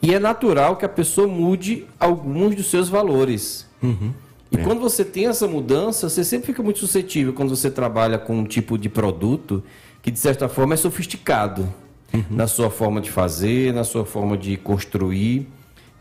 e 0.00 0.14
é 0.14 0.18
natural 0.18 0.76
que 0.76 0.84
a 0.84 0.88
pessoa 0.88 1.28
mude 1.28 1.84
alguns 2.00 2.54
dos 2.54 2.70
seus 2.70 2.88
valores. 2.88 3.66
Uhum. 3.82 4.12
E 4.50 4.56
é. 4.56 4.62
quando 4.62 4.80
você 4.80 5.04
tem 5.04 5.26
essa 5.26 5.46
mudança, 5.46 6.08
você 6.08 6.24
sempre 6.24 6.46
fica 6.46 6.62
muito 6.62 6.78
suscetível 6.78 7.32
quando 7.32 7.54
você 7.54 7.70
trabalha 7.70 8.18
com 8.18 8.38
um 8.38 8.44
tipo 8.44 8.78
de 8.78 8.88
produto 8.88 9.62
que, 10.02 10.10
de 10.10 10.18
certa 10.18 10.48
forma, 10.48 10.74
é 10.74 10.76
sofisticado 10.76 11.68
uhum. 12.12 12.24
na 12.30 12.46
sua 12.46 12.70
forma 12.70 13.00
de 13.00 13.10
fazer, 13.10 13.72
na 13.72 13.84
sua 13.84 14.04
forma 14.04 14.36
de 14.36 14.56
construir. 14.56 15.48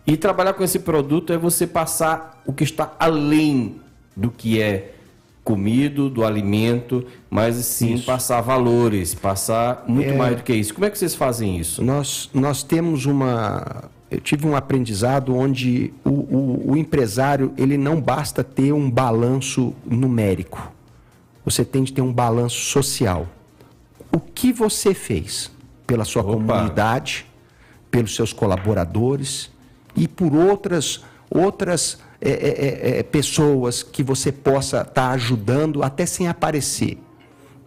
E 0.05 0.15
trabalhar 0.15 0.53
com 0.53 0.63
esse 0.63 0.79
produto 0.79 1.33
é 1.33 1.37
você 1.37 1.67
passar 1.67 2.41
o 2.45 2.53
que 2.53 2.63
está 2.63 2.95
além 2.97 3.81
do 4.15 4.31
que 4.31 4.61
é 4.61 4.93
comido, 5.43 6.09
do 6.09 6.25
alimento, 6.25 7.05
mas 7.29 7.55
sim 7.55 7.93
isso. 7.93 8.05
passar 8.05 8.41
valores, 8.41 9.13
passar 9.13 9.85
muito 9.87 10.09
é... 10.09 10.17
mais 10.17 10.35
do 10.35 10.43
que 10.43 10.53
isso. 10.53 10.73
Como 10.73 10.85
é 10.85 10.89
que 10.89 10.97
vocês 10.97 11.15
fazem 11.15 11.57
isso? 11.57 11.81
Nós, 11.83 12.29
nós 12.33 12.63
temos 12.63 13.05
uma 13.05 13.89
eu 14.09 14.21
tive 14.21 14.47
um 14.47 14.55
aprendizado 14.55 15.35
onde 15.35 15.93
o, 16.03 16.09
o, 16.09 16.71
o, 16.71 16.77
empresário 16.77 17.53
ele 17.57 17.77
não 17.77 17.99
basta 17.99 18.43
ter 18.43 18.71
um 18.71 18.89
balanço 18.89 19.73
numérico. 19.85 20.71
Você 21.43 21.65
tem 21.65 21.83
de 21.83 21.91
ter 21.91 22.01
um 22.01 22.13
balanço 22.13 22.57
social. 22.57 23.27
O 24.11 24.19
que 24.19 24.53
você 24.53 24.93
fez 24.93 25.51
pela 25.85 26.05
sua 26.05 26.21
Opa. 26.21 26.31
comunidade, 26.31 27.25
pelos 27.91 28.15
seus 28.15 28.31
colaboradores 28.31 29.51
e 29.95 30.07
por 30.07 30.33
outras 30.33 31.03
outras 31.29 31.99
é, 32.21 32.29
é, 32.29 32.35
é, 32.35 32.99
é 32.99 33.03
pessoas 33.03 33.83
que 33.83 34.01
você 34.01 34.31
possa 34.31 34.77
estar 34.77 34.91
tá 34.93 35.09
ajudando 35.09 35.83
até 35.83 36.05
sem 36.05 36.27
aparecer. 36.27 36.97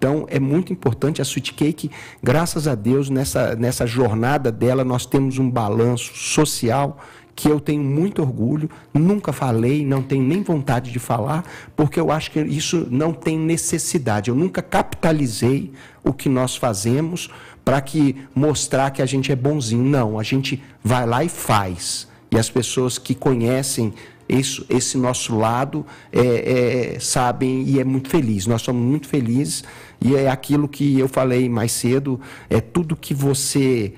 Então, 0.00 0.24
é 0.30 0.40
muito 0.40 0.72
importante 0.72 1.20
a 1.20 1.24
Sweet 1.24 1.52
Cake, 1.52 1.90
graças 2.22 2.66
a 2.66 2.74
Deus, 2.74 3.10
nessa, 3.10 3.54
nessa 3.54 3.86
jornada 3.86 4.50
dela, 4.50 4.82
nós 4.82 5.04
temos 5.04 5.36
um 5.36 5.50
balanço 5.50 6.16
social 6.16 6.98
que 7.36 7.48
eu 7.48 7.60
tenho 7.60 7.82
muito 7.82 8.22
orgulho, 8.22 8.70
nunca 8.94 9.30
falei, 9.30 9.84
não 9.84 10.02
tenho 10.02 10.22
nem 10.22 10.42
vontade 10.42 10.90
de 10.90 10.98
falar, 10.98 11.44
porque 11.76 12.00
eu 12.00 12.10
acho 12.10 12.30
que 12.30 12.40
isso 12.40 12.88
não 12.90 13.12
tem 13.12 13.38
necessidade. 13.38 14.30
Eu 14.30 14.34
nunca 14.34 14.62
capitalizei 14.62 15.70
o 16.02 16.14
que 16.14 16.30
nós 16.30 16.56
fazemos 16.56 17.28
para 17.62 17.82
que 17.82 18.16
mostrar 18.34 18.90
que 18.92 19.02
a 19.02 19.06
gente 19.06 19.30
é 19.30 19.36
bonzinho. 19.36 19.84
Não, 19.84 20.18
a 20.18 20.22
gente 20.22 20.62
vai 20.82 21.06
lá 21.06 21.22
e 21.22 21.28
faz. 21.28 22.08
E 22.30 22.38
as 22.38 22.48
pessoas 22.48 22.96
que 22.96 23.14
conhecem 23.14 23.92
isso, 24.30 24.64
esse 24.68 24.96
nosso 24.96 25.36
lado 25.36 25.84
é, 26.12 26.94
é, 26.94 27.00
sabem 27.00 27.64
e 27.64 27.80
é 27.80 27.84
muito 27.84 28.08
feliz. 28.08 28.46
Nós 28.46 28.62
somos 28.62 28.82
muito 28.82 29.08
felizes 29.08 29.64
e 30.00 30.16
é 30.16 30.28
aquilo 30.30 30.68
que 30.68 30.98
eu 30.98 31.08
falei 31.08 31.48
mais 31.48 31.72
cedo, 31.72 32.20
é 32.48 32.60
tudo 32.60 32.96
que 32.96 33.12
você 33.14 33.94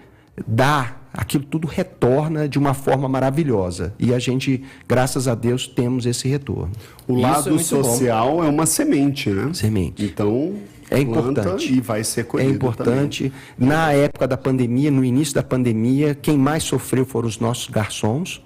dá 0.46 0.96
aquilo 1.12 1.44
tudo 1.44 1.66
retorna 1.66 2.48
de 2.48 2.58
uma 2.58 2.72
forma 2.74 3.08
maravilhosa. 3.08 3.94
E 3.98 4.14
a 4.14 4.18
gente, 4.18 4.62
graças 4.88 5.28
a 5.28 5.34
Deus, 5.34 5.66
temos 5.66 6.06
esse 6.06 6.26
retorno. 6.26 6.72
O 7.06 7.14
Isso 7.14 7.20
lado 7.20 7.54
é 7.54 7.58
social 7.58 8.36
bom. 8.36 8.44
é 8.44 8.48
uma 8.48 8.64
semente, 8.66 9.28
né? 9.28 9.50
Semente. 9.52 10.04
Então, 10.04 10.54
é 10.90 11.00
importante. 11.00 11.72
E 11.72 11.80
vai 11.80 12.02
ser 12.04 12.24
colhido 12.24 12.50
É 12.50 12.54
importante. 12.54 13.32
Também. 13.58 13.68
Na 13.76 13.92
época 13.92 14.26
da 14.26 14.36
pandemia, 14.36 14.90
no 14.90 15.04
início 15.04 15.34
da 15.34 15.42
pandemia, 15.42 16.14
quem 16.14 16.36
mais 16.36 16.62
sofreu 16.62 17.04
foram 17.04 17.28
os 17.28 17.38
nossos 17.38 17.68
garçons. 17.68 18.42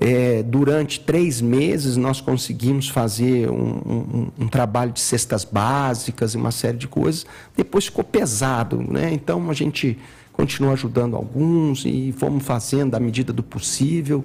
É, 0.00 0.42
durante 0.42 1.00
três 1.00 1.40
meses 1.40 1.96
nós 1.96 2.20
conseguimos 2.20 2.88
fazer 2.88 3.48
um, 3.50 3.54
um, 3.56 4.28
um, 4.40 4.48
trabalho 4.48 4.92
de 4.92 5.00
cestas 5.00 5.44
básicas 5.44 6.34
e 6.34 6.36
uma 6.36 6.50
série 6.50 6.76
de 6.76 6.88
coisas. 6.88 7.24
Depois 7.56 7.86
ficou 7.86 8.04
pesado, 8.04 8.84
né? 8.88 9.10
Então 9.12 9.50
a 9.50 9.54
gente 9.54 9.96
continuou 10.32 10.72
ajudando 10.72 11.14
alguns 11.14 11.84
e 11.84 12.12
fomos 12.18 12.44
fazendo 12.44 12.94
à 12.96 13.00
medida 13.00 13.32
do 13.32 13.42
possível, 13.42 14.24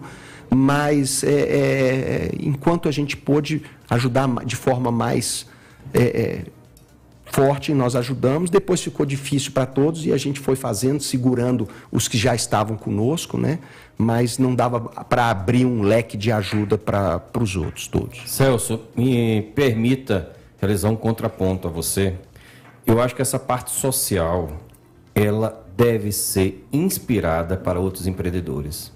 mas 0.49 1.23
é, 1.23 1.29
é, 1.29 2.31
enquanto 2.39 2.89
a 2.89 2.91
gente 2.91 3.15
pôde 3.15 3.61
ajudar 3.89 4.27
de 4.43 4.55
forma 4.55 4.91
mais 4.91 5.45
é, 5.93 6.01
é, 6.01 6.45
forte, 7.31 7.73
nós 7.73 7.95
ajudamos. 7.95 8.49
Depois 8.49 8.81
ficou 8.81 9.05
difícil 9.05 9.51
para 9.51 9.65
todos 9.65 10.05
e 10.05 10.11
a 10.11 10.17
gente 10.17 10.39
foi 10.39 10.55
fazendo, 10.55 11.01
segurando 11.01 11.67
os 11.91 12.07
que 12.07 12.17
já 12.17 12.33
estavam 12.33 12.75
conosco, 12.75 13.37
né? 13.37 13.59
Mas 14.01 14.37
não 14.37 14.55
dava 14.55 14.79
para 14.79 15.29
abrir 15.29 15.65
um 15.65 15.81
leque 15.81 16.15
de 16.15 16.31
ajuda 16.31 16.77
para 16.77 17.21
os 17.37 17.57
outros 17.57 17.85
todos. 17.85 18.21
Celso, 18.27 18.79
me 18.95 19.41
permita 19.53 20.31
realizar 20.57 20.89
um 20.89 20.95
contraponto 20.95 21.67
a 21.67 21.71
você. 21.71 22.13
Eu 22.87 23.01
acho 23.01 23.13
que 23.13 23.21
essa 23.21 23.37
parte 23.37 23.71
social, 23.71 24.53
ela 25.13 25.65
deve 25.75 26.13
ser 26.13 26.65
inspirada 26.71 27.57
para 27.57 27.77
outros 27.77 28.07
empreendedores. 28.07 28.89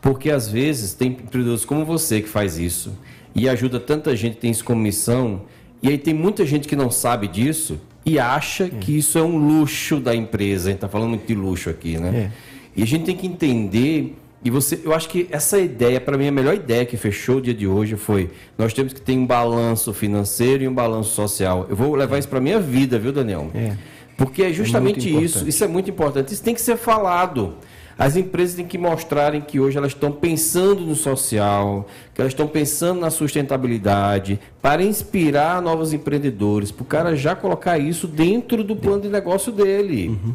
Porque 0.00 0.30
às 0.30 0.48
vezes 0.48 0.94
tem 0.94 1.08
empreendedores 1.08 1.64
como 1.64 1.84
você 1.84 2.22
que 2.22 2.28
faz 2.28 2.56
isso 2.56 2.96
e 3.34 3.48
ajuda 3.48 3.80
tanta 3.80 4.14
gente, 4.14 4.36
tem 4.36 4.52
isso 4.52 4.64
como 4.64 4.80
missão, 4.80 5.42
e 5.82 5.88
aí 5.88 5.98
tem 5.98 6.14
muita 6.14 6.46
gente 6.46 6.68
que 6.68 6.76
não 6.76 6.92
sabe 6.92 7.26
disso 7.26 7.80
e 8.06 8.20
acha 8.20 8.66
é. 8.66 8.68
que 8.68 8.96
isso 8.96 9.18
é 9.18 9.22
um 9.22 9.36
luxo 9.36 9.98
da 9.98 10.14
empresa. 10.14 10.68
A 10.68 10.70
gente 10.70 10.76
está 10.78 10.88
falando 10.88 11.08
muito 11.08 11.26
de 11.26 11.34
luxo 11.34 11.68
aqui, 11.68 11.98
né? 11.98 12.30
É. 12.30 12.30
E 12.76 12.82
a 12.84 12.86
gente 12.86 13.04
tem 13.04 13.16
que 13.16 13.26
entender. 13.26 14.16
E 14.44 14.50
você, 14.50 14.78
eu 14.84 14.92
acho 14.92 15.08
que 15.08 15.26
essa 15.30 15.58
ideia, 15.58 15.98
para 15.98 16.18
mim, 16.18 16.28
a 16.28 16.32
melhor 16.32 16.54
ideia 16.54 16.84
que 16.84 16.98
fechou 16.98 17.38
o 17.38 17.40
dia 17.40 17.54
de 17.54 17.66
hoje 17.66 17.96
foi: 17.96 18.30
nós 18.58 18.74
temos 18.74 18.92
que 18.92 19.00
ter 19.00 19.16
um 19.16 19.26
balanço 19.26 19.92
financeiro 19.94 20.64
e 20.64 20.68
um 20.68 20.74
balanço 20.74 21.10
social. 21.14 21.66
Eu 21.68 21.74
vou 21.74 21.94
levar 21.94 22.18
isso 22.18 22.28
para 22.28 22.40
minha 22.40 22.60
vida, 22.60 22.98
viu, 22.98 23.10
Daniel? 23.10 23.50
É. 23.54 23.72
Porque 24.18 24.42
é 24.42 24.52
justamente 24.52 25.08
é 25.08 25.20
isso, 25.20 25.48
isso 25.48 25.64
é 25.64 25.66
muito 25.66 25.88
importante. 25.88 26.32
Isso 26.32 26.42
tem 26.42 26.54
que 26.54 26.60
ser 26.60 26.76
falado. 26.76 27.54
As 27.96 28.16
empresas 28.16 28.56
têm 28.56 28.66
que 28.66 28.76
mostrarem 28.76 29.40
que 29.40 29.60
hoje 29.60 29.78
elas 29.78 29.92
estão 29.92 30.10
pensando 30.10 30.80
no 30.80 30.96
social, 30.96 31.86
que 32.12 32.20
elas 32.20 32.32
estão 32.32 32.46
pensando 32.46 33.00
na 33.00 33.08
sustentabilidade, 33.08 34.40
para 34.60 34.82
inspirar 34.82 35.62
novos 35.62 35.92
empreendedores, 35.92 36.72
para 36.72 36.82
o 36.82 36.86
cara 36.86 37.16
já 37.16 37.36
colocar 37.36 37.78
isso 37.78 38.08
dentro 38.08 38.64
do 38.64 38.74
plano 38.74 39.02
de 39.02 39.08
negócio 39.08 39.52
dele. 39.52 40.08
Uhum. 40.08 40.34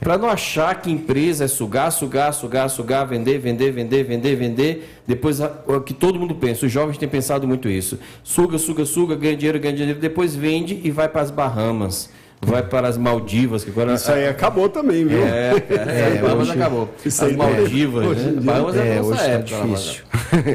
Para 0.00 0.18
não 0.18 0.28
achar 0.28 0.80
que 0.80 0.90
empresa 0.90 1.44
é 1.44 1.48
sugar, 1.48 1.90
sugar, 1.90 2.32
sugar, 2.32 2.68
sugar, 2.68 3.06
vender, 3.06 3.38
vender, 3.38 3.72
vender, 3.72 4.04
vender, 4.04 4.36
vender. 4.36 5.00
Depois, 5.06 5.40
o 5.40 5.80
que 5.80 5.94
todo 5.94 6.18
mundo 6.18 6.34
pensa, 6.34 6.66
os 6.66 6.72
jovens 6.72 6.98
têm 6.98 7.08
pensado 7.08 7.46
muito 7.46 7.68
isso. 7.68 7.98
Suga, 8.22 8.58
suga, 8.58 8.84
suga, 8.84 9.16
ganha 9.16 9.36
dinheiro, 9.36 9.58
ganha 9.58 9.74
dinheiro, 9.74 9.98
depois 9.98 10.36
vende 10.36 10.80
e 10.84 10.90
vai 10.90 11.08
para 11.08 11.22
as 11.22 11.30
Bahamas 11.30 12.10
vai 12.40 12.62
para 12.62 12.88
as 12.88 12.96
Maldivas. 12.96 13.64
Que 13.64 13.70
agora, 13.70 13.94
isso 13.94 14.10
aí 14.10 14.28
acabou 14.28 14.68
também, 14.68 15.04
viu? 15.04 15.22
É, 15.22 15.54
é, 15.70 16.16
é 16.16 16.22
Bahamas 16.22 16.50
acabou. 16.50 16.88
Isso 17.04 17.24
as 17.24 17.34
Maldivas, 17.34 18.18
é, 18.18 18.30
né? 18.30 18.40
Bahamas 18.40 18.76
é, 18.76 18.96
é 18.96 19.02
hoje 19.02 19.18
tá 19.18 19.24
época, 19.26 19.66
difícil. 19.66 20.02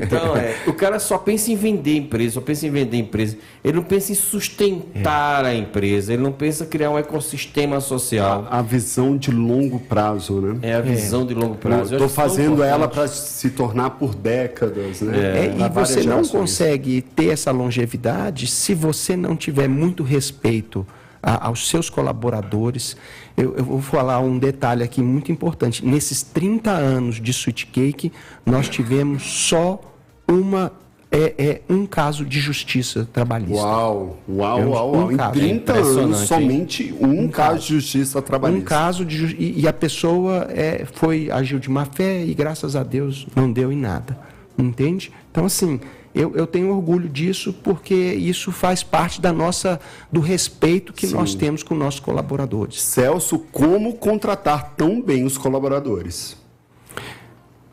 Então, 0.03 0.35
é, 0.35 0.55
o 0.67 0.73
cara 0.73 0.99
só 0.99 1.17
pensa 1.17 1.51
em 1.51 1.55
vender 1.55 1.97
empresa, 1.97 2.35
só 2.35 2.41
pensa 2.41 2.67
em 2.67 2.71
vender 2.71 2.97
empresa. 2.97 3.37
Ele 3.63 3.73
não 3.73 3.83
pensa 3.83 4.11
em 4.11 4.15
sustentar 4.15 5.45
é. 5.45 5.49
a 5.49 5.55
empresa, 5.55 6.13
ele 6.13 6.21
não 6.21 6.31
pensa 6.31 6.63
em 6.63 6.67
criar 6.67 6.91
um 6.91 6.97
ecossistema 6.97 7.79
social. 7.79 8.47
A, 8.49 8.59
a 8.59 8.61
visão 8.61 9.17
de 9.17 9.31
longo 9.31 9.79
prazo, 9.79 10.41
né? 10.41 10.59
É 10.61 10.73
a 10.73 10.81
visão 10.81 11.25
de 11.25 11.33
longo 11.33 11.55
prazo. 11.55 11.93
Estou 11.93 12.09
fazendo 12.09 12.63
ela 12.63 12.87
para 12.87 13.07
se 13.07 13.49
tornar 13.49 13.91
por 13.91 14.13
décadas, 14.13 15.01
né? 15.01 15.17
É, 15.17 15.55
e 15.57 15.69
você 15.69 16.03
não 16.03 16.23
consegue 16.23 17.01
ter 17.01 17.29
essa 17.29 17.51
longevidade 17.51 18.47
se 18.47 18.73
você 18.73 19.15
não 19.15 19.35
tiver 19.35 19.67
muito 19.67 20.03
respeito 20.03 20.85
a, 21.21 21.47
aos 21.47 21.69
seus 21.69 21.89
colaboradores. 21.89 22.95
Eu, 23.37 23.55
eu, 23.55 23.63
vou 23.63 23.81
falar 23.81 24.19
um 24.19 24.37
detalhe 24.37 24.83
aqui 24.83 25.01
muito 25.01 25.31
importante. 25.31 25.85
Nesses 25.85 26.21
30 26.21 26.71
anos 26.71 27.21
de 27.21 27.31
Sweet 27.31 27.67
Cake, 27.67 28.11
nós 28.45 28.69
tivemos 28.69 29.23
só 29.23 29.79
uma 30.27 30.71
é, 31.11 31.33
é, 31.37 31.61
um 31.69 31.85
caso 31.85 32.23
de 32.23 32.39
justiça 32.39 33.07
trabalhista. 33.11 33.61
Uau, 33.61 34.17
uau, 34.29 34.59
uau, 34.59 34.91
uau. 34.93 35.07
Um 35.07 35.11
em 35.11 35.17
30 35.17 35.73
anos, 35.73 36.19
somente 36.19 36.95
um, 37.01 37.23
um 37.23 37.27
caso, 37.27 37.55
caso, 37.55 37.67
de 37.67 37.73
justiça 37.73 38.21
trabalhista. 38.21 38.61
Um 38.61 38.65
caso 38.65 39.05
de 39.05 39.35
e, 39.35 39.59
e 39.59 39.67
a 39.67 39.73
pessoa 39.73 40.47
é, 40.49 40.85
foi 40.93 41.29
agiu 41.29 41.59
de 41.59 41.69
má 41.69 41.83
fé 41.83 42.23
e 42.23 42.33
graças 42.33 42.77
a 42.77 42.83
Deus 42.83 43.27
não 43.35 43.51
deu 43.51 43.73
em 43.73 43.77
nada. 43.77 44.17
Entende? 44.57 45.11
Então, 45.29 45.45
assim, 45.45 45.81
eu, 46.13 46.35
eu, 46.35 46.45
tenho 46.45 46.73
orgulho 46.75 47.07
disso 47.07 47.53
porque 47.63 47.93
isso 47.95 48.51
faz 48.51 48.83
parte 48.83 49.21
da 49.21 49.31
nossa 49.31 49.79
do 50.11 50.19
respeito 50.19 50.91
que 50.91 51.07
Sim. 51.07 51.15
nós 51.15 51.33
temos 51.33 51.63
com 51.63 51.73
nossos 51.73 51.99
colaboradores. 51.99 52.81
Celso, 52.81 53.39
como 53.51 53.93
contratar 53.93 54.73
tão 54.75 55.01
bem 55.01 55.23
os 55.23 55.37
colaboradores? 55.37 56.37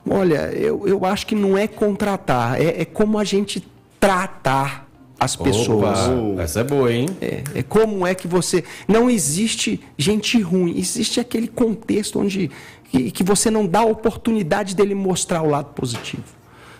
Olha, 0.09 0.51
eu, 0.53 0.87
eu 0.87 1.05
acho 1.05 1.27
que 1.27 1.35
não 1.35 1.59
é 1.59 1.67
contratar, 1.67 2.61
é, 2.61 2.83
é 2.83 2.85
como 2.85 3.19
a 3.19 3.25
gente 3.25 3.67
tratar 4.01 4.89
as 5.19 5.35
pessoas. 5.35 5.99
Opa, 6.09 6.43
essa 6.43 6.61
é 6.61 6.65
boa, 6.65 6.93
hein? 6.93 7.09
É, 7.21 7.43
é, 7.57 7.63
como 7.63 8.07
é 8.07 8.15
que 8.15 8.29
você. 8.29 8.65
Não 8.87 9.11
existe 9.11 9.81
gente 9.97 10.41
ruim, 10.41 10.79
existe 10.79 11.19
aquele 11.19 11.49
contexto 11.49 12.21
onde 12.21 12.51
que, 12.91 13.11
que 13.11 13.25
você 13.25 13.51
não 13.51 13.67
dá 13.67 13.81
a 13.81 13.87
oportunidade 13.87 14.75
dele 14.75 14.95
mostrar 14.95 15.43
o 15.43 15.51
lado 15.51 15.75
positivo. 15.75 16.25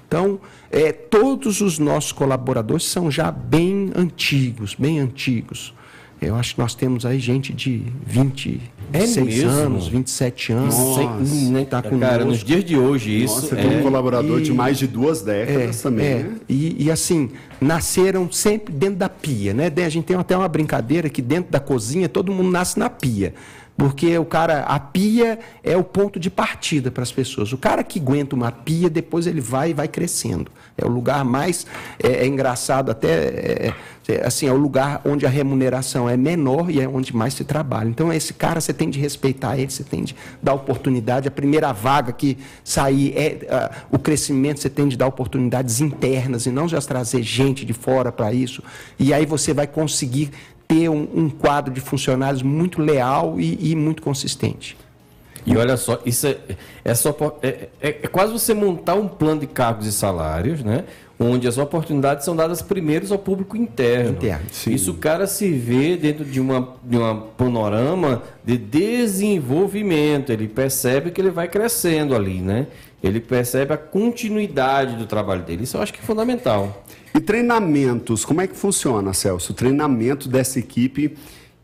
Então, 0.07 0.41
é, 0.71 0.93
todos 0.93 1.61
os 1.61 1.79
nossos 1.79 2.13
colaboradores 2.13 2.85
são 2.85 3.11
já 3.11 3.31
bem 3.31 3.91
antigos, 3.95 4.75
bem 4.75 5.01
antigos. 5.01 5.75
Eu 6.21 6.35
acho 6.35 6.57
que 6.57 6.61
nós 6.61 6.75
temos 6.75 7.07
aí 7.07 7.21
gente 7.21 7.53
de 7.53 7.85
26 8.05 8.61
é 8.93 9.45
anos, 9.45 9.87
27 9.87 10.53
anos. 10.53 10.77
Nossa, 10.77 11.65
tá 11.71 11.81
com 11.81 11.99
cara, 12.01 12.25
nos 12.25 12.43
dias 12.43 12.65
de 12.65 12.77
hoje 12.77 13.23
isso. 13.23 13.43
Nossa, 13.43 13.55
é... 13.55 13.63
tem 13.63 13.79
um 13.79 13.83
colaborador 13.83 14.41
e... 14.41 14.43
de 14.43 14.53
mais 14.53 14.79
de 14.79 14.89
duas 14.89 15.23
décadas 15.23 15.79
é, 15.79 15.83
também. 15.83 16.07
É. 16.07 16.15
Né? 16.15 16.37
E, 16.49 16.87
e, 16.87 16.91
assim, 16.91 17.31
nasceram 17.61 18.31
sempre 18.33 18.75
dentro 18.75 18.97
da 18.97 19.09
pia, 19.09 19.55
né? 19.55 19.73
A 19.77 19.89
gente 19.89 20.07
tem 20.07 20.17
até 20.17 20.37
uma 20.37 20.49
brincadeira 20.49 21.09
que 21.09 21.23
dentro 21.23 21.53
da 21.53 21.61
cozinha 21.61 22.09
todo 22.09 22.33
mundo 22.33 22.51
nasce 22.51 22.81
na 22.81 22.91
pia. 22.91 23.33
Porque 23.79 24.19
o 24.19 24.25
cara, 24.25 24.63
a 24.63 24.81
pia 24.81 25.39
é 25.63 25.77
o 25.77 25.85
ponto 25.85 26.19
de 26.19 26.29
partida 26.29 26.91
para 26.91 27.05
as 27.05 27.13
pessoas. 27.13 27.53
O 27.53 27.57
cara 27.57 27.85
que 27.85 28.01
aguenta 28.01 28.35
uma 28.35 28.51
pia, 28.51 28.91
depois 28.91 29.25
ele 29.25 29.41
vai 29.41 29.71
e 29.71 29.73
vai 29.73 29.87
crescendo. 29.87 30.51
É 30.77 30.85
o 30.85 30.89
lugar 30.89 31.25
mais 31.25 31.65
é, 32.03 32.25
é 32.25 32.27
engraçado, 32.27 32.91
até 32.91 33.09
é, 33.09 33.75
é, 34.09 34.27
assim, 34.27 34.49
é 34.49 34.53
o 34.53 34.57
lugar 34.57 35.01
onde 35.05 35.25
a 35.25 35.29
remuneração 35.29 36.11
é 36.11 36.17
menor 36.17 36.71
e 36.71 36.81
é 36.81 36.89
onde 36.89 37.15
mais 37.15 37.35
se 37.35 37.45
trabalha. 37.45 37.89
Então, 37.89 38.13
esse 38.13 38.35
cara 38.35 38.61
você 38.61 38.73
tem 38.73 38.91
de 38.91 38.99
respeitar 38.99 39.57
ele, 39.57 39.71
você 39.71 39.85
tem 39.85 40.03
de 40.03 40.17
dar 40.43 40.55
oportunidade. 40.55 41.29
A 41.29 41.31
primeira 41.31 41.73
vaga 41.73 42.11
que 42.11 42.37
sair 42.65 43.17
é 43.17 43.39
uh, 43.45 43.87
o 43.93 43.99
crescimento, 43.99 44.59
você 44.59 44.69
tem 44.69 44.89
de 44.89 44.97
dar 44.97 45.07
oportunidades 45.07 45.81
internas 45.81 46.47
e 46.47 46.51
não 46.51 46.67
já 46.67 46.81
trazer 46.81 47.23
gente 47.23 47.65
de 47.65 47.73
fora 47.73 48.11
para 48.11 48.33
isso. 48.33 48.61
E 48.99 49.15
aí 49.15 49.25
você 49.25 49.55
vai 49.55 49.69
conseguir 49.69 50.33
ter 50.69 50.91
um, 50.91 51.09
um 51.15 51.31
quadro 51.31 51.73
de 51.73 51.81
funcionários 51.81 52.43
muito 52.43 52.81
leal 52.81 53.41
e, 53.41 53.73
e, 53.73 53.75
muito 53.75 54.03
consistente. 54.03 54.77
E 55.47 55.57
olha 55.57 55.79
só, 55.79 55.99
isso 56.05 56.27
é, 56.27 56.37
é, 56.85 56.95
só, 56.95 57.17
é, 57.43 57.69
é, 57.81 57.89
é, 57.89 57.93
quase 57.93 58.33
você 58.33 58.53
montar 58.53 58.95
um 58.95 59.09
plano 59.09 59.41
de 59.41 59.47
cargos 59.47 59.87
e 59.87 59.93
salários, 59.93 60.63
né? 60.63 60.85
onde 61.19 61.49
as 61.49 61.59
oportunidades 61.59 62.25
são 62.25 62.37
dadas 62.37 62.63
primeiros 62.63 63.11
ao 63.11 63.19
público 63.19 63.57
interno. 63.57 64.11
Interno, 64.11 64.45
sim. 64.53 64.73
Isso 64.73 64.93
o 64.93 64.95
cara 64.95 65.27
se 65.27 65.51
vê 65.51 65.97
dentro 65.97 66.25
de 66.25 66.39
uma, 66.39 66.77
de 66.85 66.97
uma 66.97 67.17
panorama 67.37 68.23
de 68.45 68.57
desenvolvimento. 68.57 70.31
Ele 70.31 70.47
percebe 70.47 71.11
que 71.11 71.21
ele 71.21 71.31
vai 71.31 71.49
crescendo 71.49 72.15
ali, 72.15 72.41
né? 72.41 72.69
Ele 73.03 73.21
percebe 73.21 73.75
a 73.75 73.77
continuidade 73.77 74.97
do 74.97 75.07
trabalho 75.07 75.43
dele. 75.43 75.65
Isso 75.65 75.77
eu 75.77 75.83
acho 75.83 75.93
que 75.93 75.99
é 75.99 76.03
fundamental. 76.03 76.85
E 77.19 77.21
treinamentos, 77.21 78.25
como 78.25 78.41
é 78.41 78.47
que 78.47 78.55
funciona, 78.57 79.13
Celso? 79.13 79.51
O 79.51 79.55
treinamento 79.55 80.29
dessa 80.29 80.61
equipe 80.61 81.17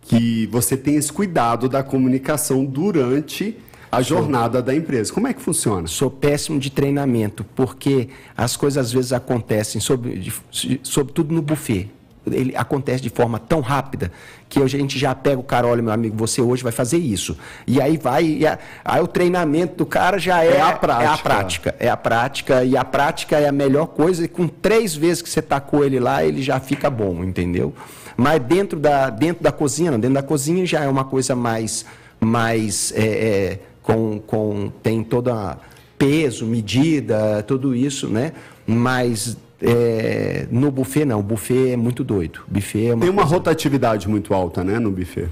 que 0.03 0.49
você 0.49 0.77
tem 0.77 0.97
esse 0.97 1.13
cuidado 1.13 1.69
da 1.69 1.81
comunicação 1.81 2.65
durante 2.65 3.57
a 3.91 4.03
jornada 4.03 4.61
da 4.61 4.75
empresa. 4.75 5.13
Como 5.13 5.29
é 5.29 5.33
que 5.33 5.41
funciona? 5.41 5.87
Sou 5.87 6.11
péssimo 6.11 6.59
de 6.59 6.71
treinamento, 6.73 7.45
porque 7.55 8.09
as 8.37 8.57
coisas 8.57 8.87
às 8.87 8.93
vezes 8.93 9.13
acontecem, 9.13 9.81
de- 9.81 10.81
sobretudo 10.83 11.33
no 11.33 11.41
buffet. 11.41 11.89
Ele 12.31 12.57
acontece 12.57 13.03
de 13.03 13.11
forma 13.11 13.39
tão 13.39 13.61
rápida 13.61 14.11
que 14.49 14.63
a 14.63 14.67
gente 14.67 14.99
já 14.99 15.15
pega 15.15 15.39
o 15.39 15.43
cara, 15.43 15.67
olha, 15.67 15.83
meu 15.83 15.93
amigo, 15.93 16.17
você 16.17 16.41
hoje 16.41 16.63
vai 16.63 16.73
fazer 16.73 16.99
isso. 16.99 17.37
E 17.67 17.81
aí 17.81 17.97
vai, 17.97 18.25
e 18.25 18.47
a- 18.47 18.59
aí 18.85 19.03
o 19.03 19.07
treinamento 19.07 19.75
do 19.77 19.87
cara 19.87 20.19
já 20.19 20.45
é, 20.45 20.57
É 20.57 20.61
a 20.61 20.73
prática. 20.73 21.05
É 21.05 21.09
a 21.09 21.17
prática, 21.19 21.75
é 21.81 21.89
a 21.89 21.97
prática, 21.97 22.65
e 22.65 22.77
a 22.77 22.85
prática 22.85 23.37
é 23.39 23.49
a 23.49 23.53
melhor 23.53 23.87
coisa, 23.89 24.25
e 24.25 24.29
com 24.29 24.47
três 24.49 24.95
vezes 24.95 25.23
que 25.23 25.29
você 25.29 25.43
tacou 25.43 25.85
ele 25.85 25.99
lá, 26.01 26.25
ele 26.25 26.41
já 26.43 26.59
fica 26.61 26.89
bom, 26.89 27.23
entendeu? 27.25 27.75
Mas 28.17 28.41
dentro 28.43 28.79
da, 28.79 29.11
dentro 29.11 29.43
da 29.43 29.51
cozinha, 29.51 29.91
não, 29.91 29.99
dentro 29.99 30.15
da 30.15 30.23
cozinha 30.23 30.65
já 30.65 30.85
é 30.85 30.89
uma 30.89 31.05
coisa 31.05 31.35
mais, 31.35 31.85
mais 32.21 32.93
é, 32.97 33.03
é, 33.05 33.59
com, 33.83 34.21
com, 34.21 34.71
tem 34.83 35.03
toda 35.03 35.59
peso, 35.99 36.47
medida, 36.47 37.43
tudo 37.47 37.75
isso, 37.75 38.09
né? 38.09 38.33
Mas 38.67 39.37
é, 39.67 40.47
no 40.51 40.71
buffet 40.71 41.05
não, 41.05 41.21
o 41.21 41.23
buffet 41.23 41.71
é 41.73 41.77
muito 41.77 42.05
doido. 42.05 42.41
Buffet 42.47 42.87
é 42.89 42.95
uma 42.95 43.01
Tem 43.03 43.11
uma 43.11 43.23
coisa- 43.23 43.35
rotatividade 43.37 44.09
muito 44.09 44.35
alta, 44.35 44.63
né, 44.63 44.79
no 44.79 44.91
buffet. 44.91 45.29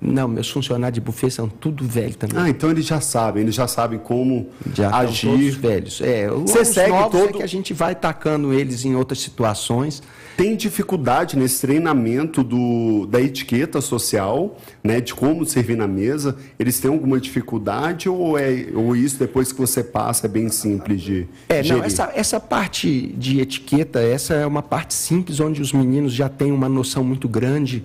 Não, 0.00 0.28
meus 0.28 0.50
funcionários 0.50 0.94
de 0.94 1.00
buffet 1.00 1.30
são 1.30 1.48
tudo 1.48 1.84
velho 1.86 2.14
também. 2.14 2.36
Ah, 2.38 2.48
então 2.48 2.70
eles 2.70 2.84
já 2.84 3.00
sabem, 3.00 3.42
eles 3.42 3.54
já 3.54 3.66
sabem 3.66 3.98
como 3.98 4.48
Já 4.74 4.86
estão 4.86 5.00
todos 5.00 5.16
agir. 5.40 5.50
velhos. 5.52 6.00
É, 6.02 6.28
Você 6.28 6.64
segue 6.64 6.90
novos 6.90 7.18
todo- 7.20 7.30
é 7.30 7.32
que 7.38 7.42
a 7.42 7.46
gente 7.46 7.72
vai 7.72 7.94
tacando 7.94 8.52
eles 8.52 8.84
em 8.84 8.94
outras 8.94 9.20
situações. 9.20 10.02
Tem 10.36 10.56
dificuldade 10.56 11.36
nesse 11.36 11.60
treinamento 11.60 12.42
do, 12.42 13.06
da 13.06 13.20
etiqueta 13.20 13.80
social, 13.80 14.58
né, 14.82 15.00
de 15.00 15.14
como 15.14 15.44
servir 15.44 15.76
na 15.76 15.86
mesa? 15.86 16.36
Eles 16.58 16.80
têm 16.80 16.90
alguma 16.90 17.20
dificuldade 17.20 18.08
ou, 18.08 18.38
é, 18.38 18.66
ou 18.74 18.96
isso 18.96 19.18
depois 19.18 19.52
que 19.52 19.60
você 19.60 19.84
passa 19.84 20.26
é 20.26 20.28
bem 20.28 20.48
simples 20.48 21.02
de 21.02 21.26
É, 21.48 21.56
não, 21.58 21.62
gerir? 21.62 21.84
essa, 21.84 22.12
essa 22.14 22.40
parte 22.40 23.14
de 23.18 23.40
etiqueta, 23.40 24.00
essa 24.00 24.34
é 24.34 24.46
uma 24.46 24.62
parte 24.62 24.94
simples, 24.94 25.38
onde 25.38 25.60
os 25.60 25.72
meninos 25.72 26.12
já 26.12 26.28
têm 26.28 26.50
uma 26.50 26.68
noção 26.68 27.04
muito 27.04 27.28
grande. 27.28 27.84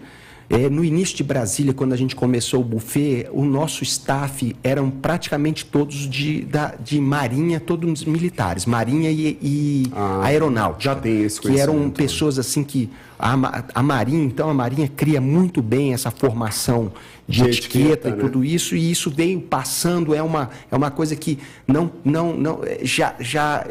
É, 0.50 0.70
no 0.70 0.84
início 0.84 1.16
de 1.18 1.24
Brasília, 1.24 1.74
quando 1.74 1.92
a 1.92 1.98
gente 1.98 2.16
começou 2.16 2.62
o 2.62 2.64
buffet, 2.64 3.28
o 3.34 3.44
nosso 3.44 3.84
staff 3.84 4.56
eram 4.64 4.90
praticamente 4.90 5.66
todos 5.66 6.10
de, 6.10 6.42
da, 6.44 6.74
de 6.82 7.02
marinha, 7.02 7.60
todos 7.60 8.06
militares, 8.06 8.66
marinha 8.66 9.12
e, 9.12 9.38
e 9.42 9.84
Ah, 9.94 10.22
aeronáutica. 10.24 10.84
já 10.84 10.96
tem 10.96 11.24
esse 11.24 11.42
Que 11.42 11.60
eram 11.60 11.78
né? 11.80 11.92
pessoas 11.94 12.40
assim 12.40 12.64
que... 12.64 12.90
A, 13.20 13.64
a 13.74 13.82
marinha, 13.84 14.24
então, 14.24 14.48
a 14.48 14.54
marinha 14.54 14.88
cria 14.88 15.20
muito 15.20 15.60
bem 15.62 15.92
essa 15.92 16.12
formação 16.12 16.92
de, 17.28 17.42
De 17.42 17.50
etiqueta, 17.50 17.80
etiqueta, 17.80 18.10
e 18.10 18.12
né? 18.12 18.18
tudo 18.18 18.46
isso 18.46 18.76
e 18.76 18.92
isso 18.92 19.10
veio 19.10 19.42
passando 19.42 20.14
é 20.14 20.22
uma 20.22 20.50
é 20.72 20.76
uma 20.78 20.92
coisa 20.92 21.16
que 21.16 21.40
não 21.68 21.92
não 22.06 22.38
não 22.38 22.62
já 22.84 23.16
já 23.20 23.66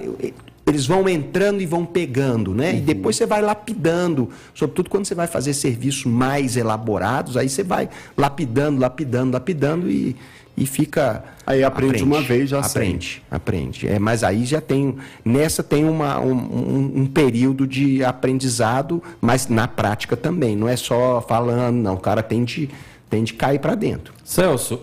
eles 0.67 0.85
vão 0.87 1.09
entrando 1.09 1.61
e 1.63 1.67
vão 1.67 1.87
pegando, 1.87 2.53
né? 2.53 2.73
Uhum. 2.73 2.79
E 2.79 2.81
depois 2.81 3.15
você 3.17 3.25
vai 3.25 3.41
lapidando, 3.41 4.29
sobretudo 4.53 4.91
quando 4.91 5.05
você 5.07 5.15
vai 5.15 5.29
fazer 5.29 5.55
serviços 5.55 6.05
mais 6.05 6.57
elaborados, 6.57 7.37
aí 7.37 7.49
você 7.49 7.63
vai 7.63 7.89
lapidando, 8.17 8.81
lapidando, 8.81 9.33
lapidando 9.33 9.89
e, 9.89 10.17
e 10.57 10.67
fica 10.67 11.23
Aí 11.47 11.63
aprende 11.63 12.03
uma 12.03 12.21
vez, 12.21 12.51
já 12.51 12.61
sei. 12.65 12.83
aprende, 12.83 13.23
aprende. 13.31 13.87
É, 13.87 14.01
mas 14.01 14.25
aí 14.25 14.45
já 14.45 14.61
tem 14.61 14.97
nessa 15.25 15.63
tem 15.63 15.85
uma, 15.85 16.19
um, 16.19 16.33
um- 16.33 16.93
um 17.03 17.07
período 17.07 17.65
de 17.69 18.03
aprendizado, 18.03 19.01
mas 19.21 19.47
na 19.47 19.69
prática 19.69 20.17
também. 20.17 20.57
Não 20.57 20.69
é 20.69 20.75
só 20.77 21.21
falando, 21.21 21.77
não. 21.77 21.95
O 21.95 22.01
cara 22.01 22.25
tem 22.25 22.43
de 22.45 22.69
tem 23.09 23.23
de 23.23 23.35
cair 23.35 23.61
para 23.61 23.77
dentro. 23.77 24.13
Celso, 24.25 24.81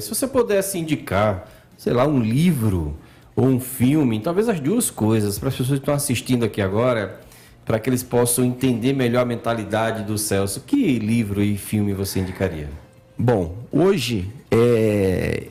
se 0.00 0.08
você 0.08 0.26
pudesse 0.26 0.76
indicar, 0.76 1.48
sei 1.78 1.92
lá, 1.92 2.04
um 2.04 2.18
livro 2.18 2.96
ou 3.36 3.46
um 3.46 3.60
filme, 3.60 4.20
talvez 4.20 4.48
as 4.48 4.60
duas 4.60 4.90
coisas, 4.90 5.38
para 5.38 5.48
as 5.48 5.54
pessoas 5.56 5.78
que 5.78 5.82
estão 5.82 5.94
assistindo 5.94 6.44
aqui 6.44 6.60
agora, 6.60 7.20
para 7.64 7.78
que 7.78 7.88
eles 7.88 8.02
possam 8.02 8.44
entender 8.44 8.92
melhor 8.92 9.22
a 9.22 9.24
mentalidade 9.24 10.02
do 10.02 10.18
Celso, 10.18 10.62
que 10.66 10.98
livro 10.98 11.42
e 11.42 11.56
filme 11.56 11.92
você 11.94 12.18
indicaria? 12.20 12.68
Bom, 13.16 13.54
hoje, 13.70 14.28
é, 14.50 15.46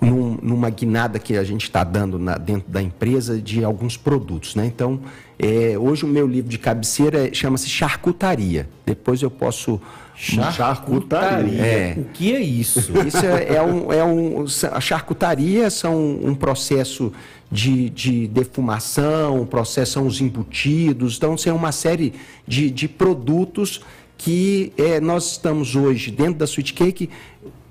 num- 0.00 0.38
numa 0.42 0.70
guinada 0.70 1.18
que 1.18 1.36
a 1.36 1.44
gente 1.44 1.64
está 1.64 1.84
dando 1.84 2.18
na- 2.18 2.38
dentro 2.38 2.68
da 2.70 2.82
empresa 2.82 3.40
de 3.40 3.62
alguns 3.62 3.96
produtos, 3.96 4.54
né? 4.54 4.66
Então, 4.66 5.00
é, 5.38 5.78
hoje 5.78 6.04
o 6.04 6.08
meu 6.08 6.26
livro 6.26 6.50
de 6.50 6.58
cabeceira 6.58 7.32
chama-se 7.32 7.68
Charcutaria. 7.68 8.68
Depois 8.84 9.22
eu 9.22 9.30
posso... 9.30 9.80
Charcutaria. 10.20 11.60
É. 11.64 11.94
O 11.98 12.04
que 12.12 12.34
é 12.34 12.40
isso? 12.40 12.92
Isso 13.06 13.24
é, 13.24 13.56
é 13.56 13.62
um, 13.62 13.92
é 13.92 14.04
um- 14.04 14.44
A 14.72 14.80
charcutaria 14.80 15.70
são 15.70 16.18
um 16.22 16.34
processo 16.34 17.12
de, 17.50 17.88
de 17.88 18.28
defumação, 18.28 19.40
um 19.40 19.46
processo 19.46 19.92
são 19.92 20.06
os 20.06 20.20
embutidos, 20.20 21.16
então 21.16 21.36
são 21.38 21.56
uma 21.56 21.72
série 21.72 22.12
de, 22.46 22.70
de 22.70 22.86
produtos 22.86 23.80
que 24.18 24.72
é, 24.76 25.00
nós 25.00 25.32
estamos 25.32 25.74
hoje 25.74 26.10
dentro 26.10 26.34
da 26.34 26.44
Sweet 26.44 26.74
Cake. 26.74 27.08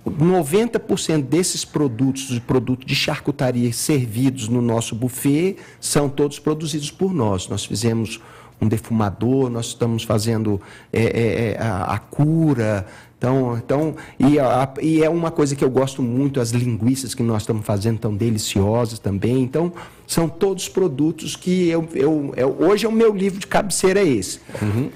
90% 0.08 1.22
desses 1.24 1.64
produtos, 1.64 2.28
de 2.30 2.42
produto 2.42 2.86
de 2.86 2.96
charcutaria 2.96 3.72
servidos 3.72 4.48
no 4.48 4.60
nosso 4.62 4.96
buffet, 4.96 5.58
são 5.80 6.10
todos 6.10 6.40
produzidos 6.40 6.90
por 6.90 7.14
nós. 7.14 7.48
Nós 7.48 7.64
fizemos 7.66 8.20
um 8.62 8.68
defumador, 8.68 9.50
nós 9.50 9.68
estamos 9.68 10.04
fazendo 10.04 10.60
é, 10.92 11.02
é, 11.04 11.52
é, 11.52 11.58
a, 11.62 11.84
a 11.96 11.98
cura. 12.00 12.86
Então, 13.18 13.58
então 13.58 13.96
e, 14.18 14.40
a- 14.40 14.74
e 14.82 15.04
é 15.04 15.10
uma 15.10 15.30
coisa 15.30 15.54
que 15.54 15.64
eu 15.64 15.70
gosto 15.70 16.02
muito, 16.02 16.40
as 16.40 16.52
linguiças 16.52 17.14
que 17.14 17.22
nós 17.22 17.42
estamos 17.42 17.66
fazendo 17.66 17.96
estão 17.96 18.16
deliciosas 18.16 18.98
também. 18.98 19.42
Então, 19.44 19.74
são 20.08 20.30
todos 20.30 20.70
produtos 20.70 21.36
que 21.36 21.68
eu, 21.70 21.86
eu, 21.94 22.34
eu- 22.38 22.56
hoje 22.60 22.86
é 22.86 22.90
o 22.90 22.92
meu 22.94 23.14
livro 23.14 23.38
de 23.40 23.46
cabeceira 23.48 24.00
é 24.00 24.08
esse. 24.08 24.40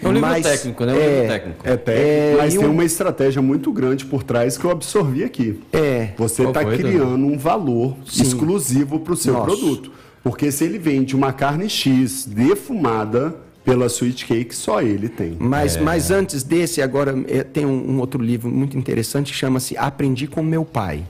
É 0.01 0.07
um 0.07 0.13
livro 0.13 0.41
técnico, 0.41 0.85
né? 0.85 0.91
É 0.93 0.95
um 0.95 1.11
livro 1.11 1.27
técnico. 1.27 1.59
É 1.67 1.77
técnico, 1.77 1.89
É, 2.09 2.35
mas 2.37 2.53
tem 2.55 2.65
um- 2.67 2.71
uma 2.71 2.85
estratégia 2.85 3.41
muito 3.41 3.71
grande 3.73 4.05
por 4.05 4.23
trás 4.23 4.57
que 4.57 4.63
eu 4.65 4.71
absorvi 4.71 5.23
aqui. 5.25 5.59
É. 5.73 6.09
Você 6.17 6.43
está 6.47 6.63
criando 6.63 7.25
um 7.25 7.37
valor 7.37 7.97
Sim. 8.05 8.21
exclusivo 8.23 8.99
para 9.01 9.13
o 9.13 9.17
seu 9.17 9.33
Nosso. 9.33 9.45
produto. 9.45 9.91
Porque 10.23 10.49
se 10.53 10.63
ele 10.63 10.79
vende 10.79 11.13
uma 11.17 11.33
carne 11.33 11.69
X 11.69 12.25
defumada 12.25 13.35
pela 13.63 13.85
Sweet 13.87 14.25
Cake, 14.25 14.55
só 14.55 14.81
ele 14.81 15.07
tem. 15.07 15.37
Mas, 15.39 15.77
mas 15.77 16.11
antes 16.11 16.43
desse, 16.43 16.81
agora 16.81 17.15
é, 17.27 17.43
tem 17.43 17.65
um, 17.65 17.91
um 17.91 17.99
outro 17.99 18.21
livro 18.21 18.49
muito 18.51 18.77
interessante 18.77 19.31
que 19.31 19.37
chama-se 19.37 19.77
Aprendi 19.77 20.27
com 20.27 20.43
Meu 20.43 20.65
Pai. 20.65 21.03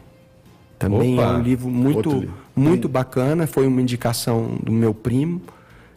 Também 0.77 1.15
Opa, 1.15 1.23
é 1.23 1.27
um 1.37 1.41
livro 1.41 1.69
muito, 1.69 2.11
livro. 2.11 2.33
muito 2.55 2.89
bacana, 2.89 3.47
foi 3.47 3.65
uma 3.65 3.81
indicação 3.81 4.57
do 4.61 4.71
meu 4.71 4.93
primo. 4.93 5.41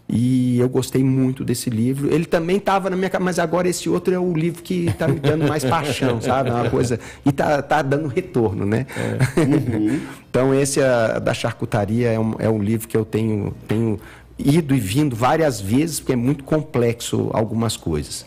E 0.09 0.61
eu 0.61 0.69
gostei 0.69 1.03
muito 1.03 1.45
desse 1.45 1.69
livro. 1.69 2.15
Ele 2.15 2.25
também 2.25 2.59
estava 2.59 2.89
na 2.89 2.95
minha 2.95 3.11
casa, 3.11 3.25
mas 3.25 3.41
agora 3.41 3.69
esse 3.69 3.89
outro 3.89 4.15
é 4.15 4.19
o 4.19 4.33
livro 4.33 4.63
que 4.63 4.87
está 4.87 5.09
me 5.09 5.19
dando 5.19 5.49
mais 5.49 5.65
paixão, 5.67 6.21
sabe? 6.21 6.51
É 6.51 6.53
uma 6.53 6.71
coisa. 6.71 7.01
E 7.25 7.33
tá, 7.33 7.61
tá 7.61 7.83
dando 7.83 8.07
retorno, 8.07 8.65
né? 8.65 8.87
então, 10.31 10.55
esse 10.55 10.81
a, 10.81 11.19
da 11.19 11.35
charcutaria 11.35 12.13
é 12.13 12.21
um, 12.21 12.35
é 12.39 12.49
um 12.49 12.63
livro 12.63 12.87
que 12.87 12.97
eu 12.97 13.05
tenho, 13.05 13.53
tenho 13.67 13.99
ido 14.39 14.75
e 14.75 14.81
vindo 14.81 15.17
várias 15.17 15.61
vezes, 15.61 16.01
porque 16.01 16.13
é 16.13 16.17
muito 16.17 16.45
complexo 16.45 17.31
algumas 17.33 17.77
coisas. 17.77 18.27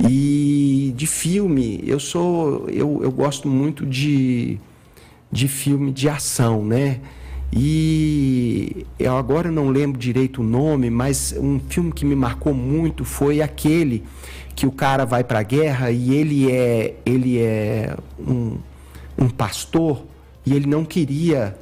E 0.00 0.92
de 0.96 1.06
filme, 1.06 1.82
eu 1.86 1.98
sou. 1.98 2.68
Eu, 2.68 3.00
eu 3.02 3.10
gosto 3.10 3.48
muito 3.48 3.84
de, 3.84 4.58
de 5.30 5.48
filme 5.48 5.90
de 5.90 6.08
ação, 6.08 6.64
né? 6.64 7.00
E 7.52 8.86
eu 8.98 9.16
agora 9.16 9.50
não 9.50 9.70
lembro 9.70 9.98
direito 9.98 10.42
o 10.42 10.44
nome, 10.44 10.90
mas 10.90 11.34
um 11.36 11.58
filme 11.58 11.90
que 11.92 12.04
me 12.04 12.14
marcou 12.14 12.52
muito 12.52 13.04
foi 13.04 13.40
aquele 13.40 14.04
que 14.54 14.66
o 14.66 14.72
cara 14.72 15.06
vai 15.06 15.24
para 15.24 15.38
a 15.38 15.42
guerra 15.42 15.90
e 15.90 16.14
ele 16.14 16.50
é 16.52 16.94
ele 17.06 17.38
é 17.38 17.96
um, 18.18 18.58
um 19.16 19.28
pastor 19.28 20.04
e 20.44 20.52
ele 20.52 20.66
não 20.66 20.84
queria 20.84 21.56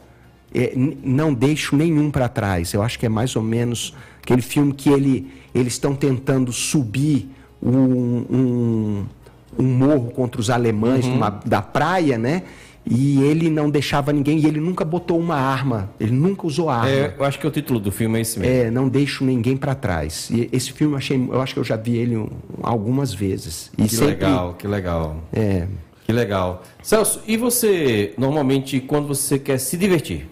é, 0.56 0.72
não 1.04 1.32
deixo 1.34 1.76
nenhum 1.76 2.10
para 2.10 2.28
trás. 2.28 2.72
Eu 2.72 2.82
acho 2.82 2.98
que 2.98 3.06
é 3.06 3.08
mais 3.08 3.36
ou 3.36 3.42
menos 3.42 3.94
aquele 4.22 4.42
filme 4.42 4.72
que 4.72 4.88
ele 4.90 5.30
eles 5.54 5.74
estão 5.74 5.94
tentando 5.94 6.52
subir 6.52 7.28
um, 7.62 8.24
um, 8.30 9.04
um 9.58 9.62
morro 9.64 10.10
contra 10.10 10.40
os 10.40 10.50
alemães 10.50 11.06
numa- 11.06 11.30
da 11.30 11.62
praia, 11.62 12.18
né? 12.18 12.42
E 12.88 13.20
ele 13.22 13.50
não 13.50 13.68
deixava 13.68 14.12
ninguém, 14.12 14.38
e 14.38 14.46
ele 14.46 14.60
nunca 14.60 14.84
botou 14.84 15.18
uma 15.18 15.34
arma, 15.34 15.90
ele 15.98 16.12
nunca 16.12 16.46
usou 16.46 16.70
arma. 16.70 16.88
É, 16.88 17.14
eu 17.18 17.24
acho 17.24 17.38
que 17.40 17.46
o 17.46 17.50
título 17.50 17.80
do 17.80 17.90
filme 17.90 18.18
é 18.18 18.20
esse 18.22 18.38
mesmo. 18.38 18.54
É, 18.54 18.70
não 18.70 18.88
deixo 18.88 19.24
ninguém 19.24 19.56
para 19.56 19.74
trás. 19.74 20.28
E 20.30 20.48
esse 20.52 20.72
filme 20.72 20.92
eu 20.94 20.98
achei, 20.98 21.16
eu 21.16 21.40
acho 21.42 21.52
que 21.54 21.58
eu 21.58 21.64
já 21.64 21.74
vi 21.76 21.96
ele 21.96 22.16
um- 22.16 22.28
algumas 22.62 23.12
vezes. 23.12 23.72
E 23.76 23.82
que 23.84 23.88
sempre, 23.88 24.06
legal, 24.26 24.54
que 24.54 24.68
legal. 24.68 25.16
É, 25.32 25.66
Que 26.06 26.12
legal. 26.12 26.62
Celso, 26.80 27.20
e 27.26 27.36
você, 27.36 28.14
normalmente, 28.16 28.78
quando 28.78 29.08
você 29.08 29.36
quer 29.36 29.58
se 29.58 29.76
divertir, 29.76 30.28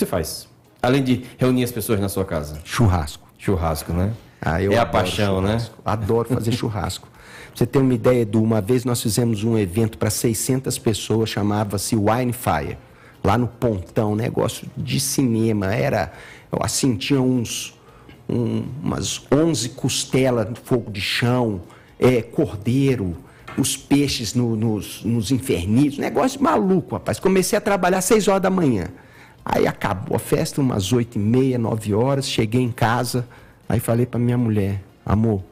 você 0.00 0.06
faz? 0.06 0.48
Além 0.82 1.02
de 1.02 1.24
reunir 1.38 1.64
as 1.64 1.70
pessoas 1.72 2.00
na 2.00 2.08
sua 2.08 2.24
casa? 2.24 2.58
churrasco. 2.64 3.28
Churrasco, 3.38 3.92
né? 3.92 4.12
Ah, 4.40 4.62
é 4.62 4.76
a 4.78 4.86
paixão, 4.86 5.40
né? 5.40 5.48
churrasco. 5.58 5.74
Adoro 5.84 6.28
fazer 6.28 6.52
churrasco. 6.56 7.06
Pra 7.08 7.56
você 7.56 7.66
ter 7.66 7.78
uma 7.78 7.92
ideia, 7.94 8.22
Edu, 8.22 8.42
uma 8.42 8.60
vez 8.60 8.84
nós 8.84 9.02
fizemos 9.02 9.44
um 9.44 9.58
evento 9.58 9.98
para 9.98 10.08
600 10.10 10.78
pessoas, 10.78 11.28
chamava-se 11.30 11.94
Wine 11.96 12.32
Fire, 12.32 12.78
lá 13.22 13.36
no 13.36 13.46
Pontão, 13.46 14.14
negócio 14.14 14.66
de 14.76 14.98
cinema. 15.00 15.74
Era, 15.74 16.12
assim, 16.60 16.96
tinha 16.96 17.20
uns, 17.20 17.78
um- 18.28 18.64
umas 18.82 19.20
11 19.32 19.70
costelas 19.70 20.48
no 20.48 20.56
fogo 20.56 20.90
de 20.90 21.00
chão, 21.00 21.60
é, 21.98 22.22
cordeiro, 22.22 23.16
os 23.58 23.76
peixes 23.76 24.32
no- 24.32 24.54
nos, 24.56 25.04
nos 25.04 25.30
infernis, 25.30 25.98
negócio 25.98 26.40
maluco, 26.42 26.94
rapaz. 26.94 27.18
Comecei 27.18 27.58
a 27.58 27.60
trabalhar 27.60 27.98
às 27.98 28.04
6 28.06 28.28
horas 28.28 28.40
da 28.42 28.48
manhã. 28.50 28.88
Aí 29.44 29.66
acabou 29.66 30.16
a 30.16 30.18
festa, 30.20 30.60
umas 30.60 30.92
8 30.92 31.16
e 31.16 31.18
meia, 31.18 31.58
9 31.58 31.94
horas, 31.94 32.28
cheguei 32.28 32.60
em 32.60 32.70
casa, 32.70 33.26
aí 33.68 33.80
falei 33.80 34.06
para 34.06 34.20
minha 34.20 34.36
mulher, 34.38 34.82
amor, 35.04 35.42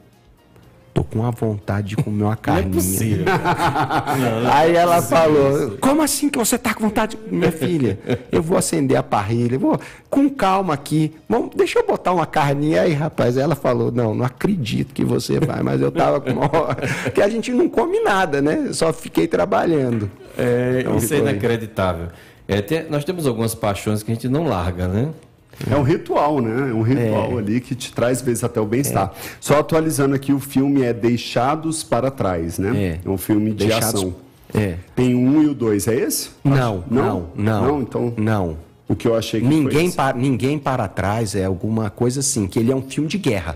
tô 0.93 1.03
com 1.03 1.19
uma 1.19 1.31
vontade 1.31 1.89
de 1.89 1.95
comer 1.97 2.23
uma 2.23 2.29
Não 2.29 2.31
é 2.33 2.35
carninha. 2.35 2.73
possível. 2.73 3.25
Aí 4.53 4.75
ela 4.75 5.01
falou, 5.01 5.77
como 5.79 6.01
assim 6.01 6.29
que 6.29 6.37
você 6.37 6.57
tá 6.57 6.73
com 6.73 6.83
vontade? 6.83 7.17
Minha 7.31 7.51
filha, 7.51 7.97
eu 8.31 8.41
vou 8.41 8.57
acender 8.57 8.97
a 8.97 9.03
parrilha, 9.03 9.57
vou 9.57 9.79
com 10.09 10.29
calma 10.29 10.73
aqui, 10.73 11.13
vamos, 11.27 11.51
deixa 11.55 11.79
eu 11.79 11.85
botar 11.87 12.11
uma 12.13 12.25
carninha 12.25 12.81
aí, 12.81 12.93
rapaz. 12.93 13.37
Aí 13.37 13.43
ela 13.43 13.55
falou, 13.55 13.91
não, 13.91 14.13
não 14.13 14.25
acredito 14.25 14.93
que 14.93 15.03
você 15.05 15.39
vai, 15.39 15.61
mas 15.63 15.79
eu 15.81 15.91
tava 15.91 16.19
com 16.19 16.31
uma 16.31 16.45
hora, 16.55 16.77
porque 17.03 17.21
a 17.21 17.29
gente 17.29 17.51
não 17.51 17.69
come 17.69 17.99
nada, 18.01 18.41
né? 18.41 18.69
Só 18.73 18.91
fiquei 18.91 19.27
trabalhando. 19.27 20.09
É, 20.37 20.79
Então, 20.81 20.97
isso 20.97 21.13
é 21.13 21.17
foi. 21.17 21.25
É, 22.49 22.61
tem- 22.61 22.89
nós 22.89 23.05
temos 23.05 23.27
algumas 23.27 23.53
paixões 23.53 24.01
que 24.03 24.11
a 24.11 24.15
gente 24.15 24.27
não 24.27 24.45
larga, 24.45 24.87
né? 24.87 25.09
É 25.69 25.75
um 25.75 25.83
ritual, 25.83 26.41
né? 26.41 26.71
É 26.71 26.73
um 26.73 26.81
ritual 26.81 27.37
ali 27.37 27.59
que 27.61 27.75
te 27.75 27.93
traz, 27.93 28.17
às 28.19 28.23
vezes, 28.23 28.43
até 28.43 28.59
o 28.59 28.65
bem-estar. 28.65 29.13
Só 29.39 29.59
atualizando 29.59 30.15
aqui, 30.15 30.33
o 30.33 30.39
filme 30.39 30.81
é 30.83 30.91
Deixados 30.93 31.83
para 31.83 32.09
Trás, 32.09 32.57
né? 32.57 32.99
É. 33.05 33.09
um 33.09 33.17
filme 33.17 33.51
de 33.51 33.67
Deixados- 33.67 33.87
ação. 34.01 34.15
É. 34.53 34.75
Tem 34.95 35.13
um 35.13 35.43
e 35.43 35.47
o 35.47 35.53
dois, 35.53 35.87
é 35.87 35.93
esse? 35.95 36.31
Não, 36.43 36.83
Não? 36.89 37.29
não, 37.35 37.61
não. 37.61 37.81
Então- 37.81 38.13
Não. 38.17 38.57
O 38.87 38.95
que 38.95 39.07
eu 39.07 39.15
achei 39.15 39.39
que 39.39 39.45
foi 39.45 39.55
Ninguém 39.55 39.85
esse. 39.85 39.95
para, 39.95 40.17
ninguém 40.17 40.57
para 40.57 40.87
trás 40.87 41.35
é 41.35 41.45
alguma 41.45 41.91
coisa 41.91 42.21
assim, 42.21 42.47
que 42.47 42.57
ele 42.57 42.71
é 42.71 42.75
um 42.75 42.81
filme 42.81 43.07
de 43.07 43.19
guerra. 43.19 43.55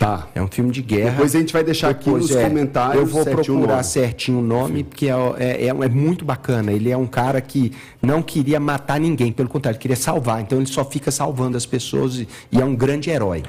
Tá. 0.00 0.28
É 0.34 0.40
um 0.40 0.48
filme 0.48 0.70
de 0.70 0.80
guerra. 0.80 1.10
Depois 1.10 1.34
a 1.34 1.38
gente 1.38 1.52
vai 1.52 1.62
deixar 1.62 1.90
aqui 1.90 2.06
Depois, 2.06 2.22
nos 2.22 2.34
é, 2.34 2.48
comentários 2.48 2.96
Eu 2.96 3.04
vou 3.06 3.22
procurar 3.22 3.82
certinho 3.82 4.38
o 4.38 4.42
nome, 4.42 4.82
porque 4.82 5.08
é, 5.08 5.12
é, 5.38 5.66
é- 5.66 5.68
é 5.68 5.88
muito 5.90 6.24
bacana. 6.24 6.72
Ele 6.72 6.90
é 6.90 6.96
um 6.96 7.06
cara 7.06 7.38
que 7.42 7.70
não 8.00 8.22
queria 8.22 8.58
matar 8.58 8.98
ninguém, 8.98 9.30
pelo 9.30 9.50
contrário, 9.50 9.76
ele 9.76 9.82
queria 9.82 9.96
salvar. 9.98 10.40
Então 10.40 10.56
ele 10.56 10.66
só 10.66 10.86
fica 10.86 11.10
salvando 11.10 11.54
as 11.54 11.66
pessoas 11.66 12.14
e, 12.16 12.26
e 12.50 12.58
é 12.58 12.64
um 12.64 12.74
grande 12.74 13.10
herói. 13.10 13.42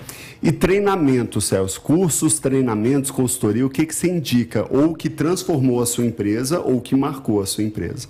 E 0.44 0.52
treinamento, 0.52 1.40
Celso? 1.40 1.80
Cursos, 1.80 2.38
treinamentos, 2.38 3.12
consultoria, 3.12 3.66
o 3.66 3.70
que, 3.70 3.86
que 3.86 3.96
você 3.96 4.10
indica? 4.12 4.68
Ou 4.70 4.94
que 4.94 5.10
transformou 5.10 5.82
a 5.82 5.86
sua 5.86 6.06
empresa 6.06 6.60
ou 6.60 6.82
que 6.82 6.94
marcou 6.98 7.42
a 7.42 7.46
sua 7.46 7.64
empresa? 7.64 8.10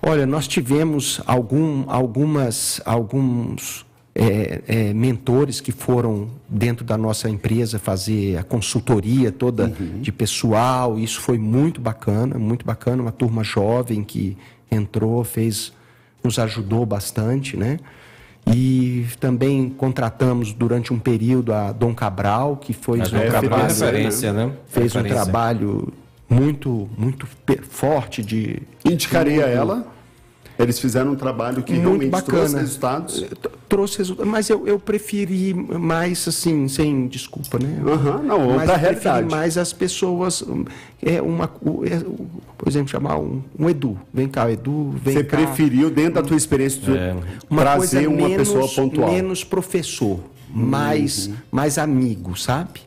Olha, 0.00 0.24
nós 0.24 0.48
tivemos 0.48 1.20
algum, 1.26 1.84
algumas, 1.88 2.80
alguns 2.86 3.84
é, 4.14 4.62
é, 4.68 4.94
mentores 4.94 5.60
que 5.60 5.72
foram 5.72 6.30
dentro 6.48 6.84
da 6.84 6.96
nossa 6.96 7.28
empresa 7.28 7.78
fazer 7.78 8.38
a 8.38 8.44
consultoria 8.44 9.32
toda 9.32 9.66
de 10.00 10.12
pessoal. 10.12 10.98
Isso 10.98 11.20
foi 11.20 11.36
muito 11.36 11.80
bacana, 11.80 12.38
muito 12.38 12.64
bacana. 12.64 13.02
Uma 13.02 13.12
turma 13.12 13.42
jovem 13.42 14.04
que 14.04 14.36
entrou, 14.70 15.24
fez, 15.24 15.72
nos 16.22 16.38
ajudou 16.38 16.86
bastante, 16.86 17.56
né? 17.56 17.78
E 18.46 19.06
também 19.18 19.70
contratamos 19.70 20.52
durante 20.52 20.92
um 20.92 20.98
período 20.98 21.52
a 21.52 21.72
Dom 21.72 21.94
Cabral, 21.94 22.58
que 22.58 22.72
foi 22.72 23.00
A 23.00 23.04
um 23.04 23.06
Dom 23.06 23.18
Cabral 23.18 23.34
é 23.34 23.40
trabalho, 23.40 23.68
referência, 23.68 24.32
né? 24.32 24.52
fez 24.68 24.94
um 24.94 25.02
trabalho 25.02 25.92
muito, 26.28 26.88
muito 26.96 27.26
forte 27.68 28.22
de 28.22 28.62
Indicaria 28.84 29.44
ela. 29.46 29.93
Eles 30.58 30.78
fizeram 30.78 31.12
um 31.12 31.16
trabalho 31.16 31.62
que 31.64 31.72
Muito 31.72 31.82
realmente 31.84 32.10
bacana. 32.10 32.38
trouxe 32.38 32.56
resultados. 32.56 33.20
T- 33.22 33.50
Trouxe 33.68 33.98
resultados, 33.98 34.30
mas 34.30 34.48
eu, 34.48 34.66
eu 34.68 34.78
preferi 34.78 35.52
mais 35.52 36.28
assim, 36.28 36.68
sem 36.68 37.08
desculpa, 37.08 37.58
né? 37.58 37.76
Aham, 37.84 38.22
não, 38.22 38.38
mas 38.50 38.60
outra 38.68 38.74
eu 38.74 38.78
preferi 38.78 39.00
realidade. 39.04 39.26
mais 39.34 39.58
as 39.58 39.72
pessoas, 39.72 40.42
um, 40.42 40.64
é 41.02 41.20
uma, 41.20 41.44
é, 41.46 41.98
por 42.56 42.68
exemplo, 42.68 42.88
chamar 42.88 43.18
um, 43.18 43.42
um 43.58 43.68
Edu, 43.68 43.98
vem 44.12 44.28
cá, 44.28 44.48
Edu, 44.48 44.94
vem 45.02 45.14
Você 45.14 45.24
cá. 45.24 45.36
preferiu, 45.38 45.90
dentro 45.90 46.14
da 46.14 46.22
tua 46.22 46.36
experiência, 46.36 46.80
tu 46.80 46.92
uma 47.50 47.62
trazer 47.62 48.04
coisa 48.04 48.08
uma 48.10 48.28
menos, 48.28 48.48
pessoa 48.48 48.68
pontual. 48.68 49.08
Uhum. 49.08 49.14
menos 49.14 49.42
professor, 49.42 50.20
mais, 50.48 51.30
mais 51.50 51.76
amigo, 51.78 52.36
sabe? 52.38 52.80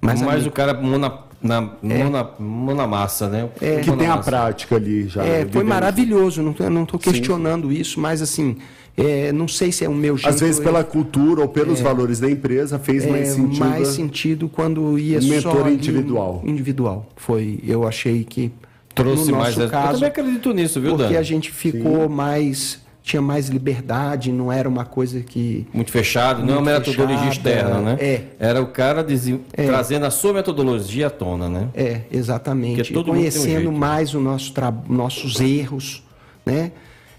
Mais 0.00 0.20
amigo. 0.20 0.48
o 0.48 0.50
cara 0.50 0.74
mão 0.74 0.98
na, 0.98 1.16
na, 1.42 1.60
mão 1.60 2.10
na, 2.10 2.30
mão 2.38 2.74
na 2.74 2.86
massa, 2.86 3.28
né? 3.28 3.48
que 3.58 3.88
Mão 3.88 3.96
na 3.96 4.02
tem 4.02 4.06
a 4.06 4.16
massa. 4.16 4.30
prática 4.30 4.76
ali 4.76 5.08
já. 5.08 5.22
É, 5.24 5.38
foi 5.40 5.44
vivendo. 5.46 5.66
maravilhoso, 5.68 6.42
não, 6.42 6.54
não 6.70 6.82
estou 6.84 6.98
questionando 7.00 7.72
isso, 7.72 7.98
mas 8.00 8.22
assim, 8.22 8.56
é, 8.96 9.32
não 9.32 9.48
sei 9.48 9.72
se 9.72 9.84
é 9.84 9.88
o 9.88 9.94
meu 9.94 10.16
jeito. 10.16 10.28
Às 10.34 10.40
vezes, 10.40 10.58
eu- 10.58 10.64
pela 10.64 10.84
cultura 10.84 11.40
ou 11.42 11.48
pelos 11.48 11.80
valores 11.80 12.20
da 12.20 12.30
empresa, 12.30 12.78
fez 12.78 13.04
mais 13.06 13.28
é, 13.28 13.32
sentido. 13.32 13.58
mais 13.64 13.88
sentido 13.88 14.48
quando 14.48 14.98
ia 14.98 15.18
Um 15.18 15.22
só 15.22 15.28
mentor 15.28 15.66
ali, 15.66 15.74
individual. 15.74 16.42
individual. 16.44 17.06
Foi, 17.16 17.58
eu 17.66 17.86
achei 17.86 18.22
que 18.24 18.52
Trouxe 18.94 19.30
no 19.30 19.38
mais. 19.38 19.56
nosso 19.56 19.62
Eu 19.66 19.70
caso, 19.70 19.92
também 19.94 20.08
acredito 20.08 20.52
nisso, 20.52 20.78
viu, 20.78 20.96
porque 20.96 21.16
a 21.16 21.22
gente 21.22 21.50
ficou 21.50 22.10
mais 22.10 22.81
tinha 23.02 23.20
mais 23.20 23.48
liberdade, 23.48 24.30
não 24.30 24.52
era 24.52 24.68
uma 24.68 24.84
coisa 24.84 25.20
que 25.20 25.66
Muito 25.74 25.90
fechado, 25.90 26.40
não 26.44 26.54
é 26.54 26.58
uma 26.58 26.70
Muito 26.72 26.90
metodologia 26.90 27.28
externa, 27.30 27.80
né? 27.80 27.96
é. 28.00 28.24
Era 28.38 28.62
o 28.62 28.68
cara 28.68 29.02
desen- 29.02 29.40
trazendo 29.52 30.06
a 30.06 30.10
sua 30.10 30.32
metodologia 30.32 31.08
à 31.08 31.10
tona, 31.10 31.48
né? 31.48 31.68
É, 31.74 32.02
exatamente. 32.12 32.92
Tem 32.92 33.02
um 33.02 33.04
Conhecendo 33.04 33.44
jeito. 33.62 33.72
mais 33.72 34.14
os 34.14 34.22
nosso 34.22 34.52
tra- 34.52 34.72
nossos 34.88 35.40
erros, 35.40 36.02
né? 36.46 36.70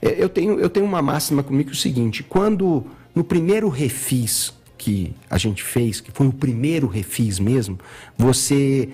É, 0.01 0.15
Eu 0.23 0.29
tenho, 0.29 0.59
eu 0.59 0.69
tenho 0.69 0.85
uma 0.85 1.01
máxima 1.01 1.43
comigo 1.43 1.69
que 1.69 1.75
é 1.75 1.77
o 1.77 1.79
seguinte, 1.81 2.23
quando 2.23 2.85
no 3.13 3.23
primeiro 3.23 3.67
refis 3.69 4.53
que 4.77 5.13
a 5.29 5.37
gente 5.37 5.63
fez, 5.63 5.99
que 6.01 6.11
foi 6.11 6.27
o 6.27 6.33
primeiro 6.33 6.87
refis 6.87 7.39
mesmo, 7.39 7.77
você, 8.17 8.89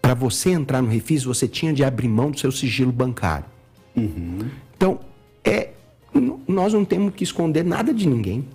para 0.00 0.14
você 0.14 0.50
entrar 0.50 0.80
no 0.82 0.88
refis, 0.88 1.24
você 1.24 1.46
tinha 1.48 1.72
de 1.72 1.82
abrir 1.84 2.08
mão 2.08 2.30
do 2.30 2.38
seu 2.38 2.50
sigilo 2.52 2.90
bancário. 2.92 3.44
Então, 3.96 5.00
é, 5.44 5.70
nós 6.46 6.72
não 6.72 6.84
temos 6.84 7.14
que 7.14 7.24
esconder 7.24 7.64
nada 7.64 7.92
de 7.92 8.06
ninguém. 8.06 8.46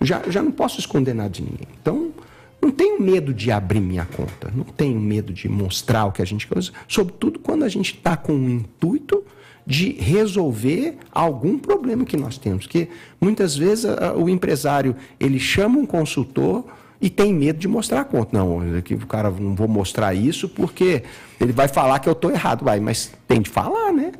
Já, 0.00 0.22
já 0.28 0.42
não 0.42 0.52
posso 0.52 0.80
esconder 0.80 1.14
nada 1.14 1.30
de 1.30 1.42
ninguém. 1.42 1.68
Então, 1.80 2.12
não 2.60 2.70
tenho 2.70 3.00
medo 3.00 3.32
de 3.32 3.50
abrir 3.50 3.80
minha 3.80 4.06
conta. 4.06 4.50
Não 4.54 4.64
tenho 4.64 4.98
medo 4.98 5.32
de 5.32 5.48
mostrar 5.48 6.06
o 6.06 6.12
que 6.12 6.22
a 6.22 6.24
gente 6.24 6.46
quer. 6.46 6.58
Sobretudo 6.88 7.38
quando 7.38 7.62
a 7.62 7.68
gente 7.68 7.94
está 7.94 8.16
com 8.16 8.32
o 8.32 8.50
intuito 8.50 9.22
de 9.66 9.92
resolver 9.92 10.98
algum 11.12 11.58
problema 11.58 12.04
que 12.04 12.16
nós 12.16 12.38
temos. 12.38 12.66
Porque 12.66 12.88
muitas 13.20 13.56
vezes 13.56 13.86
o 14.16 14.28
empresário 14.28 14.96
ele 15.18 15.38
chama 15.38 15.78
um 15.78 15.86
consultor 15.86 16.64
e 17.00 17.10
tem 17.10 17.34
medo 17.34 17.58
de 17.58 17.68
mostrar 17.68 18.00
a 18.00 18.04
conta. 18.04 18.36
Não, 18.36 18.80
que 18.82 18.94
o 18.94 19.06
cara 19.06 19.30
não 19.30 19.54
vou 19.54 19.68
mostrar 19.68 20.14
isso 20.14 20.48
porque 20.48 21.02
ele 21.40 21.52
vai 21.52 21.68
falar 21.68 21.98
que 21.98 22.08
eu 22.08 22.12
estou 22.12 22.30
errado. 22.30 22.64
Vai, 22.64 22.80
mas 22.80 23.12
tem 23.28 23.40
de 23.40 23.50
falar, 23.50 23.92
né? 23.92 24.12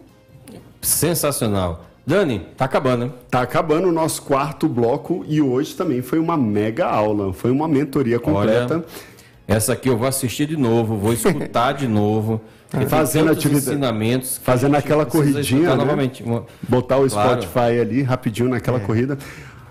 Sensacional. 0.82 1.86
Dani, 2.06 2.46
tá 2.56 2.66
acabando? 2.66 3.12
Tá 3.30 3.40
acabando 3.42 3.88
o 3.88 3.92
nosso 3.92 4.22
quarto 4.22 4.68
bloco 4.68 5.24
e 5.26 5.40
hoje 5.40 5.74
também 5.74 6.02
foi 6.02 6.18
uma 6.18 6.36
mega 6.36 6.86
aula, 6.86 7.32
foi 7.32 7.50
uma 7.50 7.66
mentoria 7.66 8.18
completa. 8.18 8.74
Olha, 8.76 8.84
essa 9.48 9.72
aqui 9.72 9.88
eu 9.88 9.96
vou 9.96 10.06
assistir 10.06 10.46
de 10.46 10.56
novo, 10.56 10.96
vou 10.96 11.12
escutar 11.14 11.72
de 11.72 11.88
novo. 11.88 12.40
Fazendo 12.88 13.30
atividade- 13.30 13.68
ensinamentos. 13.68 14.40
fazendo 14.42 14.74
aquela 14.74 15.06
corridinha, 15.06 15.70
né? 15.70 15.74
novamente. 15.76 16.24
Botar 16.68 16.96
o 16.98 17.08
Claro. 17.08 17.40
Spotify 17.42 17.78
ali 17.80 18.02
rapidinho 18.02 18.48
naquela 18.48 18.80
corrida. 18.80 19.16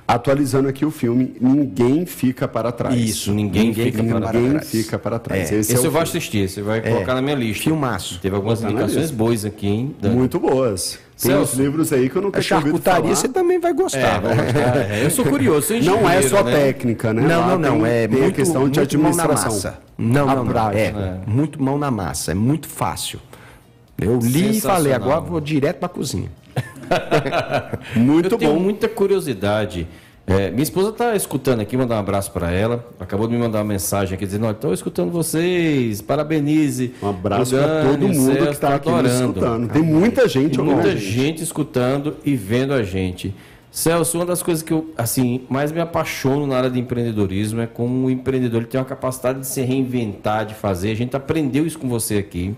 Atualizando 0.05 0.67
aqui 0.67 0.85
o 0.85 0.91
filme, 0.91 1.34
ninguém 1.39 2.05
fica 2.05 2.45
para 2.47 2.71
trás. 2.73 2.93
Isso, 2.99 3.31
ninguém 3.34 3.73
fica 3.73 4.03
para 4.03 4.19
Ninguém 4.34 4.49
trás. 4.51 4.69
fica 4.69 4.99
para 4.99 5.17
trás. 5.19 5.41
É, 5.41 5.43
Esse, 5.43 5.55
Esse 5.55 5.71
é 5.73 5.75
eu 5.75 5.80
o 5.80 5.84
vou 5.84 5.91
filme. 5.91 6.03
assistir, 6.03 6.49
você 6.49 6.61
vai 6.61 6.81
colocar 6.81 7.15
na 7.15 7.21
minha 7.21 7.35
lista. 7.35 7.63
Filmaço. 7.63 8.19
Teve 8.19 8.35
algumas 8.35 8.61
indicações 8.61 9.09
boas 9.11 9.45
aqui, 9.45 9.65
hein, 9.67 9.95
Dani? 10.01 10.15
Muito 10.15 10.39
boas. 10.39 10.99
Tem 11.21 11.31
Celso, 11.31 11.53
uns 11.53 11.59
livros 11.59 11.93
aí 11.93 12.09
que 12.09 12.15
eu 12.17 12.21
nunca 12.21 12.39
A 12.39 12.41
tinha 12.43 12.57
ouvido 12.57 12.73
charcutaria 12.73 13.01
falar. 13.03 13.15
você 13.15 13.27
também 13.30 13.59
vai 13.59 13.71
É, 13.71 13.73
gostar. 13.73 14.19
vou 14.19 14.35
gostar. 14.35 14.77
É, 14.91 15.05
eu 15.05 15.09
sou 15.09 15.23
curioso, 15.25 15.73
Não 15.81 16.09
é 16.09 16.21
só 16.23 16.43
né? 16.43 16.51
técnica, 16.51 17.13
né? 17.13 17.21
Não, 17.21 17.39
Lá 17.39 17.47
não, 17.47 17.57
não. 17.59 17.81
tem- 17.84 17.91
É 17.91 18.07
tem 18.07 18.19
muito, 18.19 18.35
questão 18.35 18.67
de 18.69 18.80
muito 18.80 18.99
mão 18.99 19.15
na 19.15 19.23
administração. 19.23 19.51
massa. 19.53 19.80
Não, 19.97 20.25
não, 20.27 20.35
não. 20.43 20.47
prática. 20.47 20.80
É, 20.80 21.17
muito 21.25 21.63
mão 21.63 21.77
na 21.77 21.89
massa. 21.89 22.31
É 22.31 22.35
muito 22.35 22.67
fácil. 22.67 23.19
Eu 23.97 24.19
li 24.19 24.57
e 24.57 24.61
falei, 24.61 24.91
agora 24.91 25.21
vou 25.21 25.39
direto 25.39 25.77
para 25.77 25.85
a 25.85 25.89
cozinha. 25.89 26.30
Muito 27.95 28.36
Eu 28.36 28.38
tenho 28.38 28.53
bom. 28.53 28.60
muita 28.60 28.88
curiosidade. 28.88 29.88
É, 30.26 30.49
minha 30.52 30.64
esposa 30.64 30.90
está 30.90 31.15
escutando 31.15 31.60
aqui, 31.60 31.76
mandar 31.76 31.95
um 31.95 31.99
abraço 31.99 32.32
para 32.32 32.49
ela. 32.49 32.86
Acabou 32.98 33.28
de 33.28 33.34
me 33.34 33.40
mandar 33.40 33.60
uma 33.60 33.65
mensagem 33.65 34.15
aqui 34.15 34.26
dizendo: 34.26 34.49
estou 34.49 34.74
escutando 34.74 35.11
vocês, 35.11 36.02
parabenize. 36.02 36.94
Um 37.03 37.10
abraço 37.10 37.56
para 37.56 37.84
todo 37.84 38.07
mundo 38.07 38.38
que 38.38 38.44
está 38.49 38.70
tá 38.70 38.76
aqui 38.76 38.90
escutando. 39.07 39.70
Tem 39.70 39.82
muita 39.82 40.28
gente 40.28 40.57
Tem 40.57 40.65
muita 40.65 40.95
gente 40.95 41.44
escutando 41.44 42.15
e 42.24 42.36
vendo 42.36 42.74
a 42.74 42.84
gente. 42.84 43.36
Celso, 43.70 44.20
uma 44.20 44.26
das 44.26 44.41
coisas 44.44 44.64
que 44.64 44.72
eu 44.72 44.94
assim 44.95 45.41
mais 45.49 45.72
me 45.72 45.82
apaixono 45.82 46.45
na 46.45 46.56
área 46.57 46.70
de 46.70 46.80
empreendedorismo 46.80 47.60
é 47.60 47.68
como 47.68 48.06
o 48.06 48.10
empreendedor 48.10 48.61
ele 48.61 48.70
tem 48.70 48.80
uma 48.80 48.86
capacidade 48.86 49.40
de 49.40 49.48
se 49.48 49.61
reinventar, 49.61 50.45
de 50.45 50.53
fazer. 50.53 50.91
A 50.91 50.95
gente 50.95 51.15
aprendeu 51.18 51.65
isso 51.65 51.80
com 51.80 51.90
você 51.90 52.18
aqui. 52.18 52.56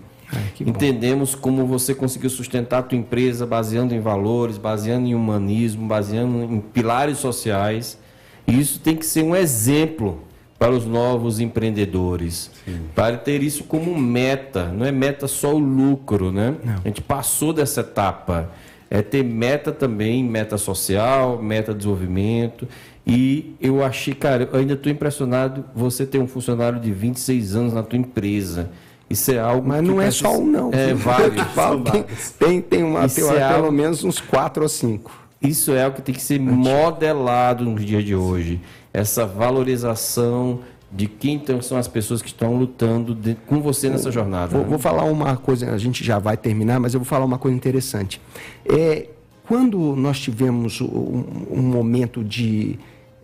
Entendemos 0.60 1.34
como 1.34 1.66
você 1.66 1.94
conseguiu 1.94 2.30
sustentar 2.30 2.78
a 2.78 2.82
tua 2.82 2.98
empresa 2.98 3.46
baseando 3.46 3.94
em 3.94 4.00
valores, 4.00 4.58
baseando 4.58 5.06
em 5.06 5.14
humanismo, 5.14 5.86
baseando 5.86 6.42
em 6.44 6.60
pilares 6.60 7.18
sociais. 7.18 7.98
E 8.46 8.58
isso 8.58 8.80
tem 8.80 8.96
que 8.96 9.06
ser 9.06 9.22
um 9.22 9.34
exemplo 9.34 10.22
para 10.58 10.72
os 10.72 10.86
novos 10.86 11.38
empreendedores. 11.40 12.50
Para 12.94 13.16
ter 13.16 13.42
isso 13.42 13.64
como 13.64 13.96
meta, 13.98 14.68
não 14.68 14.86
é 14.86 14.92
meta 14.92 15.28
só 15.28 15.54
o 15.54 15.58
lucro, 15.58 16.32
né? 16.32 16.54
A 16.84 16.88
gente 16.88 17.02
passou 17.02 17.52
dessa 17.52 17.80
etapa. 17.80 18.50
É 18.88 19.02
ter 19.02 19.24
meta 19.24 19.72
também, 19.72 20.22
meta 20.24 20.56
social, 20.56 21.42
meta 21.42 21.72
de 21.72 21.78
desenvolvimento. 21.78 22.68
E 23.06 23.54
eu 23.60 23.84
achei, 23.84 24.14
cara, 24.14 24.48
eu 24.52 24.58
ainda 24.58 24.74
estou 24.74 24.90
impressionado 24.90 25.64
você 25.74 26.06
ter 26.06 26.18
um 26.18 26.26
funcionário 26.26 26.80
de 26.80 26.90
26 26.90 27.54
anos 27.54 27.72
na 27.72 27.82
tua 27.82 27.98
empresa. 27.98 28.70
Isso 29.08 29.30
é 29.30 29.38
algo 29.38 29.68
Mas 29.68 29.80
que 29.82 29.86
não 29.86 30.00
é 30.02 30.10
só 30.10 30.36
um, 30.36 30.46
não. 30.46 30.70
É 30.72 30.92
vários. 30.94 31.40
falo, 31.54 31.82
tem, 31.90 32.04
tem, 32.38 32.60
tem, 32.60 32.82
uma, 32.82 33.08
tem 33.08 33.24
é 33.24 33.28
pelo 33.48 33.66
algo- 33.66 33.72
menos 33.72 34.02
uns 34.04 34.20
quatro 34.20 34.62
ou 34.62 34.68
cinco. 34.68 35.12
Isso 35.40 35.72
é 35.72 35.84
algo 35.84 35.96
que 35.96 36.02
tem 36.02 36.14
que 36.14 36.22
ser 36.22 36.40
modelado 36.40 37.64
no 37.64 37.76
dia 37.78 38.02
de 38.02 38.14
hoje. 38.16 38.60
Essa 38.92 39.24
valorização 39.26 40.60
de 40.90 41.06
quem 41.06 41.34
então 41.34 41.60
são 41.60 41.76
as 41.76 41.86
pessoas 41.86 42.22
que 42.22 42.28
estão 42.28 42.56
lutando 42.56 43.14
de- 43.14 43.36
com 43.46 43.60
você 43.60 43.88
nessa 43.90 44.10
jornada. 44.10 44.52
Vou, 44.52 44.62
né? 44.62 44.68
vou 44.68 44.78
falar 44.78 45.04
uma 45.04 45.36
coisa, 45.36 45.70
a 45.72 45.78
gente 45.78 46.02
já 46.04 46.18
vai 46.18 46.36
terminar, 46.36 46.80
mas 46.80 46.94
eu 46.94 47.00
vou 47.00 47.04
falar 47.06 47.24
uma 47.24 47.38
coisa 47.38 47.56
interessante. 47.56 48.20
É, 48.64 49.06
quando 49.46 49.94
nós 49.94 50.18
tivemos 50.18 50.80
um, 50.80 51.24
um 51.50 51.62
momento 51.62 52.24
de. 52.24 52.78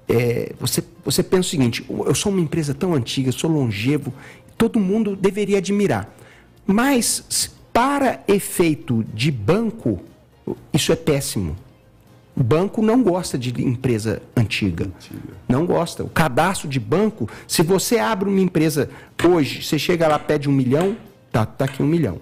é, 0.09 0.53
você, 0.61 0.83
você 1.05 1.23
pensa 1.23 1.41
o 1.49 1.51
seguinte: 1.51 1.85
eu 1.89 2.15
sou 2.15 2.31
uma 2.31 2.41
empresa 2.41 2.75
tão 2.75 2.95
antiga, 2.95 3.33
sou 3.33 3.51
longevo, 3.51 4.13
todo 4.63 4.79
mundo 4.79 5.17
deveria 5.17 5.59
admirar. 5.59 6.09
Mas, 6.65 7.51
para 7.73 8.23
efeito 8.29 9.05
de 9.13 9.29
banco, 9.29 10.01
isso 10.73 10.93
é 10.93 10.95
péssimo. 10.95 11.57
O 12.37 12.45
banco 12.45 12.81
não 12.81 13.03
gosta 13.03 13.37
de 13.37 13.51
empresa 13.61 14.23
antiga. 14.37 14.89
Não 15.49 15.67
gosta. 15.67 16.05
O 16.05 16.09
cadastro 16.09 16.69
de 16.69 16.79
banco, 16.79 17.29
se 17.49 17.65
você 17.65 17.99
abre 17.99 18.29
uma 18.29 18.41
empresa 18.41 18.89
hoje, 19.25 19.65
você 19.65 19.81
chega 19.81 20.07
lá, 20.07 20.17
pede 20.17 20.49
um 20.49 20.53
milhão, 20.53 20.97
tá, 21.33 21.45
tá 21.45 21.65
aqui 21.65 21.83
um 21.83 21.87
milhão. 21.87 22.21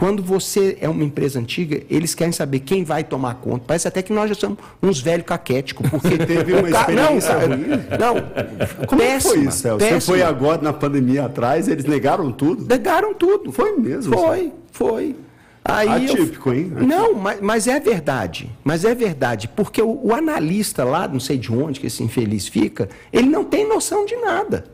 Quando 0.00 0.22
você 0.22 0.78
é 0.80 0.88
uma 0.88 1.04
empresa 1.04 1.38
antiga, 1.38 1.82
eles 1.90 2.14
querem 2.14 2.32
saber 2.32 2.60
quem 2.60 2.82
vai 2.82 3.04
tomar 3.04 3.34
conta. 3.34 3.64
Parece 3.66 3.86
até 3.86 4.00
que 4.00 4.14
nós 4.14 4.30
já 4.30 4.34
somos 4.34 4.56
uns 4.82 4.98
velhos 4.98 5.26
caquéticos, 5.26 5.90
porque 5.90 6.16
Teve 6.24 6.54
uma 6.54 6.70
experiência 6.70 7.34
não, 7.34 7.48
ruim? 7.48 7.66
Não, 8.00 8.86
Como 8.86 9.02
é 9.02 9.16
que 9.16 9.20
foi 9.20 9.32
péssima, 9.32 9.50
isso, 9.50 9.58
Celso? 9.58 9.84
Você 9.84 9.90
péssima. 9.90 10.16
foi 10.16 10.22
agora 10.22 10.62
na 10.62 10.72
pandemia 10.72 11.26
atrás, 11.26 11.68
eles 11.68 11.84
negaram 11.84 12.32
tudo? 12.32 12.66
Negaram 12.66 13.12
tudo. 13.12 13.52
Foi 13.52 13.76
mesmo? 13.76 14.16
Foi, 14.16 14.50
foi. 14.72 15.16
Aí 15.62 16.06
eu- 16.06 16.14
Atípico, 16.14 16.50
hein? 16.50 16.72
Não, 16.80 17.12
mas, 17.12 17.38
mas 17.42 17.66
é 17.66 17.78
verdade. 17.78 18.50
Mas 18.64 18.86
é 18.86 18.94
verdade. 18.94 19.48
Porque 19.48 19.82
o, 19.82 20.00
o 20.02 20.14
analista 20.14 20.82
lá, 20.82 21.06
não 21.06 21.20
sei 21.20 21.36
de 21.36 21.52
onde 21.52 21.78
que 21.78 21.88
esse 21.88 22.02
infeliz 22.02 22.48
fica, 22.48 22.88
ele 23.12 23.28
não 23.28 23.44
tem 23.44 23.68
noção 23.68 24.06
de 24.06 24.16
nada. 24.16 24.64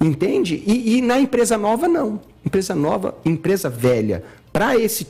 Entende? 0.00 0.62
E, 0.66 0.96
e 0.98 1.02
na 1.02 1.20
empresa 1.20 1.56
nova, 1.56 1.86
não. 1.86 2.20
Empresa 2.44 2.74
nova, 2.74 3.14
empresa 3.24 3.68
velha. 3.68 4.24
Para 4.52 4.76
esse 4.76 5.06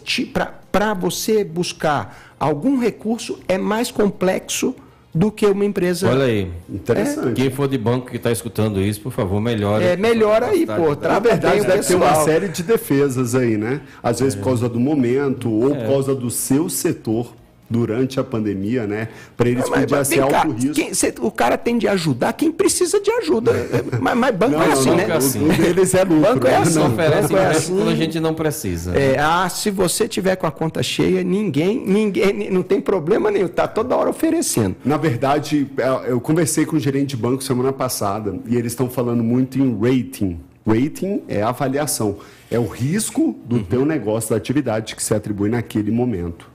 para 0.70 0.94
você 0.94 1.44
buscar 1.44 2.34
algum 2.38 2.78
recurso 2.78 3.38
é 3.48 3.58
mais 3.58 3.90
complexo 3.90 4.74
do 5.14 5.32
que 5.32 5.46
uma 5.46 5.64
empresa. 5.64 6.08
Olha 6.08 6.24
aí. 6.24 6.50
Interessante. 6.68 7.34
Quem 7.34 7.50
for 7.50 7.66
de 7.68 7.78
banco 7.78 8.10
que 8.10 8.16
está 8.16 8.30
escutando 8.30 8.80
isso, 8.80 9.00
por 9.00 9.12
favor, 9.12 9.40
melhore. 9.40 9.84
É 9.84 9.96
melhor 9.96 10.42
aí, 10.42 10.66
pô. 10.66 10.94
Na 10.94 11.18
verdade, 11.18 11.66
deve 11.66 11.82
ter 11.82 11.94
uma 11.94 12.14
série 12.16 12.48
de 12.48 12.62
defesas 12.62 13.34
aí, 13.34 13.56
né? 13.56 13.80
Às 14.02 14.20
vezes 14.20 14.34
por 14.34 14.44
causa 14.44 14.68
do 14.68 14.78
momento 14.78 15.50
ou 15.50 15.74
por 15.74 15.86
causa 15.86 16.14
do 16.14 16.30
seu 16.30 16.68
setor 16.68 17.34
durante 17.70 18.18
a 18.18 18.24
pandemia, 18.24 18.86
né? 18.86 19.08
Para 19.36 19.48
eles 19.48 19.68
podia 19.68 20.04
ser 20.04 20.26
cá, 20.26 20.38
alto 20.44 20.52
risco. 20.52 20.72
quem- 20.74 20.94
cê- 20.94 21.14
o 21.20 21.30
cara 21.30 21.58
tem 21.58 21.76
de 21.78 21.86
ajudar 21.86 22.32
quem 22.32 22.50
precisa 22.50 23.00
de 23.00 23.10
ajuda. 23.10 23.52
Mas, 24.00 24.16
mas 24.16 24.34
banco 24.36 24.52
Não, 24.52 24.62
é 24.62 24.72
assim, 24.72 24.88
não, 24.90 24.96
né? 24.96 25.02
banco 25.02 25.12
é 25.12 25.16
assim. 25.16 25.44
O 25.44 25.52
deles 25.52 25.94
é 25.94 26.04
lucro. 26.04 26.20
Banco 26.34 26.46
é 26.46 26.50
né? 26.50 26.56
assim. 26.58 26.78
Não, 26.78 26.86
oferece 26.88 27.22
banco 27.28 27.36
é 27.36 27.46
assim. 27.46 27.76
quando 27.76 27.88
a 27.88 27.94
gente 27.94 28.20
não 28.20 28.34
precisa. 28.34 28.98
É, 28.98 29.18
ah, 29.18 29.48
se 29.48 29.70
você 29.70 30.06
tiver 30.08 30.36
com 30.36 30.46
a 30.46 30.50
conta 30.50 30.82
cheia, 30.82 31.22
ninguém, 31.22 31.84
ninguém, 31.86 32.50
não 32.50 32.62
tem 32.62 32.80
problema 32.80 33.30
nenhum, 33.30 33.48
tá 33.48 33.66
toda 33.68 33.94
hora 33.96 34.08
oferecendo. 34.10 34.76
Na 34.84 34.96
verdade, 34.96 35.66
é, 35.76 36.10
eu 36.12 36.20
conversei 36.20 36.64
com 36.64 36.76
o 36.76 36.80
gerente 36.80 37.10
de 37.10 37.16
banco 37.16 37.42
semana 37.42 37.72
passada 37.72 38.38
e 38.46 38.56
eles 38.56 38.72
estão 38.72 38.88
falando 38.88 39.22
muito 39.22 39.58
em 39.58 39.78
rating. 39.78 40.38
Rating 40.66 41.22
é 41.28 41.42
a 41.42 41.48
avaliação, 41.48 42.16
é 42.50 42.58
o 42.58 42.66
risco 42.66 43.34
do 43.46 43.62
teu 43.62 43.84
negócio, 43.86 44.30
da 44.30 44.36
atividade 44.36 44.94
que 44.94 45.02
se 45.02 45.14
atribui 45.14 45.48
naquele 45.48 45.90
momento. 45.90 46.48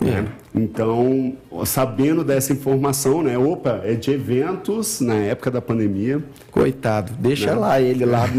Né? 0.00 0.26
Então, 0.54 1.34
sabendo 1.64 2.24
dessa 2.24 2.52
informação, 2.52 3.22
né? 3.22 3.36
Opa, 3.36 3.80
é 3.84 3.94
de 3.94 4.10
eventos 4.10 5.00
na 5.00 5.14
época 5.14 5.50
da 5.50 5.60
pandemia. 5.60 6.22
Coitado, 6.50 7.12
deixa 7.18 7.54
lá 7.54 7.80
ele 7.80 8.04
lá. 8.04 8.26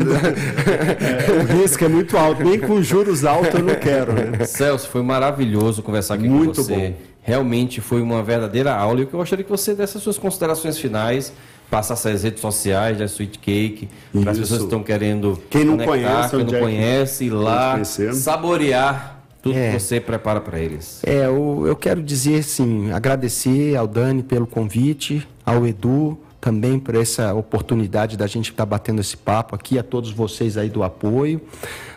É, 0.99 1.31
o 1.31 1.61
risco 1.61 1.83
é 1.83 1.87
muito 1.87 2.17
alto, 2.17 2.43
nem 2.43 2.59
com 2.59 2.81
juros 2.81 3.23
altos 3.25 3.53
eu 3.53 3.63
não 3.63 3.75
quero, 3.75 4.13
né? 4.13 4.45
Celso, 4.45 4.87
foi 4.89 5.01
maravilhoso 5.01 5.81
conversar 5.81 6.15
aqui 6.15 6.27
Muito 6.27 6.55
com 6.57 6.63
você. 6.63 6.75
bom. 6.75 6.93
Realmente 7.21 7.81
foi 7.81 8.01
uma 8.01 8.23
verdadeira 8.23 8.73
aula. 8.73 8.99
E 8.99 9.03
eu 9.03 9.09
gostaria 9.09 9.43
que 9.43 9.51
você 9.51 9.73
desse 9.73 9.97
as 9.97 10.03
suas 10.03 10.17
considerações 10.17 10.77
finais, 10.77 11.31
passasse 11.69 12.07
as 12.09 12.23
redes 12.23 12.41
sociais 12.41 12.97
da 12.97 13.05
Sweet 13.05 13.39
Cake, 13.39 13.89
para 14.21 14.31
as 14.31 14.39
pessoas 14.39 14.59
que 14.59 14.65
estão 14.65 14.83
querendo 14.83 15.39
Quem 15.49 15.63
não 15.63 15.77
conectar, 15.77 16.29
conhece, 16.29 16.35
quem 16.35 16.45
não 16.45 16.55
é 16.55 16.59
conhece, 16.59 17.25
ir 17.25 17.29
lá, 17.29 17.71
conhecer? 17.73 18.13
saborear 18.13 19.18
tudo 19.41 19.57
É. 19.57 19.71
que 19.71 19.79
você 19.79 19.99
prepara 19.99 20.41
para 20.41 20.59
eles. 20.59 21.01
É, 21.05 21.25
eu, 21.25 21.63
eu 21.65 21.75
quero 21.75 22.01
dizer, 22.01 22.39
assim, 22.39 22.91
agradecer 22.91 23.75
ao 23.75 23.87
Dani 23.87 24.23
pelo 24.23 24.45
convite, 24.47 25.27
ao 25.45 25.65
Edu 25.65 26.17
também 26.41 26.79
por 26.79 26.95
essa 26.95 27.33
oportunidade 27.33 28.15
da 28.15 28.25
gente 28.25 28.51
estar 28.51 28.65
batendo 28.65 29.01
esse 29.01 29.17
papo 29.17 29.55
aqui, 29.55 29.77
a 29.77 29.83
todos 29.83 30.09
vocês 30.11 30.57
aí 30.57 30.69
do 30.69 30.83
apoio. 30.83 31.41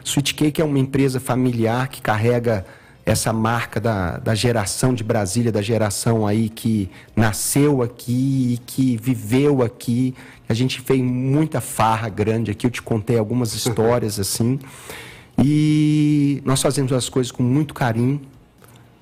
Sweet 0.05 0.35
Cake 0.35 0.61
é 0.61 0.65
uma 0.65 0.79
empresa 0.81 1.21
familiar 1.21 1.87
que 1.89 2.03
carrega 2.03 2.65
essa 3.05 3.33
marca 3.33 3.81
da, 3.81 4.19
da 4.19 4.35
geração 4.35 4.95
de 4.95 5.03
Brasília, 5.03 5.51
da 5.51 5.63
geração 5.63 6.27
aí 6.27 6.49
que 6.49 6.89
nasceu 7.17 7.83
aqui 7.83 8.55
e 8.55 8.59
que 8.67 8.97
viveu 8.97 9.63
aqui. 9.63 10.15
A 10.49 10.55
gente 10.55 10.81
fez 10.81 11.01
muita 11.01 11.61
farra 11.61 12.09
grande 12.09 12.51
aqui, 12.51 12.67
eu 12.67 12.71
te 12.71 12.83
contei 12.83 13.19
algumas 13.19 13.55
histórias 13.55 14.19
assim. 14.19 14.59
E 15.45 16.41
nós 16.45 16.63
fazemos 16.63 16.93
as 16.93 17.09
coisas 17.09 17.33
com 17.33 17.43
muito 17.43 17.75
carinho. 17.75 18.21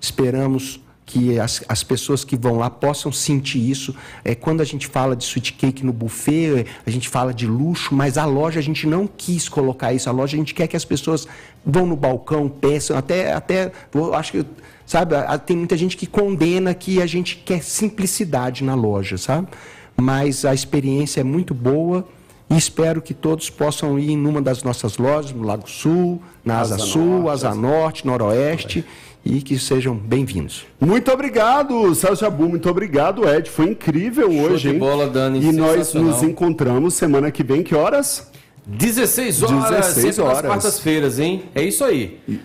Esperamos 0.01 0.81
que 1.11 1.41
as, 1.41 1.65
as 1.69 1.83
pessoas 1.83 2.25
que 2.25 2.37
vão 2.37 2.57
lá 2.57 2.71
possam 2.71 3.11
sentir 3.11 3.59
isso. 3.59 3.95
É, 4.25 4.35
quando 4.35 4.61
a 4.61 4.65
gente 4.65 4.87
fala 4.87 5.17
de 5.17 5.25
sweet 5.25 5.55
cake 5.55 5.85
no 5.85 5.93
buffet, 5.93 6.65
a 6.87 6.91
gente 6.91 7.09
fala 7.09 7.35
de 7.35 7.49
luxo, 7.49 7.93
mas 7.93 8.17
a 8.17 8.25
loja 8.25 8.61
a 8.61 8.63
gente 8.63 8.87
não 8.87 9.09
quis 9.09 9.49
colocar 9.49 9.93
isso. 9.93 10.09
A 10.09 10.13
loja 10.13 10.37
a 10.37 10.39
gente 10.39 10.55
quer 10.55 10.69
que 10.69 10.77
as 10.77 10.85
pessoas 10.85 11.27
vão 11.67 11.85
no 11.85 11.97
balcão, 11.97 12.49
peçam, 12.49 12.97
até, 12.97 13.33
até 13.33 13.73
acho 14.15 14.33
que, 14.33 14.47
sabe, 14.87 15.17
tem 15.45 15.57
muita 15.57 15.77
gente 15.77 15.97
que 15.97 16.07
condena 16.07 16.73
que 16.75 17.03
a 17.03 17.07
gente 17.07 17.37
quer 17.37 17.61
simplicidade 17.63 18.63
na 18.63 18.77
loja, 18.77 19.19
sabe? 19.19 19.49
Mas 19.97 20.45
a 20.45 20.55
experiência 20.55 21.21
é 21.21 21.25
muito 21.25 21.53
boa. 21.53 22.07
E 22.51 22.57
espero 22.57 23.01
que 23.01 23.15
todos 23.15 23.49
possam 23.49 23.97
ir 23.97 24.11
em 24.11 24.27
uma 24.27 24.43
das 24.43 24.65
nossas 24.65 24.99
lojas, 24.99 25.31
no 25.33 25.45
Lago 25.45 25.71
Sul, 25.71 26.21
na 26.45 26.59
Asa, 26.59 26.75
Asa 26.75 26.85
Sul, 26.85 27.05
Norte, 27.23 27.31
Asa 27.47 27.55
Norte, 27.55 28.07
Noroeste, 28.07 28.85
e 29.25 29.41
que 29.41 29.57
sejam 29.57 29.95
bem-vindos. 29.95 30.67
Muito 30.81 31.13
obrigado, 31.13 31.95
Celso 31.95 32.23
Jabu, 32.25 32.49
muito 32.49 32.69
obrigado, 32.69 33.29
Ed. 33.29 33.49
Foi 33.49 33.69
incrível 33.69 34.33
Show 34.33 34.41
hoje, 34.41 34.69
de 34.69 34.75
hein? 34.75 34.79
bola, 34.81 35.07
Dani, 35.09 35.41
E 35.45 35.53
nós 35.53 35.95
nos 35.95 36.25
encontramos 36.25 36.95
semana 36.95 37.31
que 37.31 37.45
vem, 37.45 37.63
que 37.63 37.75
horas? 37.75 38.29
16 38.67 39.43
horas, 39.45 39.71
16 39.71 39.95
sempre 39.95 40.09
nas 40.09 40.19
horas. 40.19 40.41
quartas-feiras, 40.51 41.19
hein? 41.21 41.45
É 41.55 41.63
isso 41.63 41.85
aí. 41.85 42.19
E 42.29 42.41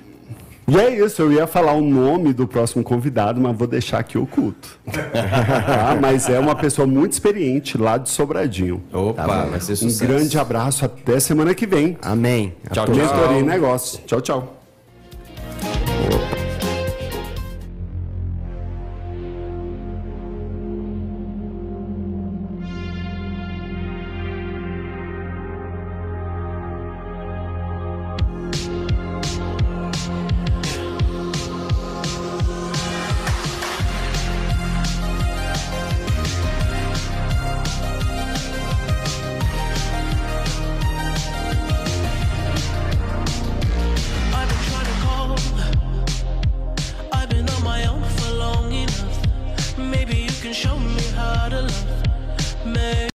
é 0.67 0.89
isso, 1.05 1.21
eu 1.21 1.31
ia 1.31 1.45
falar 1.45 1.73
o 1.73 1.81
nome 1.81 2.33
do 2.33 2.47
próximo 2.47 2.83
convidado, 2.83 3.39
mas 3.39 3.55
vou 3.55 3.67
deixar 3.67 3.99
aqui 3.99 4.17
oculto. 4.17 4.79
Tá? 4.91 5.95
Mas 6.01 6.27
é 6.27 6.39
uma 6.39 6.55
pessoa 6.55 6.87
muito 6.87 7.13
experiente 7.13 7.77
lá 7.77 7.97
de 7.97 8.09
Sobradinho. 8.09 8.81
Opa, 8.91 9.45
vai 9.45 9.59
ser 9.61 9.73
Um 9.73 9.75
sucesso. 9.75 10.05
grande 10.05 10.39
abraço, 10.39 10.83
até 10.85 11.19
semana 11.19 11.53
que 11.53 11.67
vem. 11.67 11.97
Amém. 12.01 12.53
Tchau, 12.71 12.85
tchau. 12.85 12.95
Mentoria 12.95 13.39
em 13.39 13.43
negócio. 13.43 13.99
Tchau, 14.05 14.21
tchau. 14.21 14.64